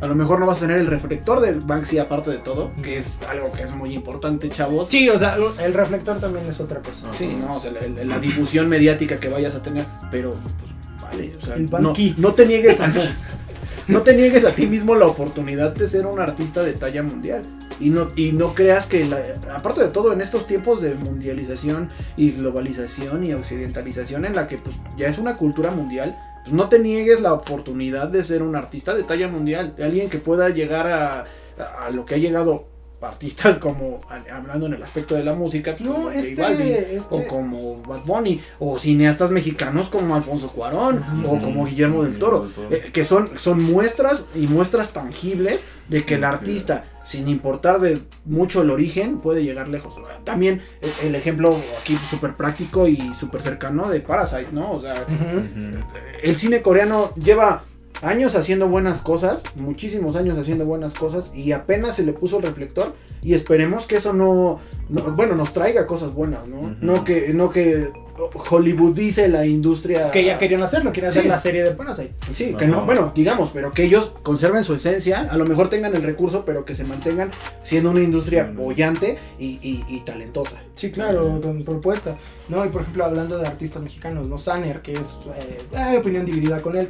a 0.00 0.06
lo 0.06 0.14
mejor 0.14 0.40
no 0.40 0.46
vas 0.46 0.58
a 0.58 0.60
tener 0.62 0.78
el 0.78 0.86
reflector 0.86 1.40
de 1.40 1.54
Banksy 1.54 1.98
aparte 1.98 2.30
de 2.30 2.38
todo, 2.38 2.70
que 2.82 2.96
es 2.96 3.20
algo 3.28 3.52
que 3.52 3.62
es 3.62 3.72
muy 3.72 3.92
importante, 3.94 4.48
chavos. 4.48 4.88
Sí, 4.88 5.08
o 5.08 5.18
sea, 5.18 5.36
el 5.62 5.74
reflector 5.74 6.18
también 6.20 6.46
es 6.48 6.58
otra 6.60 6.80
cosa. 6.80 7.10
Sí, 7.12 7.36
no, 7.36 7.56
o 7.56 7.60
sea, 7.60 7.72
la, 7.72 7.80
la- 7.86 8.04
la 8.04 8.18
difusión 8.18 8.68
mediática 8.68 9.18
que 9.20 9.28
vayas 9.28 9.54
a 9.54 9.62
tener, 9.62 9.86
pero 10.10 10.32
pues, 10.32 11.02
vale, 11.02 11.36
o 11.40 11.44
sea, 11.44 11.56
El 11.56 11.64
no, 11.64 11.70
Bansky. 11.70 12.14
no 12.18 12.34
te 12.34 12.46
niegues 12.46 12.80
a 12.80 12.90
no 13.88 14.02
te 14.02 14.14
niegues 14.14 14.44
a 14.44 14.54
ti 14.54 14.66
mismo 14.66 14.94
la 14.94 15.06
oportunidad 15.06 15.74
de 15.74 15.88
ser 15.88 16.06
un 16.06 16.20
artista 16.20 16.62
de 16.62 16.72
talla 16.74 17.02
mundial 17.02 17.42
y 17.80 17.90
no 17.90 18.10
y 18.14 18.32
no 18.32 18.54
creas 18.54 18.86
que 18.86 19.04
la- 19.04 19.18
aparte 19.54 19.80
de 19.82 19.88
todo 19.88 20.12
en 20.12 20.20
estos 20.20 20.46
tiempos 20.46 20.80
de 20.80 20.94
mundialización 20.94 21.88
y 22.16 22.30
globalización 22.32 23.24
y 23.24 23.32
occidentalización 23.32 24.24
en 24.24 24.36
la 24.36 24.46
que 24.46 24.58
pues 24.58 24.76
ya 24.96 25.08
es 25.08 25.18
una 25.18 25.36
cultura 25.36 25.70
mundial 25.70 26.16
pues 26.42 26.52
no 26.54 26.68
te 26.68 26.78
niegues 26.78 27.20
la 27.20 27.32
oportunidad 27.32 28.08
de 28.08 28.24
ser 28.24 28.42
un 28.42 28.56
artista 28.56 28.94
de 28.94 29.02
talla 29.04 29.28
mundial, 29.28 29.74
de 29.76 29.84
alguien 29.84 30.08
que 30.10 30.18
pueda 30.18 30.48
llegar 30.48 30.86
a, 30.88 31.24
a- 31.58 31.86
a 31.86 31.90
lo 31.90 32.04
que 32.04 32.14
ha 32.14 32.18
llegado 32.18 32.64
artistas 33.02 33.56
como 33.56 34.02
hablando 34.30 34.66
en 34.66 34.74
el 34.74 34.82
aspecto 34.82 35.14
de 35.14 35.24
la 35.24 35.32
música, 35.32 35.72
pues, 35.74 35.88
No, 35.88 35.94
como 35.94 36.08
J 36.10 36.18
este, 36.18 36.42
Balvin, 36.42 36.66
este- 36.68 36.98
o 37.14 37.26
como 37.26 37.76
Bad 37.82 38.04
Bunny, 38.04 38.42
o 38.58 38.78
cineastas 38.78 39.30
mexicanos 39.30 39.88
como 39.88 40.14
Alfonso 40.14 40.48
Cuarón, 40.52 41.02
o 41.26 41.38
como 41.38 41.64
Guillermo 41.64 42.02
del 42.04 42.18
Toro, 42.18 42.50
eh, 42.70 42.90
que 42.92 43.04
son, 43.04 43.38
son 43.38 43.62
muestras 43.62 44.26
y 44.34 44.46
muestras 44.48 44.92
tangibles 44.92 45.64
de 45.88 46.04
que 46.04 46.16
el 46.16 46.24
artista, 46.24 46.84
sin 47.10 47.26
importar 47.26 47.80
de 47.80 48.00
mucho 48.24 48.62
el 48.62 48.70
origen, 48.70 49.18
puede 49.18 49.42
llegar 49.42 49.66
lejos. 49.66 49.94
También 50.22 50.60
eh, 50.80 50.88
el 51.02 51.16
ejemplo 51.16 51.56
aquí 51.80 51.98
súper 52.08 52.36
práctico 52.36 52.86
y 52.86 53.12
súper 53.14 53.42
cercano 53.42 53.88
de 53.90 53.98
Parasite, 54.00 54.48
¿no? 54.52 54.70
O 54.72 54.80
sea, 54.80 54.94
el 56.22 56.36
cine 56.36 56.62
coreano 56.62 57.12
lleva 57.16 57.64
años 58.02 58.36
haciendo 58.36 58.68
buenas 58.68 59.02
cosas, 59.02 59.42
muchísimos 59.56 60.14
años 60.14 60.38
haciendo 60.38 60.64
buenas 60.66 60.94
cosas 60.94 61.32
y 61.34 61.50
apenas 61.52 61.96
se 61.96 62.04
le 62.04 62.12
puso 62.12 62.36
el 62.38 62.44
reflector 62.44 62.94
y 63.22 63.34
esperemos 63.34 63.86
que 63.86 63.96
eso 63.96 64.12
no, 64.12 64.60
no- 64.88 65.02
bueno, 65.12 65.34
nos 65.34 65.52
traiga 65.52 65.86
cosas 65.88 66.14
buenas, 66.14 66.46
¿no? 66.46 66.76
No 66.80 67.04
que 67.04 67.34
no 67.34 67.50
que 67.50 67.90
hollywoodice 68.28 69.28
la 69.28 69.46
industria. 69.46 70.10
Que 70.10 70.24
ya 70.24 70.38
querían 70.38 70.62
hacerlo, 70.62 70.92
querían 70.92 71.10
hacer 71.10 71.22
Sí. 71.22 71.28
la 71.28 71.38
serie 71.38 71.62
de 71.62 71.70
Parasite. 71.72 72.12
Sí, 72.34 72.54
que 72.54 72.66
no, 72.66 72.84
bueno, 72.84 73.12
digamos, 73.14 73.50
pero 73.52 73.72
que 73.72 73.84
ellos 73.84 74.12
conserven 74.22 74.64
su 74.64 74.74
esencia, 74.74 75.28
a 75.30 75.36
lo 75.36 75.44
mejor 75.46 75.68
tengan 75.70 75.94
el 75.94 76.02
recurso, 76.02 76.44
pero 76.44 76.64
que 76.64 76.74
se 76.74 76.84
mantengan 76.84 77.30
siendo 77.62 77.90
una 77.90 78.00
industria 78.00 78.44
Mm. 78.44 78.56
bollante 78.56 79.18
y, 79.38 79.58
y- 79.62 79.84
y 79.88 80.00
talentosa. 80.00 80.56
Sí, 80.74 80.90
claro, 80.90 81.40
con 81.42 81.64
propuesta. 81.64 82.16
No, 82.48 82.64
y 82.64 82.68
por 82.68 82.82
ejemplo, 82.82 83.04
hablando 83.04 83.38
de 83.38 83.46
artistas 83.46 83.82
mexicanos, 83.82 84.28
¿no? 84.28 84.38
Sanner, 84.38 84.80
que 84.82 84.92
es, 84.94 85.16
eh, 85.36 85.58
hay 85.76 85.96
opinión 85.96 86.24
dividida 86.24 86.60
con 86.62 86.76
él, 86.76 86.88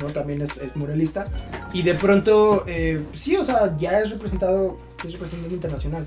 ¿no? 0.00 0.06
También 0.06 0.40
es, 0.42 0.56
es 0.58 0.74
muralista. 0.76 1.26
Y 1.72 1.82
de 1.82 1.94
pronto, 1.94 2.64
eh, 2.66 3.02
sí, 3.14 3.36
o 3.36 3.44
sea, 3.44 3.76
ya 3.78 4.00
es 4.00 4.10
representado, 4.10 4.78
es 5.04 5.12
representante 5.12 5.54
internacional. 5.54 6.06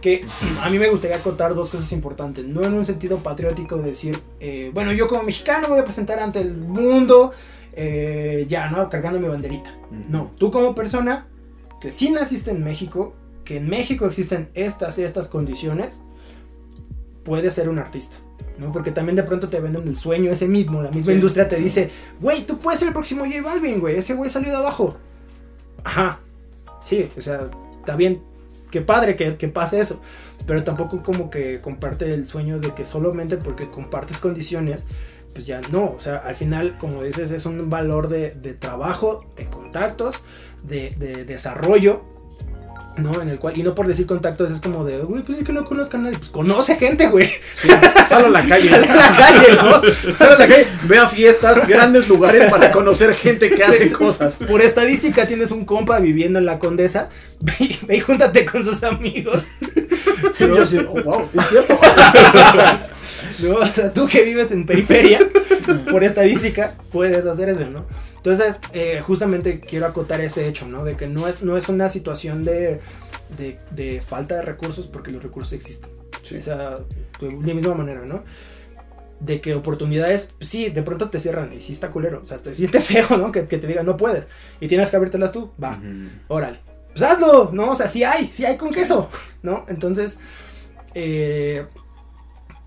Que 0.00 0.24
a 0.62 0.70
mí 0.70 0.78
me 0.78 0.88
gustaría 0.88 1.16
acotar 1.16 1.54
dos 1.54 1.70
cosas 1.70 1.90
importantes. 1.92 2.44
No 2.44 2.62
en 2.64 2.74
un 2.74 2.84
sentido 2.84 3.18
patriótico, 3.18 3.76
decir, 3.78 4.20
eh, 4.40 4.70
bueno, 4.74 4.92
yo 4.92 5.08
como 5.08 5.22
mexicano 5.24 5.68
voy 5.68 5.80
a 5.80 5.84
presentar 5.84 6.20
ante 6.20 6.40
el 6.40 6.56
mundo, 6.56 7.32
eh, 7.72 8.46
ya, 8.48 8.70
¿no? 8.70 8.88
Cargando 8.88 9.18
mi 9.20 9.28
banderita. 9.28 9.70
No, 10.08 10.30
tú 10.38 10.50
como 10.50 10.74
persona 10.74 11.26
que 11.80 11.90
sí 11.92 12.10
naciste 12.10 12.50
en 12.50 12.62
México, 12.64 13.14
que 13.44 13.56
en 13.56 13.68
México 13.68 14.06
existen 14.06 14.48
estas 14.54 14.98
y 14.98 15.02
estas 15.04 15.28
condiciones, 15.28 16.00
puedes 17.24 17.54
ser 17.54 17.68
un 17.68 17.78
artista. 17.78 18.16
¿no? 18.58 18.72
Porque 18.72 18.90
también 18.90 19.14
de 19.14 19.22
pronto 19.22 19.48
te 19.48 19.60
venden 19.60 19.86
el 19.86 19.94
sueño 19.94 20.32
ese 20.32 20.48
mismo, 20.48 20.82
la 20.82 20.90
misma 20.90 21.12
Sí. 21.12 21.14
industria 21.14 21.48
te 21.48 21.56
dice, 21.56 21.90
güey, 22.20 22.44
tú 22.44 22.58
puedes 22.58 22.80
ser 22.80 22.88
el 22.88 22.92
próximo 22.94 23.24
J 23.24 23.40
Balvin, 23.40 23.78
güey, 23.78 23.96
ese 23.96 24.14
güey 24.14 24.28
salió 24.28 24.50
de 24.50 24.56
abajo. 24.56 24.96
Ajá, 25.84 26.18
sí, 26.80 27.08
o 27.16 27.20
sea, 27.20 27.48
está 27.78 27.94
bien, 27.94 28.20
qué 28.70 28.80
padre 28.80 29.16
que, 29.16 29.36
que 29.36 29.48
pase 29.48 29.80
eso, 29.80 30.00
pero 30.46 30.64
tampoco 30.64 31.02
como 31.02 31.30
que 31.30 31.60
comparte 31.60 32.12
el 32.12 32.26
sueño 32.26 32.60
de 32.60 32.74
que 32.74 32.84
solamente 32.84 33.36
porque 33.36 33.70
compartes 33.70 34.18
condiciones, 34.18 34.86
pues 35.32 35.46
ya 35.46 35.60
no, 35.70 35.92
o 35.92 35.98
sea, 35.98 36.16
al 36.16 36.34
final, 36.34 36.76
como 36.78 37.02
dices, 37.02 37.30
es 37.30 37.46
un 37.46 37.70
valor 37.70 38.08
de, 38.08 38.32
de 38.32 38.54
trabajo, 38.54 39.24
de 39.36 39.46
contactos, 39.46 40.22
de, 40.62 40.90
de 40.98 41.24
desarrollo, 41.24 42.02
¿no? 42.98 43.20
En 43.22 43.28
el 43.28 43.38
cual, 43.38 43.56
y 43.58 43.62
no 43.62 43.74
por 43.74 43.86
decir 43.86 44.06
contactos, 44.06 44.50
es 44.50 44.60
como 44.60 44.84
de, 44.84 44.98
güey, 44.98 45.22
pues 45.22 45.38
es 45.38 45.44
que 45.44 45.52
no 45.52 45.64
conozcan 45.64 46.00
a 46.00 46.04
nadie, 46.04 46.18
pues 46.18 46.30
conoce 46.30 46.76
gente, 46.76 47.08
güey. 47.08 47.28
Sí, 47.54 47.68
sal 48.08 48.26
a 48.26 48.28
la 48.28 48.42
calle. 48.42 48.68
Sale 48.68 48.88
a 48.90 48.96
la 48.96 49.16
calle, 49.16 49.52
¿no? 49.56 50.14
Sal 50.16 50.32
a 50.32 50.38
la 50.38 50.48
calle, 50.48 50.66
ve 50.84 50.98
a 50.98 51.08
fiestas, 51.08 51.66
grandes 51.66 52.08
lugares 52.08 52.50
para 52.50 52.70
conocer 52.72 53.14
gente 53.14 53.50
que 53.50 53.62
hace 53.62 53.86
Sí. 53.88 53.92
cosas. 53.92 54.38
Por 54.48 54.60
estadística 54.60 55.26
tienes 55.26 55.50
un 55.50 55.64
compa 55.64 55.98
viviendo 56.00 56.38
en 56.38 56.44
la 56.44 56.58
condesa, 56.58 57.08
ve 57.40 57.52
y, 57.60 57.78
ve 57.86 57.96
y 57.96 58.00
júntate 58.00 58.44
con 58.44 58.62
sus 58.64 58.82
amigos. 58.82 59.44
Yo 60.38 60.62
así, 60.62 60.78
oh, 60.78 61.02
wow, 61.02 61.28
es 61.34 61.46
cierto. 61.48 61.78
¿no? 63.40 63.54
O 63.56 63.66
sea, 63.66 63.92
tú 63.92 64.06
que 64.06 64.22
vives 64.22 64.50
en 64.50 64.66
periferia, 64.66 65.20
por 65.90 66.04
estadística, 66.04 66.74
puedes 66.90 67.24
hacer 67.26 67.48
eso, 67.50 67.68
¿no? 67.70 67.84
Entonces, 68.18 68.60
eh, 68.72 69.00
justamente 69.00 69.60
quiero 69.60 69.86
acotar 69.86 70.20
ese 70.20 70.46
hecho, 70.48 70.66
¿no? 70.66 70.84
De 70.84 70.96
que 70.96 71.06
no 71.06 71.28
es, 71.28 71.42
no 71.42 71.56
es 71.56 71.68
una 71.68 71.88
situación 71.88 72.44
de, 72.44 72.80
de, 73.36 73.58
de 73.70 74.00
falta 74.00 74.36
de 74.36 74.42
recursos, 74.42 74.86
porque 74.86 75.10
los 75.10 75.22
recursos 75.22 75.52
existen. 75.52 75.90
O 76.20 76.42
sea, 76.42 76.78
de 77.20 77.30
la 77.30 77.54
misma 77.54 77.74
manera, 77.74 78.04
¿no? 78.04 78.24
De 79.20 79.40
que 79.40 79.54
oportunidades, 79.54 80.34
pues 80.36 80.50
sí, 80.50 80.68
de 80.68 80.82
pronto 80.82 81.10
te 81.10 81.20
cierran 81.20 81.52
y 81.52 81.60
sí 81.60 81.72
está 81.72 81.90
culero. 81.90 82.20
O 82.22 82.26
sea, 82.26 82.38
te 82.38 82.54
siente 82.56 82.80
feo, 82.80 83.16
¿no? 83.16 83.32
Que, 83.32 83.46
que 83.46 83.58
te 83.58 83.66
digan, 83.66 83.86
no 83.86 83.96
puedes. 83.96 84.26
Y 84.60 84.66
tienes 84.66 84.90
que 84.90 84.96
abrirtelas 84.96 85.32
tú, 85.32 85.52
va, 85.62 85.80
órale. 86.28 86.60
Pues 86.88 87.02
hazlo, 87.02 87.50
¿no? 87.52 87.70
O 87.70 87.74
sea, 87.74 87.88
sí 87.88 88.02
hay, 88.02 88.30
sí 88.32 88.44
hay 88.44 88.56
con 88.56 88.72
queso, 88.72 89.08
¿no? 89.42 89.64
Entonces, 89.68 90.18
eh, 90.94 91.66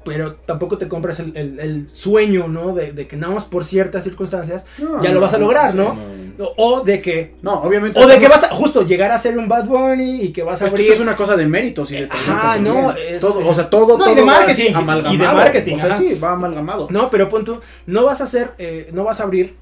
pero 0.03 0.33
tampoco 0.35 0.77
te 0.77 0.87
compras 0.87 1.19
el, 1.19 1.35
el- 1.37 1.59
el 1.59 1.87
sueño, 1.87 2.47
¿no? 2.47 2.73
De, 2.73 2.91
de 2.93 3.07
que 3.07 3.17
nada 3.17 3.33
más 3.33 3.45
por 3.45 3.63
ciertas 3.63 4.03
circunstancias 4.03 4.65
ya 5.01 5.11
lo 5.11 5.19
vas 5.21 5.33
a 5.33 5.37
lograr, 5.37 5.75
¿no? 5.75 5.95
O, 6.39 6.53
o 6.57 6.81
de 6.83 7.01
que, 7.01 7.35
No, 7.43 7.61
obviamente. 7.61 7.99
o 7.99 8.07
de 8.07 8.17
que 8.17 8.27
vas 8.27 8.43
a, 8.43 8.47
justo, 8.49 8.83
llegar 8.85 9.11
a 9.11 9.17
ser 9.17 9.37
un 9.37 9.47
Bad 9.47 9.65
Bunny 9.65 10.21
y 10.23 10.29
que 10.33 10.41
vas 10.43 10.61
a 10.61 10.65
Pues 10.65 10.71
que 10.71 10.75
abrir... 10.77 10.87
esto 10.91 11.03
es 11.03 11.07
una 11.07 11.15
cosa 11.15 11.35
de 11.35 11.45
méritos 11.45 11.91
y 11.91 11.97
de 11.97 12.09
Ajá, 12.09 12.57
no, 12.57 12.91
es- 12.93 13.19
todo, 13.21 13.47
o 13.47 13.53
sea, 13.53 13.69
todo, 13.69 13.97
No, 13.97 14.11
y 14.11 14.15
de 14.15 14.23
marketing, 14.23 14.73
así 14.73 15.13
y 15.13 15.17
de 15.17 15.27
marketing, 15.27 15.75
O 15.75 15.79
sea, 15.79 15.89
ajá. 15.89 15.97
sí, 15.99 16.15
va 16.15 16.31
amalgamado. 16.31 16.87
No, 16.89 17.09
pero 17.11 17.29
pon 17.29 17.43
tú, 17.45 17.59
no 17.85 18.03
vas 18.05 18.21
a 18.21 18.23
hacer, 18.23 18.53
eh, 18.57 18.89
no 18.93 19.03
vas 19.03 19.19
a 19.19 19.23
abrir 19.23 19.55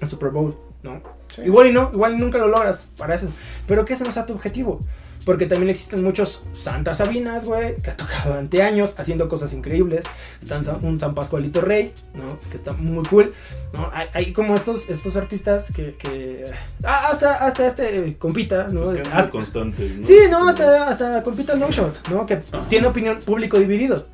el 0.00 0.08
Super 0.10 0.30
Bowl, 0.30 0.56
¿no? 0.82 1.00
Sí. 1.34 1.42
Igual 1.46 1.68
y 1.68 1.72
no, 1.72 1.90
igual 1.94 2.14
y 2.14 2.18
nunca 2.18 2.38
lo 2.38 2.48
logras 2.48 2.88
para 2.98 3.14
eso. 3.14 3.28
Pero 3.68 3.84
que 3.84 3.92
ese 3.94 4.02
no 4.04 4.10
sea 4.12 4.26
tu 4.26 4.32
objetivo. 4.32 4.80
Porque 5.24 5.46
también 5.46 5.70
existen 5.70 6.02
muchos 6.02 6.42
Santa 6.52 6.94
Sabinas, 6.96 7.44
güey, 7.44 7.76
que 7.76 7.90
ha 7.90 7.96
tocado 7.96 8.30
durante 8.30 8.60
años 8.62 8.94
haciendo 8.98 9.28
cosas 9.28 9.52
increíbles. 9.52 10.04
Están 10.42 10.62
un 10.84 10.98
San 10.98 11.14
Pascualito 11.14 11.60
Rey, 11.60 11.94
¿no? 12.14 12.40
Que 12.50 12.56
está 12.56 12.72
muy 12.72 13.04
cool. 13.04 13.32
¿no? 13.72 13.88
Hay, 13.92 14.08
hay 14.14 14.32
como 14.32 14.56
estos, 14.56 14.88
estos 14.88 15.16
artistas 15.16 15.70
que... 15.72 15.94
que 15.94 16.46
ah, 16.82 17.08
hasta, 17.10 17.44
hasta 17.46 17.66
este 17.66 18.16
compita, 18.18 18.68
¿no? 18.68 18.82
Pues 18.84 19.00
Este- 19.02 19.12
hasta- 19.14 19.30
constantes, 19.30 19.96
¿no? 19.98 20.04
Sí, 20.04 20.16
no, 20.28 20.48
hasta, 20.48 20.88
hasta 20.88 21.22
compita 21.22 21.54
Longshot, 21.54 22.08
¿no? 22.08 22.26
Que 22.26 22.42
tiene 22.68 22.88
opinión 22.88 23.20
público 23.20 23.58
dividido, 23.58 24.06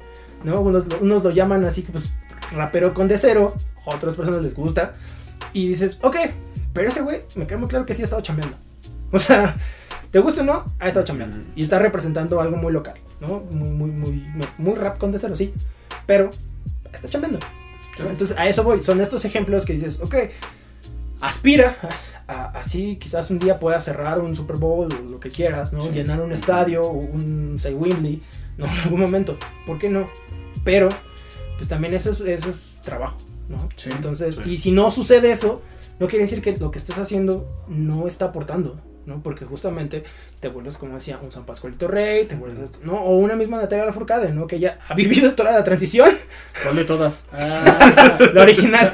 ¿no? 0.44 0.60
Unos, 0.60 0.84
unos 1.00 1.24
lo 1.24 1.30
llaman 1.30 1.64
así 1.64 1.82
que 1.84 1.92
pues 1.92 2.10
rapero 2.52 2.92
con 2.92 3.08
de 3.08 3.16
cero, 3.18 3.54
a 3.86 3.94
otras 3.96 4.14
personas 4.14 4.42
les 4.42 4.54
gusta. 4.54 4.94
Y 5.54 5.68
dices, 5.68 5.98
ok, 6.02 6.16
pero 6.74 6.90
ese 6.90 7.00
güey 7.00 7.22
me 7.34 7.46
queda 7.46 7.56
muy 7.58 7.68
claro 7.68 7.86
que 7.86 7.94
sí 7.94 8.02
ha 8.02 8.04
estado 8.04 8.20
chambeando. 8.20 8.56
O 9.10 9.18
sea, 9.18 9.56
te 10.10 10.18
gusta 10.18 10.40
o 10.42 10.44
no, 10.44 10.64
ha 10.78 10.88
estado 10.88 11.04
chambeando. 11.04 11.36
Y 11.54 11.62
está 11.62 11.78
representando 11.78 12.40
algo 12.40 12.56
muy 12.56 12.72
local, 12.72 12.94
¿no? 13.20 13.40
Muy, 13.50 13.90
muy, 13.90 13.90
muy, 13.90 14.48
muy 14.58 14.74
rap 14.74 14.98
con 14.98 15.12
de 15.12 15.18
cero, 15.18 15.36
sí. 15.36 15.52
Pero 16.06 16.30
está 16.92 17.08
chambeando. 17.08 17.38
¿no? 17.98 18.10
Entonces 18.10 18.36
a 18.38 18.48
eso 18.48 18.62
voy. 18.62 18.82
Son 18.82 19.00
estos 19.00 19.24
ejemplos 19.24 19.64
que 19.64 19.74
dices, 19.74 20.00
ok, 20.00 20.14
aspira 21.20 21.76
así 22.28 22.96
quizás 22.96 23.30
un 23.30 23.38
día 23.38 23.58
pueda 23.58 23.80
cerrar 23.80 24.20
un 24.20 24.36
Super 24.36 24.56
Bowl 24.56 24.88
o 24.92 25.10
lo 25.10 25.20
que 25.20 25.30
quieras, 25.30 25.72
¿no? 25.72 25.80
Sí. 25.80 25.90
Llenar 25.90 26.20
un 26.20 26.32
estadio 26.32 26.82
o 26.82 26.92
un, 26.92 27.56
say, 27.58 27.74
Wembley, 27.74 28.22
¿no? 28.58 28.66
En 28.66 28.70
algún 28.84 29.00
momento. 29.00 29.38
¿Por 29.66 29.78
qué 29.78 29.88
no? 29.88 30.08
Pero, 30.64 30.90
pues 31.56 31.68
también 31.68 31.94
eso 31.94 32.10
es, 32.10 32.20
eso 32.20 32.50
es 32.50 32.76
trabajo, 32.82 33.18
¿no? 33.48 33.68
Sí, 33.76 33.90
Entonces, 33.90 34.38
sí. 34.42 34.50
y 34.50 34.58
si 34.58 34.72
no 34.72 34.90
sucede 34.90 35.30
eso, 35.30 35.62
no 35.98 36.06
quiere 36.06 36.24
decir 36.24 36.42
que 36.42 36.54
lo 36.56 36.70
que 36.70 36.78
estés 36.78 36.98
haciendo 36.98 37.48
no 37.66 38.06
está 38.06 38.26
aportando, 38.26 38.78
¿no? 39.08 39.20
Porque 39.22 39.44
justamente 39.44 40.04
te 40.40 40.48
vuelves, 40.48 40.78
como 40.78 40.94
decía, 40.94 41.18
un 41.22 41.32
San 41.32 41.44
Pascualito 41.44 41.88
Rey, 41.88 42.26
te 42.26 42.36
vuelves 42.36 42.60
esto, 42.60 42.78
¿no? 42.82 42.94
O 42.94 43.16
una 43.16 43.34
misma 43.34 43.56
Natalia 43.56 43.86
Lafourcade, 43.86 44.32
¿no? 44.32 44.46
Que 44.46 44.56
ella 44.56 44.78
ha 44.88 44.94
vivido 44.94 45.34
toda 45.34 45.50
la 45.52 45.64
transición, 45.64 46.10
¿Cuál 46.62 46.76
de 46.76 46.84
todas? 46.84 47.22
la 47.32 48.42
original, 48.42 48.92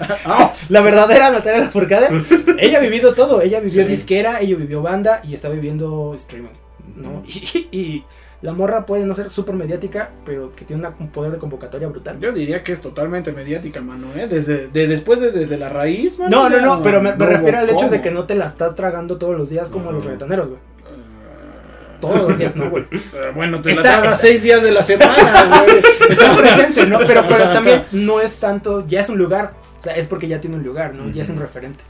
la 0.69 0.81
verdadera 0.81 1.31
Natalia 1.31 1.61
Lafourcade. 1.61 2.09
Ella 2.59 2.78
ha 2.78 2.81
vivido 2.81 3.15
todo, 3.15 3.43
ella 3.43 3.61
vivió 3.61 3.82
Sí. 3.82 3.89
disquera, 3.89 4.41
ella 4.41 4.57
vivió 4.57 4.81
banda 4.81 5.20
y 5.24 5.35
está 5.35 5.49
viviendo 5.49 6.15
streaming, 6.15 6.51
¿no? 6.97 7.23
Y, 7.28 7.69
y 7.73 8.05
la 8.43 8.52
morra 8.52 8.85
puede 8.85 9.06
no 9.06 9.15
ser 9.15 9.31
súper 9.31 9.55
mediática, 9.55 10.11
pero 10.27 10.55
que 10.55 10.65
tiene 10.66 10.81
una- 10.86 10.94
un 10.98 11.09
poder 11.09 11.32
de 11.32 11.39
convocatoria 11.39 11.89
brutal. 11.89 12.19
Yo 12.20 12.31
diría 12.32 12.62
que 12.62 12.73
es 12.73 12.81
totalmente 12.82 13.32
mediática, 13.32 13.81
mano, 13.81 14.09
¿eh? 14.15 14.27
Desde, 14.28 14.69
de, 14.69 14.86
después 14.86 15.19
de 15.20 15.31
desde 15.32 15.56
la 15.56 15.70
raíz, 15.70 16.19
mano. 16.19 16.31
No, 16.31 16.51
no, 16.51 16.61
no, 16.61 16.82
pero 16.82 17.01
me, 17.01 17.12
refiero 17.12 17.59
al 17.59 17.70
hecho 17.70 17.89
de 17.89 18.02
que 18.02 18.11
no 18.11 18.24
te 18.24 18.35
la 18.35 18.47
estás 18.47 18.74
tragando 18.74 19.16
todos 19.16 19.36
los 19.39 19.48
días 19.48 19.70
como 19.70 19.93
los 19.93 20.05
reggaetoneros, 20.05 20.48
güey. 20.48 20.59
Eh, 20.61 21.97
Todos 22.01 22.20
los 22.28 22.39
días, 22.39 22.55
¿no, 22.55 22.69
güey? 22.69 22.85
eh, 22.93 23.32
bueno, 23.35 23.62
te 23.62 23.70
Está- 23.73 23.82
la 23.82 23.90
tragas 23.93 24.12
está- 24.12 24.23
seis 24.28 24.43
días 24.43 24.62
de 24.62 24.73
la 24.73 24.82
semana, 24.82 25.62
güey. 25.65 25.78
Está 26.11 26.36
presente, 26.36 26.85
¿no? 26.86 26.98
Pero, 27.06 27.23
pero 27.27 27.44
también 27.51 27.85
no 27.93 28.20
es 28.20 28.36
tanto, 28.36 28.86
ya 28.86 29.01
es 29.01 29.09
un 29.09 29.16
lugar, 29.16 29.55
o 29.81 29.82
sea, 29.82 29.94
es 29.97 30.06
porque 30.06 30.28
ya 30.28 30.40
tiene 30.40 30.56
un 30.56 30.62
lugar, 30.65 30.93
¿no? 30.94 31.09
Ya 31.11 31.23
es 31.23 31.31
un 31.31 31.39
referente. 31.39 31.82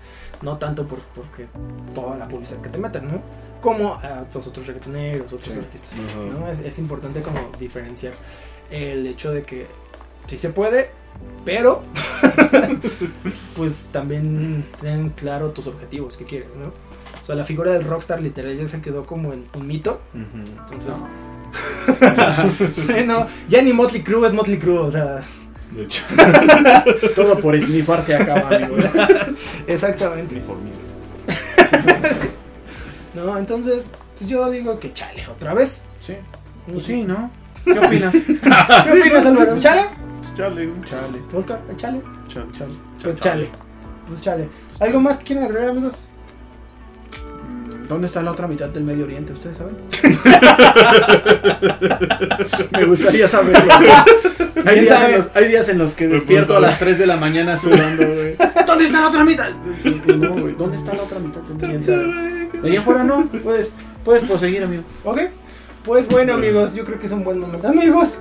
No 0.43 0.59
tanto 0.59 0.87
por, 0.87 0.99
porque 1.15 1.47
toda 1.95 2.17
la 2.17 2.29
publicidad 2.29 2.61
que 2.61 2.69
te 2.69 2.79
meten, 2.79 3.09
¿no? 3.09 3.23
Como 3.65 3.95
a 3.95 4.27
los 4.33 4.47
otros 4.47 4.67
reggaetoneros, 4.67 5.33
otros 5.33 5.53
Sí. 5.55 5.59
artistas. 5.59 5.93
Ajá. 5.95 6.19
¿no? 6.39 6.49
Es, 6.49 6.61
es 6.61 6.79
importante 6.79 7.23
como 7.23 7.41
diferenciar 7.59 8.13
el 8.71 9.07
hecho 9.07 9.33
de 9.33 9.43
que 9.43 9.67
sí 10.27 10.37
se 10.39 10.51
puede, 10.51 10.91
pero 11.45 11.83
pues 13.57 13.89
también 13.91 14.65
ten 14.81 15.11
claro 15.11 15.51
tus 15.51 15.67
objetivos, 15.67 16.17
qué 16.17 16.25
quieres, 16.25 16.49
¿no? 16.57 16.67
O 17.23 17.27
sea, 17.27 17.35
la 17.37 17.45
figura 17.45 17.73
del 17.73 17.85
rockstar 17.85 18.21
literal 18.21 18.57
ya 18.57 18.69
se 18.69 18.83
quedó 18.83 19.07
como 19.07 19.33
en 19.33 19.47
un 19.55 19.67
mito, 19.67 20.01
Ujú. 20.13 20.73
entonces... 20.73 21.05
no, 23.07 23.27
ya 23.49 23.63
ni 23.63 23.73
Motley 23.73 24.03
Crue 24.03 24.27
es 24.27 24.33
Motley 24.35 24.59
Crue, 24.59 24.79
o 24.79 24.91
sea, 24.91 25.23
De 25.73 25.83
hecho, 25.85 26.03
Todo 27.17 27.39
por 27.41 27.55
esnifar 27.55 28.03
se 28.03 28.15
acaba, 28.15 28.55
amigos. 28.57 28.85
exactamente. 29.67 30.43
No, 33.15 33.39
entonces, 33.39 33.93
pues 34.19 34.29
yo 34.29 34.51
digo 34.51 34.79
que 34.81 34.93
chale, 34.93 35.25
otra 35.29 35.55
vez. 35.55 35.83
Sí. 36.01 36.15
Pues 36.71 36.85
sí, 36.85 37.05
¿no? 37.05 37.31
¿Qué 37.65 37.79
opinas? 37.79 38.13
¿Qué 38.13 39.01
opinas, 39.01 39.27
Álvaro? 39.27 39.59
¿Chale? 39.59 39.83
Pues 40.21 40.35
chale, 40.35 40.67
güey. 40.67 40.83
Chale. 40.85 41.23
Oscar, 41.33 41.61
chale. 41.77 42.03
Chale. 42.29 42.47
Chale. 42.53 42.75
Pues 43.03 43.17
chale. 43.21 43.51
Pues 44.07 44.23
chale. 44.23 44.49
¿Algo 44.81 45.01
más 45.01 45.19
que 45.19 45.25
quieran 45.25 45.45
agregar, 45.45 45.69
amigos? 45.69 46.05
Mm, 47.23 47.87
¿Dónde 47.89 48.07
está 48.07 48.23
la 48.23 48.33
otra 48.33 48.49
mitad 48.49 48.69
del 48.71 48.85
Medio 48.85 49.05
Oriente? 49.05 49.33
¿Ustedes 49.33 49.59
saben? 49.59 49.77
Me 52.73 52.85
gustaría 52.85 53.29
saberlo. 53.29 53.75
Hay 54.57 54.63
¿Quién 54.63 54.85
días, 54.87 54.99
sabe? 54.99 55.13
en 55.13 55.19
los, 55.19 55.31
hay 55.35 55.49
días 55.49 55.69
en 55.69 55.79
los 55.79 55.93
que 55.95 56.09
despierto 56.09 56.57
a 56.57 56.61
las 56.61 56.79
3 56.79 56.99
de 56.99 57.07
la 57.07 57.17
mañana 57.17 57.59
sudando, 57.59 58.07
güey. 58.07 58.37
¿Dónde 58.67 58.85
está 58.87 59.01
la 59.01 59.09
otra 59.09 59.25
mitad? 59.25 59.51
No, 60.07 60.31
güey, 60.33 60.55
¿Dónde 60.55 60.77
está 60.79 60.95
la 60.95 61.03
otra 61.03 61.19
mitad? 61.19 61.41
¿Quién 61.59 61.83
sabe? 61.83 62.44
De 62.65 62.71
ahí 62.71 62.77
afuera 62.77 63.05
no, 63.05 63.27
puedes, 63.43 63.73
puedes 64.05 64.23
proseguir, 64.25 64.63
amigo. 64.65 64.83
Ok. 65.05 65.21
Pues 65.85 66.09
bueno, 66.09 66.33
amigos, 66.35 66.75
yo 66.75 66.85
creo 66.85 66.99
que 66.99 67.07
es 67.07 67.13
un 67.13 67.25
buen 67.25 67.39
momento. 67.39 67.69
Amigos, 67.69 68.21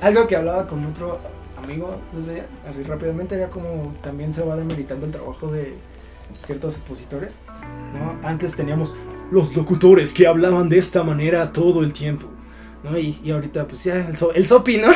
algo 0.00 0.26
que 0.26 0.36
hablaba 0.36 0.66
con 0.66 0.84
otro 0.86 1.20
amigo, 1.62 1.98
así 2.68 2.82
rápidamente, 2.82 3.34
era 3.36 3.48
como 3.48 3.94
también 4.02 4.34
se 4.34 4.42
va 4.42 4.56
demeritando 4.56 5.06
el 5.06 5.12
trabajo 5.12 5.50
de 5.50 5.74
ciertos 6.44 6.78
opositores. 6.78 7.36
¿no? 7.94 8.18
Antes 8.28 8.54
teníamos 8.56 8.96
los 9.30 9.54
locutores 9.56 10.12
que 10.12 10.26
hablaban 10.26 10.68
de 10.68 10.78
esta 10.78 11.02
manera 11.04 11.52
todo 11.52 11.82
el 11.82 11.92
tiempo. 11.92 12.26
¿no? 12.82 12.98
Y, 12.98 13.18
y 13.24 13.30
ahorita, 13.30 13.66
pues 13.66 13.84
ya 13.84 13.94
el, 14.06 14.16
so- 14.16 14.32
el 14.34 14.46
sopi, 14.46 14.78
¿no? 14.78 14.88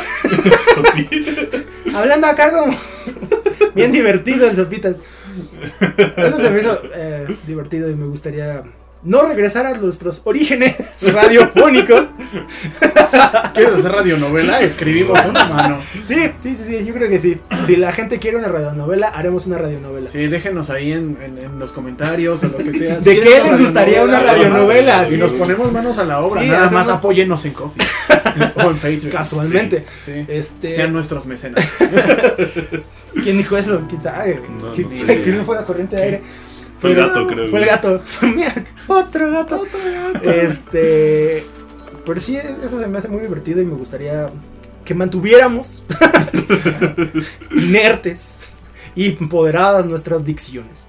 Hablando 1.97 2.27
acá 2.27 2.53
como 2.53 2.77
bien 3.75 3.91
divertido 3.93 4.49
el 4.49 4.57
sopitas. 4.57 4.97
Eso 6.16 6.39
se 6.40 6.51
me 6.51 6.60
hizo 6.60 6.81
eh, 6.94 7.27
divertido 7.47 7.90
y 7.90 7.94
me 7.97 8.06
gustaría 8.06 8.62
no 9.05 9.23
regresar 9.23 9.65
a 9.65 9.74
nuestros 9.74 10.23
orígenes 10.24 10.74
radiofónicos. 11.12 12.09
¿Quieres 13.55 13.74
hacer 13.74 13.93
radionovela? 13.93 14.60
Escribimos 14.60 15.24
una 15.24 15.44
mano. 15.44 15.78
Sí, 16.06 16.16
sí, 16.43 16.56
sí, 16.56 16.65
sí, 16.65 16.85
yo 16.85 16.93
creo 16.94 17.09
que 17.09 17.20
sí. 17.20 17.39
Si 17.65 17.77
la 17.77 17.93
gente 17.93 18.19
quiere 18.19 18.36
una 18.39 18.48
radionovela, 18.48 19.06
haremos 19.09 19.47
una 19.47 19.59
radionovela. 19.59 20.10
Sí, 20.10 20.27
déjenos 20.27 20.69
ahí 20.70 20.93
en, 20.93 21.16
en- 21.23 21.39
en 21.39 21.59
los 21.60 21.70
comentarios 21.73 22.43
o 22.43 22.48
lo 22.48 22.59
que 22.59 22.73
sea. 22.77 22.97
¿De 22.98 23.20
qué 23.20 23.40
les 23.44 23.60
gustaría 23.60 24.02
una 24.02 24.19
radionovela? 24.20 25.06
Y 25.09 25.12
Sí. 25.12 25.16
nos 25.16 25.31
ponemos 25.32 25.70
manos 25.73 25.97
a 25.98 26.05
la 26.05 26.19
obra. 26.20 26.40
Sí, 26.43 26.48
Nada 26.48 26.69
más 26.70 26.89
apóyennos 26.89 27.44
en 27.44 27.52
Coffee. 27.52 27.86
o 28.56 28.62
en 28.70 28.74
Patreon. 28.77 29.10
Casualmente. 29.10 29.85
Sí. 30.05 30.24
Este, 30.27 30.74
Sean 30.74 30.93
nuestros 30.93 31.24
mecenas. 31.24 31.65
¿Quién 33.23 33.39
dijo 33.39 33.57
eso? 33.57 33.81
¿Quién 33.89 34.03
sabe? 34.03 34.43
No, 34.61 34.73
¿Quién 34.73 34.86
no 34.86 34.93
sabe? 34.93 35.07
sé. 35.07 35.23
¿Quién 35.23 35.45
fue 35.45 35.57
la 35.57 35.65
corriente 35.65 35.97
de 35.97 36.03
aire? 36.03 36.23
Fue 36.78 36.90
el 36.90 36.97
gato, 36.97 37.27
creo. 37.27 37.49
Fue 37.51 37.61
el 37.61 37.66
gato. 37.66 38.03
Mira, 38.23 38.55
otro 38.86 39.31
gato. 39.32 39.65
Este. 40.23 41.45
Pero 42.07 42.20
sí, 42.20 42.36
eso 42.36 42.78
se 42.81 42.86
me 42.86 42.99
hace 42.99 43.09
muy 43.09 43.20
divertido 43.20 43.61
y 43.61 43.65
me 43.66 43.74
gustaría 43.74 44.31
que 44.85 44.95
mantuviéramos 44.95 45.85
inertes 47.51 48.57
y 48.95 49.16
empoderadas 49.19 49.86
nuestras 49.86 50.24
dicciones. 50.24 50.86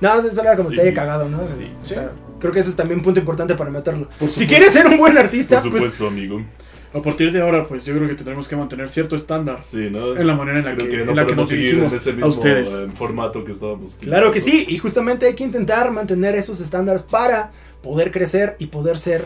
No, 0.00 0.18
eso 0.18 0.40
era 0.40 0.56
como 0.56 0.70
te 0.70 0.80
haya 0.80 0.90
Sí, 0.90 0.94
cagado, 0.96 1.28
¿no? 1.28 1.38
sí. 1.84 1.94
Creo 2.40 2.52
que 2.52 2.58
eso 2.58 2.70
es 2.70 2.76
también 2.76 2.98
un 2.98 3.04
punto 3.04 3.20
importante 3.20 3.54
para 3.54 3.70
meterlo. 3.70 4.08
Si 4.34 4.46
quieres 4.48 4.72
ser 4.72 4.86
un 4.88 4.98
buen 4.98 5.16
artista, 5.16 5.60
Por 5.60 5.70
pues 5.70 5.82
supuesto, 5.82 6.08
amigo. 6.08 6.42
A 6.94 7.00
partir 7.00 7.32
de 7.32 7.40
ahora, 7.40 7.66
pues 7.66 7.84
yo 7.84 7.94
creo 7.96 8.06
que 8.08 8.14
tendremos 8.14 8.48
que 8.48 8.56
mantener 8.56 8.88
cierto 8.90 9.16
estándar 9.16 9.62
Sí, 9.62 9.88
¿no? 9.90 10.16
en 10.16 10.26
la 10.26 10.34
manera 10.34 10.58
en 10.58 10.64
la 10.66 10.74
Creo 10.74 10.86
que, 10.86 10.96
que 10.96 11.00
en 11.02 11.06
no 11.06 11.14
la 11.14 11.22
que 11.22 11.34
podemos 11.34 11.50
nos 11.50 11.58
dirigimos 11.58 11.92
en 11.92 11.98
ese 11.98 12.10
a 12.10 12.12
mismo 12.12 12.28
ustedes. 12.28 12.72
eh, 12.74 12.88
formato 12.94 13.44
que 13.44 13.52
estábamos. 13.52 13.96
Claro 14.00 14.30
que 14.30 14.40
sí, 14.40 14.66
y 14.68 14.76
justamente 14.78 15.26
hay 15.26 15.34
que 15.34 15.44
intentar 15.44 15.90
mantener 15.90 16.34
esos 16.34 16.60
estándares 16.60 17.02
para 17.02 17.50
poder 17.82 18.10
crecer 18.10 18.56
y 18.58 18.66
poder 18.66 18.98
ser 18.98 19.24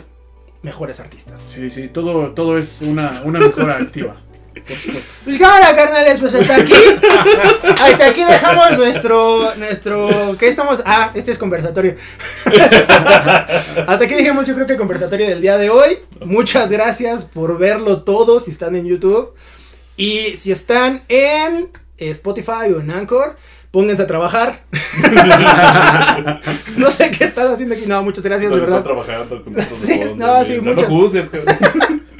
mejores 0.62 1.00
artistas. 1.00 1.40
Sí, 1.40 1.70
sí, 1.70 1.88
todo, 1.88 2.32
todo 2.32 2.58
es 2.58 2.82
una, 2.82 3.10
una 3.24 3.38
mejora 3.40 3.76
activa. 3.76 4.20
Pues 5.24 5.38
cámara, 5.38 5.74
carnales, 5.76 6.18
pues 6.20 6.34
hasta 6.34 6.56
aquí. 6.56 6.74
Hasta 7.82 8.06
aquí 8.06 8.24
dejamos 8.24 8.76
nuestro, 8.76 9.54
nuestro, 9.56 10.36
¿qué 10.38 10.48
estamos? 10.48 10.82
Ah, 10.86 11.10
este 11.14 11.32
es 11.32 11.38
conversatorio. 11.38 11.96
Hasta 12.46 14.04
aquí 14.04 14.14
dejamos 14.14 14.46
yo 14.46 14.54
creo 14.54 14.66
que 14.66 14.72
el 14.72 14.78
conversatorio 14.78 15.26
del 15.26 15.40
día 15.40 15.58
de 15.58 15.70
hoy. 15.70 15.98
Muchas 16.24 16.70
gracias 16.70 17.24
por 17.24 17.58
verlo 17.58 18.02
todo 18.02 18.40
si 18.40 18.50
están 18.50 18.76
en 18.76 18.86
YouTube. 18.86 19.34
Y 19.96 20.32
si 20.36 20.52
están 20.52 21.04
en 21.08 21.70
Spotify 21.98 22.72
o 22.74 22.80
en 22.80 22.90
Anchor, 22.90 23.36
pónganse 23.70 24.02
a 24.02 24.06
trabajar. 24.06 24.64
no 26.76 26.90
sé 26.90 27.10
qué 27.10 27.24
están 27.24 27.52
haciendo 27.52 27.74
aquí. 27.74 27.84
No, 27.86 28.02
muchas 28.02 28.24
gracias, 28.24 28.50
de 28.50 28.58
Nos 28.58 28.68
está 28.68 28.80
verdad. 28.80 28.84
trabajando 28.84 29.44
con 29.44 29.52
nosotros. 29.54 29.78
Sí, 29.78 30.00
no, 30.16 30.44
sí, 30.44 30.60
muchas. 30.60 30.88
No 30.88 30.96
juzgues. 30.96 31.30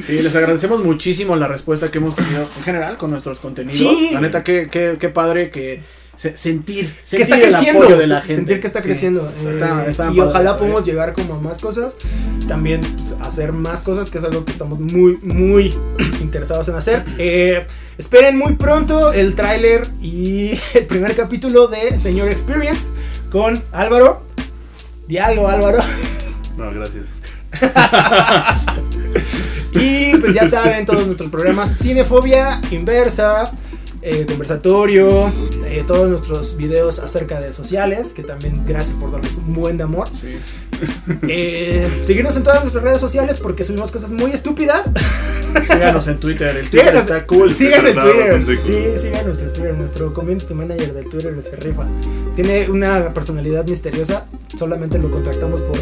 Sí, 0.05 0.21
les 0.23 0.35
agradecemos 0.37 0.83
muchísimo 0.85 1.37
la 1.37 1.49
respuesta 1.49 1.91
que 1.91 1.99
hemos 1.99 2.15
tenido 2.15 2.43
en 2.57 2.63
general 2.63 2.97
con 2.99 3.11
nuestros 3.11 3.41
contenidos. 3.41 3.77
Sí. 3.79 4.11
La 4.13 4.21
neta, 4.21 4.43
qué, 4.45 4.69
qué, 4.71 4.97
qué 5.01 5.09
padre 5.09 5.51
que 5.51 5.83
se- 6.17 6.37
sentir, 6.37 6.87
que 6.91 6.95
sentir 7.05 7.21
está 7.23 7.37
el 7.37 7.43
creciendo, 7.53 7.81
apoyo 7.83 7.99
de 7.99 8.07
la 8.07 8.21
gente. 8.21 8.35
sentir 8.35 8.61
que 8.61 8.67
está 8.67 8.81
Sí. 8.83 8.89
creciendo. 8.89 9.33
Eh, 9.45 9.85
está 9.89 10.11
y 10.13 10.21
ojalá 10.21 10.51
eso, 10.51 10.59
podamos 10.59 10.83
¿eh? 10.83 10.87
llegar 10.87 11.13
como 11.15 11.35
a 11.35 11.39
más 11.41 11.59
cosas. 11.59 11.97
También 12.47 12.81
pues, 12.83 13.15
hacer 13.23 13.53
más 13.53 13.81
cosas, 13.83 14.11
que 14.11 14.19
es 14.19 14.25
algo 14.25 14.45
que 14.45 14.53
estamos 14.53 14.79
muy, 14.81 15.17
muy 15.23 15.75
interesados 16.21 16.69
en 16.69 16.75
hacer. 16.75 17.03
Eh, 17.19 17.67
esperen 17.99 18.37
muy 18.39 18.55
pronto 18.57 19.13
el 19.13 19.35
tráiler 19.35 19.87
y 20.03 20.51
el 20.75 20.87
primer 20.87 21.17
capítulo 21.17 21.69
de 21.69 21.99
Señor 21.99 22.29
Experience 22.29 22.91
con 23.31 23.63
Álvaro. 23.73 24.23
Diálogo, 25.09 25.49
Álvaro. 25.49 25.79
No, 26.57 26.71
gracias. 26.73 27.07
Y 29.79 30.17
pues 30.17 30.35
ya 30.35 30.47
saben, 30.47 30.87
todos 30.87 31.07
nuestros 31.07 31.31
programas 31.31 31.79
Cinefobia, 31.79 32.61
Inversa, 32.71 33.51
eh, 34.03 34.25
Conversatorio, 34.25 35.33
eh, 35.67 35.83
todos 35.85 36.09
nuestros 36.09 36.57
videos 36.57 37.01
acerca 37.01 37.41
de 37.41 37.53
sociales, 37.53 38.13
que 38.15 38.23
también 38.23 38.63
gracias 38.65 38.97
por 38.97 39.11
darles 39.11 39.37
un 39.37 39.53
buen 39.53 39.77
de 39.77 39.85
amor. 39.85 40.09
Sí. 40.09 40.37
Eh, 41.29 42.03
seguirnos 42.03 42.37
en 42.37 42.43
todas 42.43 42.61
nuestras 42.61 42.85
redes 42.85 43.01
sociales 43.01 43.39
porque 43.43 43.65
subimos 43.65 43.91
cosas 43.91 44.11
muy 44.11 44.33
estúpidas. 44.33 44.91
Síganos 45.63 46.07
en 46.07 46.19
Twitter, 46.19 46.57
el 46.57 46.69
Twitter 46.69 46.81
Síganos, 46.81 47.03
está 47.03 47.27
cool. 47.27 47.55
sigan 47.55 47.87
en 47.87 47.95
Twitter. 47.95 48.45
cool. 48.45 48.59
Sí, 48.59 48.85
sigan 48.99 49.25
nuestro 49.25 49.53
Twitter. 49.53 49.75
Nuestro 49.75 50.15
community 50.15 50.55
manager 50.55 50.93
de 50.93 51.03
Twitter 51.05 51.43
se 51.43 51.57
rifa. 51.57 51.87
Tiene 52.35 52.71
una 52.71 53.13
personalidad 53.15 53.67
misteriosa. 53.67 54.27
Solamente 54.57 54.99
lo 54.99 55.11
contactamos 55.11 55.63
por, 55.63 55.81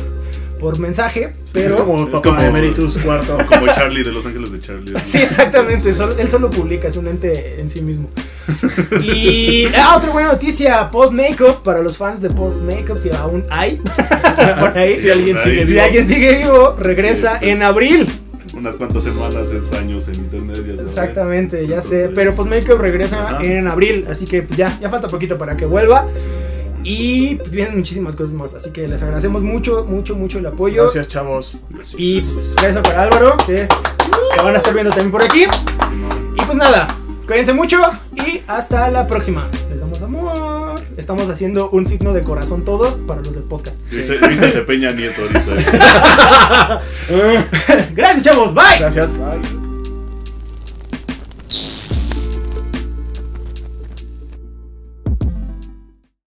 por 0.65 0.79
mensaje. 0.79 1.35
Pero 1.53 1.69
es 1.69 1.75
como 1.77 1.99
Es 2.05 2.07
Papá 2.07 2.23
como- 2.23 2.41
Emeritus 2.41 2.97
cuarto. 2.99 3.37
Como 3.49 3.67
Charlie 3.67 4.03
de 4.03 4.13
Los 4.13 4.25
Ángeles 4.25 4.51
de 4.51 4.61
Charlie. 4.63 4.93
¿no? 4.93 4.99
Sí, 4.99 5.19
exactamente. 5.19 5.93
solo- 5.93 6.17
él 6.19 6.31
solo 6.31 6.49
publica, 6.51 6.89
es 6.89 6.97
un 6.97 7.07
ente 7.07 7.61
en 7.61 7.69
sí 7.69 7.83
mismo. 7.83 8.09
Y 9.03 9.67
ah, 9.77 9.97
otra 9.97 10.11
buena 10.11 10.29
noticia: 10.33 10.91
Post 10.91 11.13
Makeup 11.13 11.63
para 11.63 11.81
los 11.83 11.97
fans 11.99 12.21
de 12.23 12.31
Post 12.31 12.63
Makeup, 12.63 12.99
si 12.99 13.11
aún 13.11 13.45
hay. 13.51 13.77
por 14.61 14.77
ahí. 14.79 14.99
Si 14.99 15.11
alguien 15.11 15.39
sigue 15.39 15.67
Si 15.67 15.73
vivo. 15.75 15.83
alguien 15.85 16.09
sigue 16.09 16.39
vivo, 16.39 16.77
regresa 16.79 17.33
Sí, 17.35 17.39
pues. 17.41 17.51
en 17.53 17.63
abril. 17.63 18.21
Unas 18.57 18.77
cuantas 18.77 19.03
semanas 19.03 19.51
es 19.51 19.73
años 19.73 20.09
en 20.09 20.15
internet. 20.17 20.59
Ya. 20.67 20.83
Exactamente, 20.83 21.67
ya 21.67 21.83
sé. 21.83 22.05
Entonces- 22.05 22.11
Pero 22.15 22.35
Post 22.35 22.51
Makeup 22.51 22.79
regresa 22.79 23.29
Ajá. 23.37 23.45
en 23.45 23.67
abril, 23.69 24.07
así 24.11 24.25
que 24.27 24.43
pues, 24.43 24.57
ya, 24.57 24.79
ya 24.81 24.89
falta 24.91 25.09
poquito 25.09 25.37
para 25.39 25.57
que 25.57 25.67
vuelva. 25.67 26.07
Y 26.85 27.37
pues 27.37 27.51
vienen 27.51 27.77
muchísimas 27.77 28.15
cosas 28.15 28.35
más, 28.35 28.55
así 28.55 28.71
que 28.71 28.87
les 28.87 29.03
agradecemos 29.03 29.43
mucho, 29.43 29.85
mucho, 29.85 30.15
mucho 30.15 30.39
el 30.39 30.47
apoyo. 30.47 30.83
Gracias, 30.83 31.09
chavos. 31.09 31.57
Y 31.97 32.21
pues, 32.21 32.55
gracias 32.57 32.83
para 32.83 33.03
Álvaro, 33.05 33.37
que, 33.47 33.67
que 33.67 34.43
van 34.43 34.55
a 34.55 34.59
estar 34.59 34.75
viendo 34.75 34.91
también 34.91 35.11
por 35.11 35.23
aquí. 35.23 35.45
Y 36.37 36.45
pues 36.45 36.59
nada, 36.59 36.87
cuídense 37.27 37.55
mucho 37.55 37.81
y 38.15 38.43
hasta 38.47 38.91
la 38.91 39.07
próxima. 39.07 39.49
Les 39.71 39.81
damos 39.81 40.03
amor. 40.03 40.75
Estamos 40.97 41.29
haciendo 41.29 41.71
un 41.71 41.87
signo 41.87 42.13
de 42.13 42.21
corazón 42.21 42.65
todos 42.65 42.99
para 42.99 43.21
los 43.23 43.35
del 43.35 43.45
podcast. 43.45 43.81
Dice 43.91 44.19
de 44.19 44.61
Peña 44.63 44.93
Nieto 44.93 45.23
ahorita. 45.23 46.83
Gracias, 47.95 48.23
chavos. 48.23 48.55
Bye. 48.55 48.79
Gracias. 48.79 49.11
Bye. 49.11 49.64